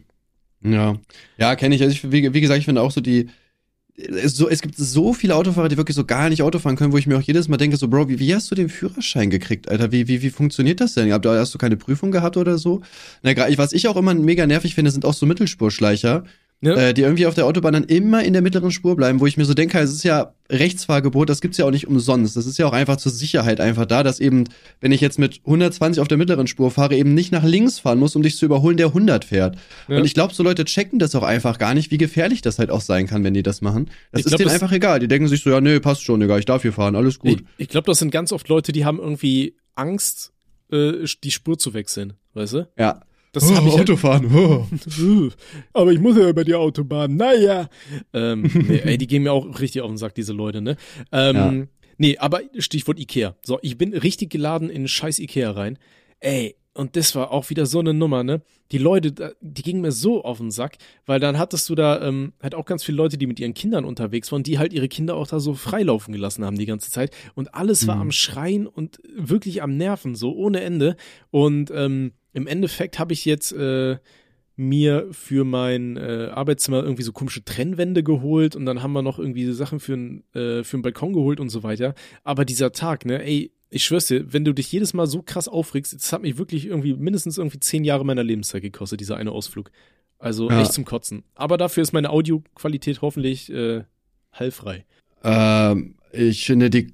Ja. 0.63 0.95
Ja, 1.37 1.55
kenne 1.55 1.75
ich. 1.75 1.81
Also 1.81 1.93
ich, 1.93 2.11
wie, 2.11 2.33
wie 2.33 2.41
gesagt, 2.41 2.59
ich 2.59 2.65
finde 2.65 2.81
auch 2.81 2.91
so 2.91 3.01
die, 3.01 3.29
so, 4.25 4.49
es 4.49 4.61
gibt 4.61 4.75
so 4.77 5.13
viele 5.13 5.35
Autofahrer, 5.35 5.69
die 5.69 5.77
wirklich 5.77 5.95
so 5.95 6.05
gar 6.05 6.29
nicht 6.29 6.41
Auto 6.41 6.59
fahren 6.59 6.75
können, 6.75 6.91
wo 6.91 6.97
ich 6.97 7.07
mir 7.07 7.17
auch 7.17 7.21
jedes 7.21 7.47
Mal 7.47 7.57
denke, 7.57 7.77
so, 7.77 7.87
Bro, 7.87 8.09
wie, 8.09 8.19
wie 8.19 8.35
hast 8.35 8.51
du 8.51 8.55
den 8.55 8.67
Führerschein 8.67 9.29
gekriegt, 9.29 9.69
Alter? 9.69 9.91
Wie, 9.91 10.07
wie, 10.07 10.21
wie 10.21 10.29
funktioniert 10.29 10.81
das 10.81 10.95
denn? 10.95 11.11
Hast 11.13 11.53
du 11.53 11.57
keine 11.57 11.77
Prüfung 11.77 12.11
gehabt 12.11 12.35
oder 12.35 12.57
so? 12.57 12.81
Na, 13.21 13.31
was 13.57 13.71
ich 13.71 13.87
auch 13.87 13.95
immer 13.95 14.13
mega 14.13 14.45
nervig 14.45 14.75
finde, 14.75 14.91
sind 14.91 15.05
auch 15.05 15.13
so 15.13 15.25
Mittelspurschleicher, 15.25 16.25
ja. 16.61 16.75
äh, 16.75 16.93
die 16.93 17.01
irgendwie 17.01 17.25
auf 17.25 17.35
der 17.35 17.45
Autobahn 17.45 17.73
dann 17.73 17.83
immer 17.83 18.23
in 18.23 18.33
der 18.33 18.41
mittleren 18.41 18.71
Spur 18.71 18.95
bleiben, 18.95 19.19
wo 19.19 19.25
ich 19.25 19.37
mir 19.37 19.45
so 19.45 19.53
denke, 19.53 19.79
es 19.79 19.91
ist 19.91 20.03
ja 20.03 20.33
Rechtsfahrgebot, 20.49 21.29
das 21.29 21.41
gibt's 21.41 21.57
ja 21.57 21.65
auch 21.65 21.71
nicht 21.71 21.87
umsonst. 21.87 22.35
Das 22.35 22.45
ist 22.45 22.57
ja 22.57 22.67
auch 22.67 22.73
einfach 22.73 22.97
zur 22.97 23.11
Sicherheit 23.11 23.59
einfach 23.59 23.85
da, 23.85 24.03
dass 24.03 24.19
eben, 24.19 24.45
wenn 24.79 24.91
ich 24.91 25.01
jetzt 25.01 25.17
mit 25.19 25.41
120 25.45 26.01
auf 26.01 26.07
der 26.07 26.17
mittleren 26.17 26.47
Spur 26.47 26.71
fahre, 26.71 26.95
eben 26.95 27.13
nicht 27.13 27.31
nach 27.31 27.43
links 27.43 27.79
fahren 27.79 27.99
muss, 27.99 28.15
um 28.15 28.21
dich 28.21 28.37
zu 28.37 28.45
überholen, 28.45 28.77
der 28.77 28.87
100 28.87 29.25
fährt. 29.25 29.57
Ja. 29.87 29.97
Und 29.97 30.05
ich 30.05 30.13
glaube, 30.13 30.33
so 30.33 30.43
Leute 30.43 30.65
checken 30.65 30.99
das 30.99 31.15
auch 31.15 31.23
einfach 31.23 31.57
gar 31.57 31.73
nicht, 31.73 31.91
wie 31.91 31.97
gefährlich 31.97 32.41
das 32.41 32.59
halt 32.59 32.69
auch 32.69 32.81
sein 32.81 33.07
kann, 33.07 33.23
wenn 33.23 33.33
die 33.33 33.43
das 33.43 33.61
machen. 33.61 33.89
Das 34.11 34.21
ich 34.21 34.25
ist 34.25 34.29
glaub, 34.31 34.39
denen 34.39 34.51
einfach 34.51 34.71
egal. 34.71 34.99
Die 34.99 35.07
denken 35.07 35.27
sich 35.27 35.41
so, 35.41 35.49
ja, 35.49 35.61
nee, 35.61 35.79
passt 35.79 36.03
schon, 36.03 36.21
egal, 36.21 36.39
ich 36.39 36.45
darf 36.45 36.61
hier 36.61 36.73
fahren, 36.73 36.95
alles 36.95 37.19
gut. 37.19 37.41
Ich, 37.41 37.45
ich 37.57 37.69
glaube, 37.69 37.87
das 37.87 37.99
sind 37.99 38.11
ganz 38.11 38.31
oft 38.31 38.47
Leute, 38.47 38.71
die 38.71 38.85
haben 38.85 38.99
irgendwie 38.99 39.55
Angst, 39.73 40.31
äh, 40.71 41.05
die 41.23 41.31
Spur 41.31 41.57
zu 41.57 41.73
wechseln, 41.73 42.13
weißt 42.33 42.53
du? 42.53 42.67
Ja. 42.77 43.01
Das 43.35 43.53
hab 43.53 43.65
ich 43.65 43.73
Autofahren. 43.73 44.29
Oh. 44.35 44.65
Aber 45.73 45.91
ich 45.91 45.99
muss 45.99 46.17
ja 46.17 46.29
über 46.29 46.43
die 46.43 46.55
Autobahn. 46.55 47.15
Naja. 47.15 47.69
Ähm, 48.13 48.49
nee, 48.67 48.77
ey, 48.83 48.97
die 48.97 49.07
gehen 49.07 49.23
mir 49.23 49.33
auch 49.33 49.59
richtig 49.59 49.81
auf 49.81 49.89
den 49.89 49.97
Sack, 49.97 50.15
diese 50.15 50.33
Leute, 50.33 50.61
ne? 50.61 50.77
Ähm, 51.11 51.35
Ja. 51.35 51.53
Nee, 51.97 52.17
aber 52.17 52.41
Stichwort 52.57 52.99
Ikea. 52.99 53.35
So, 53.41 53.57
ich 53.61 53.77
bin 53.77 53.93
richtig 53.93 54.29
geladen 54.29 54.69
in 54.69 54.85
scheiß 54.85 55.17
Ikea 55.19 55.51
rein. 55.51 55.77
Ey, 56.19 56.57
und 56.73 56.97
das 56.97 57.15
war 57.15 57.31
auch 57.31 57.49
wieder 57.49 57.65
so 57.65 57.79
eine 57.79 57.93
Nummer, 57.93 58.21
ne? 58.25 58.41
Die 58.73 58.79
Leute, 58.79 59.33
die 59.39 59.61
gingen 59.61 59.79
mir 59.79 59.93
so 59.93 60.21
auf 60.25 60.39
den 60.39 60.51
Sack, 60.51 60.75
weil 61.05 61.21
dann 61.21 61.37
hattest 61.39 61.69
du 61.69 61.75
da 61.75 62.05
ähm, 62.05 62.33
halt 62.43 62.53
auch 62.53 62.65
ganz 62.65 62.83
viele 62.83 62.97
Leute, 62.97 63.17
die 63.17 63.27
mit 63.27 63.39
ihren 63.39 63.53
Kindern 63.53 63.85
unterwegs 63.85 64.29
waren, 64.33 64.43
die 64.43 64.59
halt 64.59 64.73
ihre 64.73 64.89
Kinder 64.89 65.15
auch 65.15 65.27
da 65.27 65.39
so 65.39 65.53
freilaufen 65.53 66.11
gelassen 66.13 66.43
haben 66.43 66.57
die 66.57 66.65
ganze 66.65 66.91
Zeit. 66.91 67.11
Und 67.33 67.55
alles 67.55 67.87
war 67.87 67.95
Mhm. 67.95 68.01
am 68.01 68.11
Schreien 68.11 68.67
und 68.67 68.99
wirklich 69.15 69.63
am 69.63 69.77
Nerven, 69.77 70.15
so 70.15 70.33
ohne 70.35 70.59
Ende. 70.61 70.97
Und 71.31 71.71
ähm, 71.73 72.11
im 72.35 72.47
Endeffekt 72.47 72.99
habe 72.99 73.13
ich 73.13 73.23
jetzt 73.23 73.53
äh, 73.53 73.97
mir 74.57 75.07
für 75.11 75.45
mein 75.45 75.95
äh, 75.95 76.29
Arbeitszimmer 76.33 76.83
irgendwie 76.83 77.03
so 77.03 77.13
komische 77.13 77.43
Trennwände 77.43 78.03
geholt 78.03 78.55
und 78.55 78.65
dann 78.65 78.83
haben 78.83 78.93
wir 78.93 79.01
noch 79.01 79.19
irgendwie 79.19 79.51
Sachen 79.53 79.79
für 79.79 79.93
einen 79.93 80.23
äh, 80.33 80.63
für 80.63 80.75
einen 80.75 80.83
Balkon 80.83 81.13
geholt 81.13 81.39
und 81.39 81.49
so 81.49 81.63
weiter. 81.63 81.95
Aber 82.23 82.43
dieser 82.43 82.73
Tag, 82.73 83.05
ne, 83.05 83.23
ey, 83.23 83.51
ich 83.69 83.85
schwör's 83.85 84.07
dir, 84.07 84.33
wenn 84.33 84.43
du 84.45 84.53
dich 84.53 84.71
jedes 84.71 84.93
Mal 84.93 85.07
so 85.07 85.21
krass 85.21 85.47
aufregst, 85.47 85.93
das 85.93 86.11
hat 86.11 86.21
mich 86.21 86.37
wirklich 86.37 86.67
irgendwie 86.67 86.93
mindestens 86.93 87.37
irgendwie 87.37 87.59
zehn 87.59 87.85
Jahre 87.85 88.05
meiner 88.05 88.23
Lebenszeit 88.23 88.61
gekostet, 88.61 88.99
dieser 88.99 89.17
eine 89.17 89.31
Ausflug. 89.31 89.71
Also 90.19 90.49
Ja. 90.49 90.61
echt 90.61 90.73
zum 90.73 90.83
Kotzen. 90.83 91.23
Aber 91.35 91.57
dafür 91.57 91.83
ist 91.83 91.93
meine 91.93 92.09
Audioqualität 92.09 93.01
hoffentlich 93.01 93.51
äh, 93.51 93.83
heilfrei. 94.37 94.85
Ähm, 95.23 95.95
ich 96.11 96.45
finde, 96.45 96.69
die 96.69 96.93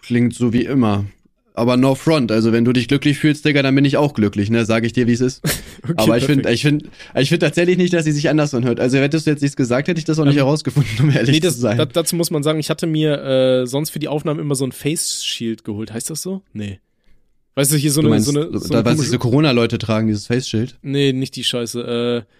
klingt 0.00 0.34
so 0.34 0.52
wie 0.52 0.64
immer. 0.64 1.06
Aber 1.56 1.76
no 1.76 1.94
front. 1.94 2.30
Also, 2.30 2.52
wenn 2.52 2.64
du 2.64 2.72
dich 2.72 2.86
glücklich 2.86 3.18
fühlst, 3.18 3.44
Digga, 3.44 3.62
dann 3.62 3.74
bin 3.74 3.84
ich 3.84 3.96
auch 3.96 4.12
glücklich, 4.14 4.50
ne? 4.50 4.64
Sag 4.66 4.84
ich 4.84 4.92
dir, 4.92 5.06
wie 5.06 5.12
es 5.12 5.20
ist. 5.20 5.42
Okay, 5.82 5.94
Aber 5.98 6.16
ich 6.18 6.24
finde, 6.24 6.50
ich 6.50 6.62
finde, 6.62 6.88
ich 7.14 7.28
finde 7.28 7.46
tatsächlich 7.46 7.76
nicht, 7.76 7.92
dass 7.92 8.04
sie 8.04 8.10
sich 8.10 8.28
anders 8.28 8.52
anhört. 8.54 8.80
Also, 8.80 8.98
hättest 8.98 9.26
du 9.26 9.30
jetzt 9.30 9.40
nichts 9.40 9.56
gesagt, 9.56 9.86
hätte 9.86 9.98
ich 9.98 10.04
das 10.04 10.18
auch 10.18 10.24
nicht 10.24 10.34
Ähm, 10.34 10.38
herausgefunden, 10.44 10.90
um 11.00 11.10
ehrlich 11.10 11.30
Nee, 11.30 11.40
das, 11.40 11.54
zu 11.54 11.60
sein. 11.60 11.78
da, 11.78 11.84
dazu 11.86 12.16
muss 12.16 12.30
man 12.32 12.42
sagen, 12.42 12.58
ich 12.58 12.70
hatte 12.70 12.86
mir 12.88 13.22
äh, 13.22 13.66
sonst 13.66 13.90
für 13.90 13.98
die 14.00 14.08
Aufnahmen 14.08 14.40
immer 14.40 14.54
so 14.56 14.64
ein 14.66 14.72
Face 14.72 15.24
Shield 15.24 15.62
geholt. 15.64 15.92
Heißt 15.92 16.10
das 16.10 16.22
so? 16.22 16.42
Nee. 16.52 16.80
Weißt 17.54 17.72
du, 17.72 17.76
hier 17.76 17.90
so 17.92 18.00
du 18.02 18.08
eine, 18.08 18.16
meinst, 18.16 18.26
so 18.26 18.38
eine, 18.38 18.58
so 18.58 18.68
da, 18.68 18.80
eine 18.80 18.84
was 18.84 19.00
diese 19.00 19.18
Corona-Leute 19.18 19.78
tragen, 19.78 20.08
dieses 20.08 20.26
Face-Schild. 20.26 20.76
Nee, 20.82 21.12
nicht 21.12 21.36
die 21.36 21.44
Scheiße. 21.44 22.24
Äh, 22.26 22.32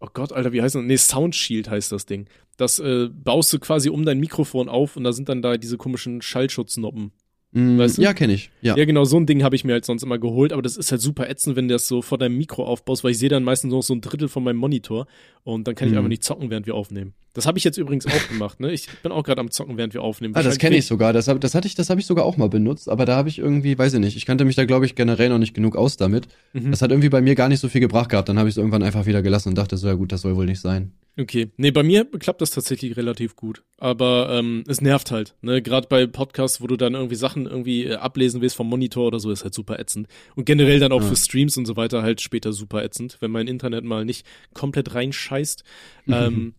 oh 0.00 0.08
Gott, 0.14 0.32
Alter, 0.32 0.52
wie 0.52 0.62
heißt 0.62 0.76
das? 0.76 0.82
Nee, 0.82 0.96
Sound 0.96 1.34
Shield 1.34 1.68
heißt 1.68 1.92
das 1.92 2.06
Ding. 2.06 2.26
Das 2.56 2.78
äh, 2.78 3.08
baust 3.12 3.52
du 3.52 3.58
quasi 3.58 3.90
um 3.90 4.04
dein 4.06 4.18
Mikrofon 4.20 4.68
auf 4.68 4.96
und 4.96 5.04
da 5.04 5.12
sind 5.12 5.28
dann 5.28 5.42
da 5.42 5.56
diese 5.58 5.76
komischen 5.76 6.22
Schallschutznoppen. 6.22 7.10
Mm, 7.52 7.78
Weißt 7.78 7.98
du? 7.98 8.02
Ja, 8.02 8.14
kenne 8.14 8.32
ich. 8.32 8.50
Ja. 8.62 8.76
Ja, 8.76 8.84
genau, 8.86 9.04
so 9.04 9.18
ein 9.18 9.26
Ding 9.26 9.42
habe 9.42 9.54
ich 9.54 9.64
mir 9.64 9.72
halt 9.74 9.84
sonst 9.84 10.02
immer 10.02 10.18
geholt, 10.18 10.52
aber 10.52 10.62
das 10.62 10.76
ist 10.76 10.90
halt 10.90 11.02
super 11.02 11.28
ätzend, 11.28 11.54
wenn 11.56 11.68
du 11.68 11.74
das 11.74 11.86
so 11.86 12.00
vor 12.00 12.16
deinem 12.18 12.36
Mikro 12.38 12.64
aufbaust, 12.64 13.04
weil 13.04 13.10
ich 13.10 13.18
sehe 13.18 13.28
dann 13.28 13.44
meistens 13.44 13.72
noch 13.72 13.82
so 13.82 13.94
ein 13.94 14.00
Drittel 14.00 14.28
von 14.28 14.42
meinem 14.42 14.56
Monitor 14.56 15.06
und 15.44 15.66
dann 15.66 15.74
kann 15.74 15.88
ich 15.88 15.92
Mhm. 15.92 15.98
einfach 15.98 16.08
nicht 16.08 16.24
zocken, 16.24 16.50
während 16.50 16.66
wir 16.66 16.74
aufnehmen. 16.74 17.14
Das 17.34 17.46
habe 17.46 17.56
ich 17.56 17.64
jetzt 17.64 17.78
übrigens 17.78 18.04
auch 18.06 18.28
gemacht, 18.28 18.60
ne? 18.60 18.72
Ich 18.72 18.88
bin 19.02 19.10
auch 19.10 19.22
gerade 19.24 19.40
am 19.40 19.50
Zocken, 19.50 19.78
während 19.78 19.94
wir 19.94 20.02
aufnehmen. 20.02 20.34
Ah, 20.36 20.42
das 20.42 20.58
kenne 20.58 20.76
ich 20.76 20.84
sogar. 20.84 21.14
Das, 21.14 21.28
hab, 21.28 21.40
das 21.40 21.54
hatte 21.54 21.66
ich, 21.66 21.74
das 21.74 21.88
habe 21.88 21.98
ich 21.98 22.04
sogar 22.06 22.26
auch 22.26 22.36
mal 22.36 22.50
benutzt, 22.50 22.90
aber 22.90 23.06
da 23.06 23.16
habe 23.16 23.30
ich 23.30 23.38
irgendwie, 23.38 23.78
weiß 23.78 23.94
ich 23.94 24.00
nicht, 24.00 24.16
ich 24.18 24.26
kannte 24.26 24.44
mich 24.44 24.54
da, 24.54 24.66
glaube 24.66 24.84
ich, 24.84 24.94
generell 24.96 25.30
noch 25.30 25.38
nicht 25.38 25.54
genug 25.54 25.74
aus 25.74 25.96
damit. 25.96 26.28
Mhm. 26.52 26.70
Das 26.70 26.82
hat 26.82 26.90
irgendwie 26.90 27.08
bei 27.08 27.22
mir 27.22 27.34
gar 27.34 27.48
nicht 27.48 27.60
so 27.60 27.68
viel 27.70 27.80
gebracht 27.80 28.10
gehabt. 28.10 28.28
Dann 28.28 28.38
habe 28.38 28.50
ich 28.50 28.54
es 28.54 28.58
irgendwann 28.58 28.82
einfach 28.82 29.06
wieder 29.06 29.22
gelassen 29.22 29.48
und 29.48 29.56
dachte 29.56 29.78
so, 29.78 29.86
ja 29.88 29.94
gut, 29.94 30.12
das 30.12 30.20
soll 30.20 30.36
wohl 30.36 30.44
nicht 30.46 30.60
sein. 30.60 30.92
Okay. 31.18 31.50
Nee, 31.58 31.70
bei 31.72 31.82
mir 31.82 32.04
klappt 32.06 32.40
das 32.40 32.50
tatsächlich 32.52 32.96
relativ 32.96 33.36
gut. 33.36 33.62
Aber 33.78 34.28
ähm, 34.32 34.64
es 34.66 34.80
nervt 34.80 35.10
halt. 35.10 35.34
Ne? 35.42 35.60
Gerade 35.60 35.86
bei 35.88 36.06
Podcasts, 36.06 36.62
wo 36.62 36.66
du 36.66 36.76
dann 36.76 36.94
irgendwie 36.94 37.16
Sachen 37.16 37.44
irgendwie 37.46 37.84
äh, 37.84 37.94
ablesen 37.96 38.40
willst 38.40 38.56
vom 38.56 38.68
Monitor 38.68 39.08
oder 39.08 39.20
so, 39.20 39.30
ist 39.30 39.44
halt 39.44 39.52
super 39.52 39.78
ätzend. 39.78 40.06
Und 40.36 40.46
generell 40.46 40.80
dann 40.80 40.92
auch 40.92 41.02
Ja. 41.02 41.08
für 41.08 41.16
Streams 41.16 41.56
und 41.58 41.66
so 41.66 41.76
weiter 41.76 42.02
halt 42.02 42.20
später 42.22 42.52
super 42.54 42.82
ätzend, 42.82 43.18
wenn 43.20 43.30
mein 43.30 43.46
Internet 43.46 43.84
mal 43.84 44.04
nicht 44.06 44.24
komplett 44.54 44.94
reinscheißt. 45.32 45.64
ähm, 46.08 46.54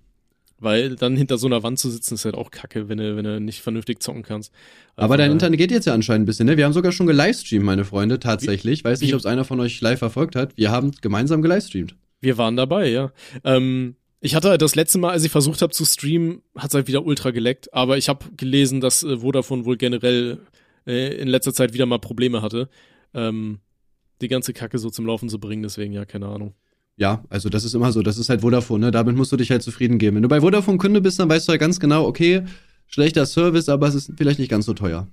weil 0.59 0.95
dann 0.95 1.17
hinter 1.17 1.37
so 1.37 1.47
einer 1.47 1.61
Wand 1.61 1.77
zu 1.77 1.89
sitzen, 1.89 2.13
ist 2.13 2.23
halt 2.23 2.35
auch 2.35 2.49
kacke, 2.49 2.87
wenn 2.87 2.97
du, 2.97 3.17
wenn 3.17 3.25
du 3.25 3.41
nicht 3.41 3.61
vernünftig 3.61 4.01
zocken 4.01 4.23
kannst. 4.23 4.53
Aber 4.95 5.09
Von 5.09 5.17
dein 5.17 5.25
daher- 5.25 5.31
Internet 5.33 5.57
geht 5.59 5.71
jetzt 5.71 5.85
ja 5.85 5.93
anscheinend 5.93 6.23
ein 6.23 6.25
bisschen, 6.25 6.45
ne? 6.45 6.55
Wir 6.55 6.63
haben 6.63 6.71
sogar 6.71 6.93
schon 6.93 7.05
gelivestreamt, 7.07 7.65
meine 7.65 7.83
Freunde, 7.83 8.17
tatsächlich. 8.19 8.83
Weiß 8.85 9.01
nicht, 9.01 9.09
wie- 9.09 9.13
ob 9.13 9.19
es 9.19 9.25
einer 9.25 9.43
von 9.43 9.59
euch 9.59 9.81
live 9.81 9.99
verfolgt 9.99 10.37
hat. 10.37 10.55
Wir 10.55 10.71
haben 10.71 10.91
gemeinsam 11.01 11.41
gelivestreamt. 11.41 11.95
Wir 12.21 12.37
waren 12.37 12.55
dabei, 12.55 12.87
ja. 12.89 13.11
Ähm, 13.43 13.97
ich 14.21 14.35
hatte 14.35 14.47
halt 14.49 14.61
das 14.61 14.75
letzte 14.75 14.99
Mal, 14.99 15.11
als 15.11 15.25
ich 15.25 15.31
versucht 15.33 15.61
habe 15.61 15.73
zu 15.73 15.83
streamen, 15.83 16.41
hat 16.55 16.69
es 16.69 16.75
halt 16.75 16.87
wieder 16.87 17.05
ultra 17.05 17.31
geleckt. 17.31 17.73
Aber 17.73 17.97
ich 17.97 18.07
habe 18.07 18.23
gelesen, 18.37 18.79
dass 18.79 19.03
äh, 19.03 19.17
Vodafone 19.17 19.65
wohl 19.65 19.75
generell 19.75 20.37
äh, 20.87 21.13
in 21.17 21.27
letzter 21.27 21.53
Zeit 21.53 21.73
wieder 21.73 21.85
mal 21.87 21.99
Probleme 21.99 22.41
hatte, 22.41 22.69
ähm, 23.13 23.59
die 24.21 24.29
ganze 24.29 24.53
Kacke 24.53 24.77
so 24.77 24.89
zum 24.89 25.05
Laufen 25.05 25.27
zu 25.27 25.39
bringen. 25.39 25.63
Deswegen 25.63 25.91
ja, 25.91 26.05
keine 26.05 26.27
Ahnung. 26.27 26.53
Ja, 26.95 27.23
also 27.29 27.49
das 27.49 27.63
ist 27.63 27.73
immer 27.73 27.91
so, 27.91 28.01
das 28.03 28.17
ist 28.17 28.29
halt 28.29 28.41
Vodafone, 28.41 28.85
ne? 28.85 28.91
Damit 28.91 29.15
musst 29.15 29.31
du 29.31 29.37
dich 29.37 29.49
halt 29.49 29.63
zufrieden 29.63 29.97
geben. 29.97 30.15
Wenn 30.15 30.23
du 30.23 30.29
bei 30.29 30.41
Vodafone 30.41 30.77
Kunde 30.77 31.01
bist, 31.01 31.19
dann 31.19 31.29
weißt 31.29 31.47
du 31.47 31.51
halt 31.51 31.59
ganz 31.59 31.79
genau, 31.79 32.05
okay, 32.05 32.43
schlechter 32.87 33.25
Service, 33.25 33.69
aber 33.69 33.87
es 33.87 33.95
ist 33.95 34.11
vielleicht 34.15 34.39
nicht 34.39 34.49
ganz 34.49 34.65
so 34.65 34.73
teuer. 34.73 35.07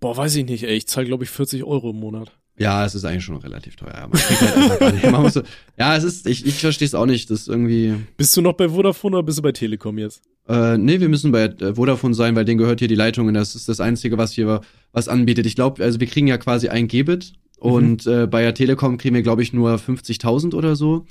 Boah, 0.00 0.16
weiß 0.16 0.36
ich 0.36 0.46
nicht, 0.46 0.64
ey. 0.64 0.76
Ich 0.76 0.86
zahle, 0.86 1.06
glaube 1.06 1.24
ich, 1.24 1.30
40 1.30 1.64
Euro 1.64 1.90
im 1.90 1.96
Monat. 1.96 2.32
Ja, 2.58 2.86
es 2.86 2.94
ist 2.94 3.04
eigentlich 3.04 3.24
schon 3.24 3.36
relativ 3.36 3.76
teuer. 3.76 4.08
Halt 4.10 5.32
so, 5.32 5.42
ja, 5.78 5.94
es 5.94 6.04
ist, 6.04 6.26
ich, 6.26 6.46
ich 6.46 6.54
verstehe 6.54 6.86
es 6.86 6.94
auch 6.94 7.04
nicht. 7.04 7.30
Das 7.30 7.40
ist 7.40 7.48
irgendwie. 7.48 7.94
Bist 8.16 8.34
du 8.34 8.40
noch 8.40 8.54
bei 8.54 8.70
Vodafone 8.70 9.16
oder 9.16 9.22
bist 9.22 9.38
du 9.38 9.42
bei 9.42 9.52
Telekom 9.52 9.98
jetzt? 9.98 10.22
Äh, 10.48 10.78
nee, 10.78 11.00
wir 11.00 11.10
müssen 11.10 11.32
bei 11.32 11.44
äh, 11.44 11.74
Vodafone 11.74 12.14
sein, 12.14 12.34
weil 12.34 12.46
denen 12.46 12.58
gehört 12.58 12.78
hier 12.78 12.88
die 12.88 12.94
Leitung 12.94 13.28
und 13.28 13.34
das 13.34 13.54
ist 13.54 13.68
das 13.68 13.80
Einzige, 13.80 14.16
was 14.16 14.32
hier 14.32 14.62
was 14.92 15.08
anbietet. 15.08 15.44
Ich 15.44 15.54
glaube, 15.54 15.84
also 15.84 16.00
wir 16.00 16.06
kriegen 16.06 16.28
ja 16.28 16.38
quasi 16.38 16.68
ein 16.68 16.88
Gbit 16.88 17.34
und 17.56 18.06
äh, 18.06 18.26
bei 18.26 18.42
der 18.42 18.54
Telekom 18.54 18.98
kriegen 18.98 19.14
wir, 19.14 19.22
glaube 19.22 19.42
ich, 19.42 19.52
nur 19.52 19.74
50.000 19.74 20.54
oder 20.54 20.76
so. 20.76 21.06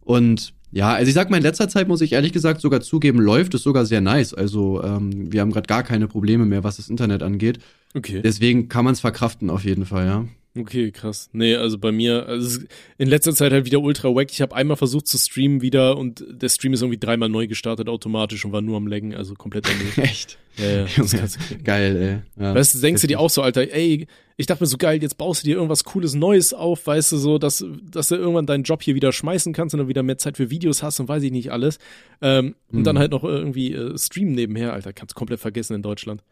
Und 0.00 0.52
ja, 0.70 0.92
also 0.92 1.08
ich 1.08 1.14
sag 1.14 1.30
mal, 1.30 1.38
in 1.38 1.42
letzter 1.42 1.68
Zeit 1.68 1.88
muss 1.88 2.02
ich 2.02 2.12
ehrlich 2.12 2.32
gesagt 2.32 2.60
sogar 2.60 2.80
zugeben, 2.80 3.20
läuft 3.20 3.54
es 3.54 3.62
sogar 3.62 3.86
sehr 3.86 4.00
nice. 4.00 4.34
Also 4.34 4.82
ähm, 4.82 5.32
wir 5.32 5.40
haben 5.40 5.50
gerade 5.50 5.66
gar 5.66 5.82
keine 5.82 6.08
Probleme 6.08 6.44
mehr, 6.44 6.62
was 6.62 6.76
das 6.76 6.90
Internet 6.90 7.22
angeht. 7.22 7.58
Okay. 7.94 8.20
Deswegen 8.22 8.68
kann 8.68 8.84
man 8.84 8.92
es 8.92 9.00
verkraften 9.00 9.48
auf 9.48 9.64
jeden 9.64 9.86
Fall, 9.86 10.06
ja. 10.06 10.24
Okay, 10.56 10.90
krass. 10.90 11.28
Nee, 11.32 11.54
also 11.54 11.78
bei 11.78 11.92
mir, 11.92 12.26
also 12.26 12.60
in 12.96 13.08
letzter 13.08 13.32
Zeit 13.34 13.52
halt 13.52 13.64
wieder 13.64 13.80
ultra 13.80 14.08
wack. 14.14 14.28
Ich 14.32 14.40
habe 14.40 14.56
einmal 14.56 14.76
versucht 14.76 15.06
zu 15.06 15.16
streamen 15.16 15.62
wieder 15.62 15.96
und 15.96 16.24
der 16.28 16.48
Stream 16.48 16.72
ist 16.72 16.80
irgendwie 16.82 16.98
dreimal 16.98 17.28
neu 17.28 17.46
gestartet 17.46 17.88
automatisch 17.88 18.44
und 18.44 18.50
war 18.52 18.60
nur 18.60 18.76
am 18.76 18.86
Laggen, 18.88 19.14
also 19.14 19.34
komplett 19.34 19.66
daneben. 19.68 19.92
Echt. 20.02 20.36
ja, 20.56 20.64
ja, 20.80 20.86
Junge. 20.86 21.28
Geil, 21.62 22.22
ey. 22.36 22.42
Ja. 22.44 22.54
Weißt 22.54 22.74
du, 22.74 22.80
denkst 22.80 23.02
du 23.02 23.06
dir 23.06 23.20
auch 23.20 23.30
so, 23.30 23.42
Alter, 23.42 23.72
ey, 23.72 24.08
ich 24.36 24.46
dachte 24.46 24.62
mir 24.64 24.66
so 24.68 24.78
geil, 24.78 25.00
jetzt 25.00 25.16
baust 25.18 25.42
du 25.42 25.46
dir 25.46 25.56
irgendwas 25.56 25.84
Cooles 25.84 26.14
Neues 26.14 26.52
auf, 26.52 26.86
weißt 26.86 27.12
du, 27.12 27.18
so, 27.18 27.38
dass, 27.38 27.64
dass 27.90 28.08
du 28.08 28.16
irgendwann 28.16 28.46
deinen 28.46 28.64
Job 28.64 28.82
hier 28.82 28.94
wieder 28.96 29.12
schmeißen 29.12 29.52
kannst 29.52 29.74
und 29.74 29.78
dann 29.78 29.88
wieder 29.88 30.02
mehr 30.02 30.18
Zeit 30.18 30.38
für 30.38 30.50
Videos 30.50 30.82
hast 30.82 30.98
und 30.98 31.08
weiß 31.08 31.22
ich 31.22 31.30
nicht 31.30 31.52
alles. 31.52 31.78
Ähm, 32.20 32.54
Und 32.72 32.80
Mhm. 32.80 32.84
dann 32.84 32.98
halt 32.98 33.12
noch 33.12 33.22
irgendwie 33.22 33.74
äh, 33.74 33.96
streamen 33.96 34.34
nebenher, 34.34 34.72
Alter, 34.72 34.92
kannst 34.92 35.14
du 35.14 35.18
komplett 35.18 35.38
vergessen 35.40 35.74
in 35.74 35.82
Deutschland. 35.82 36.24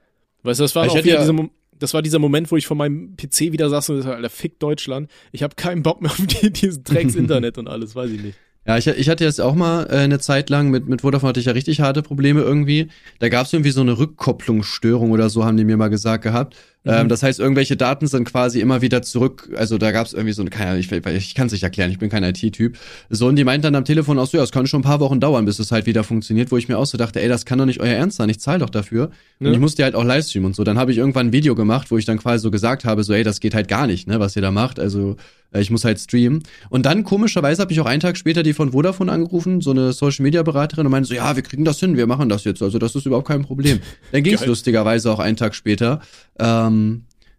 Weißt 0.43 0.59
du, 0.61 0.65
das 0.65 0.75
war 0.75 0.87
Ich 0.87 0.93
auch 0.93 0.97
wieder 0.99 1.15
ja- 1.15 1.21
dieser 1.21 1.33
Mo- 1.33 1.51
das 1.79 1.95
war 1.95 2.03
dieser 2.03 2.19
Moment, 2.19 2.51
wo 2.51 2.57
ich 2.57 2.67
vor 2.67 2.77
meinem 2.77 3.17
PC 3.17 3.53
wieder 3.53 3.69
saß 3.69 3.91
und 3.91 3.97
gesagt, 3.97 4.17
Alter, 4.17 4.31
fick 4.31 4.59
Deutschland. 4.59 5.11
Ich 5.33 5.43
habe 5.43 5.55
keinen 5.55 5.83
Bock 5.83 6.01
mehr 6.03 6.11
auf 6.11 6.27
die, 6.27 6.51
diesen 6.51 6.85
Drecks-Internet 6.85 7.59
und 7.59 7.69
alles, 7.69 7.95
weiß 7.95 8.11
ich 8.11 8.23
nicht. 8.23 8.39
Ja, 8.67 8.77
ich, 8.77 8.89
ich 8.89 9.09
hatte 9.09 9.23
jetzt 9.23 9.41
auch 9.41 9.55
mal 9.55 9.85
äh, 9.85 9.99
eine 9.99 10.19
Zeit 10.19 10.51
lang 10.51 10.71
mit, 10.71 10.89
mit 10.89 11.03
Vodafone 11.03 11.29
hatte 11.29 11.41
ich 11.41 11.47
ja 11.47 11.53
richtig 11.53 11.81
harte 11.81 12.03
Probleme 12.03 12.41
irgendwie. 12.41 12.89
Da 13.21 13.29
gab 13.29 13.47
es 13.47 13.53
irgendwie 13.53 13.71
so 13.71 13.81
eine 13.81 13.97
Rückkopplungsstörung 13.97 15.13
oder 15.13 15.31
so, 15.31 15.45
haben 15.45 15.57
die 15.57 15.65
mir 15.65 15.77
mal 15.77 15.89
gesagt 15.89 16.25
gehabt. 16.25 16.57
Mhm. 16.87 16.93
Ähm, 16.93 17.09
das 17.09 17.23
heißt, 17.23 17.41
irgendwelche 17.41 17.77
Daten 17.77 18.07
sind 18.07 18.25
quasi 18.25 18.61
immer 18.61 18.81
wieder 18.81 19.03
zurück. 19.03 19.51
Also 19.57 19.77
da 19.77 19.91
gab 19.91 20.07
es 20.07 20.13
irgendwie 20.13 20.33
so 20.33 20.43
eine, 20.43 20.51
keine 20.51 20.71
Ahnung, 20.71 20.81
ich, 20.81 20.93
ich 20.93 21.35
kann 21.35 21.49
es 21.49 21.53
nicht 21.53 21.65
erklären, 21.65 21.91
ich 21.91 21.99
bin 21.99 22.09
kein 22.09 22.23
IT-Typ. 22.23 22.79
So, 23.11 23.27
und 23.27 23.37
die 23.37 23.45
meinten 23.45 23.65
dann 23.65 23.75
am 23.75 23.85
Telefon 23.85 24.19
auch 24.19 24.27
so, 24.27 24.39
ja, 24.39 24.45
es 24.45 24.53
kann 24.53 24.69
schon 24.69 24.81
ein 24.81 24.85
paar 24.85 25.01
Wochen 25.01 25.19
dauern, 25.19 25.45
bis 25.45 25.59
es 25.59 25.73
halt 25.73 25.87
wieder 25.87 26.05
funktioniert, 26.05 26.53
wo 26.53 26.57
ich 26.57 26.69
mir 26.69 26.79
auch 26.79 26.87
so 26.87 26.97
dachte, 26.97 27.21
ey, 27.21 27.29
das 27.29 27.45
kann 27.45 27.59
doch 27.59 27.67
nicht 27.67 27.81
euer 27.81 27.95
Ernst 27.95 28.19
sein, 28.19 28.29
ich 28.29 28.39
zahle 28.39 28.61
doch 28.61 28.71
dafür. 28.71 29.11
Ja. 29.41 29.49
Und 29.49 29.55
ich 29.55 29.61
musste 29.61 29.83
halt 29.83 29.97
auch 29.97 30.05
Livestreamen 30.05 30.47
und 30.47 30.57
so. 30.57 30.63
Dann 30.63 30.79
habe 30.79 30.93
ich 30.93 30.99
irgendwann 30.99 31.29
ein 31.29 31.33
Video 31.33 31.57
gemacht, 31.57 31.91
wo 31.91 31.99
ich 31.99 32.05
dann 32.05 32.19
quasi 32.19 32.43
so 32.43 32.53
gesagt 32.53 32.85
habe, 32.85 33.03
so, 33.03 33.13
ey, 33.13 33.25
das 33.25 33.41
geht 33.41 33.55
halt 33.55 33.67
gar 33.67 33.89
nicht, 33.89 34.07
ne, 34.07 34.21
was 34.21 34.37
ihr 34.37 34.43
da 34.43 34.53
macht. 34.53 34.79
Also 34.79 35.17
äh, 35.53 35.61
ich 35.61 35.71
muss 35.71 35.85
halt 35.85 35.99
streamen. 35.99 36.43
Und 36.71 36.87
dann, 36.87 37.05
komischerweise, 37.05 37.63
habe 37.63 37.73
ich 37.73 37.81
auch 37.81 37.87
einen 37.87 38.01
Tag 38.01 38.17
später 38.17 38.43
die 38.43 38.53
von 38.53 38.73
Vodafone 38.73 39.11
angerufen, 39.11 39.61
so 39.61 39.71
eine 39.71 39.93
Social-Media-Beraterin, 39.93 40.87
und 40.87 40.93
meinte 40.93 41.09
so, 41.09 41.15
ja, 41.15 41.35
wir 41.35 41.43
kriegen 41.43 41.65
das 41.65 41.81
hin, 41.81 41.97
wir 41.97 42.07
machen 42.07 42.29
das 42.29 42.45
jetzt. 42.45 42.63
Also 42.63 42.79
das 42.79 42.95
ist 42.95 43.07
überhaupt 43.07 43.29
kein 43.29 43.43
Problem. 43.43 43.81
Dann 44.13 44.23
ging 44.23 44.35
es 44.35 44.47
lustigerweise 44.47 45.11
auch 45.11 45.19
einen 45.19 45.37
Tag 45.37 45.55
später. 45.55 46.01
Ähm, 46.39 46.76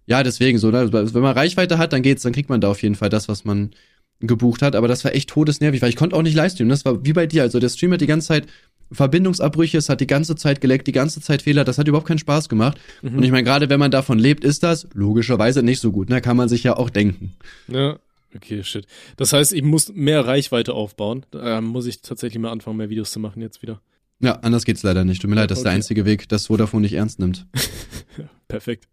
ja, 0.06 0.24
deswegen 0.24 0.58
so, 0.58 0.72
ne? 0.72 0.92
wenn 0.92 1.22
man 1.22 1.36
Reichweite 1.36 1.78
hat, 1.78 1.94
dann 1.94 2.02
geht's, 2.02 2.24
dann 2.24 2.34
kriegt 2.34 2.50
man 2.50 2.62
da 2.62 2.70
auf 2.70 2.82
jeden 2.82 2.96
Fall 2.96 3.10
das, 3.10 3.28
was 3.28 3.44
man 3.44 3.72
gebucht 4.20 4.62
hat. 4.62 4.76
Aber 4.76 4.88
das 4.88 5.04
war 5.04 5.14
echt 5.14 5.30
todesnervig, 5.30 5.82
weil 5.82 5.90
ich 5.90 5.96
konnte 5.96 6.16
auch 6.16 6.22
nicht 6.22 6.36
livestreamen. 6.36 6.70
Das 6.70 6.86
war 6.86 7.06
wie 7.06 7.14
bei 7.14 7.28
dir. 7.28 7.44
Also 7.44 7.60
der 7.60 7.70
Stream 7.70 7.92
hat 7.94 8.02
die 8.02 8.08
ganze 8.08 8.28
Zeit 8.28 8.48
Verbindungsabbrüche, 8.92 9.78
es 9.78 9.90
hat 9.90 10.00
die 10.00 10.08
ganze 10.08 10.36
Zeit 10.36 10.62
geleckt, 10.62 10.88
die 10.88 10.94
ganze 10.94 11.20
Zeit 11.20 11.42
Fehler. 11.42 11.66
Das 11.66 11.78
hat 11.78 11.88
überhaupt 11.88 12.08
keinen 12.08 12.20
Spaß 12.20 12.48
gemacht. 12.50 12.80
Mhm. 13.02 13.18
Und 13.18 13.24
ich 13.24 13.32
meine, 13.32 13.44
gerade 13.44 13.70
wenn 13.70 13.80
man 13.80 13.92
davon 13.92 14.18
lebt, 14.18 14.44
ist 14.44 14.64
das 14.64 14.88
logischerweise 14.94 15.62
nicht 15.62 15.82
so 15.82 15.92
gut. 15.92 16.10
Ne? 16.10 16.22
Kann 16.22 16.38
man 16.38 16.48
sich 16.48 16.64
ja 16.64 16.78
auch 16.78 16.90
denken. 16.90 17.34
Ja, 17.68 18.00
okay, 18.34 18.64
shit. 18.64 18.88
Das 19.18 19.34
heißt, 19.34 19.52
ich 19.52 19.64
muss 19.64 19.94
mehr 19.94 20.26
Reichweite 20.26 20.74
aufbauen. 20.74 21.26
Da 21.32 21.60
muss 21.60 21.86
ich 21.86 22.02
tatsächlich 22.02 22.42
mal 22.42 22.52
anfangen, 22.52 22.78
mehr 22.78 22.90
Videos 22.90 23.12
zu 23.12 23.20
machen 23.20 23.42
jetzt 23.42 23.62
wieder. 23.62 23.82
Ja, 24.20 24.40
anders 24.40 24.66
geht's 24.66 24.84
leider 24.84 25.04
nicht. 25.04 25.22
Tut 25.22 25.30
mir 25.30 25.36
leid, 25.36 25.52
das 25.52 25.60
ist 25.60 25.66
der 25.66 25.74
einzige 25.74 26.06
Weg, 26.06 26.28
dass 26.30 26.48
Vodafone 26.48 26.82
nicht 26.82 26.94
ernst 26.94 27.20
nimmt. 27.20 27.46
Perfekt. 28.48 28.88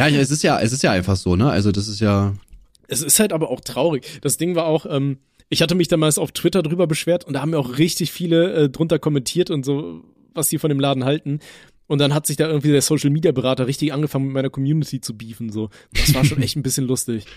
Ja, 0.00 0.06
ja, 0.06 0.18
es 0.18 0.30
ist 0.30 0.42
ja, 0.42 0.58
es 0.58 0.72
ist 0.72 0.82
ja 0.82 0.92
einfach 0.92 1.16
so, 1.16 1.36
ne? 1.36 1.50
Also 1.50 1.72
das 1.72 1.86
ist 1.86 2.00
ja, 2.00 2.34
Es 2.88 3.02
ist 3.02 3.20
halt 3.20 3.34
aber 3.34 3.50
auch 3.50 3.60
traurig. 3.60 4.18
Das 4.22 4.38
Ding 4.38 4.54
war 4.54 4.64
auch, 4.64 4.86
ähm, 4.88 5.18
ich 5.50 5.60
hatte 5.60 5.74
mich 5.74 5.88
damals 5.88 6.16
auf 6.16 6.32
Twitter 6.32 6.62
drüber 6.62 6.86
beschwert 6.86 7.24
und 7.24 7.34
da 7.34 7.42
haben 7.42 7.50
mir 7.50 7.58
auch 7.58 7.76
richtig 7.76 8.10
viele 8.10 8.52
äh, 8.54 8.68
drunter 8.70 8.98
kommentiert 8.98 9.50
und 9.50 9.62
so, 9.64 10.02
was 10.32 10.48
die 10.48 10.58
von 10.58 10.70
dem 10.70 10.80
Laden 10.80 11.04
halten. 11.04 11.40
Und 11.86 11.98
dann 11.98 12.14
hat 12.14 12.26
sich 12.26 12.38
da 12.38 12.48
irgendwie 12.48 12.70
der 12.70 12.80
Social 12.80 13.10
Media 13.10 13.32
Berater 13.32 13.66
richtig 13.66 13.92
angefangen 13.92 14.26
mit 14.26 14.34
meiner 14.34 14.48
Community 14.48 15.02
zu 15.02 15.18
beefen, 15.18 15.50
so. 15.50 15.68
Das 15.92 16.14
war 16.14 16.24
schon 16.24 16.40
echt 16.40 16.56
ein 16.56 16.62
bisschen 16.62 16.86
lustig. 16.86 17.26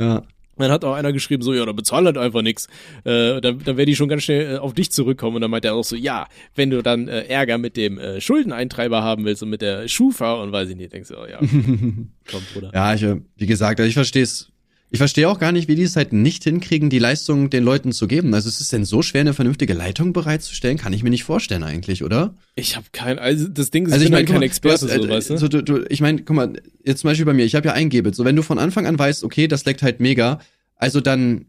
Ja. 0.00 0.22
Dann 0.58 0.70
hat 0.70 0.84
auch 0.84 0.94
einer 0.94 1.12
geschrieben, 1.12 1.42
so, 1.42 1.54
ja, 1.54 1.64
da 1.64 1.72
bezahl 1.72 2.04
halt 2.04 2.18
einfach 2.18 2.42
nix. 2.42 2.66
Äh, 3.04 3.40
dann, 3.40 3.62
dann 3.64 3.76
werde 3.76 3.90
ich 3.90 3.96
schon 3.96 4.08
ganz 4.08 4.24
schnell 4.24 4.56
äh, 4.56 4.58
auf 4.58 4.74
dich 4.74 4.90
zurückkommen. 4.92 5.36
Und 5.36 5.42
dann 5.42 5.50
meint 5.50 5.64
er 5.64 5.74
auch 5.74 5.84
so, 5.84 5.96
ja, 5.96 6.26
wenn 6.54 6.70
du 6.70 6.82
dann 6.82 7.08
äh, 7.08 7.22
Ärger 7.24 7.58
mit 7.58 7.76
dem 7.76 7.98
äh, 7.98 8.20
Schuldeneintreiber 8.20 9.02
haben 9.02 9.24
willst 9.24 9.42
und 9.42 9.50
mit 9.50 9.62
der 9.62 9.88
Schufa 9.88 10.34
und 10.34 10.52
weiß 10.52 10.68
ich 10.70 10.76
nicht, 10.76 10.92
denkst 10.92 11.08
du, 11.08 11.16
oh, 11.16 11.26
ja, 11.26 11.38
komm, 12.30 12.42
Bruder. 12.52 12.70
Ja, 12.74 12.94
ich, 12.94 13.02
äh, 13.02 13.20
wie 13.36 13.46
gesagt, 13.46 13.80
also 13.80 13.88
ich 13.88 13.94
verstehe 13.94 14.22
es. 14.22 14.50
Ich 14.90 14.98
verstehe 14.98 15.28
auch 15.28 15.38
gar 15.38 15.52
nicht, 15.52 15.68
wie 15.68 15.74
die 15.74 15.82
es 15.82 15.96
halt 15.96 16.14
nicht 16.14 16.44
hinkriegen, 16.44 16.88
die 16.88 16.98
Leistung 16.98 17.50
den 17.50 17.62
Leuten 17.62 17.92
zu 17.92 18.08
geben. 18.08 18.32
Also 18.32 18.48
es 18.48 18.60
ist 18.60 18.72
denn 18.72 18.86
so 18.86 19.02
schwer, 19.02 19.20
eine 19.20 19.34
vernünftige 19.34 19.74
Leitung 19.74 20.14
bereitzustellen? 20.14 20.78
Kann 20.78 20.94
ich 20.94 21.02
mir 21.02 21.10
nicht 21.10 21.24
vorstellen 21.24 21.62
eigentlich, 21.62 22.04
oder? 22.04 22.34
Ich 22.54 22.74
habe 22.74 22.86
kein, 22.92 23.18
also 23.18 23.48
das 23.48 23.70
Ding 23.70 23.86
ist, 23.86 23.92
Also 23.92 24.04
ich 24.04 24.10
ich 24.10 24.10
bin 24.10 24.24
meine, 24.24 24.28
halt 24.28 24.34
kein 24.40 24.42
Experte, 24.42 24.88
so, 24.88 25.08
weißt 25.08 25.30
du? 25.30 25.36
so, 25.36 25.48
du, 25.48 25.62
du, 25.62 25.84
ich 25.90 26.00
meine, 26.00 26.22
guck 26.22 26.34
mal, 26.34 26.54
jetzt 26.84 27.00
zum 27.00 27.08
Beispiel 27.08 27.26
bei 27.26 27.34
mir, 27.34 27.44
ich 27.44 27.54
habe 27.54 27.68
ja 27.68 27.74
eingebet. 27.74 28.14
So, 28.14 28.24
wenn 28.24 28.36
du 28.36 28.42
von 28.42 28.58
Anfang 28.58 28.86
an 28.86 28.98
weißt, 28.98 29.24
okay, 29.24 29.46
das 29.46 29.64
leckt 29.66 29.82
halt 29.82 30.00
mega, 30.00 30.40
also 30.76 31.00
dann, 31.02 31.46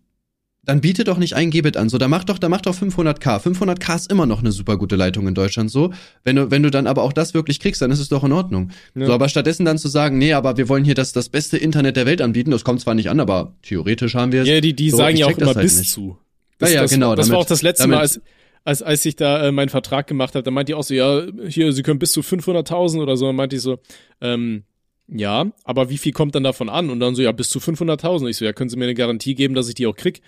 dann 0.70 0.82
biete 0.82 1.04
doch 1.04 1.18
nicht 1.18 1.34
eingebet 1.36 1.76
an. 1.78 1.90
So, 1.90 1.98
da 1.98 2.08
mach 2.08 2.24
doch, 2.24 2.38
da 2.38 2.48
mach 2.48 2.62
doch 2.62 2.76
500k. 2.76 3.42
500k 3.42 3.96
ist 3.96 4.12
immer 4.12 4.26
noch 4.26 4.40
eine 4.40 4.52
super 4.52 4.78
gute 4.78 4.96
Leitung 4.96 5.28
in 5.28 5.34
Deutschland. 5.34 5.72
So, 5.72 5.92
wenn 6.24 6.36
du, 6.36 6.52
wenn 6.52 6.62
du 6.64 6.70
dann 6.72 6.86
aber 6.88 7.02
auch 7.04 7.12
das 7.12 7.34
wirklich 7.34 7.60
kriegst, 7.60 7.82
dann 7.82 7.90
ist 7.92 8.00
es 8.00 8.08
doch 8.10 8.24
in 8.24 8.32
Ordnung. 8.32 8.70
Ja. 8.96 9.08
So, 9.08 9.14
aber 9.14 9.28
stattdessen 9.30 9.66
dann 9.66 9.78
zu 9.78 9.88
sagen, 9.88 10.18
nee, 10.18 10.34
aber 10.34 10.58
wir 10.58 10.70
wollen 10.70 10.86
hier 10.86 10.94
das, 10.96 11.12
das 11.12 11.30
beste 11.30 11.58
Internet 11.58 11.96
der 11.98 12.06
Welt 12.06 12.22
anbieten. 12.22 12.52
Das 12.52 12.64
kommt 12.64 12.82
zwar 12.82 12.94
nicht 12.94 13.10
an, 13.10 13.20
aber 13.20 13.56
theoretisch 13.64 14.16
haben 14.16 14.32
wir 14.32 14.44
es. 14.44 14.48
Ja, 14.48 14.62
die, 14.62 14.74
die 14.76 14.92
So, 14.92 14.98
sagen 14.98 15.18
ja 15.18 15.26
auch 15.26 15.32
das 15.32 15.40
immer 15.40 15.56
halt 15.56 15.62
bis 15.64 15.80
nicht. 15.80 15.92
zu. 15.92 16.18
Ja, 16.62 16.68
ja, 16.70 16.82
das, 16.84 16.92
genau, 16.92 17.16
Das 17.16 17.28
war 17.30 17.34
damit- 17.34 17.46
auch 17.46 17.50
das 17.50 17.62
letzte 17.64 17.84
damit- 17.84 17.96
Mal, 17.96 18.02
als, 18.02 18.22
als, 18.64 18.82
als 18.84 19.06
ich 19.06 19.16
da 19.16 19.48
äh, 19.48 19.52
meinen 19.52 19.70
Vertrag 19.70 20.06
gemacht 20.08 20.36
habe, 20.36 20.44
da 20.44 20.52
meinte 20.52 20.70
die 20.72 20.74
auch 20.76 20.84
so, 20.84 20.94
ja, 20.94 21.24
hier, 21.48 21.74
sie 21.74 21.82
können 21.84 22.00
bis 22.00 22.12
zu 22.12 22.22
500.000 22.22 23.02
oder 23.02 23.18
so. 23.18 23.26
Dann 23.26 23.36
meinte 23.36 23.56
ich 23.56 23.62
so, 23.62 23.80
ähm, 24.22 24.64
ja, 25.08 25.48
aber 25.64 25.90
wie 25.90 25.98
viel 25.98 26.12
kommt 26.12 26.36
dann 26.36 26.44
davon 26.44 26.70
an? 26.70 26.92
Und 26.92 27.00
dann 27.00 27.16
so, 27.16 27.24
ja, 27.24 27.32
bis 27.32 27.50
zu 27.50 27.58
500.000. 27.60 28.28
Ich 28.30 28.38
so, 28.38 28.46
ja, 28.46 28.54
können 28.54 28.70
Sie 28.70 28.78
mir 28.78 28.84
eine 28.86 28.94
Garantie 28.94 29.34
geben, 29.34 29.56
dass 29.56 29.68
ich 29.68 29.74
die 29.74 29.88
auch 29.88 29.96
krieg? 29.96 30.22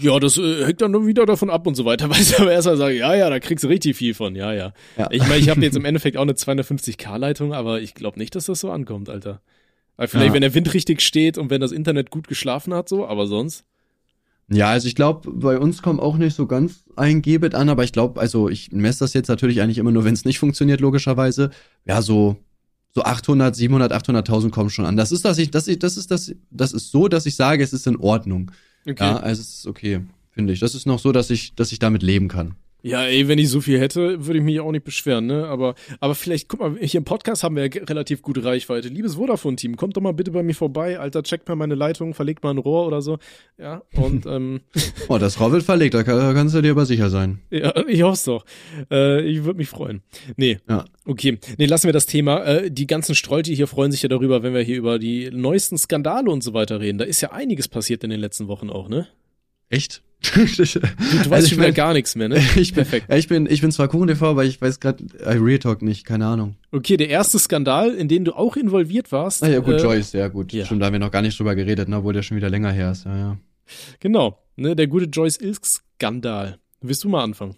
Ja, 0.00 0.18
das 0.18 0.36
äh, 0.36 0.64
hängt 0.66 0.80
dann 0.80 0.90
nur 0.90 1.06
wieder 1.06 1.26
davon 1.26 1.48
ab 1.48 1.66
und 1.66 1.76
so 1.76 1.84
weiter. 1.84 2.10
Weißt 2.10 2.32
du, 2.38 2.42
aber 2.42 2.52
erstmal 2.52 2.76
sagen, 2.76 2.96
ja, 2.96 3.14
ja, 3.14 3.30
da 3.30 3.38
kriegst 3.38 3.62
du 3.64 3.68
richtig 3.68 3.96
viel 3.96 4.14
von, 4.14 4.34
ja, 4.34 4.52
ja. 4.52 4.72
Ja. 4.98 5.08
Ich 5.12 5.20
meine, 5.22 5.38
ich 5.38 5.48
habe 5.48 5.60
jetzt 5.62 5.76
im 5.76 5.84
Endeffekt 5.86 6.16
auch 6.16 6.22
eine 6.22 6.32
250k-Leitung, 6.32 7.52
aber 7.54 7.80
ich 7.80 7.94
glaube 7.94 8.18
nicht, 8.18 8.34
dass 8.34 8.46
das 8.46 8.60
so 8.60 8.70
ankommt, 8.70 9.08
Alter. 9.08 9.40
Weil 9.96 10.08
vielleicht, 10.08 10.28
Ja. 10.28 10.34
wenn 10.34 10.40
der 10.40 10.54
Wind 10.54 10.74
richtig 10.74 11.02
steht 11.02 11.38
und 11.38 11.50
wenn 11.50 11.60
das 11.60 11.72
Internet 11.72 12.10
gut 12.10 12.26
geschlafen 12.26 12.74
hat, 12.74 12.88
so, 12.88 13.06
aber 13.06 13.26
sonst. 13.26 13.64
Ja, 14.48 14.70
also 14.70 14.88
ich 14.88 14.96
glaube, 14.96 15.30
bei 15.30 15.56
uns 15.58 15.82
kommt 15.82 16.00
auch 16.00 16.16
nicht 16.16 16.34
so 16.34 16.46
ganz 16.46 16.82
ein 16.96 17.22
Gebet 17.22 17.54
an, 17.54 17.68
aber 17.68 17.84
ich 17.84 17.92
glaube, 17.92 18.20
also 18.20 18.48
ich 18.48 18.72
messe 18.72 19.00
das 19.00 19.14
jetzt 19.14 19.28
natürlich 19.28 19.60
eigentlich 19.60 19.78
immer 19.78 19.92
nur, 19.92 20.04
wenn 20.04 20.14
es 20.14 20.24
nicht 20.24 20.40
funktioniert, 20.40 20.80
logischerweise. 20.80 21.50
Ja, 21.84 22.02
so 22.02 22.36
so 22.92 23.02
800, 23.02 23.54
700, 23.54 23.92
800.000 23.92 24.50
kommen 24.50 24.68
schon 24.68 24.84
an. 24.84 24.96
Das 24.96 25.12
ist, 25.12 25.24
dass 25.24 25.38
ich, 25.38 25.52
das, 25.52 25.68
ich, 25.68 25.78
das 25.78 25.96
ist 25.96 26.10
das, 26.10 26.34
das 26.50 26.72
ist 26.72 26.90
so, 26.90 27.06
dass 27.06 27.24
ich 27.24 27.36
sage, 27.36 27.62
es 27.62 27.72
ist 27.72 27.86
in 27.86 27.96
Ordnung. 27.96 28.50
Okay. 28.86 29.04
Ja, 29.04 29.16
also 29.18 29.42
es 29.42 29.60
ist 29.60 29.66
okay, 29.66 30.00
finde 30.30 30.52
ich. 30.52 30.60
Das 30.60 30.74
ist 30.74 30.86
noch 30.86 30.98
so, 30.98 31.12
dass 31.12 31.30
ich, 31.30 31.54
dass 31.54 31.72
ich 31.72 31.78
damit 31.78 32.02
leben 32.02 32.28
kann. 32.28 32.54
Ja, 32.82 33.04
ey, 33.04 33.28
wenn 33.28 33.38
ich 33.38 33.48
so 33.50 33.60
viel 33.60 33.78
hätte, 33.78 34.26
würde 34.26 34.38
ich 34.38 34.44
mich 34.44 34.60
auch 34.60 34.72
nicht 34.72 34.84
beschweren, 34.84 35.26
ne? 35.26 35.46
Aber, 35.46 35.74
aber 36.00 36.14
vielleicht, 36.14 36.48
guck 36.48 36.60
mal, 36.60 36.76
hier 36.80 36.98
im 36.98 37.04
Podcast 37.04 37.42
haben 37.44 37.56
wir 37.56 37.66
ja 37.66 37.82
relativ 37.84 38.22
gute 38.22 38.44
Reichweite. 38.44 38.88
Liebes 38.88 39.14
Vodafone-Team, 39.16 39.76
kommt 39.76 39.96
doch 39.96 40.00
mal 40.00 40.12
bitte 40.12 40.30
bei 40.30 40.42
mir 40.42 40.54
vorbei, 40.54 40.98
Alter, 40.98 41.22
checkt 41.22 41.48
mal 41.48 41.56
meine 41.56 41.74
Leitung, 41.74 42.14
verlegt 42.14 42.42
mal 42.42 42.50
ein 42.50 42.58
Rohr 42.58 42.86
oder 42.86 43.02
so. 43.02 43.18
Ja, 43.58 43.82
und, 43.96 44.26
ähm, 44.26 44.60
Oh, 45.08 45.18
das 45.18 45.38
Rohr 45.40 45.52
wird 45.52 45.62
verlegt, 45.62 45.94
da, 45.94 46.02
kann, 46.02 46.18
da 46.18 46.32
kannst 46.32 46.54
du 46.54 46.62
dir 46.62 46.70
aber 46.72 46.86
sicher 46.86 47.10
sein. 47.10 47.40
ja, 47.50 47.72
ich 47.86 48.02
hoffe 48.02 48.22
doch. 48.24 48.44
Äh, 48.90 49.22
ich 49.28 49.44
würde 49.44 49.58
mich 49.58 49.68
freuen. 49.68 50.02
Nee, 50.36 50.58
Ja. 50.68 50.84
okay. 51.04 51.38
Nee, 51.58 51.66
lassen 51.66 51.86
wir 51.86 51.92
das 51.92 52.06
Thema. 52.06 52.44
Äh, 52.44 52.70
die 52.70 52.86
ganzen 52.86 53.14
Strolche 53.14 53.52
hier 53.52 53.66
freuen 53.66 53.92
sich 53.92 54.02
ja 54.02 54.08
darüber, 54.08 54.42
wenn 54.42 54.54
wir 54.54 54.62
hier 54.62 54.76
über 54.78 54.98
die 54.98 55.30
neuesten 55.32 55.76
Skandale 55.78 56.30
und 56.30 56.42
so 56.42 56.54
weiter 56.54 56.80
reden. 56.80 56.98
Da 56.98 57.04
ist 57.04 57.20
ja 57.20 57.32
einiges 57.32 57.68
passiert 57.68 58.04
in 58.04 58.10
den 58.10 58.20
letzten 58.20 58.48
Wochen 58.48 58.70
auch, 58.70 58.88
ne? 58.88 59.06
Echt? 59.70 60.02
Du, 60.34 60.38
weißt 60.42 61.32
Also 61.32 61.46
ich 61.46 61.56
mein- 61.56 61.72
gar 61.72 61.94
nichts 61.94 62.14
mehr, 62.14 62.28
ne? 62.28 62.36
Ich 62.56 62.74
bin, 62.74 62.84
Perfekt. 62.84 63.12
ich 63.14 63.26
bin, 63.26 63.46
ich 63.50 63.62
bin 63.62 63.72
zwar 63.72 63.88
Kuchen 63.88 64.06
TV, 64.08 64.28
aber 64.28 64.44
ich 64.44 64.60
weiß 64.60 64.78
gerade 64.78 65.02
äh, 65.20 65.30
Real 65.38 65.58
Talk 65.58 65.80
nicht, 65.80 66.04
keine 66.04 66.26
Ahnung. 66.26 66.56
Okay, 66.72 66.98
der 66.98 67.08
erste 67.08 67.38
Skandal, 67.38 67.94
in 67.94 68.06
den 68.06 68.26
du 68.26 68.32
auch 68.36 68.56
involviert 68.58 69.10
warst. 69.12 69.42
Ah 69.42 69.48
ja, 69.48 69.60
gut, 69.60 69.76
äh, 69.76 69.82
Joyce, 69.82 70.12
ja 70.12 70.28
gut. 70.28 70.52
ja. 70.52 70.66
Stimmt, 70.66 70.82
da 70.82 70.86
haben 70.86 70.92
wir 70.92 70.98
noch 71.00 71.10
gar 71.10 71.22
nicht 71.22 71.38
drüber 71.38 71.54
geredet, 71.54 71.88
ne, 71.88 71.96
obwohl 71.96 72.12
der 72.12 72.22
schon 72.22 72.36
wieder 72.36 72.50
länger 72.50 72.70
her 72.70 72.92
ist, 72.92 73.06
ja, 73.06 73.16
ja. 73.16 73.36
Genau, 74.00 74.38
ne, 74.56 74.76
der 74.76 74.88
gute 74.88 75.06
Joyce 75.06 75.38
Ilk-Skandal. 75.40 76.58
Willst 76.82 77.02
du 77.02 77.08
mal 77.08 77.24
anfangen? 77.24 77.56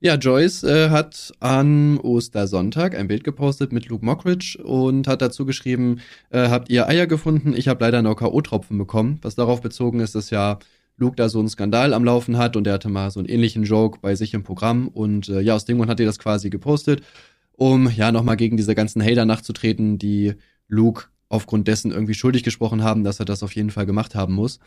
Ja, 0.00 0.16
Joyce 0.16 0.64
äh, 0.64 0.90
hat 0.90 1.32
an 1.40 1.98
Ostersonntag 1.98 2.96
ein 2.98 3.06
Bild 3.08 3.22
gepostet 3.24 3.72
mit 3.72 3.86
Luke 3.88 4.04
Mockridge 4.04 4.58
und 4.62 5.06
hat 5.08 5.22
dazu 5.22 5.46
geschrieben, 5.46 6.00
äh, 6.30 6.48
habt 6.48 6.68
ihr 6.68 6.88
Eier 6.88 7.06
gefunden? 7.06 7.54
Ich 7.56 7.68
habe 7.68 7.82
leider 7.84 8.02
nur 8.02 8.16
K.O.-Tropfen 8.16 8.76
bekommen, 8.76 9.18
was 9.22 9.36
darauf 9.36 9.62
bezogen 9.62 10.00
ist, 10.00 10.14
dass 10.14 10.30
ja 10.30 10.58
Luke 10.96 11.16
da 11.16 11.28
so 11.28 11.38
einen 11.38 11.48
Skandal 11.48 11.92
am 11.92 12.04
Laufen 12.04 12.38
hat 12.38 12.56
und 12.56 12.66
er 12.66 12.74
hatte 12.74 12.88
mal 12.88 13.10
so 13.10 13.20
einen 13.20 13.28
ähnlichen 13.28 13.64
Joke 13.64 13.98
bei 14.00 14.14
sich 14.14 14.32
im 14.34 14.42
Programm 14.42 14.88
und 14.88 15.28
äh, 15.28 15.40
ja, 15.40 15.54
aus 15.54 15.64
dem 15.64 15.76
Grund 15.76 15.90
hat 15.90 16.00
er 16.00 16.06
das 16.06 16.18
quasi 16.18 16.50
gepostet, 16.50 17.02
um 17.52 17.90
ja 17.90 18.12
nochmal 18.12 18.36
gegen 18.36 18.56
diese 18.56 18.74
ganzen 18.74 19.02
Hater 19.02 19.24
nachzutreten, 19.24 19.98
die 19.98 20.34
Luke 20.68 21.04
aufgrund 21.28 21.68
dessen 21.68 21.90
irgendwie 21.90 22.14
schuldig 22.14 22.44
gesprochen 22.44 22.82
haben, 22.82 23.04
dass 23.04 23.18
er 23.18 23.26
das 23.26 23.42
auf 23.42 23.54
jeden 23.54 23.70
Fall 23.70 23.86
gemacht 23.86 24.14
haben 24.14 24.34
muss. 24.34 24.58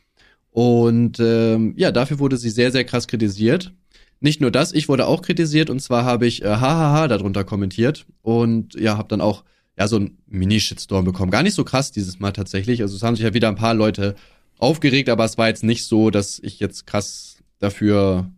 Und 0.51 1.19
ähm, 1.19 1.73
ja, 1.77 1.91
dafür 1.91 2.19
wurde 2.19 2.37
sie 2.37 2.49
sehr, 2.49 2.71
sehr 2.71 2.83
krass 2.83 3.07
kritisiert. 3.07 3.73
Nicht 4.19 4.41
nur 4.41 4.51
das, 4.51 4.73
ich 4.73 4.89
wurde 4.89 5.07
auch 5.07 5.21
kritisiert 5.21 5.69
und 5.69 5.79
zwar 5.79 6.03
habe 6.03 6.27
ich 6.27 6.43
äh, 6.43 6.47
hahaha 6.47 7.07
darunter 7.07 7.43
kommentiert 7.43 8.05
und 8.21 8.75
ja, 8.75 8.97
habe 8.97 9.07
dann 9.07 9.21
auch 9.21 9.43
ja 9.77 9.87
so 9.87 9.97
ein 9.97 10.17
Mini-Shitstorm 10.27 11.05
bekommen. 11.05 11.31
Gar 11.31 11.43
nicht 11.43 11.53
so 11.53 11.63
krass 11.63 11.91
dieses 11.91 12.19
Mal 12.19 12.31
tatsächlich. 12.31 12.81
Also 12.81 12.97
es 12.97 13.03
haben 13.03 13.15
sich 13.15 13.23
ja 13.23 13.33
wieder 13.33 13.47
ein 13.47 13.55
paar 13.55 13.73
Leute 13.73 14.15
aufgeregt, 14.59 15.09
aber 15.09 15.25
es 15.25 15.37
war 15.37 15.47
jetzt 15.47 15.63
nicht 15.63 15.85
so, 15.85 16.09
dass 16.11 16.39
ich 16.39 16.59
jetzt 16.59 16.85
krass 16.85 17.37
dafür 17.59 18.31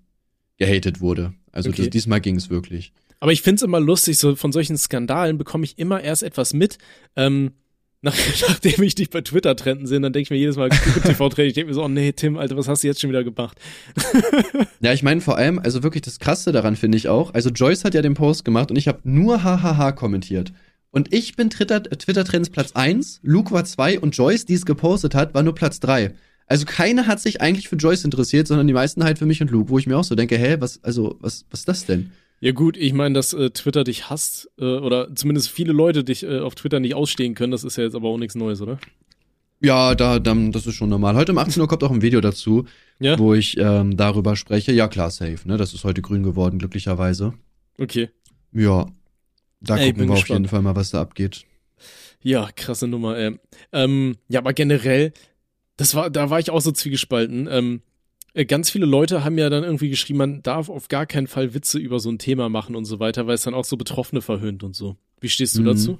gehatet 0.57 1.01
wurde. 1.01 1.33
Also 1.51 1.69
Okay. 1.69 1.81
das, 1.83 1.89
diesmal 1.89 2.21
ging 2.21 2.37
es 2.37 2.49
wirklich. 2.49 2.93
Aber 3.19 3.31
ich 3.31 3.41
find's 3.41 3.61
immer 3.61 3.79
lustig, 3.79 4.17
so 4.17 4.35
von 4.35 4.51
solchen 4.51 4.77
Skandalen 4.77 5.37
bekomme 5.37 5.65
ich 5.65 5.77
immer 5.77 6.01
erst 6.01 6.23
etwas 6.23 6.53
mit. 6.53 6.77
Ähm, 7.15 7.51
nach, 8.03 8.15
nachdem 8.47 8.81
ich 8.81 8.95
dich 8.95 9.11
bei 9.11 9.21
Twitter 9.21 9.55
trenden 9.55 9.85
sehe, 9.85 9.99
dann 10.01 10.11
denke 10.11 10.23
ich 10.23 10.29
mir 10.31 10.37
jedes 10.37 10.55
Mal, 10.55 10.69
TV 10.69 11.29
trend 11.29 11.49
ich 11.49 11.53
denke 11.53 11.67
mir 11.67 11.75
so, 11.75 11.83
oh 11.83 11.87
nee, 11.87 12.11
Tim, 12.13 12.35
Alter, 12.35 12.57
was 12.57 12.67
hast 12.67 12.81
du 12.81 12.87
jetzt 12.87 12.99
schon 12.99 13.11
wieder 13.11 13.23
gemacht? 13.23 13.59
Ja, 14.83 14.91
ich 14.93 15.03
meine 15.03 15.21
vor 15.21 15.37
allem, 15.37 15.59
also 15.59 15.83
wirklich 15.83 16.01
das 16.01 16.17
Krasse 16.17 16.51
daran 16.51 16.75
finde 16.75 16.97
ich 16.97 17.07
auch. 17.07 17.35
Also 17.35 17.51
Joyce 17.51 17.83
hat 17.83 17.93
ja 17.93 18.01
den 18.01 18.15
Post 18.15 18.43
gemacht 18.43 18.71
und 18.71 18.77
ich 18.77 18.87
habe 18.87 19.01
nur 19.03 19.43
hahaha 19.43 19.91
kommentiert. 19.91 20.51
Und 20.91 21.13
ich 21.13 21.35
bin 21.35 21.49
Twitter- 21.49 21.83
Twitter-Trends 21.83 22.49
Platz 22.49 22.73
1, 22.73 23.21
Luke 23.23 23.51
war 23.51 23.63
2 23.63 23.99
und 23.99 24.15
Joyce, 24.15 24.45
die 24.45 24.53
es 24.55 24.65
gepostet 24.65 25.15
hat, 25.15 25.33
war 25.33 25.41
nur 25.43 25.55
Platz 25.55 25.79
3. 25.79 26.13
Also 26.47 26.65
keiner 26.65 27.07
hat 27.07 27.21
sich 27.21 27.39
eigentlich 27.39 27.69
für 27.69 27.77
Joyce 27.77 28.03
interessiert, 28.03 28.45
sondern 28.47 28.67
die 28.67 28.73
meisten 28.73 29.03
halt 29.05 29.17
für 29.17 29.25
mich 29.25 29.41
und 29.41 29.51
Luke, 29.51 29.69
wo 29.69 29.79
ich 29.79 29.87
mir 29.87 29.97
auch 29.97 30.03
so 30.03 30.15
denke, 30.15 30.37
hä, 30.37 30.57
was, 30.59 30.83
also, 30.83 31.15
was, 31.21 31.45
was 31.49 31.61
ist 31.61 31.67
das 31.69 31.85
denn? 31.85 32.11
Ja 32.41 32.51
gut, 32.51 32.75
ich 32.75 32.91
meine, 32.91 33.13
dass 33.15 33.31
äh, 33.33 33.51
Twitter 33.51 33.83
dich 33.85 34.09
hasst, 34.09 34.49
äh, 34.59 34.65
oder 34.65 35.15
zumindest 35.15 35.49
viele 35.49 35.71
Leute 35.71 36.03
dich 36.03 36.23
äh, 36.23 36.39
auf 36.39 36.55
Twitter 36.55 36.79
nicht 36.81 36.95
ausstehen 36.95 37.35
können, 37.35 37.51
das 37.51 37.63
ist 37.63 37.77
ja 37.77 37.83
jetzt 37.85 37.95
aber 37.95 38.09
auch 38.09 38.17
nichts 38.17 38.35
Neues, 38.35 38.61
oder? 38.61 38.79
Ja, 39.61 39.93
da, 39.93 40.17
dann, 40.19 40.51
das 40.51 40.65
ist 40.65 40.73
schon 40.73 40.89
normal. 40.89 41.15
Heute 41.15 41.31
um 41.31 41.37
18 41.37 41.61
Uhr 41.61 41.67
kommt 41.67 41.83
auch 41.83 41.91
ein 41.91 42.01
Video 42.01 42.19
dazu, 42.19 42.65
Ja? 42.99 43.17
wo 43.19 43.35
ich 43.35 43.57
ähm, 43.57 43.95
darüber 43.95 44.35
spreche. 44.35 44.71
Ja, 44.73 44.87
klar, 44.87 45.11
safe, 45.11 45.47
ne? 45.47 45.55
Das 45.57 45.73
ist 45.75 45.83
heute 45.83 46.01
grün 46.01 46.23
geworden, 46.23 46.57
glücklicherweise. 46.57 47.33
Okay. 47.77 48.09
Ja. 48.51 48.87
Da 49.61 49.77
Ey, 49.77 49.91
gucken 49.93 50.07
wir 50.07 50.13
auf 50.13 50.19
gespannt. 50.19 50.39
jeden 50.39 50.47
Fall 50.49 50.61
mal, 50.61 50.75
was 50.75 50.91
da 50.91 51.01
abgeht. 51.01 51.45
Ja, 52.23 52.49
krasse 52.55 52.87
Nummer, 52.87 53.17
ey. 53.17 53.39
Ähm, 53.71 54.17
ja, 54.27 54.39
aber 54.39 54.53
generell, 54.53 55.13
das 55.77 55.95
war, 55.95 56.09
da 56.09 56.29
war 56.29 56.39
ich 56.39 56.49
auch 56.51 56.61
so 56.61 56.71
zwiegespalten. 56.71 57.47
Ähm, 57.49 57.81
äh, 58.33 58.45
ganz 58.45 58.69
viele 58.69 58.85
Leute 58.85 59.23
haben 59.23 59.37
ja 59.37 59.49
dann 59.49 59.63
irgendwie 59.63 59.89
geschrieben, 59.89 60.17
man 60.19 60.43
darf 60.43 60.69
auf 60.69 60.87
gar 60.87 61.05
keinen 61.05 61.27
Fall 61.27 61.53
Witze 61.53 61.79
über 61.79 61.99
so 61.99 62.09
ein 62.09 62.19
Thema 62.19 62.49
machen 62.49 62.75
und 62.75 62.85
so 62.85 62.99
weiter, 62.99 63.27
weil 63.27 63.35
es 63.35 63.43
dann 63.43 63.53
auch 63.53 63.65
so 63.65 63.77
Betroffene 63.77 64.21
verhöhnt 64.21 64.63
und 64.63 64.75
so. 64.75 64.97
Wie 65.19 65.29
stehst 65.29 65.55
du 65.57 65.61
Mhm. 65.61 65.65
dazu? 65.65 65.99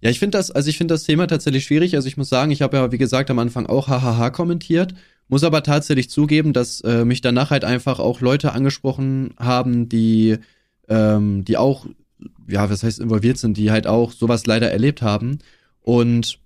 Ja, 0.00 0.10
ich 0.10 0.18
finde 0.18 0.36
das, 0.38 0.50
also 0.50 0.68
ich 0.68 0.76
finde 0.78 0.94
das 0.94 1.04
Thema 1.04 1.26
tatsächlich 1.26 1.64
schwierig. 1.64 1.94
Also 1.96 2.08
ich 2.08 2.16
muss 2.16 2.28
sagen, 2.28 2.50
ich 2.50 2.62
habe 2.62 2.76
ja, 2.76 2.92
wie 2.92 2.98
gesagt, 2.98 3.30
am 3.30 3.38
Anfang 3.38 3.66
auch 3.66 3.88
hahaha 3.88 4.30
kommentiert, 4.30 4.94
muss 5.28 5.44
aber 5.44 5.62
tatsächlich 5.62 6.10
zugeben, 6.10 6.52
dass 6.52 6.80
äh, 6.82 7.04
mich 7.06 7.22
danach 7.22 7.50
halt 7.50 7.64
einfach 7.64 7.98
auch 7.98 8.20
Leute 8.20 8.52
angesprochen 8.52 9.34
haben, 9.38 9.88
die, 9.88 10.36
ähm, 10.88 11.44
die 11.46 11.56
auch, 11.56 11.86
ja, 12.48 12.68
was 12.70 12.82
heißt 12.82 13.00
involviert 13.00 13.38
sind, 13.38 13.56
die 13.56 13.70
halt 13.70 13.86
auch 13.86 14.12
sowas 14.12 14.46
leider 14.46 14.70
erlebt 14.70 15.02
haben. 15.02 15.38
Und 15.80 16.38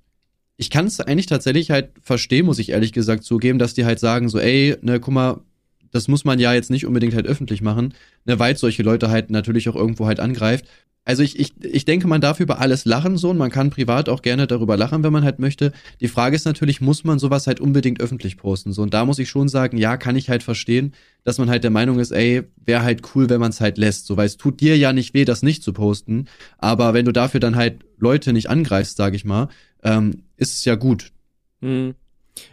ich 0.56 0.70
kann 0.70 0.86
es 0.86 1.00
eigentlich 1.00 1.26
tatsächlich 1.26 1.70
halt 1.70 1.90
verstehen, 2.02 2.46
muss 2.46 2.58
ich 2.58 2.70
ehrlich 2.70 2.92
gesagt 2.92 3.24
zugeben, 3.24 3.58
dass 3.58 3.74
die 3.74 3.84
halt 3.84 4.00
sagen 4.00 4.28
so, 4.28 4.38
ey, 4.38 4.76
ne, 4.82 5.00
guck 5.00 5.14
mal, 5.14 5.40
das 5.90 6.08
muss 6.08 6.24
man 6.24 6.38
ja 6.38 6.52
jetzt 6.52 6.70
nicht 6.70 6.86
unbedingt 6.86 7.14
halt 7.14 7.26
öffentlich 7.26 7.62
machen, 7.62 7.94
ne, 8.24 8.38
weil 8.38 8.56
solche 8.56 8.82
Leute 8.82 9.10
halt 9.10 9.30
natürlich 9.30 9.68
auch 9.68 9.76
irgendwo 9.76 10.06
halt 10.06 10.20
angreift. 10.20 10.66
Also 11.08 11.22
ich, 11.22 11.38
ich, 11.38 11.54
ich 11.64 11.86
denke, 11.86 12.06
man 12.06 12.20
darf 12.20 12.38
über 12.38 12.58
alles 12.58 12.84
lachen 12.84 13.16
so 13.16 13.30
und 13.30 13.38
man 13.38 13.50
kann 13.50 13.70
privat 13.70 14.10
auch 14.10 14.20
gerne 14.20 14.46
darüber 14.46 14.76
lachen, 14.76 15.02
wenn 15.02 15.12
man 15.12 15.24
halt 15.24 15.38
möchte. 15.38 15.72
Die 16.02 16.08
Frage 16.08 16.36
ist 16.36 16.44
natürlich, 16.44 16.82
muss 16.82 17.02
man 17.02 17.18
sowas 17.18 17.46
halt 17.46 17.60
unbedingt 17.60 18.02
öffentlich 18.02 18.36
posten? 18.36 18.74
So 18.74 18.82
und 18.82 18.92
da 18.92 19.06
muss 19.06 19.18
ich 19.18 19.30
schon 19.30 19.48
sagen, 19.48 19.78
ja, 19.78 19.96
kann 19.96 20.16
ich 20.16 20.28
halt 20.28 20.42
verstehen, 20.42 20.92
dass 21.24 21.38
man 21.38 21.48
halt 21.48 21.64
der 21.64 21.70
Meinung 21.70 21.98
ist, 21.98 22.10
ey, 22.10 22.42
wäre 22.62 22.82
halt 22.82 23.14
cool, 23.14 23.30
wenn 23.30 23.40
man 23.40 23.48
es 23.48 23.62
halt 23.62 23.78
lässt. 23.78 24.04
So, 24.04 24.18
weil 24.18 24.26
es 24.26 24.36
tut 24.36 24.60
dir 24.60 24.76
ja 24.76 24.92
nicht 24.92 25.14
weh, 25.14 25.24
das 25.24 25.42
nicht 25.42 25.62
zu 25.62 25.72
posten. 25.72 26.26
Aber 26.58 26.92
wenn 26.92 27.06
du 27.06 27.12
dafür 27.12 27.40
dann 27.40 27.56
halt 27.56 27.78
Leute 27.96 28.34
nicht 28.34 28.50
angreifst, 28.50 28.98
sage 28.98 29.16
ich 29.16 29.24
mal, 29.24 29.48
ähm, 29.82 30.24
ist 30.36 30.58
es 30.58 30.66
ja 30.66 30.74
gut. 30.74 31.12
Hm. 31.62 31.94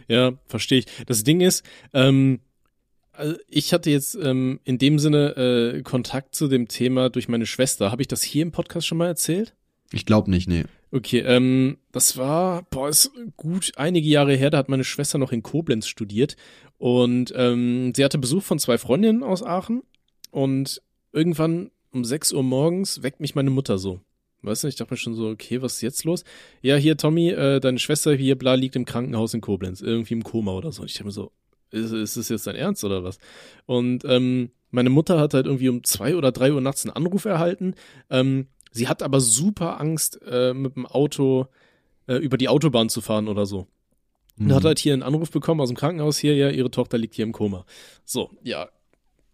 Ja, 0.08 0.32
verstehe 0.46 0.78
ich. 0.78 0.86
Das 1.04 1.24
Ding 1.24 1.42
ist, 1.42 1.62
ähm, 1.92 2.40
also 3.16 3.36
ich 3.48 3.72
hatte 3.72 3.90
jetzt 3.90 4.16
ähm, 4.20 4.60
in 4.64 4.78
dem 4.78 4.98
Sinne 4.98 5.36
äh, 5.36 5.82
Kontakt 5.82 6.34
zu 6.34 6.48
dem 6.48 6.68
Thema 6.68 7.10
durch 7.10 7.28
meine 7.28 7.46
Schwester. 7.46 7.90
Habe 7.90 8.02
ich 8.02 8.08
das 8.08 8.22
hier 8.22 8.42
im 8.42 8.52
Podcast 8.52 8.86
schon 8.86 8.98
mal 8.98 9.06
erzählt? 9.06 9.54
Ich 9.92 10.06
glaube 10.06 10.30
nicht, 10.30 10.48
nee. 10.48 10.64
Okay, 10.92 11.20
ähm, 11.20 11.78
das 11.92 12.16
war, 12.16 12.62
boah, 12.70 12.88
ist 12.88 13.10
gut 13.36 13.72
einige 13.76 14.08
Jahre 14.08 14.34
her, 14.34 14.50
da 14.50 14.58
hat 14.58 14.68
meine 14.68 14.84
Schwester 14.84 15.18
noch 15.18 15.32
in 15.32 15.42
Koblenz 15.42 15.88
studiert 15.88 16.36
und 16.78 17.32
ähm, 17.36 17.92
sie 17.94 18.04
hatte 18.04 18.18
Besuch 18.18 18.42
von 18.42 18.58
zwei 18.58 18.78
Freundinnen 18.78 19.22
aus 19.22 19.42
Aachen 19.42 19.82
und 20.30 20.80
irgendwann 21.12 21.70
um 21.92 22.04
6 22.04 22.32
Uhr 22.32 22.42
morgens 22.42 23.02
weckt 23.02 23.20
mich 23.20 23.34
meine 23.34 23.50
Mutter 23.50 23.78
so. 23.78 24.00
Weißt 24.42 24.64
du, 24.64 24.68
ich 24.68 24.76
dachte 24.76 24.92
mir 24.92 24.98
schon 24.98 25.14
so, 25.14 25.28
okay, 25.28 25.60
was 25.62 25.74
ist 25.74 25.82
jetzt 25.82 26.04
los? 26.04 26.22
Ja, 26.62 26.76
hier, 26.76 26.96
Tommy, 26.96 27.30
äh, 27.30 27.58
deine 27.58 27.78
Schwester 27.78 28.14
hier, 28.14 28.36
bla, 28.36 28.54
liegt 28.54 28.76
im 28.76 28.84
Krankenhaus 28.84 29.34
in 29.34 29.40
Koblenz, 29.40 29.80
irgendwie 29.80 30.14
im 30.14 30.22
Koma 30.22 30.52
oder 30.52 30.70
so. 30.72 30.82
Und 30.82 30.88
ich 30.88 30.94
dachte 30.94 31.06
mir 31.06 31.12
so, 31.12 31.32
ist, 31.70 31.92
ist 31.92 32.16
das 32.16 32.28
jetzt 32.28 32.46
dein 32.46 32.56
Ernst 32.56 32.84
oder 32.84 33.04
was? 33.04 33.18
Und 33.66 34.04
ähm, 34.04 34.50
meine 34.70 34.90
Mutter 34.90 35.20
hat 35.20 35.34
halt 35.34 35.46
irgendwie 35.46 35.68
um 35.68 35.84
zwei 35.84 36.16
oder 36.16 36.32
drei 36.32 36.52
Uhr 36.52 36.60
nachts 36.60 36.84
einen 36.84 36.94
Anruf 36.94 37.24
erhalten. 37.24 37.74
Ähm, 38.10 38.46
sie 38.72 38.88
hat 38.88 39.02
aber 39.02 39.20
super 39.20 39.80
Angst, 39.80 40.20
äh, 40.26 40.54
mit 40.54 40.76
dem 40.76 40.86
Auto 40.86 41.46
äh, 42.06 42.16
über 42.16 42.36
die 42.36 42.48
Autobahn 42.48 42.88
zu 42.88 43.00
fahren 43.00 43.28
oder 43.28 43.46
so. 43.46 43.66
Und 44.38 44.54
hat 44.54 44.64
halt 44.64 44.78
hier 44.78 44.92
einen 44.92 45.02
Anruf 45.02 45.30
bekommen 45.30 45.62
aus 45.62 45.70
dem 45.70 45.78
Krankenhaus 45.78 46.18
hier, 46.18 46.34
ja, 46.36 46.50
ihre 46.50 46.70
Tochter 46.70 46.98
liegt 46.98 47.14
hier 47.14 47.24
im 47.24 47.32
Koma. 47.32 47.64
So, 48.04 48.30
ja, 48.42 48.68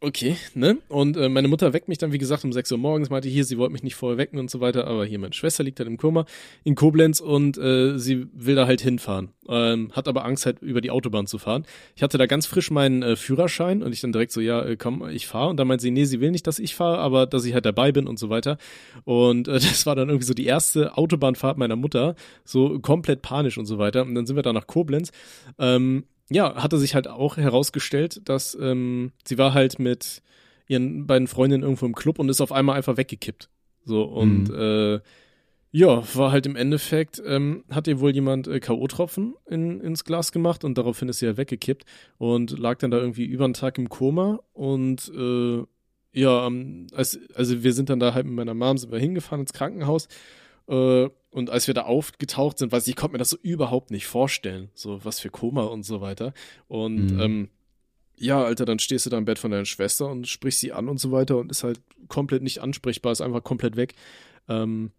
Okay, 0.04 0.36
ne? 0.54 0.78
Und 0.88 1.16
äh, 1.16 1.28
meine 1.28 1.46
Mutter 1.46 1.72
weckt 1.72 1.86
mich 1.86 1.96
dann, 1.96 2.10
wie 2.10 2.18
gesagt, 2.18 2.44
um 2.44 2.52
6 2.52 2.72
Uhr 2.72 2.78
morgens, 2.78 3.08
meinte 3.08 3.28
hier, 3.28 3.44
sie 3.44 3.56
wollte 3.56 3.72
mich 3.72 3.84
nicht 3.84 3.94
vorher 3.94 4.18
wecken 4.18 4.40
und 4.40 4.50
so 4.50 4.58
weiter, 4.58 4.88
aber 4.88 5.04
hier, 5.04 5.20
meine 5.20 5.32
Schwester 5.32 5.62
liegt 5.62 5.78
halt 5.78 5.88
im 5.88 5.96
Koma 5.96 6.24
in 6.64 6.74
Koblenz 6.74 7.20
und 7.20 7.56
äh, 7.56 7.96
sie 8.00 8.26
will 8.32 8.56
da 8.56 8.66
halt 8.66 8.80
hinfahren. 8.80 9.28
Ähm, 9.48 9.92
hat 9.92 10.08
aber 10.08 10.24
Angst, 10.24 10.44
halt 10.44 10.60
über 10.60 10.80
die 10.80 10.90
Autobahn 10.90 11.28
zu 11.28 11.38
fahren. 11.38 11.66
Ich 11.94 12.02
hatte 12.02 12.18
da 12.18 12.26
ganz 12.26 12.46
frisch 12.46 12.72
meinen 12.72 13.04
äh, 13.04 13.14
Führerschein 13.14 13.80
und 13.84 13.92
ich 13.92 14.00
dann 14.00 14.10
direkt 14.10 14.32
so, 14.32 14.40
ja, 14.40 14.64
äh, 14.64 14.76
komm, 14.76 15.08
ich 15.08 15.28
fahre. 15.28 15.50
Und 15.50 15.56
dann 15.58 15.68
meint 15.68 15.80
sie, 15.80 15.92
nee, 15.92 16.04
sie 16.04 16.20
will 16.20 16.32
nicht, 16.32 16.48
dass 16.48 16.58
ich 16.58 16.74
fahre, 16.74 16.98
aber 16.98 17.26
dass 17.26 17.44
ich 17.44 17.54
halt 17.54 17.64
dabei 17.64 17.92
bin 17.92 18.08
und 18.08 18.18
so 18.18 18.28
weiter. 18.28 18.58
Und 19.04 19.46
äh, 19.46 19.52
das 19.54 19.86
war 19.86 19.94
dann 19.94 20.08
irgendwie 20.08 20.26
so 20.26 20.34
die 20.34 20.46
erste 20.46 20.98
Autobahnfahrt 20.98 21.58
meiner 21.58 21.76
Mutter, 21.76 22.16
so 22.44 22.80
komplett 22.80 23.22
panisch 23.22 23.56
und 23.56 23.66
so 23.66 23.78
weiter. 23.78 24.02
Und 24.02 24.16
dann 24.16 24.26
sind 24.26 24.34
wir 24.34 24.42
da 24.42 24.52
nach 24.52 24.66
Koblenz. 24.66 25.12
Ähm, 25.60 26.06
ja, 26.34 26.62
hatte 26.62 26.78
sich 26.78 26.94
halt 26.94 27.08
auch 27.08 27.36
herausgestellt, 27.36 28.22
dass 28.28 28.56
ähm, 28.60 29.12
sie 29.24 29.38
war 29.38 29.54
halt 29.54 29.78
mit 29.78 30.22
ihren 30.68 31.06
beiden 31.06 31.28
Freundinnen 31.28 31.62
irgendwo 31.62 31.86
im 31.86 31.94
Club 31.94 32.18
und 32.18 32.28
ist 32.28 32.40
auf 32.40 32.52
einmal 32.52 32.76
einfach 32.76 32.96
weggekippt. 32.96 33.48
So, 33.84 34.04
und 34.04 34.48
mhm. 34.48 34.54
äh, 34.54 35.00
ja, 35.74 36.02
war 36.14 36.32
halt 36.32 36.44
im 36.46 36.54
Endeffekt, 36.54 37.22
ähm, 37.26 37.64
hat 37.70 37.88
ihr 37.88 37.98
wohl 37.98 38.12
jemand 38.12 38.46
äh, 38.46 38.60
K.O.-Tropfen 38.60 39.32
in, 39.48 39.80
ins 39.80 40.04
Glas 40.04 40.30
gemacht 40.30 40.64
und 40.64 40.76
daraufhin 40.76 41.08
ist 41.08 41.20
sie 41.20 41.26
ja 41.26 41.36
weggekippt 41.36 41.84
und 42.18 42.58
lag 42.58 42.78
dann 42.78 42.90
da 42.90 42.98
irgendwie 42.98 43.24
über 43.24 43.46
einen 43.46 43.54
Tag 43.54 43.78
im 43.78 43.88
Koma 43.88 44.40
und 44.52 45.10
äh, 45.16 45.62
ja, 46.12 46.46
ähm, 46.46 46.88
als, 46.92 47.18
also 47.34 47.62
wir 47.62 47.72
sind 47.72 47.88
dann 47.88 48.00
da 48.00 48.12
halt 48.12 48.26
mit 48.26 48.34
meiner 48.34 48.52
Mom 48.52 48.76
sind 48.76 48.92
wir 48.92 48.98
hingefahren 48.98 49.40
ins 49.40 49.54
Krankenhaus 49.54 50.08
äh, 50.68 51.08
und 51.30 51.48
als 51.48 51.66
wir 51.66 51.74
da 51.74 51.82
aufgetaucht 51.82 52.58
sind, 52.58 52.72
weiß 52.72 52.84
ich, 52.84 52.90
ich 52.90 52.96
konnte 52.96 53.12
mir 53.12 53.18
das 53.18 53.30
so 53.30 53.38
überhaupt 53.42 53.90
nicht 53.90 54.06
vorstellen, 54.06 54.70
so 54.74 55.02
was 55.04 55.18
für 55.18 55.30
Koma 55.30 55.64
und 55.64 55.82
so 55.82 56.00
weiter. 56.00 56.34
Und 56.68 57.14
mhm. 57.14 57.20
ähm, 57.20 57.48
ja, 58.16 58.44
Alter, 58.44 58.66
dann 58.66 58.78
stehst 58.78 59.06
du 59.06 59.10
da 59.10 59.18
im 59.18 59.24
Bett 59.24 59.38
von 59.38 59.50
deiner 59.50 59.64
Schwester 59.64 60.08
und 60.08 60.28
sprichst 60.28 60.60
sie 60.60 60.72
an 60.72 60.88
und 60.88 60.98
so 60.98 61.10
weiter 61.10 61.38
und 61.38 61.50
ist 61.50 61.64
halt 61.64 61.80
komplett 62.08 62.42
nicht 62.42 62.60
ansprechbar, 62.60 63.12
ist 63.12 63.22
einfach 63.22 63.42
komplett 63.42 63.76
weg. 63.76 63.94
Ähm, 64.48 64.92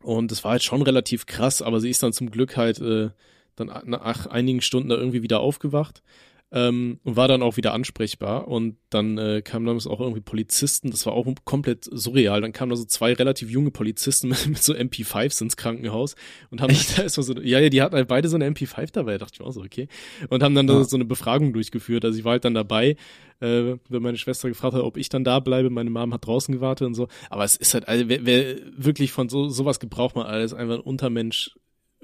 und 0.00 0.30
das 0.30 0.44
war 0.44 0.52
halt 0.52 0.62
schon 0.62 0.82
relativ 0.82 1.26
krass, 1.26 1.60
aber 1.60 1.80
sie 1.80 1.90
ist 1.90 2.02
dann 2.02 2.12
zum 2.12 2.30
Glück 2.30 2.56
halt 2.56 2.80
äh, 2.80 3.10
dann 3.56 3.72
nach 3.86 4.26
einigen 4.26 4.60
Stunden 4.60 4.88
da 4.88 4.96
irgendwie 4.96 5.22
wieder 5.22 5.40
aufgewacht 5.40 6.02
ähm, 6.50 6.98
und 7.04 7.16
war 7.16 7.28
dann 7.28 7.42
auch 7.42 7.56
wieder 7.56 7.74
ansprechbar. 7.74 8.48
Und 8.48 8.76
dann 8.90 9.18
äh, 9.18 9.42
kamen 9.42 9.66
dann 9.66 9.76
auch 9.76 10.00
irgendwie 10.00 10.20
Polizisten, 10.20 10.90
das 10.90 11.04
war 11.04 11.12
auch 11.12 11.26
komplett 11.44 11.84
surreal. 11.84 12.40
Dann 12.40 12.52
kamen 12.52 12.70
da 12.70 12.76
so 12.76 12.84
zwei 12.84 13.12
relativ 13.12 13.50
junge 13.50 13.70
Polizisten 13.70 14.28
mit, 14.30 14.46
mit 14.46 14.62
so 14.62 14.72
MP5s 14.72 15.42
ins 15.42 15.56
Krankenhaus 15.56 16.16
und 16.50 16.60
haben 16.60 16.74
da 16.96 17.02
erstmal 17.02 17.24
so, 17.24 17.34
ja, 17.40 17.60
ja, 17.60 17.68
die 17.68 17.82
hatten 17.82 17.94
halt 17.94 18.08
beide 18.08 18.28
so 18.28 18.36
eine 18.36 18.48
MP5 18.48 18.92
dabei, 18.92 19.12
da 19.12 19.18
dachte 19.18 19.34
ich 19.40 19.46
auch 19.46 19.52
so, 19.52 19.60
okay. 19.60 19.88
Und 20.28 20.42
haben 20.42 20.54
dann 20.54 20.68
ja. 20.68 20.84
so 20.84 20.96
eine 20.96 21.04
Befragung 21.04 21.52
durchgeführt. 21.52 22.04
Also 22.04 22.18
ich 22.18 22.24
war 22.24 22.32
halt 22.32 22.44
dann 22.44 22.54
dabei, 22.54 22.96
äh, 23.40 23.76
wenn 23.88 24.02
meine 24.02 24.18
Schwester 24.18 24.48
gefragt 24.48 24.74
hat, 24.74 24.82
ob 24.82 24.96
ich 24.96 25.08
dann 25.10 25.24
da 25.24 25.40
bleibe. 25.40 25.70
Meine 25.70 25.90
Mom 25.90 26.14
hat 26.14 26.26
draußen 26.26 26.54
gewartet 26.54 26.86
und 26.86 26.94
so. 26.94 27.08
Aber 27.28 27.44
es 27.44 27.56
ist 27.56 27.74
halt, 27.74 27.88
also 27.88 28.08
wer, 28.08 28.24
wer 28.24 28.56
wirklich 28.76 29.12
von 29.12 29.28
so 29.28 29.48
sowas 29.48 29.80
gebraucht 29.80 30.16
man 30.16 30.26
alles, 30.26 30.54
einfach 30.54 30.76
ein 30.76 30.80
Untermensch 30.80 31.54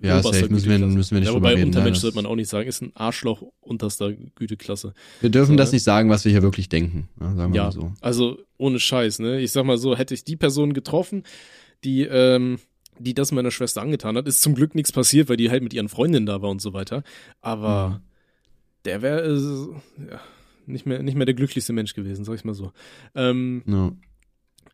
ja, 0.00 0.22
safe 0.22 0.48
müssen 0.48 0.68
wir, 0.68 0.78
müssen 0.78 1.12
wir 1.12 1.20
nicht 1.20 1.28
ja, 1.28 1.34
wobei 1.34 1.54
reden. 1.54 1.66
Untermensch 1.66 1.98
sollte 1.98 2.16
man 2.16 2.26
auch 2.26 2.34
nicht 2.34 2.48
sagen, 2.48 2.68
ist 2.68 2.82
ein 2.82 2.92
Arschloch 2.94 3.42
unterster 3.60 4.12
Güteklasse. 4.12 4.92
Wir 5.20 5.30
dürfen 5.30 5.52
so, 5.52 5.56
das 5.56 5.70
ne? 5.70 5.76
nicht 5.76 5.84
sagen, 5.84 6.10
was 6.10 6.24
wir 6.24 6.32
hier 6.32 6.42
wirklich 6.42 6.68
denken. 6.68 7.08
Ja, 7.20 7.34
sagen 7.34 7.52
wir 7.52 7.56
ja, 7.56 7.64
mal 7.64 7.72
so. 7.72 7.92
also 8.00 8.38
ohne 8.58 8.80
Scheiß, 8.80 9.20
ne? 9.20 9.40
Ich 9.40 9.52
sag 9.52 9.64
mal 9.64 9.78
so, 9.78 9.96
hätte 9.96 10.14
ich 10.14 10.24
die 10.24 10.36
Person 10.36 10.72
getroffen, 10.72 11.22
die, 11.84 12.02
ähm, 12.02 12.58
die 12.98 13.14
das 13.14 13.30
meiner 13.30 13.50
Schwester 13.50 13.82
angetan 13.82 14.16
hat, 14.16 14.26
ist 14.26 14.42
zum 14.42 14.54
Glück 14.54 14.74
nichts 14.74 14.90
passiert, 14.90 15.28
weil 15.28 15.36
die 15.36 15.50
halt 15.50 15.62
mit 15.62 15.72
ihren 15.72 15.88
Freundinnen 15.88 16.26
da 16.26 16.42
war 16.42 16.50
und 16.50 16.60
so 16.60 16.72
weiter. 16.72 17.04
Aber 17.40 17.88
mhm. 17.88 17.96
der 18.84 19.02
wäre 19.02 19.20
äh, 19.22 20.10
ja, 20.10 20.20
nicht 20.66 20.86
mehr 20.86 21.02
nicht 21.02 21.16
mehr 21.16 21.26
der 21.26 21.34
glücklichste 21.34 21.72
Mensch 21.72 21.94
gewesen, 21.94 22.24
sag 22.24 22.34
ich 22.34 22.44
mal 22.44 22.54
so. 22.54 22.72
Ähm, 23.14 23.62
no. 23.64 23.96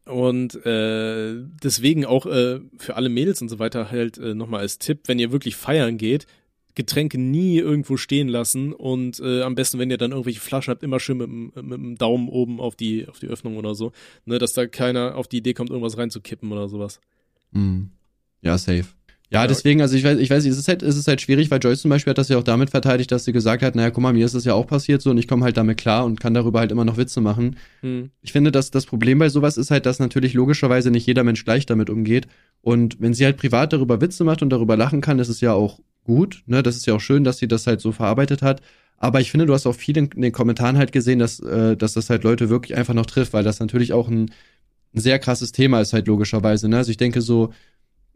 Und 0.07 0.64
äh, 0.66 1.36
deswegen 1.62 2.05
auch 2.05 2.26
äh, 2.26 2.61
für 2.78 2.96
alle 2.96 3.09
Mädels 3.09 3.42
und 3.42 3.48
so 3.48 3.59
weiter 3.59 3.90
halt 3.90 4.18
äh, 4.18 4.34
nochmal 4.34 4.61
als 4.61 4.78
Tipp, 4.78 5.03
wenn 5.07 5.18
ihr 5.18 5.30
wirklich 5.30 5.57
feiern 5.57 5.98
geht, 5.98 6.26
Getränke 6.74 7.18
nie 7.18 7.59
irgendwo 7.59 7.96
stehen 7.96 8.28
lassen 8.28 8.72
und 8.72 9.20
äh, 9.20 9.42
am 9.42 9.55
besten, 9.55 9.78
wenn 9.78 9.90
ihr 9.90 9.98
dann 9.98 10.12
irgendwelche 10.12 10.40
Flaschen 10.40 10.70
habt, 10.70 10.82
immer 10.82 11.01
schön 11.01 11.18
mit, 11.18 11.28
mit 11.28 11.72
dem 11.72 11.96
Daumen 11.96 12.28
oben 12.28 12.61
auf 12.61 12.76
die, 12.76 13.09
auf 13.09 13.18
die 13.18 13.26
Öffnung 13.26 13.57
oder 13.57 13.74
so, 13.74 13.92
ne, 14.24 14.38
dass 14.38 14.53
da 14.53 14.66
keiner 14.66 15.16
auf 15.16 15.28
die 15.28 15.38
Idee 15.38 15.53
kommt, 15.53 15.70
irgendwas 15.70 15.98
reinzukippen 15.98 16.51
oder 16.51 16.68
sowas. 16.68 17.01
Mm. 17.51 17.86
Ja, 18.42 18.57
safe. 18.57 18.86
Ja, 19.33 19.47
deswegen, 19.47 19.81
also 19.81 19.97
ich 19.97 20.03
weiß, 20.03 20.18
ich 20.18 20.28
weiß 20.28 20.45
es 20.45 20.59
ist 20.59 20.66
halt, 20.66 20.83
es 20.83 20.97
ist 20.97 21.07
halt 21.07 21.20
schwierig, 21.20 21.53
weil 21.53 21.61
Joyce 21.62 21.83
zum 21.83 21.89
Beispiel 21.89 22.11
hat 22.11 22.18
das 22.18 22.28
ja 22.28 22.37
auch 22.37 22.43
damit 22.43 22.70
verteidigt, 22.70 23.12
dass 23.12 23.24
sie 23.24 23.33
gesagt 23.33 23.62
hat, 23.62 23.76
naja, 23.76 23.91
guck 23.91 24.03
mal, 24.03 24.12
mir 24.12 24.26
ist 24.26 24.35
das 24.35 24.45
ja 24.45 24.55
auch 24.55 24.66
passiert 24.66 25.03
so 25.03 25.11
und 25.11 25.18
ich 25.18 25.28
komme 25.28 25.45
halt 25.45 25.57
damit 25.57 25.78
klar 25.78 26.05
und 26.05 26.18
kann 26.18 26.35
darüber 26.35 26.59
halt 26.59 26.72
immer 26.72 26.85
noch 26.85 26.97
Witze 26.97 27.20
machen. 27.20 27.57
Hm. 27.83 28.11
Ich 28.22 28.33
finde, 28.33 28.51
dass 28.51 28.72
das 28.72 28.87
Problem 28.87 29.20
bei 29.20 29.28
sowas 29.28 29.57
ist 29.57 29.70
halt, 29.70 29.87
dass 29.87 30.01
natürlich 30.01 30.35
logischerweise 30.35 30.91
nicht 30.91 31.07
jeder 31.07 31.22
Mensch 31.22 31.45
gleich 31.45 31.64
damit 31.64 31.91
umgeht. 31.91 32.26
Und 32.61 33.01
wenn 33.01 33.14
sie 33.14 33.24
halt 33.24 33.37
privat 33.37 33.72
darüber 33.72 34.01
Witze 34.01 34.24
macht 34.24 34.43
und 34.43 34.51
darüber 34.51 34.76
lachen 34.76 35.01
kann, 35.01 35.20
ist 35.20 35.28
es 35.28 35.41
ja 35.41 35.53
auch 35.53 35.78
gut, 36.03 36.43
ne? 36.47 36.64
Das 36.64 36.76
ist 36.76 36.87
ja 36.87 36.95
auch 36.95 37.01
schön, 37.01 37.22
dass 37.22 37.39
sie 37.39 37.47
das 37.47 37.68
halt 37.68 37.81
so 37.81 37.93
verarbeitet 37.93 38.43
hat. 38.43 38.61
Aber 38.97 39.20
ich 39.20 39.31
finde, 39.31 39.47
du 39.47 39.55
hast 39.55 39.66
auch 39.66 39.76
viel 39.76 39.97
in, 39.97 40.09
in 40.09 40.22
den 40.22 40.33
Kommentaren 40.33 40.76
halt 40.76 40.91
gesehen, 40.91 41.20
dass, 41.20 41.39
äh, 41.39 41.76
dass 41.76 41.93
das 41.93 42.11
halt 42.11 42.24
Leute 42.24 42.51
wirklich 42.51 42.76
einfach 42.76 42.95
noch 42.95 43.07
trifft, 43.07 43.33
weil 43.33 43.45
das 43.45 43.61
natürlich 43.61 43.93
auch 43.93 44.09
ein, 44.09 44.33
ein 44.93 45.01
sehr 45.01 45.20
krasses 45.20 45.53
Thema 45.53 45.81
ist 45.81 45.93
halt 45.93 46.09
logischerweise. 46.09 46.68
Ne? 46.68 46.78
Also 46.78 46.91
ich 46.91 46.97
denke 46.97 47.22
so, 47.22 47.53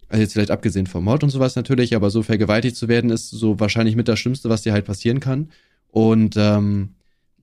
also 0.09 0.23
jetzt 0.23 0.33
vielleicht 0.33 0.51
abgesehen 0.51 0.87
vom 0.87 1.05
Mord 1.05 1.23
und 1.23 1.31
sowas 1.31 1.57
natürlich, 1.57 1.95
aber 1.97 2.11
so 2.11 2.23
vergewaltigt 2.23 2.77
zu 2.77 2.89
werden, 2.89 3.11
ist 3.11 3.31
so 3.31 3.59
wahrscheinlich 3.61 3.97
mit 3.97 4.09
das 4.09 4.19
Schlimmste, 4.19 4.49
was 4.49 4.63
dir 4.63 4.73
halt 4.73 4.85
passieren 4.85 5.21
kann. 5.21 5.51
Und 5.89 6.37
ähm, 6.37 6.91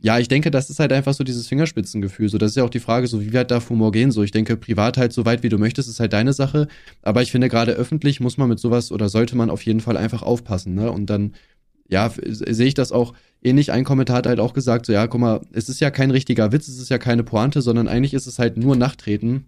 ja, 0.03 0.17
ich 0.17 0.27
denke, 0.27 0.49
das 0.49 0.69
ist 0.71 0.79
halt 0.79 0.91
einfach 0.91 1.13
so 1.13 1.23
dieses 1.23 1.47
Fingerspitzengefühl. 1.47 2.27
So, 2.27 2.39
das 2.39 2.51
ist 2.51 2.55
ja 2.55 2.63
auch 2.63 2.71
die 2.71 2.79
Frage, 2.79 3.05
so 3.05 3.21
wie 3.21 3.33
weit 3.33 3.51
darf 3.51 3.69
Humor 3.69 3.91
gehen? 3.91 4.11
So, 4.11 4.23
ich 4.23 4.31
denke, 4.31 4.57
privat 4.57 4.97
halt 4.97 5.13
so 5.13 5.25
weit 5.25 5.43
wie 5.43 5.49
du 5.49 5.59
möchtest, 5.59 5.87
ist 5.89 5.99
halt 5.99 6.13
deine 6.13 6.33
Sache. 6.33 6.67
Aber 7.03 7.21
ich 7.21 7.31
finde, 7.31 7.49
gerade 7.49 7.73
öffentlich 7.73 8.19
muss 8.19 8.37
man 8.37 8.49
mit 8.49 8.59
sowas 8.59 8.91
oder 8.91 9.09
sollte 9.09 9.37
man 9.37 9.51
auf 9.51 9.63
jeden 9.63 9.79
Fall 9.79 9.97
einfach 9.97 10.23
aufpassen, 10.23 10.73
ne? 10.73 10.91
Und 10.91 11.11
dann, 11.11 11.35
ja, 11.87 12.11
sehe 12.25 12.65
ich 12.65 12.73
das 12.73 12.91
auch 12.91 13.13
ähnlich. 13.43 13.71
Ein 13.71 13.83
Kommentar 13.83 14.17
hat 14.17 14.27
halt 14.27 14.39
auch 14.39 14.53
gesagt, 14.53 14.87
so, 14.87 14.93
ja, 14.93 15.05
guck 15.05 15.21
mal, 15.21 15.41
es 15.53 15.69
ist 15.69 15.79
ja 15.79 15.91
kein 15.91 16.09
richtiger 16.09 16.51
Witz, 16.51 16.67
es 16.67 16.79
ist 16.79 16.89
ja 16.89 16.97
keine 16.97 17.23
Pointe, 17.23 17.61
sondern 17.61 17.87
eigentlich 17.87 18.15
ist 18.15 18.25
es 18.25 18.39
halt 18.39 18.57
nur 18.57 18.75
Nachtreten 18.75 19.45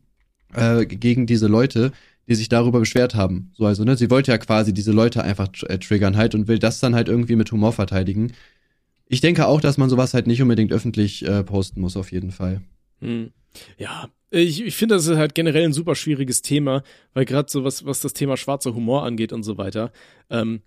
äh, 0.53 0.85
gegen 0.85 1.25
diese 1.25 1.47
Leute, 1.47 1.91
die 2.27 2.35
sich 2.35 2.49
darüber 2.49 2.79
beschwert 2.79 3.15
haben. 3.15 3.51
So, 3.53 3.65
also, 3.65 3.83
ne, 3.83 3.97
sie 3.97 4.09
wollte 4.09 4.31
ja 4.31 4.37
quasi 4.37 4.73
diese 4.73 4.91
Leute 4.91 5.23
einfach 5.23 5.49
äh, 5.67 5.77
triggern 5.77 6.17
halt 6.17 6.35
und 6.35 6.47
will 6.47 6.59
das 6.59 6.79
dann 6.79 6.95
halt 6.95 7.09
irgendwie 7.09 7.35
mit 7.35 7.51
Humor 7.51 7.73
verteidigen. 7.73 8.33
Ich 9.07 9.21
denke 9.21 9.47
auch, 9.47 9.61
dass 9.61 9.77
man 9.77 9.89
sowas 9.89 10.13
halt 10.13 10.27
nicht 10.27 10.41
unbedingt 10.41 10.71
öffentlich 10.71 11.25
äh, 11.25 11.43
posten 11.43 11.81
muss, 11.81 11.97
auf 11.97 12.11
jeden 12.11 12.31
Fall. 12.31 12.61
Hm. 13.01 13.31
Ja, 13.77 14.09
ich, 14.31 14.63
ich 14.63 14.75
finde, 14.75 14.95
das 14.95 15.05
ist 15.05 15.17
halt 15.17 15.35
generell 15.35 15.65
ein 15.65 15.73
super 15.73 15.95
schwieriges 15.95 16.41
Thema, 16.41 16.81
weil 17.13 17.25
gerade 17.25 17.51
so 17.51 17.63
was, 17.63 17.85
was 17.85 17.99
das 17.99 18.13
Thema 18.13 18.37
schwarzer 18.37 18.73
Humor 18.73 19.03
angeht 19.03 19.31
und 19.31 19.43
so 19.43 19.57
weiter, 19.57 19.91
ähm, 20.29 20.61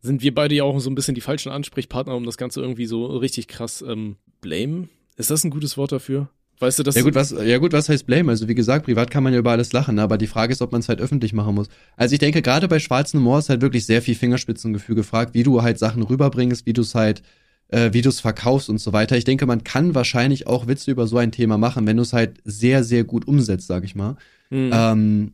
sind 0.00 0.22
wir 0.22 0.32
beide 0.32 0.54
ja 0.54 0.62
auch 0.62 0.78
so 0.78 0.88
ein 0.88 0.94
bisschen 0.94 1.16
die 1.16 1.20
falschen 1.20 1.50
Ansprechpartner, 1.50 2.14
um 2.14 2.24
das 2.24 2.36
Ganze 2.36 2.60
irgendwie 2.60 2.86
so 2.86 3.06
richtig 3.06 3.48
krass 3.48 3.82
ähm, 3.82 4.16
blame 4.40 4.88
Ist 5.16 5.30
das 5.30 5.42
ein 5.42 5.50
gutes 5.50 5.76
Wort 5.76 5.90
dafür? 5.90 6.30
Weißt 6.60 6.78
du, 6.78 6.82
das 6.82 6.96
Ja 6.96 7.02
gut, 7.02 7.14
was, 7.14 7.30
ja 7.30 7.58
gut, 7.58 7.72
was 7.72 7.88
heißt 7.88 8.06
Blame? 8.06 8.30
Also 8.30 8.48
wie 8.48 8.54
gesagt, 8.54 8.86
privat 8.86 9.10
kann 9.10 9.22
man 9.22 9.32
ja 9.32 9.38
über 9.38 9.52
alles 9.52 9.72
lachen, 9.72 9.94
ne? 9.96 10.02
aber 10.02 10.18
die 10.18 10.26
Frage 10.26 10.52
ist, 10.52 10.60
ob 10.60 10.72
man 10.72 10.80
es 10.80 10.88
halt 10.88 11.00
öffentlich 11.00 11.32
machen 11.32 11.54
muss. 11.54 11.68
Also 11.96 12.14
ich 12.14 12.18
denke, 12.18 12.42
gerade 12.42 12.66
bei 12.66 12.80
schwarzen 12.80 13.20
Humor 13.20 13.38
ist 13.38 13.48
halt 13.48 13.60
wirklich 13.60 13.86
sehr 13.86 14.02
viel 14.02 14.16
Fingerspitzengefühl 14.16 14.96
gefragt, 14.96 15.34
wie 15.34 15.44
du 15.44 15.62
halt 15.62 15.78
Sachen 15.78 16.02
rüberbringst, 16.02 16.66
wie 16.66 16.72
du 16.72 16.82
es 16.82 16.94
halt, 16.94 17.22
äh, 17.68 17.92
wie 17.92 18.02
du 18.02 18.08
es 18.08 18.20
verkaufst 18.20 18.68
und 18.68 18.78
so 18.78 18.92
weiter. 18.92 19.16
Ich 19.16 19.24
denke, 19.24 19.46
man 19.46 19.62
kann 19.62 19.94
wahrscheinlich 19.94 20.48
auch 20.48 20.66
Witze 20.66 20.90
über 20.90 21.06
so 21.06 21.16
ein 21.16 21.30
Thema 21.30 21.58
machen, 21.58 21.86
wenn 21.86 21.96
du 21.96 22.02
es 22.02 22.12
halt 22.12 22.38
sehr, 22.44 22.82
sehr 22.82 23.04
gut 23.04 23.28
umsetzt, 23.28 23.68
sag 23.68 23.84
ich 23.84 23.94
mal. 23.94 24.16
Hm. 24.50 24.70
Ähm, 24.72 25.32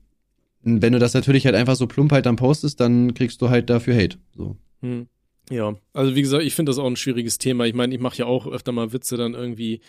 wenn 0.62 0.92
du 0.92 0.98
das 0.98 1.14
natürlich 1.14 1.46
halt 1.46 1.54
einfach 1.54 1.76
so 1.76 1.86
plump 1.86 2.12
halt 2.12 2.26
dann 2.26 2.36
postest, 2.36 2.80
dann 2.80 3.14
kriegst 3.14 3.40
du 3.40 3.50
halt 3.50 3.70
dafür 3.70 3.94
Hate. 3.94 4.18
So. 4.36 4.56
Hm. 4.80 5.06
Ja, 5.50 5.74
also 5.92 6.14
wie 6.14 6.22
gesagt, 6.22 6.42
ich 6.42 6.54
finde 6.54 6.70
das 6.70 6.78
auch 6.78 6.86
ein 6.86 6.96
schwieriges 6.96 7.36
Thema. 7.36 7.66
Ich 7.66 7.74
meine, 7.74 7.94
ich 7.94 8.00
mache 8.00 8.16
ja 8.16 8.26
auch 8.26 8.46
öfter 8.46 8.72
mal 8.72 8.92
Witze 8.92 9.16
dann 9.18 9.34
irgendwie 9.34 9.80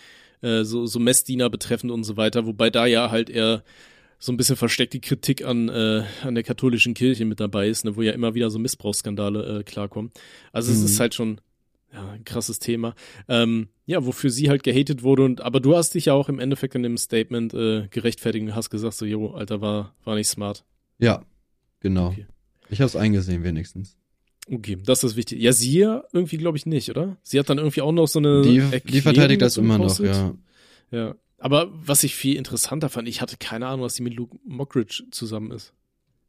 äh, 0.46 0.64
so, 0.64 0.86
so 0.86 1.00
Messdiener 1.00 1.50
betreffend 1.50 1.92
und 1.92 2.04
so 2.04 2.16
weiter, 2.18 2.46
wobei 2.46 2.70
da 2.70 2.86
ja 2.86 3.12
halt 3.12 3.30
eher 3.30 3.64
so 4.20 4.32
ein 4.32 4.38
bisschen 4.38 4.56
versteckte 4.56 5.00
Kritik 5.00 5.44
an, 5.46 5.68
äh, 5.70 6.04
an 6.24 6.36
der 6.36 6.44
katholischen 6.44 6.94
Kirche 6.94 7.26
mit 7.26 7.40
dabei 7.40 7.68
ist, 7.68 7.84
ne, 7.86 7.96
wo 7.96 8.02
ja 8.02 8.14
immer 8.14 8.34
wieder 8.34 8.50
so 8.50 8.60
Missbrauchsskandale 8.60 9.60
äh, 9.60 9.64
klarkommen. 9.64 10.12
Also 10.54 10.72
es 10.72 10.80
Mhm. 10.80 10.86
ist 10.86 11.00
halt 11.00 11.14
schon 11.16 11.42
ja, 11.94 12.12
ein 12.12 12.24
krasses 12.24 12.60
Thema. 12.60 12.96
Ähm, 13.28 13.68
ja, 13.86 14.06
wofür 14.06 14.30
sie 14.30 14.50
halt 14.50 14.64
gehatet 14.64 15.04
wurde 15.04 15.24
und 15.24 15.42
aber 15.42 15.60
du 15.60 15.76
hast 15.76 15.94
dich 15.96 16.06
ja 16.06 16.14
auch 16.14 16.30
im 16.30 16.40
Endeffekt 16.40 16.76
in 16.76 16.84
dem 16.84 16.98
Statement 16.98 17.54
äh, 17.54 17.88
gerechtfertigt 17.90 18.44
und 18.46 18.56
hast 18.56 18.70
gesagt, 18.70 18.96
so, 18.96 19.06
jo, 19.06 19.32
Alter, 19.32 19.62
war, 19.62 19.94
war 20.06 20.16
nicht 20.16 20.28
smart. 20.30 20.64
Ja, 20.98 21.24
genau. 21.82 22.08
Okay. 22.08 22.26
Ich 22.70 22.80
habe 22.80 22.88
es 22.88 22.96
eingesehen 22.96 23.44
wenigstens. 23.44 23.98
Okay, 24.50 24.78
das 24.84 25.04
ist 25.04 25.16
wichtig. 25.16 25.42
Ja, 25.42 25.54
sie 25.54 25.80
ja 25.80 26.04
irgendwie, 26.14 26.38
glaube 26.38 26.58
ich, 26.58 26.66
nicht, 26.66 26.90
oder? 26.90 27.18
Sie 27.24 27.40
hat 27.40 27.50
dann 27.50 27.58
irgendwie 27.58 27.82
auch 27.82 27.92
noch 27.92 28.08
so 28.08 28.20
eine. 28.20 28.44
Die, 28.44 28.62
die 28.86 29.02
verteidigt 29.02 29.42
das 29.42 29.58
immer 29.58 29.78
noch, 29.78 30.00
ja. 30.00 30.34
Ja. 30.92 31.16
Aber 31.38 31.70
was 31.74 32.04
ich 32.04 32.16
viel 32.16 32.38
interessanter 32.38 32.90
fand, 32.90 33.08
ich 33.08 33.22
hatte 33.22 33.38
keine 33.38 33.68
Ahnung, 33.68 33.86
was 33.86 33.96
sie 33.96 34.04
mit 34.04 34.14
Luke 34.14 34.38
Mockridge 34.48 35.04
zusammen 35.12 35.52
ist. 35.52 35.74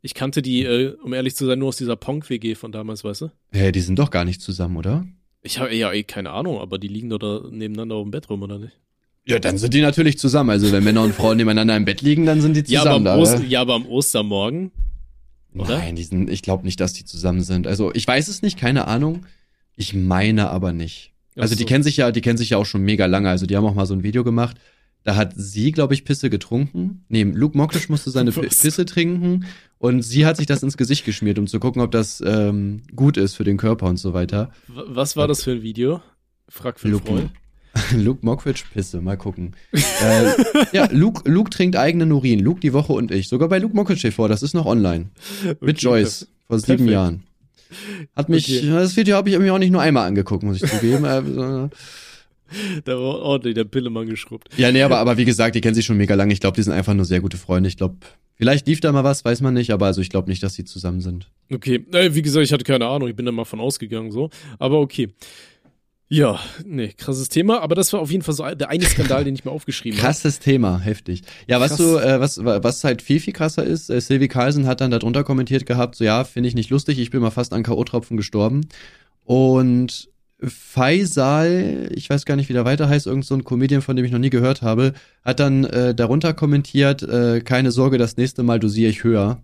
Ich 0.03 0.15
kannte 0.15 0.43
die, 0.43 0.63
äh, 0.63 0.95
um 1.03 1.13
ehrlich 1.13 1.37
zu 1.37 1.47
sein, 1.47 1.59
nur 1.59 1.69
aus 1.69 1.77
dieser 1.77 1.97
Ponk-WG 1.97 2.55
von 2.55 2.73
damals, 2.73 3.05
weißt 3.05 3.23
du? 3.23 3.33
Hä, 3.53 3.73
die 3.73 3.81
sind 3.81 3.99
doch 3.99 4.11
gar 4.11 4.25
nicht 4.25 4.41
zusammen, 4.41 4.77
oder? 4.77 5.07
Ich 5.43 5.59
habe 5.59 5.75
ja 5.75 5.93
eh 5.93 6.03
keine 6.03 6.31
Ahnung, 6.31 6.59
aber 6.59 6.79
die 6.79 6.89
liegen 6.89 7.09
doch 7.09 7.19
da 7.19 7.41
nebeneinander 7.51 7.97
auf 7.97 8.05
dem 8.05 8.11
Bett 8.11 8.29
rum, 8.29 8.43
oder 8.43 8.59
nicht? 8.59 8.79
Ja, 9.25 9.39
dann 9.39 9.59
sind 9.59 9.75
die 9.75 9.81
natürlich 9.81 10.19
zusammen. 10.19 10.51
Also 10.51 10.71
wenn 10.71 10.85
Männer 10.85 11.03
und 11.03 11.13
Frauen 11.15 11.37
nebeneinander 11.37 11.77
im 11.77 11.85
Bett 11.85 12.01
liegen, 12.03 12.27
dann 12.27 12.41
sind 12.41 12.57
die 12.57 12.73
Ja 12.73 12.83
aber, 12.83 12.91
zusammen. 12.91 13.07
am 13.09 13.17
da, 13.17 13.23
Oster, 13.23 13.45
ja, 13.45 13.61
aber 13.61 13.75
am 13.75 13.87
Ostermorgen. 13.87 14.71
Oder? 15.61 15.79
Nein, 15.79 15.97
die 15.97 16.05
sind, 16.05 16.31
ich 16.31 16.43
glaube 16.43 16.65
nicht, 16.65 16.81
dass 16.81 16.93
die 16.93 17.05
zusammen 17.05 17.43
sind. 17.43 17.67
Also 17.67 17.93
ich 17.95 18.07
weiß 18.07 18.29
es 18.29 18.43
nicht, 18.43 18.59
keine 18.59 18.87
Ahnung. 18.87 19.27
Ich 19.77 19.95
meine 19.95 20.51
aber 20.51 20.73
nicht. 20.73 21.13
Also 21.37 21.53
Ach 21.53 21.57
die 21.57 21.65
so. 21.65 21.69
kennen 21.69 21.85
sich 21.85 21.99
ja, 21.99 22.11
die 22.11 22.21
kennen 22.21 22.39
sich 22.39 22.51
ja 22.51 22.59
auch 22.59 22.67
schon 22.67 22.83
mega 22.83 23.07
lange. 23.07 23.29
Also 23.29 23.47
die 23.47 23.57
haben 23.57 23.67
auch 23.67 23.75
mal 23.75 23.87
so 23.87 23.95
ein 23.95 24.03
Video 24.03 24.25
gemacht. 24.25 24.57
Da 25.05 25.15
hat 25.15 25.35
sie, 25.37 25.71
glaube 25.71 25.95
ich, 25.95 26.05
Pisse 26.05 26.31
getrunken. 26.31 27.05
Nee, 27.09 27.23
Luke 27.23 27.57
Mockridge 27.57 27.87
musste 27.91 28.11
seine 28.11 28.35
Was? 28.37 28.59
Pisse 28.59 28.87
trinken 28.87 29.45
und 29.79 30.03
sie 30.03 30.27
hat 30.27 30.37
sich 30.37 30.47
das 30.47 30.63
ins 30.63 30.77
Gesicht 30.77 31.05
geschmiert, 31.05 31.39
um 31.39 31.47
zu 31.47 31.61
gucken, 31.61 31.83
ob 31.83 31.93
das 31.93 32.23
ähm, 32.27 32.83
gut 32.97 33.17
ist 33.17 33.35
für 33.35 33.45
den 33.45 33.57
Körper 33.57 33.87
und 33.87 33.99
so 33.99 34.15
weiter. 34.15 34.51
Was 34.67 35.17
war 35.17 35.29
das 35.29 35.45
für 35.45 35.53
ein 35.53 35.63
Video? 35.63 36.01
Frag 36.49 36.81
für 36.81 36.89
Luke, 36.89 37.07
Freund. 37.07 37.31
Luke 37.97 38.21
Mockridge 38.25 38.65
Pisse, 38.73 39.01
mal 39.01 39.17
gucken. 39.17 39.55
äh, 39.73 40.33
ja, 40.73 40.89
Luke, 40.91 41.29
Luke 41.31 41.51
trinkt 41.51 41.77
eigenen 41.77 42.13
Urin. 42.13 42.41
Luke 42.41 42.61
die 42.61 42.73
Woche 42.73 42.93
und 42.93 43.11
ich. 43.11 43.29
Sogar 43.29 43.49
bei 43.49 43.59
Luke 43.59 43.75
Mockridge 43.75 44.03
TV, 44.03 44.29
das 44.29 44.43
ist 44.43 44.55
noch 44.55 44.67
online. 44.67 45.07
Mit 45.61 45.61
Okay, 45.61 45.73
Joyce 45.79 46.29
vor 46.47 46.59
sieben 46.59 46.77
Perfekt. 46.79 46.91
Jahren. 46.91 47.23
Hat 48.15 48.29
mich, 48.29 48.49
Okay. 48.61 48.71
das 48.71 48.97
Video 48.97 49.17
habe 49.17 49.29
ich 49.31 49.39
mir 49.39 49.53
auch 49.53 49.59
nicht 49.59 49.73
nur 49.73 49.81
einmal 49.83 50.07
angeguckt, 50.07 50.43
muss 50.45 50.63
ich 50.63 50.71
zugeben. 50.71 51.05
Äh, 52.49 52.81
Da 52.85 52.93
war 52.93 53.19
ordentlich 53.23 53.55
der 53.57 53.65
Pillemann 53.65 54.07
geschrubbt. 54.07 54.49
ja, 54.57 54.71
nee, 54.71 54.83
aber, 54.83 54.99
aber 54.99 55.17
wie 55.17 55.25
gesagt, 55.25 55.57
die 55.57 55.61
kennen 55.61 55.75
sich 55.75 55.85
schon 55.85 55.97
mega 55.97 56.15
lange. 56.15 56.33
Ich 56.33 56.39
glaube, 56.39 56.55
die 56.55 56.63
sind 56.63 56.73
einfach 56.75 56.95
nur 56.95 57.05
sehr 57.05 57.21
gute 57.21 57.37
Freunde. 57.37 57.69
Ich 57.69 57.77
glaube, 57.77 57.97
vielleicht 58.37 58.69
lief 58.69 58.79
da 58.79 58.93
mal 58.93 59.03
was, 59.03 59.25
weiß 59.25 59.41
man 59.41 59.53
nicht, 59.55 59.73
aber 59.73 59.87
also 59.87 60.01
ich 60.01 60.11
glaube 60.11 60.31
nicht, 60.31 60.45
dass 60.45 60.55
sie 60.55 60.65
zusammen 60.65 61.01
sind. 61.01 61.29
Okay, 61.53 61.85
äh, 61.93 62.15
wie 62.15 62.23
gesagt, 62.23 62.45
ich 62.47 62.53
hatte 62.53 62.63
keine 62.63 62.87
Ahnung, 62.87 63.09
ich 63.09 63.17
bin 63.17 63.27
da 63.27 63.33
mal 63.33 63.45
von 63.47 63.59
ausgegangen 63.59 64.13
so, 64.13 64.31
aber 64.61 64.79
okay. 64.79 65.09
Ja, 66.09 66.39
nee, 66.65 66.93
krasses 66.97 67.29
Thema, 67.29 67.61
aber 67.63 67.75
das 67.75 67.93
war 67.93 67.99
auf 68.01 68.13
jeden 68.13 68.23
Fall 68.23 68.35
so 68.35 68.45
der 68.55 68.69
eine 68.69 68.85
Skandal, 68.85 69.25
den 69.25 69.35
ich 69.35 69.45
mir 69.45 69.51
aufgeschrieben 69.51 69.99
habe. 69.99 70.07
Krasses 70.07 70.39
Thema, 70.39 70.79
heftig. 70.79 71.23
Ja, 71.49 71.61
was 71.61 71.71
Krass. 71.71 71.79
du, 71.79 71.97
äh, 71.97 72.21
was, 72.21 72.45
was 72.45 72.85
halt 72.85 73.03
viel, 73.03 73.19
viel 73.19 73.33
krasser 73.33 73.65
ist, 73.65 73.91
äh, 73.91 74.01
Sylvie 74.01 74.29
Carlson 74.29 74.67
hat 74.67 74.81
dann 74.81 74.93
darunter 74.93 75.25
kommentiert 75.25 75.67
gehabt, 75.67 75.97
so 75.97 76.05
ja, 76.05 76.23
finde 76.23 76.49
ich 76.49 76.55
nicht 76.55 76.71
lustig, 76.71 77.01
ich 77.01 77.11
bin 77.11 77.21
mal 77.21 77.33
fast 77.33 77.53
an 77.53 77.65
K.O.-Tropfen 77.65 78.17
gestorben. 78.17 78.69
Und 79.25 80.09
Faisal, 80.41 81.91
ich 81.93 82.09
weiß 82.09 82.25
gar 82.25 82.37
nicht, 82.37 82.49
wie 82.49 82.53
der 82.53 82.65
weiter 82.65 82.89
heißt, 82.89 83.07
irgend 83.07 83.25
so 83.25 83.35
ein 83.35 83.45
Comedian, 83.45 83.83
von 83.83 83.97
dem 83.97 84.05
ich 84.05 84.13
noch 84.13 84.19
nie 84.21 84.31
gehört 84.31 84.63
habe, 84.63 84.93
hat 85.25 85.41
dann 85.41 85.65
äh, 85.65 85.95
darunter 85.95 86.35
kommentiert, 86.35 87.03
äh, 87.03 87.41
keine 87.41 87.73
Sorge, 87.73 87.99
das 87.99 88.17
nächste 88.17 88.45
Mal 88.45 88.61
dosiere 88.61 88.91
ich 88.91 89.03
höher. 89.03 89.43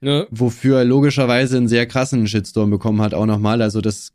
Ne? 0.00 0.26
Wofür 0.30 0.78
er 0.78 0.84
logischerweise 0.84 1.58
einen 1.58 1.68
sehr 1.68 1.86
krassen 1.86 2.26
Shitstorm 2.26 2.70
bekommen 2.70 3.02
hat, 3.02 3.14
auch 3.14 3.26
nochmal. 3.26 3.62
Also 3.62 3.80
das, 3.80 4.12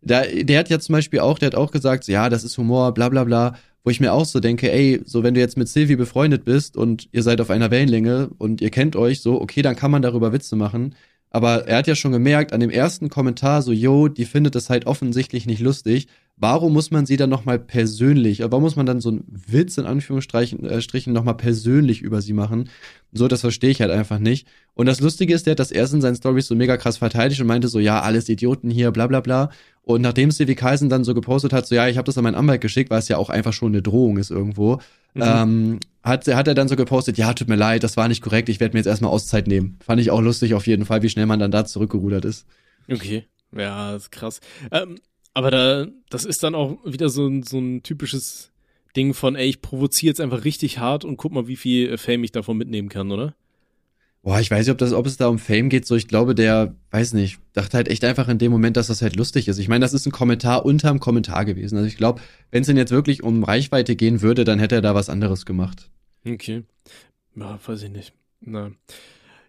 da, 0.00 0.22
der 0.24 0.58
hat 0.58 0.68
ja 0.68 0.78
zum 0.78 0.94
Beispiel 0.94 1.20
auch, 1.20 1.38
der 1.38 1.48
hat 1.48 1.54
auch 1.54 1.70
gesagt, 1.70 2.06
ja, 2.08 2.28
das 2.28 2.44
ist 2.44 2.56
Humor, 2.58 2.92
bla 2.94 3.08
bla 3.08 3.24
bla, 3.24 3.54
wo 3.84 3.90
ich 3.90 4.00
mir 4.00 4.12
auch 4.12 4.24
so 4.24 4.40
denke, 4.40 4.70
ey, 4.70 5.00
so 5.04 5.22
wenn 5.22 5.34
du 5.34 5.40
jetzt 5.40 5.56
mit 5.56 5.68
Sylvie 5.68 5.96
befreundet 5.96 6.44
bist 6.44 6.76
und 6.76 7.08
ihr 7.12 7.22
seid 7.22 7.40
auf 7.40 7.50
einer 7.50 7.70
Wellenlänge 7.70 8.30
und 8.38 8.60
ihr 8.60 8.70
kennt 8.70 8.96
euch, 8.96 9.20
so, 9.20 9.40
okay, 9.40 9.62
dann 9.62 9.76
kann 9.76 9.90
man 9.90 10.02
darüber 10.02 10.32
Witze 10.32 10.56
machen. 10.56 10.94
Aber 11.30 11.66
er 11.66 11.78
hat 11.78 11.86
ja 11.86 11.94
schon 11.94 12.12
gemerkt, 12.12 12.52
an 12.52 12.60
dem 12.60 12.70
ersten 12.70 13.08
Kommentar 13.10 13.62
so, 13.62 13.72
yo, 13.72 14.08
die 14.08 14.24
findet 14.24 14.54
das 14.54 14.70
halt 14.70 14.86
offensichtlich 14.86 15.46
nicht 15.46 15.60
lustig. 15.60 16.08
Warum 16.40 16.72
muss 16.72 16.90
man 16.90 17.04
sie 17.04 17.16
dann 17.16 17.30
nochmal 17.30 17.58
persönlich, 17.58 18.40
warum 18.40 18.62
muss 18.62 18.76
man 18.76 18.86
dann 18.86 19.00
so 19.00 19.08
einen 19.08 19.24
Witz 19.28 19.76
in 19.76 19.86
Anführungsstrichen 19.86 20.64
äh, 20.64 20.80
Strichen 20.80 21.12
nochmal 21.12 21.36
persönlich 21.36 22.00
über 22.00 22.22
sie 22.22 22.32
machen? 22.32 22.68
So, 23.12 23.26
das 23.26 23.40
verstehe 23.40 23.70
ich 23.70 23.80
halt 23.80 23.90
einfach 23.90 24.18
nicht. 24.18 24.46
Und 24.74 24.86
das 24.86 25.00
Lustige 25.00 25.34
ist, 25.34 25.46
der 25.46 25.52
hat 25.52 25.58
das 25.58 25.72
erst 25.72 25.94
in 25.94 26.00
seinen 26.00 26.16
Stories 26.16 26.46
so 26.46 26.54
mega 26.54 26.76
krass 26.76 26.98
verteidigt 26.98 27.40
und 27.40 27.46
meinte 27.48 27.68
so, 27.68 27.80
ja, 27.80 28.00
alles 28.02 28.28
Idioten 28.28 28.70
hier, 28.70 28.90
bla 28.92 29.06
bla 29.06 29.20
bla. 29.20 29.50
Und 29.82 30.02
nachdem 30.02 30.30
Stevie 30.30 30.54
Carlson 30.54 30.88
dann 30.88 31.02
so 31.02 31.14
gepostet 31.14 31.52
hat, 31.52 31.66
so, 31.66 31.74
ja, 31.74 31.88
ich 31.88 31.96
habe 31.96 32.06
das 32.06 32.18
an 32.18 32.24
meinen 32.24 32.34
Anwalt 32.34 32.60
geschickt, 32.60 32.90
weil 32.90 32.98
es 32.98 33.08
ja 33.08 33.16
auch 33.16 33.30
einfach 33.30 33.52
schon 33.52 33.72
eine 33.72 33.82
Drohung 33.82 34.18
ist 34.18 34.30
irgendwo, 34.30 34.78
Mhm. 35.14 35.22
ähm, 35.24 35.80
hat, 36.02 36.28
hat 36.28 36.46
er 36.46 36.54
dann 36.54 36.68
so 36.68 36.76
gepostet, 36.76 37.16
ja, 37.18 37.32
tut 37.32 37.48
mir 37.48 37.56
leid, 37.56 37.82
das 37.82 37.96
war 37.96 38.06
nicht 38.08 38.22
korrekt, 38.22 38.50
ich 38.50 38.60
werde 38.60 38.74
mir 38.74 38.80
jetzt 38.80 38.86
erstmal 38.86 39.10
Auszeit 39.10 39.46
nehmen. 39.46 39.78
Fand 39.84 40.00
ich 40.00 40.10
auch 40.10 40.20
lustig 40.20 40.52
auf 40.54 40.66
jeden 40.66 40.84
Fall, 40.84 41.02
wie 41.02 41.08
schnell 41.08 41.26
man 41.26 41.40
dann 41.40 41.50
da 41.50 41.64
zurückgerudert 41.64 42.26
ist. 42.26 42.46
Okay, 42.90 43.24
ja, 43.56 43.92
das 43.92 44.04
ist 44.04 44.12
krass. 44.12 44.40
Ähm, 44.70 44.96
aber 45.34 45.50
da, 45.50 45.86
das 46.10 46.24
ist 46.24 46.42
dann 46.42 46.54
auch 46.54 46.78
wieder 46.84 47.08
so 47.08 47.26
ein, 47.26 47.42
so 47.42 47.58
ein 47.58 47.82
typisches 47.82 48.52
Ding 48.96 49.14
von, 49.14 49.36
ey, 49.36 49.48
ich 49.48 49.60
provoziere 49.60 50.10
jetzt 50.10 50.20
einfach 50.20 50.44
richtig 50.44 50.78
hart 50.78 51.04
und 51.04 51.16
guck 51.16 51.32
mal, 51.32 51.46
wie 51.46 51.56
viel 51.56 51.90
äh, 51.90 51.98
Fame 51.98 52.24
ich 52.24 52.32
davon 52.32 52.56
mitnehmen 52.56 52.88
kann, 52.88 53.12
oder? 53.12 53.34
Boah, 54.22 54.40
ich 54.40 54.50
weiß 54.50 54.66
nicht, 54.66 54.72
ob, 54.72 54.78
das, 54.78 54.92
ob 54.92 55.06
es 55.06 55.16
da 55.16 55.28
um 55.28 55.38
Fame 55.38 55.68
geht. 55.68 55.86
So, 55.86 55.94
ich 55.94 56.08
glaube, 56.08 56.34
der, 56.34 56.74
weiß 56.90 57.14
nicht, 57.14 57.38
dachte 57.52 57.76
halt 57.76 57.88
echt 57.88 58.04
einfach 58.04 58.28
in 58.28 58.38
dem 58.38 58.50
Moment, 58.50 58.76
dass 58.76 58.88
das 58.88 59.00
halt 59.00 59.16
lustig 59.16 59.46
ist. 59.48 59.58
Ich 59.58 59.68
meine, 59.68 59.84
das 59.84 59.94
ist 59.94 60.06
ein 60.06 60.12
Kommentar 60.12 60.66
unterm 60.66 60.98
Kommentar 60.98 61.44
gewesen. 61.44 61.76
Also 61.76 61.86
ich 61.86 61.96
glaube, 61.96 62.20
wenn 62.50 62.62
es 62.62 62.66
denn 62.66 62.76
jetzt 62.76 62.90
wirklich 62.90 63.22
um 63.22 63.44
Reichweite 63.44 63.94
gehen 63.94 64.20
würde, 64.20 64.44
dann 64.44 64.58
hätte 64.58 64.74
er 64.74 64.82
da 64.82 64.94
was 64.94 65.08
anderes 65.08 65.46
gemacht. 65.46 65.88
Okay. 66.26 66.64
Ja, 67.36 67.58
weiß 67.64 67.84
ich 67.84 67.90
nicht. 67.90 68.12
Na. 68.40 68.72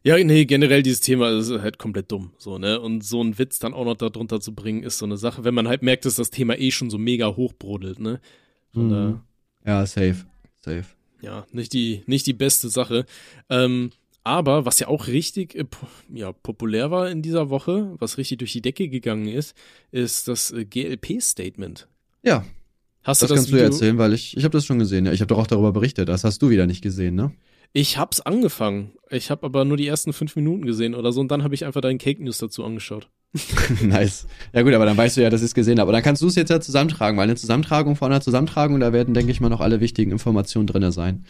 Ja, 0.03 0.17
nee, 0.23 0.45
generell 0.45 0.81
dieses 0.81 1.01
Thema 1.01 1.29
ist 1.37 1.49
halt 1.51 1.77
komplett 1.77 2.11
dumm, 2.11 2.31
so, 2.37 2.57
ne? 2.57 2.79
Und 2.79 3.03
so 3.03 3.19
einen 3.19 3.37
Witz 3.37 3.59
dann 3.59 3.73
auch 3.73 3.83
noch 3.85 3.97
da 3.97 4.09
drunter 4.09 4.39
zu 4.39 4.55
bringen, 4.55 4.81
ist 4.83 4.97
so 4.97 5.05
eine 5.05 5.17
Sache, 5.17 5.43
wenn 5.43 5.53
man 5.53 5.67
halt 5.67 5.81
merkt, 5.81 6.05
dass 6.05 6.15
das 6.15 6.29
Thema 6.29 6.57
eh 6.57 6.71
schon 6.71 6.89
so 6.89 6.97
mega 6.97 7.35
hochbrodelt, 7.35 7.99
ne? 7.99 8.21
Von 8.73 8.87
Mhm. 8.87 8.89
daher, 8.91 9.23
Ja, 9.65 9.85
safe. 9.85 10.25
Safe. 10.61 10.85
ja, 11.21 11.45
nicht 11.51 11.73
die, 11.73 12.03
nicht 12.05 12.27
die 12.27 12.33
beste 12.33 12.69
Sache. 12.69 13.05
Ähm, 13.49 13.91
aber 14.23 14.65
was 14.65 14.79
ja 14.79 14.87
auch 14.87 15.07
richtig 15.07 15.55
äh, 15.55 15.65
ja, 16.13 16.31
populär 16.31 16.91
war 16.91 17.09
in 17.09 17.21
dieser 17.21 17.49
Woche, 17.49 17.95
was 17.99 18.17
richtig 18.17 18.37
durch 18.39 18.53
die 18.53 18.61
Decke 18.61 18.87
gegangen 18.89 19.27
ist, 19.27 19.55
ist 19.91 20.27
das 20.27 20.51
äh, 20.51 20.63
GLP-Statement. 20.65 21.87
Ja, 22.23 22.45
Hast 23.03 23.21
das, 23.21 23.29
du 23.29 23.33
das 23.35 23.39
kannst 23.39 23.51
du 23.53 23.57
ja 23.57 23.63
erzählen, 23.63 23.97
weil 23.97 24.13
ich, 24.13 24.35
ich 24.37 24.43
habe 24.43 24.51
das 24.51 24.65
schon 24.65 24.77
gesehen. 24.79 25.05
Ja, 25.05 25.13
ich 25.13 25.21
habe 25.21 25.27
doch 25.27 25.37
auch 25.39 25.47
darüber 25.47 25.71
berichtet. 25.71 26.09
Das 26.09 26.23
hast 26.25 26.41
du 26.41 26.49
wieder 26.49 26.67
nicht 26.67 26.81
gesehen, 26.81 27.15
ne? 27.15 27.31
Ich 27.73 27.97
hab's 27.97 28.19
angefangen. 28.21 28.93
Ich 29.09 29.29
habe 29.29 29.45
aber 29.45 29.63
nur 29.65 29.77
die 29.77 29.87
ersten 29.87 30.13
fünf 30.13 30.35
Minuten 30.35 30.65
gesehen 30.65 30.95
oder 30.95 31.11
so 31.11 31.21
und 31.21 31.29
dann 31.29 31.43
habe 31.43 31.53
ich 31.55 31.65
einfach 31.65 31.81
deinen 31.81 31.99
Cake 31.99 32.23
News 32.23 32.37
dazu 32.39 32.63
angeschaut. 32.63 33.09
nice. 33.83 34.25
Ja 34.53 34.63
gut, 34.63 34.73
aber 34.73 34.85
dann 34.85 34.97
weißt 34.97 35.17
du 35.17 35.21
ja, 35.21 35.29
dass 35.29 35.41
ich 35.41 35.47
es 35.47 35.53
gesehen 35.53 35.79
habe. 35.79 35.83
Aber 35.83 35.91
dann 35.91 36.01
kannst 36.01 36.21
du 36.23 36.27
es 36.27 36.35
jetzt 36.35 36.49
ja 36.49 36.59
zusammentragen, 36.59 37.17
weil 37.17 37.25
eine 37.25 37.35
Zusammentragung 37.35 37.95
vor 37.95 38.07
einer 38.07 38.21
Zusammentragung, 38.21 38.79
da 38.79 38.91
werden, 38.91 39.13
denke 39.13 39.31
ich 39.31 39.39
mal, 39.39 39.49
noch 39.49 39.61
alle 39.61 39.81
wichtigen 39.81 40.11
Informationen 40.11 40.65
drinne 40.65 40.91
sein. 40.91 41.25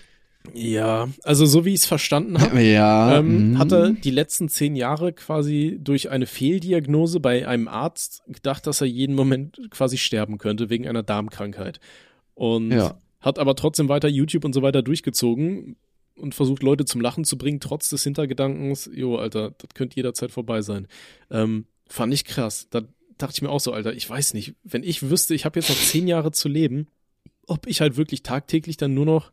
Ja, 0.54 1.10
also 1.24 1.46
so 1.46 1.66
wie 1.66 1.74
ich 1.74 1.82
es 1.82 1.86
verstanden 1.86 2.40
habe, 2.40 2.62
Ja. 2.64 3.20
ähm, 3.20 3.52
mhm. 3.52 3.58
hat 3.58 3.74
er 3.74 3.90
die 3.92 4.10
letzten 4.12 4.48
zehn 4.48 4.78
Jahre 4.78 5.12
quasi 5.12 5.78
durch 5.82 6.10
eine 6.10 6.26
Fehldiagnose 6.26 7.20
bei 7.20 7.46
einem 7.46 7.68
Arzt 7.68 8.24
gedacht, 8.28 8.66
dass 8.66 8.80
er 8.80 8.88
jeden 8.88 9.16
Moment 9.16 9.60
quasi 9.70 9.98
sterben 9.98 10.38
könnte 10.38 10.70
wegen 10.70 10.88
einer 10.88 11.04
Darmkrankheit. 11.04 11.82
Und 12.36 12.72
Ja. 12.72 12.98
hat 13.20 13.38
aber 13.38 13.56
trotzdem 13.56 13.90
weiter 13.90 14.08
YouTube 14.08 14.46
und 14.46 14.54
so 14.54 14.62
weiter 14.62 14.82
durchgezogen 14.82 15.76
und 16.20 16.36
versucht, 16.36 16.64
Leute 16.64 16.86
zum 16.86 17.02
Lachen 17.02 17.24
zu 17.24 17.38
bringen, 17.38 17.60
trotz 17.60 17.90
des 17.90 18.04
Hintergedankens, 18.04 18.90
jo, 18.94 19.18
Alter, 19.18 19.52
das 19.52 19.70
könnte 19.74 19.96
jederzeit 19.96 20.32
vorbei 20.32 20.62
sein. 20.62 20.88
Ähm, 21.32 21.66
fand 21.88 22.14
ich 22.14 22.26
krass. 22.26 22.68
Da 22.70 22.82
dachte 23.18 23.34
ich 23.36 23.42
mir 23.42 23.50
auch 23.50 23.60
so, 23.60 23.74
Alter, 23.74 23.94
ich 23.94 24.10
weiß 24.10 24.34
nicht, 24.34 24.56
wenn 24.64 24.84
ich 24.84 25.10
wüsste, 25.10 25.34
ich 25.34 25.46
habe 25.46 25.60
jetzt 25.60 25.70
noch 25.70 25.78
zehn 25.78 26.08
Jahre 26.08 26.32
zu 26.32 26.48
leben 26.48 26.88
ob 27.50 27.68
ich 27.68 27.82
halt 27.82 27.98
wirklich 27.98 28.24
tagtäglich 28.24 28.78
dann 28.78 28.94
nur 28.94 29.06
noch 29.06 29.32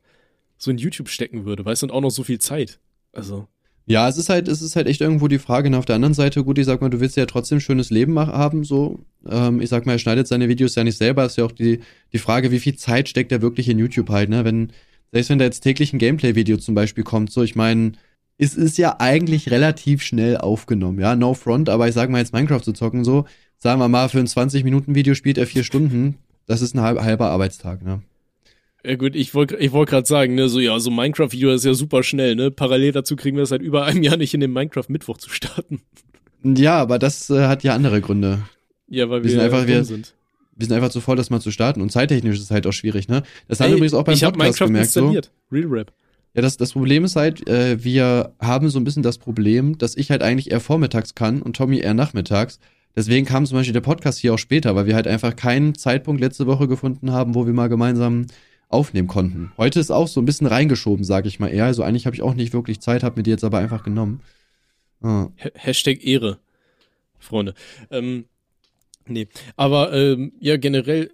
so 0.58 0.70
in 0.70 0.78
YouTube 0.78 1.08
stecken 1.08 1.44
würde, 1.44 1.64
weißt 1.64 1.82
du, 1.82 1.86
und 1.86 1.92
auch 1.92 2.00
noch 2.00 2.10
so 2.10 2.24
viel 2.24 2.38
Zeit. 2.38 2.80
Also. 3.12 3.46
Ja, 3.84 4.08
es 4.08 4.16
ist 4.16 4.30
halt, 4.30 4.48
es 4.48 4.62
ist 4.62 4.74
halt 4.74 4.88
echt 4.88 5.00
irgendwo 5.00 5.28
die 5.28 5.38
Frage. 5.38 5.68
Und 5.68 5.74
auf 5.74 5.84
der 5.84 5.94
anderen 5.94 6.14
Seite, 6.14 6.42
gut, 6.42 6.58
ich 6.58 6.66
sag 6.66 6.80
mal, 6.80 6.88
du 6.88 6.98
willst 6.98 7.16
ja 7.16 7.26
trotzdem 7.26 7.60
schönes 7.60 7.90
Leben 7.90 8.18
haben, 8.18 8.64
so. 8.64 9.04
Ähm, 9.28 9.60
ich 9.60 9.68
sag 9.68 9.86
mal, 9.86 9.92
er 9.92 9.98
schneidet 9.98 10.26
seine 10.26 10.48
Videos 10.48 10.74
ja 10.74 10.82
nicht 10.82 10.98
selber. 10.98 11.24
Ist 11.24 11.36
ja 11.36 11.44
auch 11.44 11.52
die, 11.52 11.80
die 12.12 12.18
Frage, 12.18 12.50
wie 12.50 12.58
viel 12.58 12.76
Zeit 12.76 13.08
steckt 13.08 13.30
er 13.30 13.42
wirklich 13.42 13.68
in 13.68 13.78
YouTube 13.78 14.08
halt, 14.08 14.28
ne? 14.28 14.44
Wenn, 14.44 14.72
selbst 15.12 15.30
wenn 15.30 15.38
da 15.38 15.44
jetzt 15.44 15.60
täglich 15.60 15.92
ein 15.92 15.98
Gameplay-Video 15.98 16.56
zum 16.58 16.74
Beispiel 16.74 17.04
kommt, 17.04 17.30
so, 17.32 17.42
ich 17.42 17.54
meine, 17.56 17.92
es 18.38 18.54
ist 18.54 18.76
ja 18.78 18.96
eigentlich 18.98 19.50
relativ 19.50 20.02
schnell 20.02 20.36
aufgenommen, 20.36 21.00
ja, 21.00 21.16
no 21.16 21.34
front, 21.34 21.68
aber 21.68 21.88
ich 21.88 21.94
sag 21.94 22.10
mal 22.10 22.18
jetzt 22.18 22.32
Minecraft 22.34 22.60
zu 22.62 22.72
zocken, 22.72 23.04
so, 23.04 23.24
sagen 23.58 23.80
wir 23.80 23.88
mal, 23.88 24.08
für 24.08 24.18
ein 24.18 24.26
20-Minuten-Video 24.26 25.14
spielt 25.14 25.38
er 25.38 25.46
vier 25.46 25.64
Stunden, 25.64 26.16
das 26.46 26.60
ist 26.62 26.74
ein 26.74 26.80
halber 26.82 27.30
Arbeitstag, 27.30 27.82
ne? 27.84 28.02
Ja 28.84 28.94
gut, 28.94 29.16
ich 29.16 29.34
wollte 29.34 29.56
ich 29.56 29.72
wollt 29.72 29.88
gerade 29.88 30.06
sagen, 30.06 30.36
ne, 30.36 30.48
so 30.48 30.60
ja, 30.60 30.78
so 30.78 30.90
Minecraft-Video 30.90 31.50
ist 31.52 31.64
ja 31.64 31.74
super 31.74 32.02
schnell, 32.04 32.36
ne? 32.36 32.50
Parallel 32.52 32.92
dazu 32.92 33.16
kriegen 33.16 33.36
wir 33.36 33.42
es 33.44 33.48
seit 33.48 33.62
über 33.62 33.84
einem 33.84 34.02
Jahr 34.02 34.16
nicht 34.16 34.32
in 34.34 34.40
den 34.40 34.52
Minecraft-Mittwoch 34.52 35.16
zu 35.16 35.28
starten. 35.30 35.80
Ja, 36.44 36.76
aber 36.76 36.98
das 37.00 37.28
äh, 37.30 37.46
hat 37.48 37.64
ja 37.64 37.74
andere 37.74 38.00
Gründe. 38.00 38.42
Ja, 38.88 39.10
weil 39.10 39.20
Wir 39.20 39.24
wir, 39.24 39.30
sind 39.30 39.40
einfach- 39.40 39.66
wir- 39.66 39.82
sind. 39.84 40.14
Wir 40.56 40.66
sind 40.66 40.74
einfach 40.74 40.88
zu 40.90 41.00
voll, 41.00 41.16
das 41.16 41.30
mal 41.30 41.40
zu 41.40 41.50
starten. 41.50 41.80
Und 41.80 41.92
zeittechnisch 41.92 42.36
ist 42.36 42.42
es 42.44 42.50
halt 42.50 42.66
auch 42.66 42.72
schwierig, 42.72 43.08
ne? 43.08 43.22
Das 43.46 43.60
haben 43.60 43.66
Ey, 43.66 43.72
wir 43.72 43.76
übrigens 43.76 43.94
auch 43.94 44.04
beim 44.04 44.14
ich 44.14 44.22
Podcast 44.22 44.38
Minecraft 44.38 44.66
gemerkt. 44.66 44.90
So. 44.90 45.00
installiert. 45.00 45.30
Real 45.52 45.66
Rap. 45.68 45.92
Ja, 46.34 46.42
das, 46.42 46.56
das 46.56 46.72
Problem 46.72 47.04
ist 47.04 47.16
halt, 47.16 47.48
äh, 47.48 47.82
wir 47.82 48.34
haben 48.40 48.68
so 48.68 48.78
ein 48.78 48.84
bisschen 48.84 49.02
das 49.02 49.18
Problem, 49.18 49.78
dass 49.78 49.96
ich 49.96 50.10
halt 50.10 50.22
eigentlich 50.22 50.50
eher 50.50 50.60
vormittags 50.60 51.14
kann 51.14 51.40
und 51.40 51.56
Tommy 51.56 51.78
eher 51.78 51.94
nachmittags. 51.94 52.58
Deswegen 52.94 53.26
kam 53.26 53.44
zum 53.46 53.58
Beispiel 53.58 53.72
der 53.74 53.80
Podcast 53.82 54.18
hier 54.18 54.34
auch 54.34 54.38
später, 54.38 54.74
weil 54.74 54.86
wir 54.86 54.94
halt 54.94 55.06
einfach 55.06 55.36
keinen 55.36 55.74
Zeitpunkt 55.74 56.20
letzte 56.20 56.46
Woche 56.46 56.66
gefunden 56.68 57.10
haben, 57.12 57.34
wo 57.34 57.46
wir 57.46 57.52
mal 57.52 57.68
gemeinsam 57.68 58.26
aufnehmen 58.68 59.06
konnten. 59.08 59.52
Heute 59.58 59.78
ist 59.80 59.90
auch 59.90 60.08
so 60.08 60.20
ein 60.20 60.24
bisschen 60.26 60.46
reingeschoben, 60.46 61.04
sag 61.04 61.24
ich 61.26 61.38
mal 61.38 61.48
eher. 61.48 61.66
Also 61.66 61.82
eigentlich 61.82 62.06
habe 62.06 62.16
ich 62.16 62.22
auch 62.22 62.34
nicht 62.34 62.52
wirklich 62.52 62.80
Zeit, 62.80 63.02
habe 63.02 63.18
mir 63.18 63.22
die 63.22 63.30
jetzt 63.30 63.44
aber 63.44 63.58
einfach 63.58 63.82
genommen. 63.84 64.20
Ah. 65.02 65.28
Ha- 65.42 65.50
Hashtag 65.54 66.04
Ehre, 66.04 66.38
Freunde. 67.18 67.54
Ähm, 67.90 68.24
nee, 69.08 69.28
aber 69.56 69.92
ähm, 69.92 70.32
ja, 70.40 70.56
generell 70.56 71.10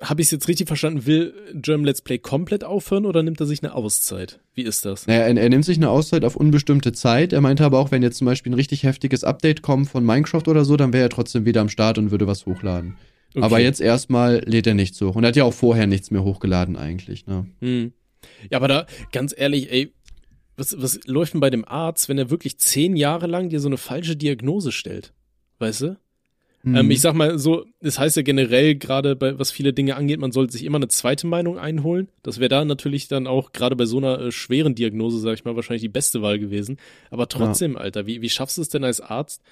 habe 0.00 0.20
ich 0.20 0.26
es 0.26 0.30
jetzt 0.32 0.48
richtig 0.48 0.66
verstanden, 0.66 1.06
will 1.06 1.34
German 1.54 1.86
Let's 1.86 2.02
Play 2.02 2.18
komplett 2.18 2.64
aufhören 2.64 3.06
oder 3.06 3.22
nimmt 3.22 3.40
er 3.40 3.46
sich 3.46 3.62
eine 3.62 3.74
Auszeit? 3.74 4.40
Wie 4.54 4.62
ist 4.62 4.84
das? 4.84 5.06
Naja, 5.06 5.20
er, 5.20 5.36
er 5.36 5.48
nimmt 5.48 5.64
sich 5.64 5.76
eine 5.76 5.88
Auszeit 5.88 6.24
auf 6.24 6.36
unbestimmte 6.36 6.92
Zeit. 6.92 7.32
Er 7.32 7.40
meinte 7.40 7.64
aber 7.64 7.78
auch, 7.78 7.90
wenn 7.90 8.02
jetzt 8.02 8.18
zum 8.18 8.26
Beispiel 8.26 8.50
ein 8.50 8.56
richtig 8.56 8.82
heftiges 8.82 9.22
Update 9.24 9.62
kommt 9.62 9.88
von 9.88 10.04
Minecraft 10.04 10.48
oder 10.48 10.64
so, 10.64 10.76
dann 10.76 10.92
wäre 10.92 11.04
er 11.04 11.10
trotzdem 11.10 11.44
wieder 11.44 11.60
am 11.60 11.68
Start 11.68 11.98
und 11.98 12.10
würde 12.10 12.26
was 12.26 12.44
hochladen. 12.44 12.96
Okay. 13.34 13.44
Aber 13.44 13.60
jetzt 13.60 13.80
erstmal 13.80 14.42
lädt 14.46 14.66
er 14.66 14.74
nichts 14.74 15.00
hoch. 15.00 15.14
Und 15.14 15.24
er 15.24 15.28
hat 15.28 15.36
ja 15.36 15.44
auch 15.44 15.54
vorher 15.54 15.86
nichts 15.86 16.10
mehr 16.10 16.24
hochgeladen 16.24 16.76
eigentlich, 16.76 17.26
ne? 17.26 17.46
Hm. 17.60 17.92
Ja, 18.50 18.58
aber 18.58 18.68
da, 18.68 18.86
ganz 19.12 19.32
ehrlich, 19.36 19.70
ey, 19.70 19.92
was, 20.56 20.80
was 20.80 20.98
läuft 21.06 21.34
denn 21.34 21.40
bei 21.40 21.50
dem 21.50 21.64
Arzt, 21.64 22.08
wenn 22.08 22.18
er 22.18 22.30
wirklich 22.30 22.58
zehn 22.58 22.96
Jahre 22.96 23.28
lang 23.28 23.48
dir 23.48 23.60
so 23.60 23.68
eine 23.68 23.76
falsche 23.76 24.16
Diagnose 24.16 24.72
stellt? 24.72 25.12
Weißt 25.60 25.82
du? 25.82 25.96
Mhm. 26.62 26.76
Ähm, 26.76 26.90
ich 26.90 27.00
sag 27.00 27.14
mal 27.14 27.38
so, 27.38 27.66
das 27.80 27.98
heißt 27.98 28.16
ja 28.16 28.22
generell, 28.22 28.74
gerade 28.74 29.16
bei 29.16 29.38
was 29.38 29.50
viele 29.50 29.72
Dinge 29.72 29.96
angeht, 29.96 30.18
man 30.18 30.32
sollte 30.32 30.52
sich 30.52 30.64
immer 30.64 30.76
eine 30.78 30.88
zweite 30.88 31.26
Meinung 31.26 31.58
einholen. 31.58 32.08
Das 32.22 32.40
wäre 32.40 32.48
da 32.48 32.64
natürlich 32.64 33.08
dann 33.08 33.26
auch 33.26 33.52
gerade 33.52 33.76
bei 33.76 33.86
so 33.86 33.98
einer 33.98 34.20
äh, 34.20 34.32
schweren 34.32 34.74
Diagnose, 34.74 35.18
sag 35.18 35.34
ich 35.34 35.44
mal, 35.44 35.56
wahrscheinlich 35.56 35.82
die 35.82 35.88
beste 35.88 36.22
Wahl 36.22 36.38
gewesen. 36.38 36.78
Aber 37.10 37.28
trotzdem, 37.28 37.76
Alter, 37.76 38.06
wie, 38.06 38.22
wie 38.22 38.28
schaffst 38.28 38.58
du 38.58 38.62
es 38.62 38.68
denn 38.68 38.84
als 38.84 39.00
Arzt, 39.00 39.42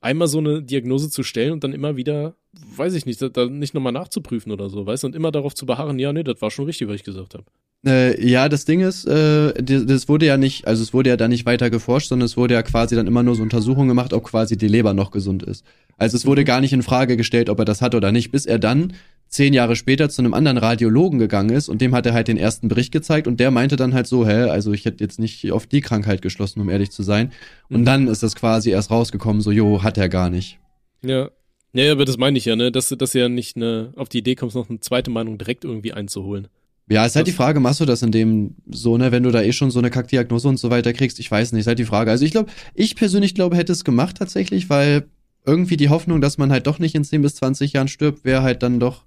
einmal 0.00 0.28
so 0.28 0.38
eine 0.38 0.62
Diagnose 0.62 1.10
zu 1.10 1.22
stellen 1.22 1.52
und 1.52 1.64
dann 1.64 1.72
immer 1.72 1.96
wieder, 1.96 2.34
weiß 2.76 2.94
ich 2.94 3.06
nicht, 3.06 3.20
da, 3.20 3.28
da 3.28 3.46
nicht 3.46 3.74
nochmal 3.74 3.92
nachzuprüfen 3.92 4.52
oder 4.52 4.70
so, 4.70 4.86
weißt 4.86 5.02
du, 5.02 5.08
und 5.08 5.16
immer 5.16 5.32
darauf 5.32 5.54
zu 5.54 5.66
beharren, 5.66 5.98
ja, 5.98 6.12
nee, 6.12 6.22
das 6.22 6.40
war 6.40 6.50
schon 6.50 6.66
richtig, 6.66 6.88
was 6.88 6.96
ich 6.96 7.04
gesagt 7.04 7.34
habe. 7.34 7.44
Äh, 7.86 8.26
ja, 8.28 8.48
das 8.48 8.64
Ding 8.64 8.80
ist, 8.80 9.06
äh, 9.06 9.52
die- 9.62 9.86
das 9.86 10.08
wurde 10.08 10.26
ja 10.26 10.36
nicht, 10.36 10.66
also 10.66 10.82
es 10.82 10.92
wurde 10.92 11.10
ja 11.10 11.16
da 11.16 11.28
nicht 11.28 11.46
weiter 11.46 11.70
geforscht, 11.70 12.08
sondern 12.08 12.26
es 12.26 12.36
wurde 12.36 12.54
ja 12.54 12.62
quasi 12.62 12.96
dann 12.96 13.06
immer 13.06 13.22
nur 13.22 13.36
so 13.36 13.42
Untersuchungen 13.42 13.88
gemacht, 13.88 14.12
ob 14.12 14.24
quasi 14.24 14.56
die 14.56 14.66
Leber 14.68 14.92
noch 14.92 15.12
gesund 15.12 15.42
ist. 15.44 15.64
Also 15.96 16.16
es 16.16 16.26
wurde 16.26 16.44
gar 16.44 16.60
nicht 16.60 16.72
in 16.72 16.82
Frage 16.82 17.16
gestellt, 17.16 17.48
ob 17.48 17.58
er 17.60 17.64
das 17.64 17.82
hat 17.82 17.94
oder 17.94 18.10
nicht, 18.12 18.32
bis 18.32 18.44
er 18.44 18.58
dann 18.58 18.92
zehn 19.28 19.54
Jahre 19.54 19.76
später 19.76 20.08
zu 20.08 20.20
einem 20.22 20.34
anderen 20.34 20.58
Radiologen 20.58 21.18
gegangen 21.18 21.50
ist 21.50 21.68
und 21.68 21.80
dem 21.80 21.94
hat 21.94 22.06
er 22.06 22.12
halt 22.14 22.28
den 22.28 22.36
ersten 22.36 22.68
Bericht 22.68 22.92
gezeigt 22.92 23.26
und 23.28 23.38
der 23.40 23.50
meinte 23.50 23.76
dann 23.76 23.94
halt 23.94 24.06
so, 24.06 24.26
hä, 24.26 24.48
also 24.50 24.72
ich 24.72 24.84
hätte 24.84 25.02
jetzt 25.02 25.18
nicht 25.18 25.50
auf 25.52 25.66
die 25.66 25.80
Krankheit 25.80 26.22
geschlossen, 26.22 26.60
um 26.60 26.68
ehrlich 26.68 26.90
zu 26.90 27.02
sein. 27.02 27.32
Und 27.70 27.80
Mhm. 27.80 27.84
dann 27.84 28.08
ist 28.08 28.22
das 28.22 28.34
quasi 28.36 28.70
erst 28.70 28.90
rausgekommen, 28.90 29.42
so, 29.42 29.50
jo, 29.52 29.82
hat 29.82 29.96
er 29.98 30.08
gar 30.08 30.28
nicht. 30.30 30.58
Ja. 31.04 31.30
Ja, 31.72 31.92
aber 31.92 32.04
das 32.04 32.16
meine 32.18 32.38
ich 32.38 32.46
ja, 32.46 32.56
ne, 32.56 32.72
dass, 32.72 32.88
du- 32.88 32.96
dass 32.96 33.12
du 33.12 33.18
ja 33.20 33.28
nicht 33.28 33.56
eine, 33.56 33.92
auf 33.96 34.08
die 34.08 34.18
Idee 34.18 34.34
kommst, 34.34 34.56
noch 34.56 34.70
eine 34.70 34.80
zweite 34.80 35.10
Meinung 35.10 35.36
direkt 35.38 35.64
irgendwie 35.64 35.92
einzuholen. 35.92 36.48
Ja, 36.88 37.04
ist 37.04 37.16
halt 37.16 37.26
die 37.26 37.32
Frage, 37.32 37.58
machst 37.58 37.80
du 37.80 37.84
das 37.84 38.02
in 38.02 38.12
dem 38.12 38.54
so, 38.70 38.96
ne, 38.96 39.10
wenn 39.10 39.24
du 39.24 39.30
da 39.32 39.42
eh 39.42 39.52
schon 39.52 39.72
so 39.72 39.80
eine 39.80 39.90
Kackdiagnose 39.90 40.46
und 40.46 40.56
so 40.58 40.70
weiter 40.70 40.92
kriegst? 40.92 41.18
Ich 41.18 41.30
weiß 41.30 41.50
nicht, 41.52 41.62
ist 41.62 41.66
halt 41.66 41.80
die 41.80 41.84
Frage. 41.84 42.10
Also 42.12 42.24
ich 42.24 42.30
glaube, 42.30 42.50
ich 42.74 42.94
persönlich 42.94 43.34
glaube, 43.34 43.56
hätte 43.56 43.72
es 43.72 43.82
gemacht 43.84 44.16
tatsächlich, 44.18 44.70
weil 44.70 45.06
irgendwie 45.44 45.76
die 45.76 45.88
Hoffnung, 45.88 46.20
dass 46.20 46.38
man 46.38 46.52
halt 46.52 46.66
doch 46.68 46.78
nicht 46.78 46.94
in 46.94 47.02
10 47.04 47.22
bis 47.22 47.34
20 47.36 47.72
Jahren 47.72 47.88
stirbt, 47.88 48.24
wäre 48.24 48.42
halt 48.42 48.62
dann 48.62 48.78
doch 48.78 49.04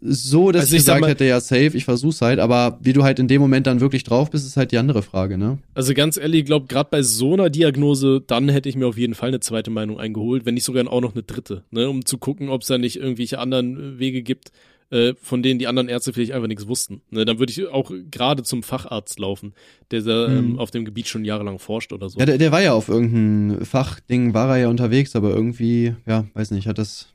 so, 0.00 0.52
dass 0.52 0.62
Also 0.62 0.74
ich 0.74 0.80
ich 0.80 0.84
sag 0.84 0.94
gesagt 0.96 1.00
mal- 1.02 1.10
hätte, 1.10 1.24
ja, 1.24 1.40
safe, 1.40 1.76
ich 1.76 1.84
versuch's 1.84 2.20
halt, 2.22 2.38
aber 2.38 2.78
wie 2.82 2.92
du 2.92 3.02
halt 3.02 3.18
in 3.18 3.28
dem 3.28 3.40
Moment 3.40 3.66
dann 3.66 3.80
wirklich 3.80 4.04
drauf 4.04 4.30
bist, 4.30 4.46
ist 4.46 4.56
halt 4.56 4.70
die 4.72 4.78
andere 4.78 5.02
Frage, 5.02 5.38
ne? 5.38 5.58
Also 5.74 5.94
ganz 5.94 6.16
ehrlich, 6.16 6.40
ich 6.40 6.46
glaube, 6.46 6.66
gerade 6.66 6.88
bei 6.90 7.02
so 7.02 7.32
einer 7.32 7.50
Diagnose, 7.50 8.22
dann 8.26 8.48
hätte 8.48 8.68
ich 8.68 8.76
mir 8.76 8.86
auf 8.86 8.98
jeden 8.98 9.14
Fall 9.14 9.28
eine 9.28 9.40
zweite 9.40 9.70
Meinung 9.70 9.98
eingeholt, 9.98 10.44
wenn 10.44 10.54
nicht 10.54 10.64
sogar 10.64 10.86
auch 10.92 11.00
noch 11.00 11.14
eine 11.14 11.22
dritte, 11.22 11.64
ne, 11.70 11.88
um 11.88 12.04
zu 12.04 12.18
gucken, 12.18 12.50
ob 12.50 12.60
es 12.62 12.68
da 12.68 12.78
nicht 12.78 12.96
irgendwelche 12.96 13.38
anderen 13.38 13.98
Wege 13.98 14.22
gibt, 14.22 14.50
äh, 14.90 15.14
von 15.20 15.42
denen 15.42 15.58
die 15.58 15.66
anderen 15.66 15.88
Ärzte 15.88 16.12
vielleicht 16.12 16.32
einfach 16.32 16.48
nichts 16.48 16.66
wussten. 16.68 17.02
Ne, 17.10 17.24
dann 17.24 17.38
würde 17.38 17.50
ich 17.50 17.66
auch 17.68 17.90
gerade 18.10 18.42
zum 18.42 18.62
Facharzt 18.62 19.18
laufen, 19.18 19.54
der 19.90 20.02
da, 20.02 20.28
Mhm. 20.28 20.36
ähm, 20.38 20.58
auf 20.58 20.70
dem 20.70 20.84
Gebiet 20.84 21.08
schon 21.08 21.24
jahrelang 21.24 21.58
forscht 21.58 21.92
oder 21.92 22.08
so. 22.08 22.18
Ja, 22.18 22.26
der, 22.26 22.38
der 22.38 22.52
war 22.52 22.62
ja 22.62 22.72
auf 22.72 22.88
irgendein 22.88 23.64
Fachding, 23.64 24.32
war 24.34 24.48
er 24.50 24.56
ja 24.62 24.68
unterwegs, 24.68 25.16
aber 25.16 25.30
irgendwie, 25.30 25.94
ja, 26.06 26.26
weiß 26.34 26.50
nicht, 26.52 26.66
hat 26.68 26.78
das, 26.78 27.08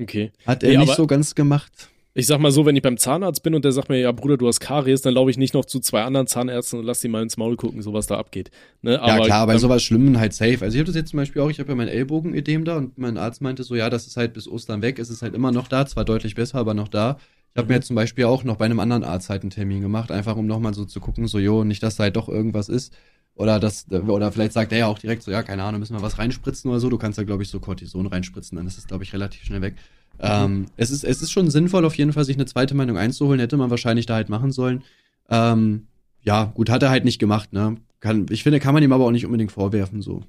okay. 0.00 0.32
hat 0.46 0.62
er 0.62 0.70
Nee, 0.70 0.78
nicht 0.78 0.94
so 0.94 1.06
ganz 1.06 1.34
gemacht. 1.34 1.90
Ich 2.14 2.26
sag 2.26 2.40
mal 2.40 2.52
so, 2.52 2.66
wenn 2.66 2.76
ich 2.76 2.82
beim 2.82 2.98
Zahnarzt 2.98 3.42
bin 3.42 3.54
und 3.54 3.64
der 3.64 3.72
sagt 3.72 3.88
mir, 3.88 3.98
ja 3.98 4.12
Bruder, 4.12 4.36
du 4.36 4.46
hast 4.46 4.60
Karies, 4.60 5.00
dann 5.00 5.14
laufe 5.14 5.30
ich 5.30 5.38
nicht 5.38 5.54
noch 5.54 5.64
zu 5.64 5.80
zwei 5.80 6.02
anderen 6.02 6.26
Zahnärzten 6.26 6.78
und 6.78 6.84
lass 6.84 7.00
die 7.00 7.08
mal 7.08 7.22
ins 7.22 7.38
Maul 7.38 7.56
gucken, 7.56 7.80
so 7.80 7.94
was 7.94 8.06
da 8.06 8.18
abgeht. 8.18 8.50
Ne? 8.82 9.00
ja, 9.02 9.18
klar, 9.20 9.46
bei 9.46 9.56
sowas 9.56 9.82
Schlimmen 9.82 10.18
halt 10.20 10.34
safe. 10.34 10.58
Also 10.60 10.74
ich 10.74 10.80
habe 10.80 10.84
das 10.86 10.94
jetzt 10.94 11.10
zum 11.10 11.16
Beispiel 11.16 11.40
auch, 11.40 11.48
ich 11.48 11.58
habe 11.58 11.70
ja 11.70 11.74
mein 11.74 11.88
Ellbogenödem 11.88 12.66
da 12.66 12.76
und 12.76 12.98
mein 12.98 13.16
Arzt 13.16 13.40
meinte 13.40 13.64
so, 13.64 13.74
ja, 13.74 13.88
das 13.88 14.06
ist 14.06 14.18
halt 14.18 14.34
bis 14.34 14.46
Ostern 14.46 14.82
weg, 14.82 14.98
es 14.98 15.08
ist 15.08 15.22
halt 15.22 15.34
immer 15.34 15.52
noch 15.52 15.68
da, 15.68 15.86
zwar 15.86 16.04
deutlich 16.04 16.34
besser, 16.34 16.58
aber 16.58 16.74
noch 16.74 16.88
da. 16.88 17.16
Ich 17.54 17.56
habe 17.56 17.64
Mhm. 17.64 17.68
mir 17.68 17.74
jetzt 17.76 17.86
zum 17.86 17.96
Beispiel 17.96 18.24
auch 18.26 18.44
noch 18.44 18.56
bei 18.56 18.66
einem 18.66 18.80
anderen 18.80 19.04
Arzt 19.04 19.30
halt 19.30 19.42
einen 19.42 19.50
Termin 19.50 19.80
gemacht, 19.80 20.10
einfach 20.10 20.36
um 20.36 20.46
nochmal 20.46 20.74
so 20.74 20.84
zu 20.84 21.00
gucken, 21.00 21.26
so, 21.28 21.38
jo, 21.38 21.64
nicht, 21.64 21.82
dass 21.82 21.96
da 21.96 22.04
halt 22.04 22.16
doch 22.16 22.28
irgendwas 22.28 22.68
ist. 22.68 22.92
Oder 23.34 23.58
das, 23.58 23.86
oder 23.90 24.30
vielleicht 24.30 24.52
sagt 24.52 24.72
er 24.72 24.78
ja 24.78 24.86
auch 24.86 24.98
direkt 24.98 25.22
so, 25.22 25.30
ja, 25.30 25.42
keine 25.42 25.62
Ahnung, 25.62 25.80
müssen 25.80 25.96
wir 25.96 26.02
was 26.02 26.18
reinspritzen 26.18 26.70
oder 26.70 26.80
so. 26.80 26.90
Du 26.90 26.98
kannst 26.98 27.18
da, 27.18 27.22
glaube 27.22 27.42
ich, 27.42 27.48
so 27.48 27.60
Cortison 27.60 28.06
reinspritzen, 28.06 28.56
dann 28.56 28.66
ist 28.66 28.76
es, 28.76 28.86
glaube 28.86 29.04
ich, 29.04 29.14
relativ 29.14 29.42
schnell 29.44 29.62
weg. 29.62 29.76
Ähm, 30.22 30.66
es, 30.76 30.90
ist, 30.90 31.04
es 31.04 31.20
ist 31.20 31.32
schon 31.32 31.50
sinnvoll, 31.50 31.84
auf 31.84 31.96
jeden 31.96 32.12
Fall, 32.12 32.24
sich 32.24 32.36
eine 32.36 32.46
zweite 32.46 32.74
Meinung 32.74 32.96
einzuholen, 32.96 33.40
hätte 33.40 33.56
man 33.56 33.70
wahrscheinlich 33.70 34.06
da 34.06 34.14
halt 34.14 34.28
machen 34.28 34.52
sollen. 34.52 34.82
Ähm, 35.28 35.88
ja, 36.22 36.44
gut, 36.54 36.70
hat 36.70 36.82
er 36.82 36.90
halt 36.90 37.04
nicht 37.04 37.18
gemacht, 37.18 37.52
ne? 37.52 37.76
Kann, 38.00 38.26
ich 38.30 38.42
finde, 38.42 38.60
kann 38.60 38.74
man 38.74 38.82
ihm 38.82 38.92
aber 38.92 39.04
auch 39.04 39.10
nicht 39.10 39.26
unbedingt 39.26 39.52
vorwerfen, 39.52 40.00
so. 40.00 40.22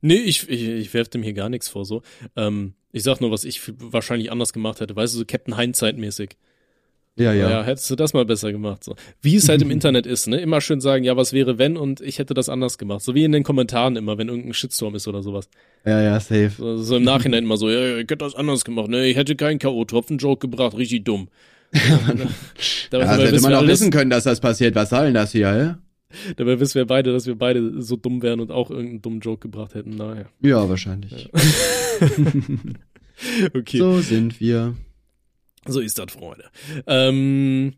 Nee, 0.00 0.16
ich, 0.16 0.48
ich, 0.48 0.68
ich 0.68 0.94
werf 0.94 1.08
dem 1.08 1.22
hier 1.22 1.32
gar 1.32 1.48
nichts 1.48 1.68
vor 1.68 1.84
so. 1.84 2.02
Ähm, 2.36 2.74
ich 2.92 3.02
sag 3.02 3.20
nur, 3.20 3.30
was 3.30 3.44
ich 3.44 3.60
wahrscheinlich 3.78 4.30
anders 4.30 4.52
gemacht 4.52 4.80
hätte. 4.80 4.94
Weißt 4.94 5.14
du, 5.14 5.18
so 5.18 5.24
Captain 5.24 5.56
Hindsight-mäßig. 5.56 6.36
Ja, 7.16 7.32
Ja. 7.34 7.62
hättest 7.62 7.90
du 7.90 7.96
das 7.96 8.14
mal 8.14 8.24
besser 8.24 8.52
gemacht. 8.52 8.82
So. 8.84 8.94
Wie 9.20 9.36
es 9.36 9.48
halt 9.48 9.60
im 9.62 9.70
Internet 9.76 10.06
ist, 10.06 10.28
ne? 10.28 10.38
Immer 10.40 10.60
schön 10.62 10.80
sagen, 10.80 11.04
ja, 11.04 11.16
was 11.16 11.32
wäre 11.34 11.58
wenn 11.58 11.76
und 11.76 12.00
ich 12.00 12.18
hätte 12.18 12.32
das 12.32 12.48
anders 12.48 12.78
gemacht. 12.78 13.02
So 13.02 13.14
wie 13.14 13.24
in 13.24 13.32
den 13.32 13.42
Kommentaren 13.42 13.96
immer, 13.96 14.16
wenn 14.16 14.28
irgendein 14.28 14.54
Shitstorm 14.54 14.94
ist 14.94 15.06
oder 15.08 15.22
sowas. 15.22 15.48
Ja, 15.84 16.00
ja, 16.00 16.18
safe. 16.20 16.52
So, 16.56 16.76
so 16.78 16.96
im 16.96 17.02
Nachhinein 17.04 17.44
immer 17.44 17.56
so, 17.58 17.68
ja, 17.70 17.96
ich 17.96 18.02
hätte 18.04 18.16
das 18.16 18.34
anders 18.34 18.64
gemacht, 18.64 18.88
ne? 18.88 19.06
Ich 19.06 19.16
hätte 19.16 19.36
keinen 19.36 19.58
K.O.-Tropfen-Joke 19.58 20.40
gebracht, 20.48 20.76
richtig 20.76 21.04
dumm. 21.04 21.28
dabei, 21.72 21.84
Ja, 21.90 22.28
dabei, 22.90 23.06
hätte 23.24 23.32
wissen 23.32 23.42
man 23.50 23.54
auch 23.54 23.66
wissen 23.66 23.90
können, 23.90 24.10
dass 24.10 24.24
das 24.24 24.40
passiert. 24.40 24.74
Was 24.74 24.90
soll 24.90 25.04
denn 25.06 25.14
das 25.14 25.32
hier, 25.32 25.52
hä? 25.52 25.74
dabei 26.36 26.60
wissen 26.60 26.74
wir 26.74 26.86
beide, 26.86 27.10
dass 27.12 27.26
wir 27.26 27.34
beide 27.36 27.80
so 27.80 27.96
dumm 27.96 28.20
wären 28.22 28.40
und 28.40 28.50
auch 28.50 28.70
irgendeinen 28.70 29.00
dummen 29.00 29.20
Joke 29.20 29.40
gebracht 29.40 29.74
hätten. 29.74 29.96
Naja. 29.96 30.26
Ja, 30.40 30.68
wahrscheinlich. 30.68 31.28
Okay. 33.54 33.78
So 33.78 34.00
sind 34.00 34.40
wir. 34.40 34.74
So 35.66 35.80
ist 35.80 35.98
das, 35.98 36.12
Freunde. 36.12 36.44
Ähm, 36.86 37.74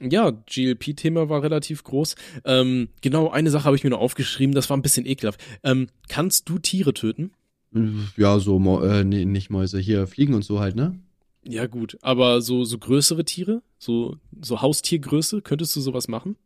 ja, 0.00 0.30
GLP-Thema 0.30 1.28
war 1.28 1.42
relativ 1.42 1.84
groß. 1.84 2.14
Ähm, 2.44 2.88
genau, 3.00 3.30
eine 3.30 3.50
Sache 3.50 3.64
habe 3.64 3.76
ich 3.76 3.84
mir 3.84 3.90
noch 3.90 4.00
aufgeschrieben, 4.00 4.54
das 4.54 4.70
war 4.70 4.76
ein 4.76 4.82
bisschen 4.82 5.06
ekelhaft. 5.06 5.40
Ähm, 5.62 5.88
kannst 6.08 6.48
du 6.48 6.58
Tiere 6.58 6.94
töten? 6.94 7.32
Ja, 8.16 8.38
so, 8.38 8.82
äh, 8.82 9.04
nee, 9.04 9.24
nicht 9.24 9.50
Mäuse, 9.50 9.78
hier 9.78 10.06
Fliegen 10.06 10.34
und 10.34 10.44
so 10.44 10.60
halt, 10.60 10.74
ne? 10.74 10.98
Ja, 11.44 11.66
gut. 11.66 11.96
Aber 12.02 12.40
so, 12.42 12.64
so 12.64 12.78
größere 12.78 13.24
Tiere? 13.24 13.62
So, 13.78 14.16
so 14.40 14.60
Haustiergröße? 14.62 15.42
Könntest 15.42 15.74
du 15.76 15.80
sowas 15.80 16.08
machen? 16.08 16.36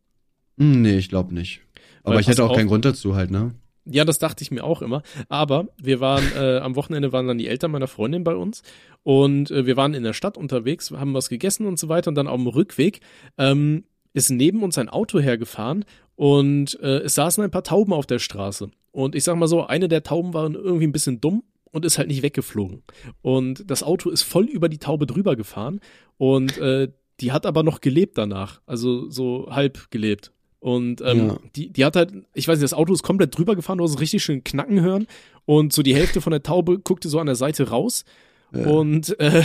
Hm, 0.57 0.81
nee, 0.81 0.97
ich 0.97 1.09
glaube 1.09 1.33
nicht. 1.33 1.61
Aber 2.03 2.15
Weil 2.15 2.21
ich 2.21 2.27
hätte 2.27 2.43
auch 2.43 2.55
keinen 2.55 2.65
auf. 2.65 2.71
Grund 2.71 2.85
dazu 2.85 3.15
halt, 3.15 3.31
ne? 3.31 3.53
Ja, 3.85 4.05
das 4.05 4.17
dachte 4.17 4.43
ich 4.43 4.51
mir 4.51 4.63
auch 4.63 4.81
immer. 4.81 5.03
Aber 5.27 5.67
wir 5.81 5.99
waren, 5.99 6.23
äh, 6.35 6.59
am 6.59 6.75
Wochenende 6.75 7.11
waren 7.11 7.27
dann 7.27 7.37
die 7.37 7.47
Eltern 7.47 7.71
meiner 7.71 7.87
Freundin 7.87 8.23
bei 8.23 8.35
uns 8.35 8.63
und 9.03 9.51
äh, 9.51 9.65
wir 9.65 9.75
waren 9.75 9.93
in 9.93 10.03
der 10.03 10.13
Stadt 10.13 10.37
unterwegs, 10.37 10.91
haben 10.91 11.13
was 11.13 11.29
gegessen 11.29 11.65
und 11.65 11.77
so 11.77 11.89
weiter 11.89 12.09
und 12.09 12.15
dann 12.15 12.27
auf 12.27 12.37
dem 12.37 12.47
Rückweg 12.47 13.01
ähm, 13.37 13.83
ist 14.13 14.29
neben 14.29 14.63
uns 14.63 14.77
ein 14.77 14.89
Auto 14.89 15.19
hergefahren 15.19 15.85
und 16.15 16.79
äh, 16.81 16.99
es 16.99 17.15
saßen 17.15 17.43
ein 17.43 17.51
paar 17.51 17.63
Tauben 17.63 17.93
auf 17.93 18.05
der 18.05 18.19
Straße. 18.19 18.69
Und 18.91 19.15
ich 19.15 19.23
sag 19.23 19.35
mal 19.35 19.47
so, 19.47 19.65
eine 19.65 19.87
der 19.87 20.03
Tauben 20.03 20.33
war 20.33 20.49
irgendwie 20.49 20.87
ein 20.87 20.91
bisschen 20.91 21.19
dumm 21.19 21.43
und 21.71 21.83
ist 21.83 21.97
halt 21.97 22.07
nicht 22.07 22.21
weggeflogen. 22.21 22.83
Und 23.21 23.69
das 23.69 23.83
Auto 23.83 24.09
ist 24.11 24.21
voll 24.21 24.45
über 24.45 24.69
die 24.69 24.77
Taube 24.77 25.07
drüber 25.07 25.35
gefahren 25.35 25.81
und 26.17 26.57
äh, 26.59 26.89
die 27.19 27.31
hat 27.31 27.45
aber 27.45 27.63
noch 27.63 27.81
gelebt 27.81 28.17
danach, 28.17 28.61
also 28.65 29.09
so 29.09 29.47
halb 29.49 29.91
gelebt. 29.91 30.31
Und 30.63 31.01
ähm, 31.01 31.17
Ja. 31.17 31.37
die, 31.57 31.73
die 31.73 31.83
hat 31.83 31.97
halt, 31.97 32.13
ich 32.33 32.47
weiß 32.47 32.57
nicht, 32.57 32.63
das 32.63 32.73
Auto 32.73 32.93
ist 32.93 33.03
komplett 33.03 33.37
drüber 33.37 33.53
gefahren, 33.53 33.79
du 33.79 33.83
hast 33.83 33.95
es 33.95 33.99
richtig 33.99 34.23
schön 34.23 34.45
knacken 34.45 34.79
hören 34.79 35.07
und 35.43 35.73
so 35.73 35.81
die 35.83 35.93
Hälfte 35.93 36.21
von 36.21 36.31
der 36.31 36.41
Taube 36.41 36.79
guckte 36.79 37.09
so 37.09 37.19
an 37.19 37.25
der 37.25 37.35
Seite 37.35 37.67
raus. 37.69 38.05
Ja. 38.53 38.65
Und 38.67 39.19
äh, 39.19 39.43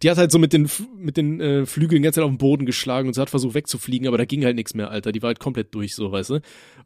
die 0.00 0.08
hat 0.10 0.18
halt 0.18 0.30
so 0.30 0.38
mit 0.38 0.52
den, 0.52 0.70
mit 0.96 1.16
den 1.16 1.40
äh, 1.40 1.66
Flügeln 1.66 2.02
ganz 2.04 2.16
auf 2.18 2.28
den 2.30 2.38
Boden 2.38 2.66
geschlagen 2.66 3.08
und 3.08 3.14
sie 3.14 3.20
hat 3.20 3.30
versucht 3.30 3.54
wegzufliegen, 3.54 4.06
aber 4.06 4.16
da 4.16 4.24
ging 4.24 4.44
halt 4.44 4.54
nichts 4.54 4.74
mehr, 4.74 4.92
Alter. 4.92 5.10
Die 5.10 5.22
war 5.22 5.28
halt 5.28 5.40
komplett 5.40 5.74
durch, 5.74 5.96
so, 5.96 6.12
weißt 6.12 6.30
du. 6.30 6.34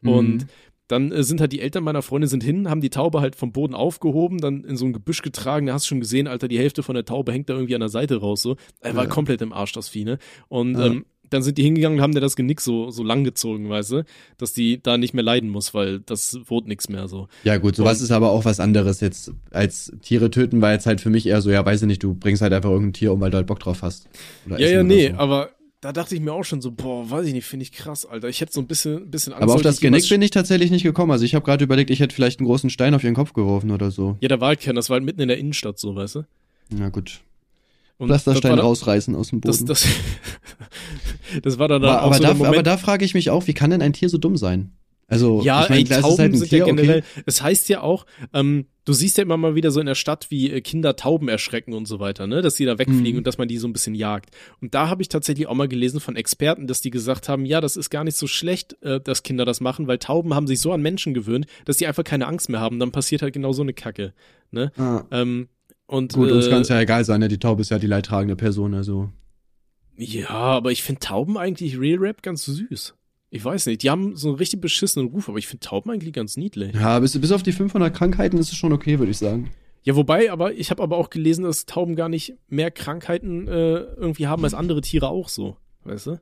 Und 0.03 0.43
Mhm. 0.45 0.47
dann 0.89 1.13
äh, 1.13 1.23
sind 1.23 1.43
halt 1.43 1.53
die 1.53 1.61
Eltern 1.61 1.85
meiner 1.85 2.01
Freundin 2.01 2.31
sind 2.31 2.43
hin, 2.43 2.71
haben 2.71 2.81
die 2.81 2.89
Taube 2.91 3.21
halt 3.21 3.37
vom 3.37 3.53
Boden 3.53 3.75
aufgehoben, 3.75 4.39
dann 4.39 4.65
in 4.65 4.79
so 4.79 4.87
ein 4.87 4.95
Gebüsch 4.95 5.21
getragen. 5.21 5.67
Da 5.67 5.75
hast 5.75 5.85
du 5.85 5.89
schon 5.89 6.01
gesehen, 6.01 6.27
Alter, 6.27 6.49
die 6.49 6.59
Hälfte 6.59 6.83
von 6.83 6.95
der 6.95 7.05
Taube 7.05 7.33
hängt 7.33 7.51
da 7.51 7.55
irgendwie 7.55 7.75
an 7.75 7.81
der 7.81 7.89
Seite 7.91 8.17
raus, 8.17 8.41
so. 8.41 8.57
Er 8.81 8.95
war 8.97 9.05
Ja. 9.05 9.11
komplett 9.11 9.43
im 9.43 9.53
Arsch, 9.53 9.73
das 9.73 9.91
Vieh, 9.91 10.05
ne? 10.05 10.19
Und 10.49 10.79
Ja. 10.79 10.87
ähm, 10.87 11.05
dann 11.31 11.43
sind 11.43 11.59
die 11.59 11.63
hingegangen 11.63 11.99
und 11.99 12.03
haben 12.03 12.13
der 12.13 12.21
das 12.21 12.37
Genick 12.37 12.61
so, 12.61 12.91
so 12.91 13.03
lang 13.03 13.25
gezogen, 13.25 13.69
weißt 13.69 13.91
du, 13.93 14.05
dass 14.39 14.53
die 14.53 14.83
da 14.83 14.99
nicht 14.99 15.15
mehr 15.15 15.25
leiden 15.25 15.49
muss, 15.51 15.75
weil 15.75 16.01
das 16.01 16.39
wurde 16.47 16.69
nichts 16.69 16.89
mehr 16.89 17.09
so. 17.09 17.29
Ja 17.45 17.57
gut, 17.59 17.77
sowas 17.77 17.99
Und- 17.99 18.05
ist 18.05 18.11
aber 18.11 18.31
auch 18.31 18.45
was 18.45 18.61
anderes 18.61 19.01
jetzt 19.01 19.33
als 19.51 19.93
Tiere 20.03 20.31
töten, 20.31 20.61
war 20.61 20.73
jetzt 20.73 20.87
halt 20.87 21.01
für 21.01 21.11
mich 21.11 21.27
eher 21.27 21.41
so, 21.43 21.51
ja, 21.51 21.65
weiß 21.65 21.83
ich 21.83 21.87
nicht, 21.89 22.03
du 22.03 22.15
bringst 22.15 22.43
halt 22.43 22.53
einfach 22.53 22.71
irgendein 22.71 22.93
Tier 22.95 23.13
um, 23.13 23.21
weil 23.21 23.31
du 23.31 23.37
halt 23.37 23.47
Bock 23.47 23.61
drauf 23.61 23.83
hast. 23.83 24.09
Ja, 24.49 24.59
ja, 24.59 24.83
nee, 24.83 25.11
so. 25.11 25.17
aber 25.17 25.51
da 25.81 25.93
dachte 25.93 26.15
ich 26.15 26.21
mir 26.23 26.33
auch 26.33 26.45
schon 26.45 26.63
so, 26.63 26.71
boah, 26.71 27.11
weiß 27.11 27.27
ich 27.27 27.35
nicht, 27.35 27.45
finde 27.45 27.65
ich 27.65 27.73
krass, 27.73 28.07
Alter. 28.07 28.29
Ich 28.31 28.41
hätte 28.41 28.53
so 28.55 28.61
ein 28.63 28.67
bisschen, 28.67 29.11
bisschen 29.11 29.35
Angst. 29.35 29.43
Aber 29.43 29.55
auf 29.55 29.61
das 29.61 29.81
Genick 29.81 30.09
bin 30.09 30.23
ich 30.23 30.31
tatsächlich 30.31 30.71
nicht 30.71 30.83
gekommen. 30.83 31.13
Also 31.13 31.27
ich 31.27 31.35
habe 31.35 31.45
gerade 31.45 31.63
überlegt, 31.63 31.91
ich 31.91 32.01
hätte 32.01 32.15
vielleicht 32.15 32.41
einen 32.41 32.47
großen 32.47 32.71
Stein 32.71 32.95
auf 32.95 33.05
ihren 33.05 33.15
Kopf 33.15 33.35
geworfen 33.35 33.71
oder 33.71 33.91
so. 33.91 34.17
Ja, 34.21 34.29
da 34.29 34.41
war 34.41 34.49
halt 34.49 34.67
das 34.67 34.89
war 34.89 34.95
halt 34.95 35.05
mitten 35.05 35.21
in 35.21 35.29
der 35.29 35.37
Innenstadt 35.37 35.79
so, 35.79 35.95
weißt 35.95 36.15
du? 36.15 36.23
Na 36.71 36.89
gut. 36.89 37.21
Und 37.97 38.09
Pflasterstein 38.09 38.57
das 38.57 38.65
rausreißen 38.65 39.15
aus 39.15 39.29
dem 39.31 39.41
Das, 39.41 39.59
Boden. 39.59 39.69
das, 39.69 39.87
das 41.43 41.59
war 41.59 41.69
dann 41.69 41.85
aber, 41.85 42.03
auch 42.03 42.07
aber, 42.07 42.17
so 42.17 42.23
da, 42.23 42.35
Moment. 42.35 42.55
aber 42.55 42.63
da 42.63 42.77
frage 42.77 43.05
ich 43.05 43.15
mich 43.15 43.31
auch, 43.31 43.47
wie 43.47 43.55
kann 43.55 43.71
denn 43.71 43.83
ein 43.83 43.93
Tier 43.93 44.09
so 44.09 44.19
dumm 44.19 44.37
sein? 44.37 44.73
Also, 45.07 45.43
ja, 45.43 45.65
ich 45.65 45.69
mein, 45.69 45.79
ey, 45.81 45.85
Tauben 45.85 46.13
ist 46.15 46.19
halt 46.19 46.37
sind 46.39 46.49
Tier, 46.49 46.59
ja 46.61 46.65
generell, 46.65 46.99
okay. 47.01 47.23
es 47.27 47.43
heißt 47.43 47.69
ja 47.69 47.83
auch, 47.83 48.07
ähm, 48.33 48.67
du 48.87 48.95
siehst 48.95 49.19
ja 49.19 49.23
immer 49.23 49.37
mal 49.37 49.55
wieder 49.55 49.71
so 49.71 49.79
in 49.79 49.85
der 49.87 49.95
Stadt, 49.95 50.31
wie 50.31 50.51
äh, 50.51 50.63
Kinder 50.63 50.97
Tauben 50.97 51.29
erschrecken 51.29 51.75
und 51.75 51.87
so 51.87 52.01
weiter, 52.01 52.27
ne, 52.27 52.41
dass 52.41 52.55
die 52.55 52.65
da 52.65 52.79
wegfliegen 52.79 53.13
Mhm. 53.13 53.19
und 53.19 53.27
dass 53.27 53.37
man 53.37 53.47
die 53.47 53.59
so 53.59 53.69
ein 53.69 53.75
bisschen 53.75 53.95
jagt. 53.95 54.31
Und 54.63 54.75
da 54.75 54.89
habe 54.89 55.03
ich 55.03 55.11
tatsächlich 55.11 55.47
auch 55.47 55.55
mal 55.55 55.69
gelesen 55.69 56.01
von 56.01 56.17
Experten, 56.17 56.67
dass 56.67 56.81
die 56.81 56.91
gesagt 56.91 57.29
haben, 57.29 57.45
ja, 57.45 57.61
das 57.61 57.77
ist 57.77 57.91
gar 57.91 58.03
nicht 58.03 58.17
so 58.17 58.27
schlecht, 58.27 58.83
äh, 58.83 58.99
dass 58.99 59.23
Kinder 59.23 59.45
das 59.45 59.61
machen, 59.61 59.87
weil 59.89 59.99
Tauben 59.99 60.33
haben 60.35 60.47
sich 60.47 60.61
so 60.61 60.73
an 60.73 60.81
Menschen 60.81 61.13
gewöhnt, 61.13 61.47
dass 61.67 61.77
die 61.77 61.87
einfach 61.87 62.03
keine 62.05 62.27
Angst 62.27 62.49
mehr 62.49 62.61
haben. 62.61 62.79
Dann 62.79 62.91
passiert 62.91 63.21
halt 63.21 63.35
genau 63.35 63.53
so 63.53 63.61
eine 63.63 63.75
Kacke, 63.75 64.15
ne? 64.53 64.73
Ah, 64.79 65.05
Ähm, 65.11 65.49
und 65.87 66.13
gut, 66.15 66.31
uns 66.31 66.47
äh, 66.47 66.51
kann 66.51 66.63
es 66.63 66.69
ja 66.69 66.81
egal 66.81 67.05
sein, 67.05 67.21
ne? 67.21 67.29
Die 67.29 67.39
Taube 67.39 67.61
ist 67.63 67.71
ja 67.71 67.79
die 67.79 67.87
leidtragende 67.87 68.37
Person, 68.37 68.75
also. 68.75 69.11
Ja, 69.97 70.31
aber 70.31 70.73
ich 70.73 70.83
finde 70.83 71.01
Tauben 71.01 71.39
eigentlich 71.39 71.79
Real 71.79 71.99
Rap 71.99 72.23
ganz 72.23 72.45
süß. 72.45 72.95
Ich 73.31 73.45
weiß 73.45 73.67
nicht, 73.67 73.83
die 73.83 73.91
haben 73.91 74.17
so 74.17 74.29
einen 74.29 74.37
richtig 74.37 74.61
beschissenen 74.61 75.09
Ruf, 75.09 75.29
aber 75.29 75.39
ich 75.39 75.47
finde 75.47 75.67
Tauben 75.67 75.91
eigentlich 75.91 76.13
ganz 76.13 76.37
niedlich. 76.37 76.75
Ja, 76.75 76.99
bis, 77.01 77.19
bis 77.21 77.33
auf 77.33 77.43
die 77.43 77.53
500 77.53 77.93
Krankheiten 77.95 78.39
ist 78.39 78.51
es 78.53 78.57
schon 78.57 78.73
okay, 78.73 78.99
würde 78.99 79.11
ich 79.11 79.19
sagen. 79.19 79.51
Ja, 79.83 79.97
wobei, 79.97 80.33
aber 80.33 80.53
ich 80.55 80.71
habe 80.71 80.83
aber 80.83 80.97
auch 80.97 81.11
gelesen, 81.11 81.45
dass 81.45 81.67
Tauben 81.67 81.95
gar 81.97 82.09
nicht 82.09 82.35
mehr 82.49 82.71
Krankheiten 82.71 83.47
äh, 83.47 83.79
irgendwie 83.81 84.27
haben 84.27 84.45
als 84.45 84.55
andere 84.55 84.81
Tiere 84.81 85.09
auch 85.09 85.29
so, 85.29 85.57
weißt 85.85 86.07
du? 86.07 86.21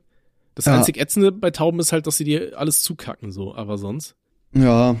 Das 0.55 0.65
Ja. 0.65 0.75
einzig 0.77 0.97
Ätzende 0.97 1.31
bei 1.31 1.49
Tauben 1.49 1.79
ist 1.79 1.91
halt, 1.93 2.05
dass 2.05 2.17
sie 2.17 2.25
dir 2.25 2.59
alles 2.59 2.81
zukacken 2.81 3.31
so, 3.31 3.55
aber 3.55 3.77
sonst. 3.77 4.15
Ja, 4.53 4.97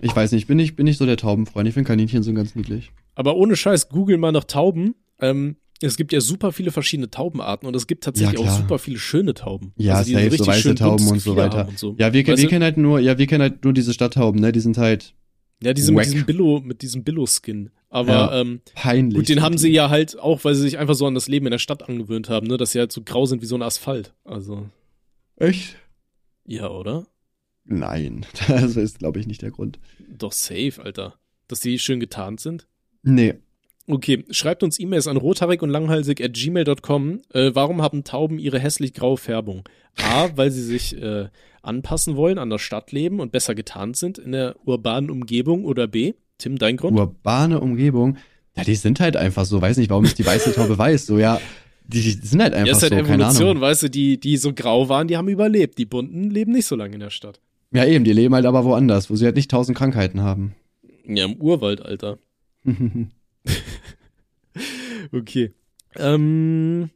ich 0.00 0.14
weiß 0.14 0.32
nicht, 0.32 0.46
bin 0.46 0.58
ich, 0.58 0.76
bin 0.76 0.86
ich 0.86 0.96
so 0.96 1.06
der 1.06 1.16
Taubenfreund. 1.16 1.68
Ich 1.68 1.74
finde 1.74 1.88
Kaninchen 1.88 2.22
so 2.22 2.32
ganz 2.32 2.54
niedlich. 2.54 2.90
Aber 3.20 3.36
ohne 3.36 3.54
Scheiß, 3.54 3.90
google 3.90 4.16
mal 4.16 4.32
nach 4.32 4.44
Tauben. 4.44 4.94
Ähm, 5.20 5.56
es 5.82 5.98
gibt 5.98 6.10
ja 6.10 6.22
super 6.22 6.52
viele 6.52 6.70
verschiedene 6.70 7.10
Taubenarten 7.10 7.68
und 7.68 7.76
es 7.76 7.86
gibt 7.86 8.02
tatsächlich 8.02 8.40
Ja, 8.40 8.46
auch 8.46 8.56
super 8.56 8.78
viele 8.78 8.96
schöne 8.98 9.34
Tauben. 9.34 9.74
Ja, 9.76 9.96
also 9.96 10.10
safe, 10.14 10.38
so 10.38 10.46
weiße 10.46 10.74
Tauben 10.74 11.06
und 11.06 11.20
so 11.20 11.36
weiter. 11.36 11.68
Und 11.68 11.78
so. 11.78 11.94
Ja, 11.98 12.14
wir, 12.14 12.26
Weißt 12.26 12.40
wir 12.40 12.48
kennen 12.48 12.64
halt 12.64 12.78
nur, 12.78 12.98
ja, 12.98 13.18
wir 13.18 13.26
kennen 13.26 13.42
halt 13.42 13.62
nur 13.62 13.74
diese 13.74 13.92
Stadttauben, 13.92 14.40
ne? 14.40 14.52
Die 14.52 14.60
sind 14.60 14.78
halt 14.78 15.14
Ja, 15.62 15.74
diese 15.74 15.92
mit 15.92 16.06
diesem 16.06 16.24
Billo, 16.24 16.62
mit 16.64 16.80
diesem 16.80 17.04
Billo-Skin. 17.04 17.68
Aber 17.90 18.10
Ja. 18.10 18.40
ähm, 18.40 18.62
peinlich. 18.74 19.16
gut, 19.18 19.28
den 19.28 19.42
haben 19.42 19.58
sie 19.58 19.68
ja 19.70 19.90
halt 19.90 20.18
auch, 20.18 20.42
weil 20.44 20.54
sie 20.54 20.62
sich 20.62 20.78
einfach 20.78 20.94
so 20.94 21.06
an 21.06 21.14
das 21.14 21.28
Leben 21.28 21.44
in 21.44 21.50
der 21.52 21.58
Stadt 21.58 21.86
angewöhnt 21.86 22.30
haben, 22.30 22.46
ne, 22.46 22.56
dass 22.56 22.72
sie 22.72 22.78
halt 22.78 22.90
so 22.90 23.02
grau 23.02 23.26
sind 23.26 23.42
wie 23.42 23.46
so 23.46 23.54
ein 23.56 23.60
Asphalt. 23.62 24.14
Also, 24.24 24.66
Echt? 25.36 25.76
ja, 26.46 26.70
oder? 26.70 27.06
Nein, 27.66 28.24
das 28.48 28.76
ist, 28.76 29.00
glaube 29.00 29.20
ich, 29.20 29.26
nicht 29.26 29.42
der 29.42 29.50
Grund. 29.50 29.78
Doch 30.08 30.32
safe, 30.32 30.80
Alter. 30.82 31.16
Dass 31.48 31.60
die 31.60 31.78
schön 31.78 32.00
getarnt 32.00 32.40
sind. 32.40 32.66
Nee. 33.02 33.34
Okay, 33.86 34.24
schreibt 34.30 34.62
uns 34.62 34.78
E-Mails 34.78 35.08
an 35.08 35.16
rothaarig 35.16 35.62
und 35.62 35.70
langhalsig 35.70 36.22
at 36.22 36.34
gmail.com. 36.34 37.22
Äh, 37.32 37.50
warum 37.54 37.82
haben 37.82 38.04
Tauben 38.04 38.38
ihre 38.38 38.58
hässlich 38.60 38.94
graue 38.94 39.16
Färbung? 39.16 39.64
A, 39.96 40.28
weil 40.36 40.50
sie 40.50 40.62
sich 40.62 41.00
äh, 41.00 41.28
anpassen 41.62 42.16
wollen, 42.16 42.38
an 42.38 42.50
der 42.50 42.58
Stadt 42.58 42.92
leben 42.92 43.20
und 43.20 43.32
besser 43.32 43.54
getarnt 43.54 43.96
sind 43.96 44.18
in 44.18 44.32
der 44.32 44.56
urbanen 44.64 45.10
Umgebung 45.10 45.64
oder 45.64 45.88
B, 45.88 46.14
Tim, 46.38 46.56
dein 46.56 46.76
Grund? 46.76 46.98
Urbane 46.98 47.60
Umgebung. 47.60 48.16
Ja, 48.56 48.64
die 48.64 48.74
sind 48.74 49.00
halt 49.00 49.16
einfach 49.16 49.44
so. 49.44 49.60
Weiß 49.60 49.76
nicht, 49.76 49.90
warum 49.90 50.04
ist 50.04 50.18
die 50.18 50.26
weiße 50.26 50.54
Taube 50.54 50.78
weiß? 50.78 51.06
So, 51.06 51.18
ja, 51.18 51.40
die, 51.86 52.00
die 52.00 52.26
sind 52.26 52.42
halt 52.42 52.54
einfach 52.54 52.68
ja, 52.68 52.72
ist 52.72 52.82
halt 52.82 52.92
so, 52.92 53.02
keine 53.02 53.24
Evolution, 53.24 53.60
weißt 53.60 53.84
du, 53.84 53.90
die, 53.90 54.20
die 54.20 54.36
so 54.36 54.52
grau 54.52 54.88
waren, 54.88 55.08
die 55.08 55.16
haben 55.16 55.28
überlebt. 55.28 55.78
Die 55.78 55.86
bunten 55.86 56.30
leben 56.30 56.52
nicht 56.52 56.66
so 56.66 56.76
lange 56.76 56.94
in 56.94 57.00
der 57.00 57.10
Stadt. 57.10 57.40
Ja, 57.72 57.84
eben, 57.84 58.04
die 58.04 58.12
leben 58.12 58.34
halt 58.34 58.46
aber 58.46 58.64
woanders, 58.64 59.10
wo 59.10 59.16
sie 59.16 59.24
halt 59.24 59.36
nicht 59.36 59.50
tausend 59.50 59.76
Krankheiten 59.76 60.22
haben. 60.22 60.54
Ja, 61.06 61.24
im 61.24 61.34
Urwald, 61.34 61.82
Alter. 61.82 62.18
Okay. 65.12 65.52
Ähm, 65.96 66.90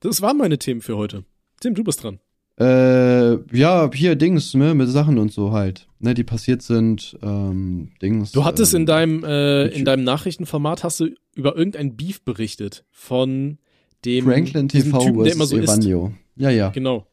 das 0.00 0.22
waren 0.22 0.36
meine 0.38 0.58
Themen 0.58 0.80
für 0.80 0.96
heute. 0.96 1.24
Tim, 1.60 1.74
du 1.74 1.84
bist 1.84 2.02
dran. 2.02 2.18
äh, 2.58 3.56
ja, 3.56 3.90
hier 3.92 4.16
Dings, 4.16 4.54
ne, 4.54 4.74
mit 4.74 4.88
Sachen 4.88 5.18
und 5.18 5.32
so 5.32 5.52
halt, 5.52 5.88
ne, 5.98 6.14
die 6.14 6.24
passiert 6.24 6.62
sind, 6.62 7.16
ähm, 7.22 7.92
Dings. 8.02 8.32
Du 8.32 8.44
hattest 8.44 8.74
ähm, 8.74 8.80
in 8.80 8.86
deinem 8.86 9.24
äh, 9.24 9.66
in 9.68 9.84
deinem 9.84 10.04
Nachrichtenformat 10.04 10.84
hast 10.84 11.00
du 11.00 11.08
über 11.34 11.56
irgendein 11.56 11.96
Beef 11.96 12.22
berichtet 12.22 12.84
von 12.90 13.58
dem 14.04 14.24
Franklin 14.26 14.68
TV 14.68 14.98
Typen, 14.98 15.24
der 15.24 15.32
immer 15.32 15.46
so 15.46 15.56
ist. 15.56 15.64
Evanio. 15.70 16.12
Ja, 16.36 16.50
ja. 16.50 16.68
Genau. 16.70 17.06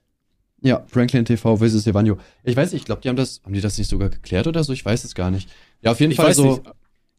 Ja, 0.62 0.84
Franklin 0.88 1.24
TV 1.24 1.56
versus 1.58 1.86
Evanio. 1.86 2.18
Ich 2.44 2.56
weiß 2.58 2.72
nicht, 2.74 2.82
ich 2.82 2.86
glaube, 2.86 3.02
die 3.02 3.10
haben 3.10 3.16
das, 3.16 3.42
haben 3.46 3.54
die 3.54 3.62
das 3.62 3.78
nicht 3.78 3.90
sogar 3.90 4.10
geklärt 4.10 4.48
oder 4.48 4.64
so? 4.64 4.74
Ich 4.74 4.84
weiß 4.84 5.04
es 5.04 5.14
gar 5.14 5.30
nicht. 5.30 5.50
Ja, 5.82 5.92
auf 5.92 6.00
jeden 6.00 6.12
Ich 6.12 6.18
Fall 6.18 6.30
weiß 6.30 6.38
so. 6.38 6.46
nicht. 6.56 6.62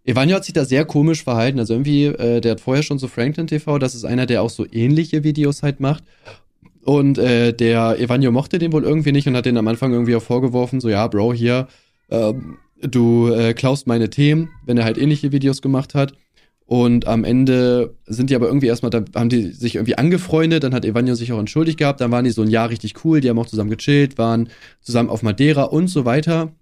Evanio 0.09 0.37
hat 0.37 0.45
sich 0.45 0.55
da 0.55 0.65
sehr 0.65 0.87
komisch 0.87 1.23
verhalten. 1.23 1.59
Also 1.59 1.75
irgendwie, 1.75 2.07
äh, 2.07 2.41
der 2.41 2.53
hat 2.53 2.61
vorher 2.63 2.83
schon 2.83 2.99
so 2.99 3.09
Franklin 3.09 3.47
TV, 3.47 3.79
das 3.79 3.95
ist 3.95 4.07
einer, 4.07 4.25
der 4.25 4.43
auch 4.43 4.49
so 4.49 4.67
ähnliche 4.73 5.23
Videos 5.23 5.63
halt 5.63 5.81
macht. 5.81 6.03
Und 6.83 7.19
äh, 7.19 7.53
der 7.53 8.01
Evanio 8.01 8.33
mochte 8.33 8.59
den 8.59 8.73
wohl 8.73 8.85
irgendwie 8.85 9.13
nicht 9.13 9.29
und 9.29 9.37
hat 9.37 9.45
den 9.45 9.59
am 9.59 9.69
Anfang 9.69 9.93
irgendwie 9.93 10.17
auch 10.17 10.23
vorgeworfen, 10.23 10.81
so 10.81 10.89
ja, 10.89 11.07
Bro, 11.09 11.35
hier, 11.35 11.69
ähm, 12.11 12.57
du 12.81 13.29
äh, 13.29 13.53
klaust 13.53 13.87
meine 13.87 14.09
Themen, 14.09 14.49
wenn 14.65 14.79
er 14.79 14.85
halt 14.85 14.97
ähnliche 14.97 15.31
Videos 15.31 15.61
gemacht 15.61 15.95
hat. 15.95 16.15
Und 16.65 17.07
am 17.07 17.25
Ende 17.25 17.95
sind 18.07 18.31
die 18.31 18.35
aber 18.35 18.47
irgendwie 18.47 18.69
erstmal, 18.69 18.91
da 18.91 19.05
haben 19.15 19.29
die 19.29 19.53
sich 19.53 19.75
irgendwie 19.75 19.99
angefreundet, 19.99 20.65
dann 20.65 20.73
hat 20.73 20.87
Evanio 20.87 21.17
sich 21.17 21.33
auch 21.33 21.39
entschuldigt 21.39 21.79
gehabt, 21.79 22.01
dann 22.01 22.11
waren 22.11 22.25
die 22.25 22.31
so 22.31 22.41
ein 22.41 22.49
Jahr 22.49 22.71
richtig 22.71 23.05
cool, 23.05 23.21
die 23.21 23.29
haben 23.29 23.39
auch 23.39 23.47
zusammen 23.47 23.71
gechillt, 23.71 24.17
waren 24.17 24.49
zusammen 24.81 25.11
auf 25.11 25.23
Madeira 25.23 25.65
und 25.65 25.89
so 25.89 26.07
weiter. 26.07 26.53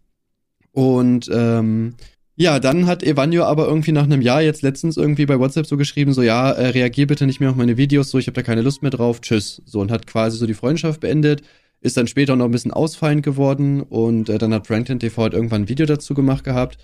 Und 0.73 1.31
ähm, 1.33 1.95
ja, 2.39 2.61
dann 2.61 2.87
hat 2.87 3.03
Evanio 3.03 3.45
aber 3.45 3.67
irgendwie 3.67 3.93
nach 3.93 4.05
einem 4.05 4.21
Jahr 4.21 4.43
jetzt 4.43 4.61
letztens 4.61 4.99
irgendwie 4.99 5.25
bei 5.25 5.39
WhatsApp 5.39 5.67
so 5.67 5.79
geschrieben, 5.79 6.13
so 6.13 6.23
ja, 6.23 6.51
äh, 6.51 6.69
reagier 6.69 7.07
bitte 7.07 7.25
nicht 7.25 7.41
mehr 7.41 7.49
auf 7.49 7.57
meine 7.57 7.79
Videos, 7.79 8.11
so 8.11 8.19
ich 8.19 8.27
habe 8.27 8.35
da 8.35 8.43
keine 8.43 8.61
Lust 8.61 8.83
mehr 8.83 8.91
drauf, 8.91 9.23
tschüss. 9.23 9.63
So 9.65 9.81
und 9.81 9.91
hat 9.91 10.07
quasi 10.07 10.37
so 10.37 10.47
die 10.47 10.55
Freundschaft 10.55 11.01
beendet, 11.01 11.43
ist 11.81 11.97
dann 11.97 12.07
später 12.07 12.37
noch 12.37 12.45
ein 12.45 12.51
bisschen 12.51 12.73
ausfallend 12.73 13.23
geworden 13.23 13.81
und 13.81 14.29
äh, 14.29 14.37
dann 14.37 14.53
hat 14.53 14.67
Franklin 14.67 14.99
TV 14.99 15.23
halt 15.23 15.33
irgendwann 15.33 15.63
ein 15.63 15.69
Video 15.71 15.87
dazu 15.87 16.13
gemacht 16.13 16.45
gehabt. 16.45 16.77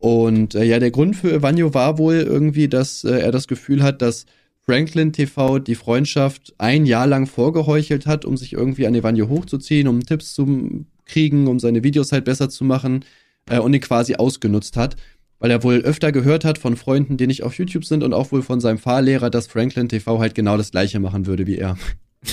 Und 0.00 0.56
äh, 0.56 0.64
ja, 0.64 0.80
der 0.80 0.90
Grund 0.90 1.14
für 1.14 1.32
Evanio 1.32 1.72
war 1.72 1.98
wohl 1.98 2.16
irgendwie, 2.16 2.68
dass 2.68 3.04
äh, 3.04 3.20
er 3.20 3.30
das 3.30 3.46
Gefühl 3.46 3.84
hat, 3.84 4.02
dass 4.02 4.26
Franklin 4.64 5.12
TV 5.12 5.60
die 5.60 5.76
Freundschaft 5.76 6.54
ein 6.58 6.84
Jahr 6.84 7.06
lang 7.06 7.26
vorgeheuchelt 7.26 8.06
hat, 8.06 8.24
um 8.24 8.36
sich 8.36 8.54
irgendwie 8.54 8.88
an 8.88 8.94
Evanio 8.96 9.28
hochzuziehen, 9.28 9.86
um 9.86 10.00
Tipps 10.04 10.34
zu 10.34 10.84
kriegen, 11.04 11.46
um 11.46 11.60
seine 11.60 11.84
Videos 11.84 12.10
halt 12.10 12.24
besser 12.24 12.48
zu 12.48 12.64
machen 12.64 13.04
äh, 13.48 13.58
und 13.58 13.74
ihn 13.74 13.80
quasi 13.80 14.16
ausgenutzt 14.16 14.76
hat, 14.76 14.96
weil 15.38 15.50
er 15.50 15.62
wohl 15.62 15.76
öfter 15.76 16.12
gehört 16.12 16.44
hat 16.44 16.58
von 16.58 16.76
Freunden, 16.76 17.16
die 17.16 17.26
nicht 17.26 17.42
auf 17.42 17.58
YouTube 17.58 17.84
sind 17.84 18.02
und 18.02 18.12
auch 18.12 18.32
wohl 18.32 18.42
von 18.42 18.60
seinem 18.60 18.78
Fahrlehrer, 18.78 19.30
dass 19.30 19.46
Franklin 19.46 19.88
TV 19.88 20.18
halt 20.18 20.34
genau 20.34 20.56
das 20.56 20.70
gleiche 20.70 21.00
machen 21.00 21.26
würde 21.26 21.46
wie 21.46 21.58
er. 21.58 21.76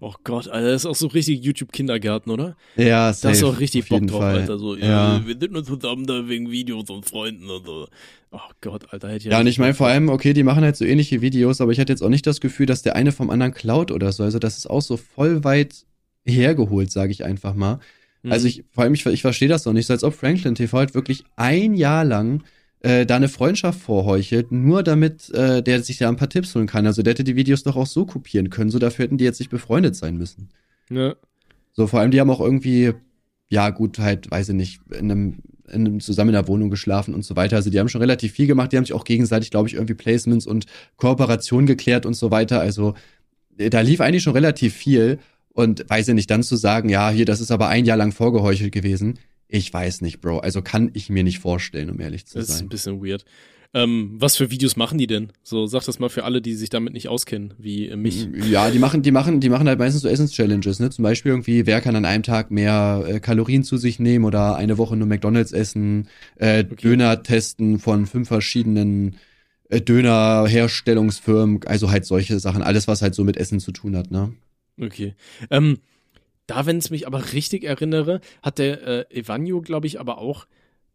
Oh 0.00 0.14
Gott, 0.24 0.48
Alter, 0.48 0.70
das 0.70 0.82
ist 0.82 0.86
auch 0.86 0.94
so 0.96 1.06
richtig 1.08 1.42
YouTube-Kindergarten, 1.42 2.30
oder? 2.30 2.56
Ja, 2.76 3.12
Da 3.12 3.30
hast 3.30 3.42
du 3.42 3.46
auch 3.48 3.60
richtig 3.60 3.88
Bock 3.88 4.06
drauf, 4.06 4.20
Fall. 4.20 4.38
Alter. 4.40 4.58
So, 4.58 4.76
Ja. 4.76 5.18
ja. 5.18 5.26
wir 5.26 5.36
sind 5.38 5.52
nur 5.52 5.64
zusammen 5.64 6.06
da 6.06 6.28
wegen 6.28 6.50
Videos 6.50 6.90
und 6.90 7.06
Freunden 7.06 7.48
und 7.50 7.64
so. 7.64 7.88
Oh 8.30 8.38
Gott, 8.60 8.92
Alter, 8.92 9.08
hätte 9.08 9.28
ich 9.28 9.32
Ja, 9.32 9.40
und 9.40 9.46
ich 9.46 9.58
meine 9.58 9.74
vor 9.74 9.88
allem, 9.88 10.08
okay, 10.08 10.32
die 10.32 10.42
machen 10.42 10.64
halt 10.64 10.76
so 10.76 10.84
ähnliche 10.84 11.20
Videos, 11.20 11.60
aber 11.60 11.72
ich 11.72 11.80
hatte 11.80 11.92
jetzt 11.92 12.02
auch 12.02 12.08
nicht 12.08 12.26
das 12.26 12.40
Gefühl, 12.40 12.66
dass 12.66 12.82
der 12.82 12.96
eine 12.96 13.12
vom 13.12 13.30
anderen 13.30 13.52
klaut 13.52 13.90
oder 13.90 14.12
so. 14.12 14.22
Also 14.22 14.38
das 14.38 14.56
ist 14.56 14.68
auch 14.68 14.82
so 14.82 14.96
voll 14.96 15.44
weit 15.44 15.84
hergeholt, 16.24 16.90
sage 16.90 17.12
ich 17.12 17.24
einfach 17.24 17.54
mal. 17.54 17.80
Mhm. 18.22 18.32
Also 18.32 18.46
ich, 18.46 18.64
vor 18.70 18.84
allem, 18.84 18.94
ich, 18.94 19.04
ich 19.06 19.22
verstehe 19.22 19.48
das 19.48 19.64
noch 19.64 19.72
nicht, 19.72 19.86
so 19.86 19.92
als 19.92 20.04
ob 20.04 20.14
Franklin 20.14 20.54
TV 20.54 20.78
halt 20.78 20.94
wirklich 20.94 21.24
ein 21.36 21.74
Jahr 21.74 22.04
lang 22.04 22.42
äh, 22.80 23.06
da 23.06 23.16
eine 23.16 23.28
Freundschaft 23.28 23.80
vorheuchelt, 23.80 24.50
nur 24.52 24.82
damit 24.82 25.30
äh, 25.30 25.62
der 25.62 25.82
sich 25.82 25.98
da 25.98 26.08
ein 26.08 26.16
paar 26.16 26.28
Tipps 26.28 26.54
holen 26.54 26.66
kann. 26.66 26.86
Also 26.86 27.02
der 27.02 27.12
hätte 27.12 27.24
die 27.24 27.36
Videos 27.36 27.62
doch 27.62 27.76
auch 27.76 27.86
so 27.86 28.06
kopieren 28.06 28.50
können, 28.50 28.70
so 28.70 28.78
dafür 28.78 29.04
hätten 29.04 29.18
die 29.18 29.24
jetzt 29.24 29.38
nicht 29.38 29.50
befreundet 29.50 29.96
sein 29.96 30.16
müssen. 30.16 30.48
Ja. 30.90 31.14
So, 31.72 31.86
vor 31.86 32.00
allem, 32.00 32.10
die 32.10 32.20
haben 32.20 32.30
auch 32.30 32.40
irgendwie, 32.40 32.92
ja, 33.48 33.70
gut, 33.70 33.98
halt, 33.98 34.30
weiß 34.30 34.50
ich 34.50 34.54
nicht, 34.54 34.80
in 34.90 35.10
einem, 35.10 35.38
in 35.68 35.86
einem, 35.86 36.00
zusammen 36.00 36.30
in 36.30 36.34
der 36.34 36.48
Wohnung 36.48 36.70
geschlafen 36.70 37.14
und 37.14 37.24
so 37.24 37.34
weiter. 37.36 37.56
Also, 37.56 37.70
die 37.70 37.80
haben 37.80 37.88
schon 37.88 38.00
relativ 38.00 38.32
viel 38.32 38.46
gemacht. 38.46 38.72
Die 38.72 38.76
haben 38.76 38.84
sich 38.84 38.92
auch 38.92 39.04
gegenseitig, 39.04 39.50
glaube 39.50 39.68
ich, 39.68 39.74
irgendwie 39.74 39.94
Placements 39.94 40.46
und 40.46 40.66
Kooperationen 40.96 41.66
geklärt 41.66 42.04
und 42.04 42.14
so 42.14 42.30
weiter. 42.30 42.60
Also, 42.60 42.94
äh, 43.56 43.70
da 43.70 43.80
lief 43.80 44.00
eigentlich 44.00 44.22
schon 44.22 44.34
relativ 44.34 44.74
viel. 44.74 45.18
Und 45.54 45.84
weiß 45.88 46.08
ich 46.08 46.14
nicht, 46.14 46.30
dann 46.30 46.42
zu 46.42 46.56
sagen, 46.56 46.88
ja, 46.88 47.10
hier, 47.10 47.24
das 47.26 47.40
ist 47.40 47.50
aber 47.50 47.68
ein 47.68 47.84
Jahr 47.84 47.96
lang 47.98 48.12
vorgeheuchelt 48.12 48.72
gewesen. 48.72 49.18
Ich 49.48 49.72
weiß 49.72 50.00
nicht, 50.00 50.20
Bro. 50.22 50.38
Also 50.38 50.62
kann 50.62 50.90
ich 50.94 51.10
mir 51.10 51.24
nicht 51.24 51.38
vorstellen, 51.40 51.90
um 51.90 52.00
ehrlich 52.00 52.24
zu 52.26 52.38
Das 52.38 52.48
ist 52.48 52.54
ein 52.54 52.58
sein. 52.60 52.68
bisschen 52.70 53.04
weird. 53.04 53.24
Ähm, 53.74 54.16
was 54.18 54.36
für 54.36 54.50
Videos 54.50 54.76
machen 54.76 54.98
die 54.98 55.06
denn? 55.06 55.30
So, 55.42 55.66
sag 55.66 55.84
das 55.84 55.98
mal 55.98 56.10
für 56.10 56.24
alle, 56.24 56.42
die 56.42 56.54
sich 56.54 56.68
damit 56.68 56.92
nicht 56.92 57.08
auskennen, 57.08 57.54
wie 57.58 57.88
äh, 57.88 57.96
mich. 57.96 58.28
Ja, 58.50 58.70
die 58.70 58.78
machen, 58.78 59.00
die 59.02 59.10
machen, 59.10 59.40
die 59.40 59.48
machen 59.48 59.66
halt 59.66 59.78
meistens 59.78 60.02
so 60.02 60.08
Essens-Challenges, 60.08 60.78
ne? 60.78 60.90
Zum 60.90 61.02
Beispiel 61.02 61.32
irgendwie, 61.32 61.64
wer 61.66 61.80
kann 61.80 61.96
an 61.96 62.04
einem 62.04 62.22
Tag 62.22 62.50
mehr 62.50 63.02
äh, 63.08 63.18
Kalorien 63.20 63.64
zu 63.64 63.78
sich 63.78 63.98
nehmen 63.98 64.26
oder 64.26 64.56
eine 64.56 64.76
Woche 64.76 64.94
nur 64.96 65.06
McDonalds 65.06 65.52
essen, 65.52 66.08
äh, 66.36 66.64
Okay. 66.64 66.76
Döner 66.82 67.22
testen 67.22 67.78
von 67.78 68.04
fünf 68.06 68.28
verschiedenen 68.28 69.16
äh, 69.70 69.80
Döner-Herstellungsfirmen, 69.80 71.60
also 71.66 71.90
halt 71.90 72.04
solche 72.04 72.38
Sachen, 72.40 72.62
alles, 72.62 72.88
was 72.88 73.02
halt 73.02 73.14
so 73.14 73.24
mit 73.24 73.36
Essen 73.36 73.60
zu 73.60 73.72
tun 73.72 73.96
hat, 73.96 74.10
ne? 74.10 74.32
Okay. 74.80 75.14
Ähm, 75.50 75.78
da, 76.46 76.66
wenn 76.66 76.78
es 76.78 76.90
mich 76.90 77.06
aber 77.06 77.32
richtig 77.32 77.64
erinnere, 77.64 78.20
hat 78.42 78.58
der 78.58 79.10
äh, 79.10 79.18
Evanio, 79.20 79.60
glaube 79.62 79.86
ich, 79.86 80.00
aber 80.00 80.18
auch 80.18 80.46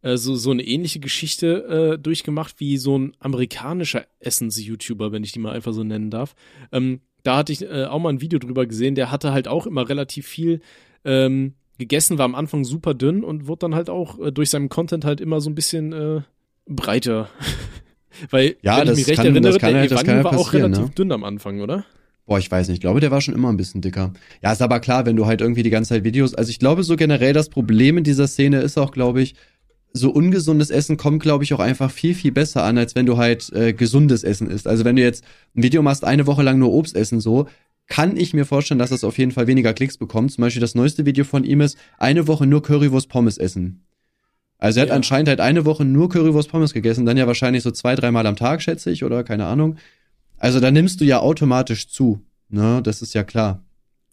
äh, 0.01 0.17
so, 0.17 0.35
so 0.35 0.51
eine 0.51 0.63
ähnliche 0.63 0.99
Geschichte 0.99 1.93
äh, 1.95 1.99
durchgemacht 1.99 2.59
wie 2.59 2.77
so 2.77 2.97
ein 2.97 3.13
amerikanischer 3.19 4.05
Essens-YouTuber, 4.19 5.11
wenn 5.11 5.23
ich 5.23 5.31
die 5.31 5.39
mal 5.39 5.53
einfach 5.53 5.73
so 5.73 5.83
nennen 5.83 6.09
darf. 6.11 6.35
Ähm, 6.71 7.01
da 7.23 7.37
hatte 7.37 7.51
ich 7.53 7.61
äh, 7.63 7.85
auch 7.85 7.99
mal 7.99 8.09
ein 8.09 8.21
Video 8.21 8.39
drüber 8.39 8.65
gesehen, 8.65 8.95
der 8.95 9.11
hatte 9.11 9.31
halt 9.31 9.47
auch 9.47 9.65
immer 9.67 9.87
relativ 9.89 10.27
viel 10.27 10.61
ähm, 11.05 11.53
gegessen, 11.77 12.17
war 12.17 12.25
am 12.25 12.35
Anfang 12.35 12.63
super 12.63 12.93
dünn 12.93 13.23
und 13.23 13.47
wurde 13.47 13.59
dann 13.59 13.75
halt 13.75 13.89
auch 13.89 14.19
äh, 14.19 14.31
durch 14.31 14.49
seinen 14.49 14.69
Content 14.69 15.05
halt 15.05 15.21
immer 15.21 15.39
so 15.41 15.49
ein 15.49 15.55
bisschen 15.55 15.93
äh, 15.93 16.21
breiter. 16.67 17.29
Weil, 18.31 18.55
Ja, 18.63 18.79
wenn 18.79 18.87
das 18.87 18.97
ich 18.97 19.05
mich 19.05 19.07
recht 19.09 19.17
kann- 19.17 19.25
erinnere, 19.27 19.53
das 19.53 19.61
kann 19.61 19.71
der 19.73 19.81
halt- 19.81 19.91
Evanio 19.91 20.05
kann 20.15 20.23
war 20.23 20.31
halt 20.31 20.41
auch 20.41 20.53
relativ 20.53 20.85
ne? 20.85 20.89
dünn 20.97 21.11
am 21.11 21.23
Anfang, 21.23 21.61
oder? 21.61 21.85
Boah, 22.27 22.37
ich 22.37 22.51
weiß 22.51 22.67
nicht. 22.67 22.75
Ich 22.75 22.81
glaube, 22.81 22.99
der 22.99 23.09
war 23.09 23.21
schon 23.21 23.33
immer 23.33 23.49
ein 23.49 23.57
bisschen 23.57 23.81
dicker. 23.81 24.13
Ja, 24.43 24.51
ist 24.51 24.61
aber 24.61 24.79
klar, 24.81 25.05
wenn 25.05 25.15
du 25.15 25.25
halt 25.25 25.41
irgendwie 25.41 25.63
die 25.63 25.69
ganze 25.69 25.89
Zeit 25.89 26.03
Videos. 26.03 26.35
Also 26.35 26.49
ich 26.49 26.59
glaube, 26.59 26.83
so 26.83 26.95
generell 26.97 27.33
das 27.33 27.49
Problem 27.49 27.97
in 27.97 28.03
dieser 28.03 28.27
Szene 28.27 28.59
ist 28.59 28.77
auch, 28.77 28.91
glaube 28.91 29.21
ich, 29.21 29.33
so 29.93 30.11
ungesundes 30.11 30.69
Essen 30.69 30.97
kommt, 30.97 31.23
glaube 31.23 31.45
ich, 31.45 31.53
auch 31.53 31.59
einfach 31.61 31.89
viel, 31.89 32.13
viel 32.13 32.33
besser 32.33 32.63
an, 32.65 32.77
als 32.77 32.95
wenn 32.95 33.05
du 33.05 33.17
halt 33.17 33.51
äh, 33.53 33.71
gesundes 33.73 34.23
Essen 34.25 34.49
isst. 34.49 34.67
Also 34.67 34.83
wenn 34.83 34.97
du 34.97 35.01
jetzt 35.01 35.23
ein 35.55 35.63
Video 35.63 35.81
machst, 35.81 36.03
eine 36.03 36.27
Woche 36.27 36.43
lang 36.43 36.59
nur 36.59 36.73
Obst 36.73 36.95
essen, 36.97 37.21
so, 37.21 37.47
kann 37.87 38.17
ich 38.17 38.33
mir 38.33 38.45
vorstellen, 38.45 38.79
dass 38.79 38.89
das 38.89 39.05
auf 39.05 39.17
jeden 39.17 39.31
Fall 39.31 39.47
weniger 39.47 39.73
Klicks 39.73 39.97
bekommt. 39.97 40.33
Zum 40.33 40.41
Beispiel 40.41 40.59
das 40.59 40.75
neueste 40.75 41.05
Video 41.05 41.23
von 41.23 41.45
ihm 41.45 41.61
ist, 41.61 41.77
eine 41.97 42.27
Woche 42.27 42.45
nur 42.45 42.61
Currywurst 42.61 43.07
Pommes 43.07 43.37
essen. 43.37 43.85
Also 44.59 44.79
er 44.79 44.83
hat 44.83 44.89
Ja. 44.89 44.95
anscheinend 44.95 45.29
halt 45.29 45.39
eine 45.39 45.63
Woche 45.63 45.85
nur 45.85 46.09
Currywurst 46.09 46.49
Pommes 46.49 46.73
gegessen, 46.73 47.05
dann 47.05 47.15
ja 47.15 47.25
wahrscheinlich 47.25 47.63
so 47.63 47.71
zwei, 47.71 47.95
dreimal 47.95 48.27
am 48.27 48.35
Tag, 48.35 48.61
schätze 48.61 48.91
ich, 48.91 49.05
oder 49.05 49.23
keine 49.23 49.45
Ahnung. 49.45 49.77
Also 50.37 50.59
da 50.59 50.71
nimmst 50.71 51.01
du 51.01 51.05
ja 51.05 51.19
automatisch 51.19 51.87
zu. 51.87 52.21
Ne, 52.49 52.81
das 52.81 53.01
ist 53.01 53.13
ja 53.13 53.23
klar. 53.23 53.63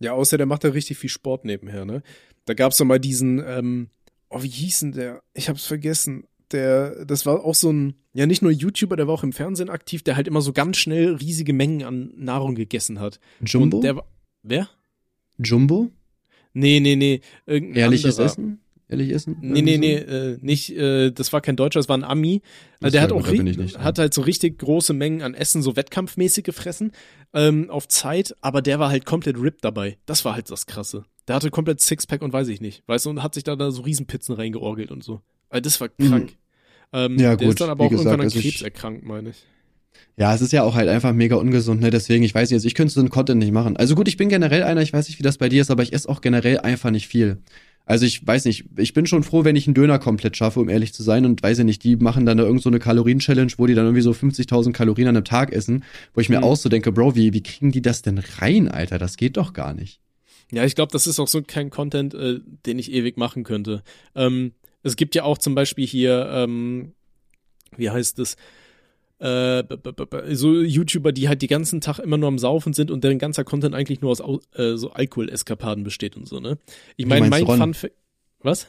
Ja, 0.00 0.12
außer 0.12 0.36
der 0.36 0.46
macht 0.46 0.64
da 0.64 0.68
richtig 0.68 0.98
viel 0.98 1.10
Sport 1.10 1.44
nebenher, 1.44 1.84
ne? 1.84 2.02
Da 2.46 2.54
gab's 2.54 2.76
doch 2.78 2.84
mal 2.84 2.98
diesen, 2.98 3.42
ähm, 3.46 3.88
oh, 4.28 4.42
wie 4.42 4.48
hieß 4.48 4.80
denn 4.80 4.92
der? 4.92 5.22
Ich 5.34 5.48
hab's 5.48 5.64
vergessen. 5.64 6.24
Der, 6.50 7.04
das 7.04 7.26
war 7.26 7.44
auch 7.44 7.54
so 7.54 7.72
ein, 7.72 7.94
ja, 8.12 8.26
nicht 8.26 8.42
nur 8.42 8.52
YouTuber, 8.52 8.96
der 8.96 9.06
war 9.06 9.14
auch 9.14 9.22
im 9.22 9.32
Fernsehen 9.32 9.70
aktiv, 9.70 10.02
der 10.02 10.16
halt 10.16 10.28
immer 10.28 10.40
so 10.40 10.52
ganz 10.52 10.76
schnell 10.76 11.14
riesige 11.14 11.52
Mengen 11.52 11.84
an 11.84 12.12
Nahrung 12.16 12.54
gegessen 12.54 13.00
hat. 13.00 13.18
Jumbo? 13.40 13.78
Und 13.78 13.82
der 13.82 14.04
wer? 14.42 14.68
Jumbo? 15.38 15.90
Nee, 16.52 16.80
nee, 16.80 16.96
nee. 16.96 17.20
Irgendein 17.46 17.76
Ehrliches 17.76 18.18
anderer. 18.18 18.26
Essen? 18.26 18.60
Ehrlich 18.98 19.10
Essen? 19.14 19.36
Nee, 19.40 19.62
nee, 19.62 19.78
nee, 19.78 19.94
Irgendwie 19.96 20.12
äh, 20.12 20.38
nicht, 20.40 20.70
äh, 20.76 21.10
das 21.10 21.32
war 21.32 21.40
kein 21.40 21.56
Deutscher, 21.56 21.78
das 21.80 21.88
war 21.88 21.96
ein 21.96 22.04
Ami. 22.04 22.42
Ach 22.80 22.88
Äh, 22.88 22.90
der 22.90 23.00
so, 23.00 23.04
hat 23.04 23.12
auch 23.12 23.30
nicht, 23.30 23.78
hat 23.78 23.98
halt 23.98 24.14
so 24.14 24.22
richtig 24.22 24.58
große 24.58 24.92
Mengen 24.92 25.22
an 25.22 25.34
Essen, 25.34 25.62
so 25.62 25.76
wettkampfmäßig 25.76 26.44
gefressen, 26.44 26.92
ähm, 27.32 27.70
auf 27.70 27.88
Zeit, 27.88 28.34
aber 28.40 28.62
der 28.62 28.78
war 28.78 28.90
halt 28.90 29.04
komplett 29.06 29.36
ripped 29.38 29.64
dabei. 29.64 29.98
Das 30.06 30.24
war 30.24 30.34
halt 30.34 30.50
das 30.50 30.66
Krasse. 30.66 31.04
Der 31.28 31.36
hatte 31.36 31.50
komplett 31.50 31.80
Sixpack 31.80 32.22
und 32.22 32.32
weiß 32.32 32.48
ich 32.48 32.60
nicht. 32.60 32.82
Weißt 32.86 33.06
du, 33.06 33.10
und 33.10 33.22
hat 33.22 33.34
sich 33.34 33.44
da, 33.44 33.56
da 33.56 33.70
so 33.70 33.82
Riesenpizzen 33.82 34.34
reingeorgelt 34.34 34.90
und 34.90 35.02
so. 35.02 35.20
Also 35.48 35.62
das 35.62 35.80
war 35.80 35.88
Mhm. 35.98 36.08
krank. 36.08 36.36
Ähm, 36.92 37.18
Ja, 37.18 37.34
der 37.36 37.46
gut, 37.48 37.54
ist 37.54 37.60
dann 37.60 37.70
aber 37.70 37.84
wie 37.84 37.88
auch 37.88 37.92
irgendwann 37.92 38.18
gesagt, 38.18 38.20
an 38.20 38.26
also 38.26 38.38
ich- 38.38 38.44
Krebs 38.44 38.62
erkrankt, 38.62 39.04
meine 39.04 39.30
ich. 39.30 39.36
Ja, 40.16 40.34
es 40.34 40.40
ist 40.42 40.52
ja 40.52 40.62
auch 40.64 40.74
halt 40.74 40.88
einfach 40.88 41.12
mega 41.12 41.36
ungesund, 41.36 41.80
ne? 41.80 41.90
Deswegen, 41.90 42.24
ich 42.24 42.34
weiß 42.34 42.50
jetzt, 42.50 42.64
ich 42.64 42.74
könnte 42.74 42.92
so 42.92 43.00
einen 43.00 43.10
Content 43.10 43.38
nicht 43.40 43.52
machen. 43.52 43.76
Also 43.76 43.94
gut, 43.94 44.06
ich 44.08 44.16
bin 44.16 44.28
generell 44.28 44.62
einer, 44.64 44.82
ich 44.82 44.92
weiß 44.92 45.08
nicht, 45.08 45.18
wie 45.18 45.22
das 45.24 45.38
bei 45.38 45.48
dir 45.48 45.60
ist, 45.62 45.70
aber 45.70 45.82
ich 45.84 45.92
esse 45.92 46.08
auch 46.08 46.20
generell 46.20 46.58
einfach 46.58 46.90
nicht 46.90 47.06
viel. 47.08 47.38
Also 47.86 48.06
ich 48.06 48.26
weiß 48.26 48.46
nicht, 48.46 48.64
ich 48.78 48.94
bin 48.94 49.06
schon 49.06 49.22
froh, 49.22 49.44
wenn 49.44 49.56
ich 49.56 49.66
einen 49.66 49.74
Döner 49.74 49.98
komplett 49.98 50.36
schaffe, 50.38 50.60
um 50.60 50.70
ehrlich 50.70 50.94
zu 50.94 51.02
sein. 51.02 51.26
Und 51.26 51.42
weiß 51.42 51.58
ich 51.58 51.64
nicht, 51.66 51.84
die 51.84 51.96
machen 51.96 52.24
dann 52.24 52.38
da 52.38 52.44
irgend 52.44 52.62
so 52.62 52.70
eine 52.70 52.78
Kalorien-Challenge, 52.78 53.52
wo 53.58 53.66
die 53.66 53.74
dann 53.74 53.84
irgendwie 53.84 54.00
so 54.00 54.12
50.000 54.12 54.72
Kalorien 54.72 55.08
an 55.08 55.16
einem 55.16 55.24
Tag 55.26 55.52
essen, 55.52 55.84
wo 56.14 56.20
ich 56.22 56.30
mir 56.30 56.38
Mhm. 56.38 56.44
auch 56.44 56.56
so 56.56 56.68
denke, 56.70 56.92
Bro, 56.92 57.14
wie, 57.14 57.34
wie 57.34 57.42
kriegen 57.42 57.72
die 57.72 57.82
das 57.82 58.00
denn 58.00 58.18
rein, 58.38 58.68
Alter? 58.68 58.98
Das 58.98 59.16
geht 59.18 59.36
doch 59.36 59.52
gar 59.52 59.74
nicht. 59.74 60.00
Ja, 60.50 60.64
ich 60.64 60.74
glaube, 60.74 60.92
das 60.92 61.06
ist 61.06 61.20
auch 61.20 61.28
so 61.28 61.42
kein 61.42 61.68
Content, 61.70 62.14
äh, 62.14 62.40
den 62.64 62.78
ich 62.78 62.90
ewig 62.92 63.16
machen 63.18 63.44
könnte. 63.44 63.82
Ähm, 64.14 64.52
es 64.82 64.96
gibt 64.96 65.14
ja 65.14 65.24
auch 65.24 65.36
zum 65.38 65.54
Beispiel 65.54 65.86
hier, 65.86 66.26
ähm, 66.32 66.92
wie 67.76 67.90
heißt 67.90 68.18
es, 68.18 68.36
äh, 69.18 69.64
so 70.34 70.60
YouTuber, 70.60 71.12
die 71.12 71.28
halt 71.28 71.42
die 71.42 71.46
ganzen 71.46 71.80
Tag 71.80 71.98
immer 71.98 72.16
nur 72.16 72.28
am 72.28 72.38
Saufen 72.38 72.72
sind 72.72 72.90
und 72.90 73.04
deren 73.04 73.18
ganzer 73.18 73.44
Content 73.44 73.74
eigentlich 73.74 74.00
nur 74.00 74.10
aus 74.10 74.20
Au 74.20 74.40
äh, 74.54 74.76
so 74.76 74.90
Alkoholeskapaden 74.90 75.84
besteht 75.84 76.16
und 76.16 76.28
so, 76.28 76.40
ne? 76.40 76.58
Ich 76.96 77.06
meine, 77.06 77.28
mein 77.28 77.44
Ron? 77.44 77.74
Fun 77.74 77.90
Was? 78.40 78.66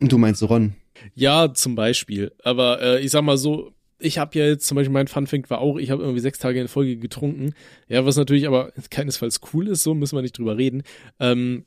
Du 0.00 0.18
meinst 0.18 0.42
Ron? 0.42 0.74
Ja, 1.14 1.52
zum 1.52 1.74
Beispiel. 1.74 2.32
Aber 2.42 2.80
äh, 2.82 3.00
ich 3.00 3.10
sag 3.10 3.22
mal 3.22 3.36
so, 3.36 3.72
ich 3.98 4.18
habe 4.18 4.38
ja 4.38 4.46
jetzt 4.46 4.66
zum 4.66 4.76
Beispiel 4.76 4.92
mein 4.92 5.08
Fun 5.08 5.26
Fact 5.26 5.50
war 5.50 5.60
auch, 5.60 5.78
ich 5.78 5.90
habe 5.90 6.02
irgendwie 6.02 6.20
sechs 6.20 6.38
Tage 6.38 6.60
in 6.60 6.68
Folge 6.68 6.96
getrunken. 6.96 7.54
Ja, 7.88 8.04
was 8.04 8.16
natürlich 8.16 8.46
aber 8.46 8.72
keinesfalls 8.90 9.40
cool 9.52 9.68
ist, 9.68 9.82
so 9.82 9.94
müssen 9.94 10.16
wir 10.16 10.22
nicht 10.22 10.38
drüber 10.38 10.56
reden. 10.56 10.82
Ähm, 11.20 11.64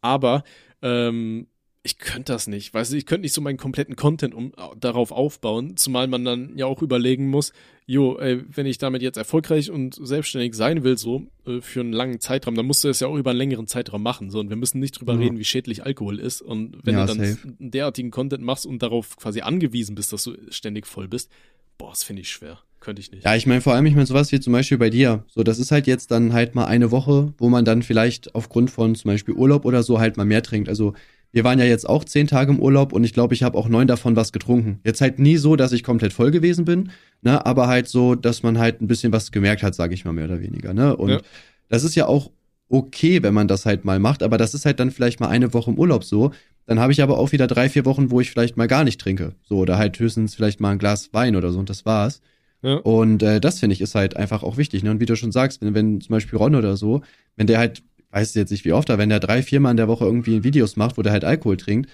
aber 0.00 0.44
ähm, 0.82 1.46
ich 1.82 1.96
könnte 1.98 2.32
das 2.32 2.46
nicht. 2.46 2.74
Weißt 2.74 2.92
du, 2.92 2.96
ich 2.96 3.06
könnte 3.06 3.22
nicht 3.22 3.32
so 3.32 3.40
meinen 3.40 3.56
kompletten 3.56 3.96
Content 3.96 4.34
um, 4.34 4.52
darauf 4.78 5.12
aufbauen, 5.12 5.76
zumal 5.78 6.08
man 6.08 6.24
dann 6.26 6.58
ja 6.58 6.66
auch 6.66 6.82
überlegen 6.82 7.28
muss, 7.28 7.52
jo, 7.86 8.18
ey, 8.18 8.42
wenn 8.54 8.66
ich 8.66 8.76
damit 8.78 9.00
jetzt 9.02 9.16
erfolgreich 9.16 9.70
und 9.70 9.94
selbstständig 9.94 10.54
sein 10.54 10.84
will, 10.84 10.98
so 10.98 11.26
äh, 11.46 11.60
für 11.62 11.80
einen 11.80 11.92
langen 11.94 12.20
Zeitraum, 12.20 12.54
dann 12.54 12.66
musst 12.66 12.84
du 12.84 12.88
es 12.88 13.00
ja 13.00 13.08
auch 13.08 13.16
über 13.16 13.30
einen 13.30 13.38
längeren 13.38 13.66
Zeitraum 13.66 14.02
machen. 14.02 14.30
So, 14.30 14.40
und 14.40 14.50
wir 14.50 14.56
müssen 14.56 14.78
nicht 14.78 15.00
drüber 15.00 15.14
Ja. 15.14 15.20
reden, 15.20 15.38
wie 15.38 15.44
schädlich 15.44 15.82
Alkohol 15.84 16.18
ist. 16.20 16.42
Und 16.42 16.76
wenn 16.84 16.94
Ja, 16.94 17.06
du 17.06 17.14
dann 17.14 17.24
safe. 17.26 17.48
einen 17.58 17.70
derartigen 17.70 18.10
Content 18.10 18.44
machst 18.44 18.66
und 18.66 18.82
darauf 18.82 19.16
quasi 19.16 19.40
angewiesen 19.40 19.94
bist, 19.94 20.12
dass 20.12 20.24
du 20.24 20.36
ständig 20.50 20.86
voll 20.86 21.08
bist, 21.08 21.30
boah, 21.78 21.90
das 21.90 22.02
finde 22.04 22.20
ich 22.22 22.28
schwer. 22.30 22.58
Könnte 22.80 23.00
ich 23.00 23.10
nicht. 23.10 23.24
Ja, 23.24 23.34
ich 23.36 23.46
meine 23.46 23.60
vor 23.60 23.74
allem, 23.74 23.84
ich 23.86 23.94
meine 23.94 24.06
sowas 24.06 24.32
wie 24.32 24.40
zum 24.40 24.52
Beispiel 24.54 24.78
bei 24.78 24.88
dir. 24.88 25.24
So, 25.28 25.42
das 25.42 25.58
ist 25.58 25.70
halt 25.70 25.86
jetzt 25.86 26.10
dann 26.10 26.32
halt 26.32 26.54
mal 26.54 26.64
eine 26.66 26.90
Woche, 26.90 27.34
wo 27.38 27.48
man 27.50 27.64
dann 27.64 27.82
vielleicht 27.82 28.34
aufgrund 28.34 28.70
von 28.70 28.94
zum 28.94 29.10
Beispiel 29.10 29.34
Urlaub 29.34 29.64
oder 29.66 29.82
so 29.82 29.98
halt 29.98 30.16
mal 30.16 30.24
mehr 30.24 30.42
trinkt. 30.42 30.68
Also 30.70 30.94
wir 31.32 31.44
waren 31.44 31.58
ja 31.58 31.64
jetzt 31.64 31.88
auch 31.88 32.04
zehn 32.04 32.26
Tage 32.26 32.52
im 32.52 32.58
Urlaub 32.60 32.92
und 32.92 33.04
ich 33.04 33.12
glaube, 33.12 33.34
ich 33.34 33.42
habe 33.42 33.56
auch 33.56 33.68
neun 33.68 33.86
davon 33.86 34.16
was 34.16 34.32
getrunken. 34.32 34.80
Jetzt 34.84 35.00
halt 35.00 35.18
nie 35.18 35.36
so, 35.36 35.56
dass 35.56 35.72
ich 35.72 35.82
komplett 35.84 36.12
voll 36.12 36.30
gewesen 36.30 36.64
bin, 36.64 36.90
ne, 37.22 37.44
aber 37.46 37.68
halt 37.68 37.88
so, 37.88 38.14
dass 38.14 38.42
man 38.42 38.58
halt 38.58 38.80
ein 38.80 38.86
bisschen 38.86 39.12
was 39.12 39.30
gemerkt 39.30 39.62
hat, 39.62 39.74
sage 39.74 39.94
ich 39.94 40.04
mal 40.04 40.12
mehr 40.12 40.24
oder 40.26 40.40
weniger, 40.40 40.74
ne. 40.74 40.96
Und 40.96 41.10
Ja. 41.10 41.20
das 41.68 41.84
ist 41.84 41.94
ja 41.94 42.06
auch 42.06 42.30
okay, 42.68 43.22
wenn 43.22 43.34
man 43.34 43.48
das 43.48 43.66
halt 43.66 43.84
mal 43.84 43.98
macht, 43.98 44.22
aber 44.22 44.38
das 44.38 44.54
ist 44.54 44.64
halt 44.64 44.78
dann 44.80 44.90
vielleicht 44.90 45.20
mal 45.20 45.28
eine 45.28 45.52
Woche 45.54 45.70
im 45.70 45.78
Urlaub 45.78 46.04
so. 46.04 46.30
Dann 46.66 46.78
habe 46.78 46.92
ich 46.92 47.02
aber 47.02 47.18
auch 47.18 47.32
wieder 47.32 47.48
drei, 47.48 47.68
vier 47.68 47.84
Wochen, 47.84 48.12
wo 48.12 48.20
ich 48.20 48.30
vielleicht 48.30 48.56
mal 48.56 48.68
gar 48.68 48.84
nicht 48.84 49.00
trinke. 49.00 49.34
So, 49.42 49.58
oder 49.58 49.76
halt 49.76 49.98
höchstens 49.98 50.36
vielleicht 50.36 50.60
mal 50.60 50.70
ein 50.70 50.78
Glas 50.78 51.12
Wein 51.12 51.34
oder 51.34 51.50
so 51.50 51.58
und 51.58 51.68
das 51.68 51.84
war's. 51.84 52.20
Ja. 52.62 52.74
Und 52.76 53.22
äh, 53.24 53.40
das 53.40 53.58
finde 53.58 53.74
ich 53.74 53.80
ist 53.80 53.94
halt 53.96 54.16
einfach 54.16 54.42
auch 54.44 54.56
wichtig. 54.56 54.84
Ne? 54.84 54.90
Und 54.92 55.00
wie 55.00 55.06
du 55.06 55.16
schon 55.16 55.32
sagst, 55.32 55.62
wenn, 55.62 55.74
wenn 55.74 56.00
zum 56.00 56.12
Beispiel 56.12 56.38
Ron 56.38 56.54
oder 56.54 56.76
so, 56.76 57.00
wenn 57.36 57.46
der 57.48 57.58
halt, 57.58 57.82
weiß 58.10 58.34
jetzt 58.34 58.50
nicht 58.50 58.64
wie 58.64 58.72
oft, 58.72 58.90
aber 58.90 58.98
wenn 58.98 59.08
der 59.08 59.20
drei, 59.20 59.42
viermal 59.42 59.72
in 59.72 59.76
der 59.76 59.88
Woche 59.88 60.04
irgendwie 60.04 60.44
Videos 60.44 60.76
macht, 60.76 60.98
wo 60.98 61.02
der 61.02 61.12
halt 61.12 61.24
Alkohol 61.24 61.56
trinkt, 61.56 61.90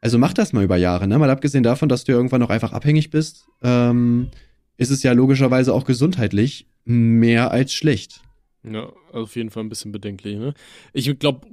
also 0.00 0.18
mach 0.18 0.32
das 0.32 0.52
mal 0.52 0.64
über 0.64 0.76
Jahre, 0.76 1.06
ne? 1.06 1.18
Mal 1.18 1.30
abgesehen 1.30 1.62
davon, 1.62 1.88
dass 1.88 2.04
du 2.04 2.12
ja 2.12 2.18
irgendwann 2.18 2.42
auch 2.42 2.50
einfach 2.50 2.72
abhängig 2.72 3.10
bist, 3.10 3.46
ähm, 3.62 4.28
ist 4.76 4.90
es 4.90 5.02
ja 5.02 5.12
logischerweise 5.12 5.74
auch 5.74 5.84
gesundheitlich 5.84 6.66
mehr 6.84 7.50
als 7.50 7.74
schlecht. 7.74 8.22
Ja, 8.62 8.92
auf 9.12 9.36
jeden 9.36 9.50
Fall 9.50 9.64
ein 9.64 9.68
bisschen 9.68 9.92
bedenklich, 9.92 10.38
ne? 10.38 10.54
Ich 10.92 11.18
glaube, 11.18 11.46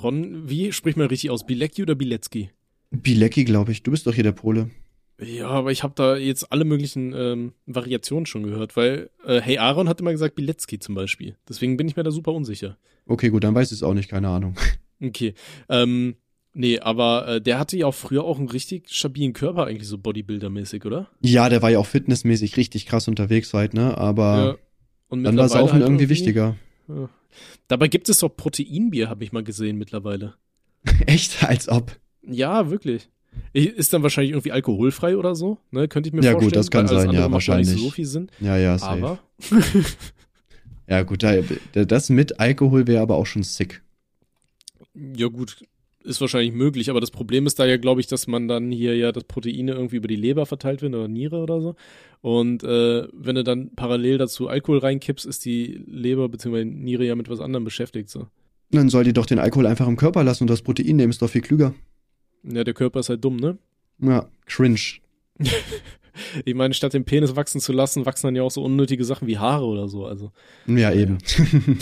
Ron, 0.00 0.48
wie 0.48 0.72
spricht 0.72 0.96
man 0.96 1.06
richtig 1.06 1.30
aus? 1.30 1.46
Bilecki 1.46 1.82
oder 1.82 1.94
Bilecki? 1.94 2.50
Bilecki, 2.90 3.44
glaube 3.44 3.72
ich. 3.72 3.82
Du 3.82 3.90
bist 3.90 4.06
doch 4.06 4.14
hier 4.14 4.24
der 4.24 4.32
Pole. 4.32 4.70
Ja, 5.24 5.48
aber 5.48 5.72
ich 5.72 5.82
habe 5.82 5.94
da 5.96 6.16
jetzt 6.16 6.52
alle 6.52 6.64
möglichen 6.64 7.12
ähm, 7.14 7.52
Variationen 7.66 8.26
schon 8.26 8.42
gehört, 8.42 8.76
weil 8.76 9.10
äh, 9.24 9.40
Hey 9.40 9.58
Aaron 9.58 9.88
hat 9.88 10.00
immer 10.00 10.12
gesagt 10.12 10.34
Bilecki 10.34 10.78
zum 10.78 10.94
Beispiel. 10.94 11.36
Deswegen 11.48 11.76
bin 11.76 11.88
ich 11.88 11.96
mir 11.96 12.02
da 12.02 12.10
super 12.10 12.32
unsicher. 12.32 12.76
Okay, 13.06 13.30
gut, 13.30 13.44
dann 13.44 13.54
weiß 13.54 13.72
ich 13.72 13.78
es 13.78 13.82
auch 13.82 13.94
nicht, 13.94 14.10
keine 14.10 14.28
Ahnung. 14.28 14.54
Okay. 15.04 15.34
Ähm, 15.68 16.14
nee, 16.54 16.78
aber 16.78 17.26
äh, 17.26 17.40
der 17.40 17.58
hatte 17.58 17.76
ja 17.76 17.86
auch 17.86 17.94
früher 17.94 18.22
auch 18.22 18.38
einen 18.38 18.48
richtig 18.48 18.88
stabilen 18.88 19.32
Körper, 19.32 19.66
eigentlich 19.66 19.88
so 19.88 19.96
Bodybuilder-mäßig, 19.96 20.86
oder? 20.86 21.08
Ja, 21.22 21.48
der 21.48 21.60
war 21.60 21.70
ja 21.70 21.80
auch 21.80 21.86
fitnessmäßig 21.86 22.56
richtig 22.56 22.86
krass 22.86 23.08
unterwegs 23.08 23.52
halt, 23.52 23.74
ne? 23.74 23.98
Aber 23.98 24.58
ja. 25.10 25.16
dann 25.16 25.36
war 25.36 25.48
Saufen 25.48 25.72
halt 25.72 25.82
irgendwie 25.82 26.08
wichtiger. 26.08 26.56
Ja. 26.86 27.10
Dabei 27.66 27.88
gibt 27.88 28.08
es 28.08 28.18
doch 28.18 28.28
Proteinbier, 28.28 29.08
habe 29.08 29.24
ich 29.24 29.32
mal 29.32 29.42
gesehen 29.42 29.76
mittlerweile. 29.76 30.34
Echt? 31.06 31.42
Als 31.42 31.68
ob. 31.68 31.98
Ja, 32.22 32.70
wirklich. 32.70 33.08
Ist 33.52 33.92
dann 33.92 34.02
wahrscheinlich 34.02 34.32
irgendwie 34.32 34.52
alkoholfrei 34.52 35.16
oder 35.16 35.34
so, 35.34 35.58
ne? 35.70 35.88
Könnte 35.88 36.08
ich 36.08 36.14
mir 36.14 36.22
ja, 36.22 36.32
vorstellen. 36.32 36.50
Ja 36.50 36.56
gut, 36.56 36.56
das 36.56 36.70
kann 36.70 36.88
sein, 36.88 37.10
ja, 37.12 37.30
wahrscheinlich. 37.30 37.80
So 37.80 37.90
viel 37.90 38.06
sind. 38.06 38.30
Ja, 38.40 38.56
ja, 38.56 38.78
safe. 38.78 38.92
Aber 38.92 39.18
ja 40.88 41.02
gut, 41.02 41.22
das 41.72 42.10
mit 42.10 42.40
Alkohol 42.40 42.86
wäre 42.86 43.02
aber 43.02 43.16
auch 43.16 43.26
schon 43.26 43.42
sick. 43.42 43.82
Ja 44.94 45.28
gut, 45.28 45.64
ist 46.04 46.20
wahrscheinlich 46.20 46.52
möglich, 46.52 46.90
aber 46.90 47.00
das 47.00 47.10
Problem 47.10 47.46
ist 47.46 47.58
da 47.58 47.66
ja, 47.66 47.76
glaube 47.76 48.00
ich, 48.00 48.06
dass 48.06 48.26
man 48.26 48.48
dann 48.48 48.70
hier 48.70 48.96
ja 48.96 49.12
das 49.12 49.24
Proteine 49.24 49.72
irgendwie 49.72 49.96
über 49.96 50.08
die 50.08 50.16
Leber 50.16 50.46
verteilt 50.46 50.82
wird 50.82 50.94
oder 50.94 51.08
Niere 51.08 51.38
oder 51.38 51.60
so. 51.60 51.74
Und 52.20 52.62
äh, 52.64 53.06
wenn 53.12 53.34
du 53.34 53.44
dann 53.44 53.74
parallel 53.74 54.18
dazu 54.18 54.48
Alkohol 54.48 54.78
reinkippst, 54.78 55.26
ist 55.26 55.44
die 55.44 55.82
Leber 55.86 56.28
bzw. 56.28 56.64
Niere 56.64 57.04
ja 57.04 57.14
mit 57.16 57.28
was 57.28 57.40
anderem 57.40 57.64
beschäftigt. 57.64 58.08
So. 58.08 58.28
Dann 58.70 58.88
soll 58.88 59.04
die 59.04 59.12
doch 59.12 59.26
den 59.26 59.38
Alkohol 59.38 59.66
einfach 59.66 59.86
im 59.86 59.96
Körper 59.96 60.24
lassen 60.24 60.44
und 60.44 60.50
das 60.50 60.62
Protein 60.62 60.96
nehmen, 60.96 61.10
ist 61.10 61.22
doch 61.22 61.30
viel 61.30 61.42
klüger. 61.42 61.74
Ja, 62.44 62.64
der 62.64 62.74
Körper 62.74 63.00
ist 63.00 63.08
halt 63.08 63.24
dumm, 63.24 63.36
ne? 63.36 63.58
Ja, 63.98 64.28
cringe. 64.46 65.00
ich 66.44 66.54
meine, 66.54 66.74
statt 66.74 66.94
den 66.94 67.04
Penis 67.04 67.36
wachsen 67.36 67.60
zu 67.60 67.72
lassen, 67.72 68.06
wachsen 68.06 68.26
dann 68.26 68.36
ja 68.36 68.42
auch 68.42 68.50
so 68.50 68.62
unnötige 68.62 69.04
Sachen 69.04 69.28
wie 69.28 69.38
Haare 69.38 69.64
oder 69.64 69.88
so. 69.88 70.06
Also. 70.06 70.32
Ja, 70.66 70.92
eben. 70.92 71.18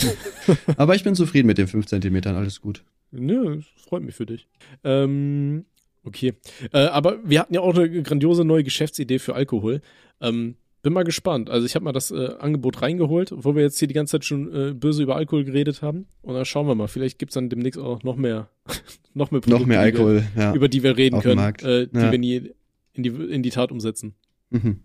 Aber 0.77 0.95
ich 0.95 1.03
bin 1.03 1.15
zufrieden 1.15 1.47
mit 1.47 1.57
den 1.57 1.67
5 1.67 1.85
Zentimetern, 1.87 2.35
alles 2.35 2.61
gut. 2.61 2.83
Nö, 3.11 3.55
ja, 3.55 3.61
freut 3.75 4.03
mich 4.03 4.15
für 4.15 4.25
dich. 4.25 4.47
Ähm, 4.83 5.65
okay. 6.03 6.33
Äh, 6.71 6.85
aber 6.85 7.19
wir 7.25 7.41
hatten 7.41 7.53
ja 7.53 7.59
auch 7.59 7.75
eine 7.75 8.01
grandiose 8.01 8.45
neue 8.45 8.63
Geschäftsidee 8.63 9.19
für 9.19 9.35
Alkohol. 9.35 9.81
Ähm, 10.21 10.55
bin 10.81 10.93
mal 10.93 11.03
gespannt. 11.03 11.49
Also 11.49 11.65
ich 11.65 11.75
habe 11.75 11.85
mal 11.85 11.91
das 11.91 12.11
äh, 12.11 12.29
Angebot 12.39 12.81
reingeholt, 12.81 13.33
wo 13.35 13.55
wir 13.55 13.63
jetzt 13.63 13.79
hier 13.79 13.87
die 13.87 13.93
ganze 13.93 14.13
Zeit 14.13 14.25
schon 14.25 14.53
äh, 14.53 14.73
böse 14.73 15.03
über 15.03 15.15
Alkohol 15.15 15.43
geredet 15.43 15.81
haben. 15.81 16.07
Und 16.21 16.33
dann 16.33 16.45
schauen 16.45 16.67
wir 16.67 16.75
mal. 16.75 16.87
Vielleicht 16.87 17.19
gibt's 17.19 17.35
dann 17.35 17.49
demnächst 17.49 17.79
auch 17.79 18.03
noch 18.03 18.15
mehr, 18.15 18.49
noch 19.13 19.31
mehr 19.31 19.41
Produkte, 19.41 19.61
noch 19.61 19.67
mehr 19.67 19.79
Alkohol, 19.79 20.23
wir, 20.35 20.43
ja. 20.43 20.53
über 20.53 20.69
die 20.69 20.83
wir 20.83 20.97
reden 20.97 21.19
können, 21.21 21.39
äh, 21.39 21.87
die 21.87 21.97
ja. 21.97 22.11
wir 22.11 22.19
nie 22.19 22.51
in 22.93 23.03
die, 23.03 23.09
in 23.09 23.43
die 23.43 23.51
Tat 23.51 23.71
umsetzen. 23.71 24.15
Mhm. 24.49 24.81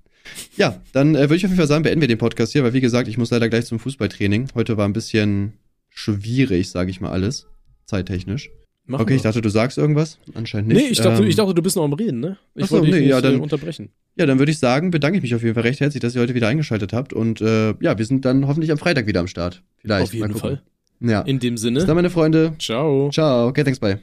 Ja, 0.57 0.81
dann 0.93 1.15
äh, 1.15 1.21
würde 1.21 1.37
ich 1.37 1.45
auf 1.45 1.51
jeden 1.51 1.59
Fall 1.59 1.69
sagen, 1.69 1.83
beenden 1.83 2.01
wir 2.01 2.09
den 2.09 2.19
Podcast 2.19 2.53
hier, 2.53 2.65
weil 2.65 2.73
wie 2.73 2.81
gesagt, 2.81 3.09
ich 3.09 3.17
muss 3.17 3.31
leider 3.31 3.49
gleich 3.49 3.67
zum 3.67 3.79
Fußballtraining. 3.79 4.49
Heute 4.55 4.77
war 4.77 4.87
ein 4.87 4.93
bisschen 4.93 5.55
schwierig, 5.89 6.69
sage 6.69 6.91
ich 6.91 7.01
mal 7.01 7.11
alles 7.11 7.47
zeittechnisch. 7.85 8.51
Machen 8.87 9.03
okay, 9.03 9.11
wir. 9.11 9.17
ich 9.17 9.23
dachte, 9.23 9.41
du 9.41 9.49
sagst 9.49 9.79
irgendwas. 9.79 10.19
Anscheinend 10.35 10.69
nicht. 10.69 10.83
Nee, 10.83 10.89
ich 10.91 10.99
dachte, 10.99 11.23
ähm, 11.23 11.29
ich 11.29 11.37
dachte 11.37 11.55
du 11.55 11.63
bist 11.63 11.77
noch 11.77 11.85
am 11.85 11.93
Reden, 11.93 12.21
ne? 12.21 12.39
Ich 12.55 12.65
achso, 12.65 12.77
wollte 12.77 12.87
dich 12.87 12.95
nee, 12.95 13.01
nicht 13.03 13.11
ja, 13.11 13.21
dann, 13.21 13.37
äh, 13.37 13.39
unterbrechen. 13.39 13.91
Ja, 14.17 14.25
dann 14.25 14.39
würde 14.39 14.51
ich 14.51 14.59
sagen, 14.59 14.91
bedanke 14.91 15.19
ich 15.19 15.23
mich 15.23 15.35
auf 15.35 15.43
jeden 15.43 15.55
Fall 15.55 15.63
recht 15.63 15.81
herzlich, 15.81 16.01
dass 16.01 16.15
ihr 16.15 16.23
heute 16.23 16.35
wieder 16.35 16.49
eingeschaltet 16.49 16.93
habt. 16.93 17.13
Und 17.13 17.41
äh, 17.43 17.75
ja, 17.81 17.99
wir 17.99 18.05
sind 18.05 18.25
dann 18.25 18.47
hoffentlich 18.47 18.73
am 18.73 18.79
Freitag 18.79 19.07
wieder 19.07 19.21
am 19.21 19.27
Start. 19.27 19.63
Vielleicht. 19.77 20.05
Auf 20.05 20.15
jeden 20.15 20.35
Fall. 20.35 20.63
Ja. 21.01 21.21
In 21.21 21.39
dem 21.39 21.59
Sinne. 21.59 21.81
Bis 21.81 21.87
dann, 21.87 21.97
meine 21.97 22.11
Freunde. 22.11 22.55
Ciao. 22.59 23.11
Ciao. 23.13 23.49
Okay, 23.49 23.63
thanks, 23.65 23.79
bye. 23.79 24.01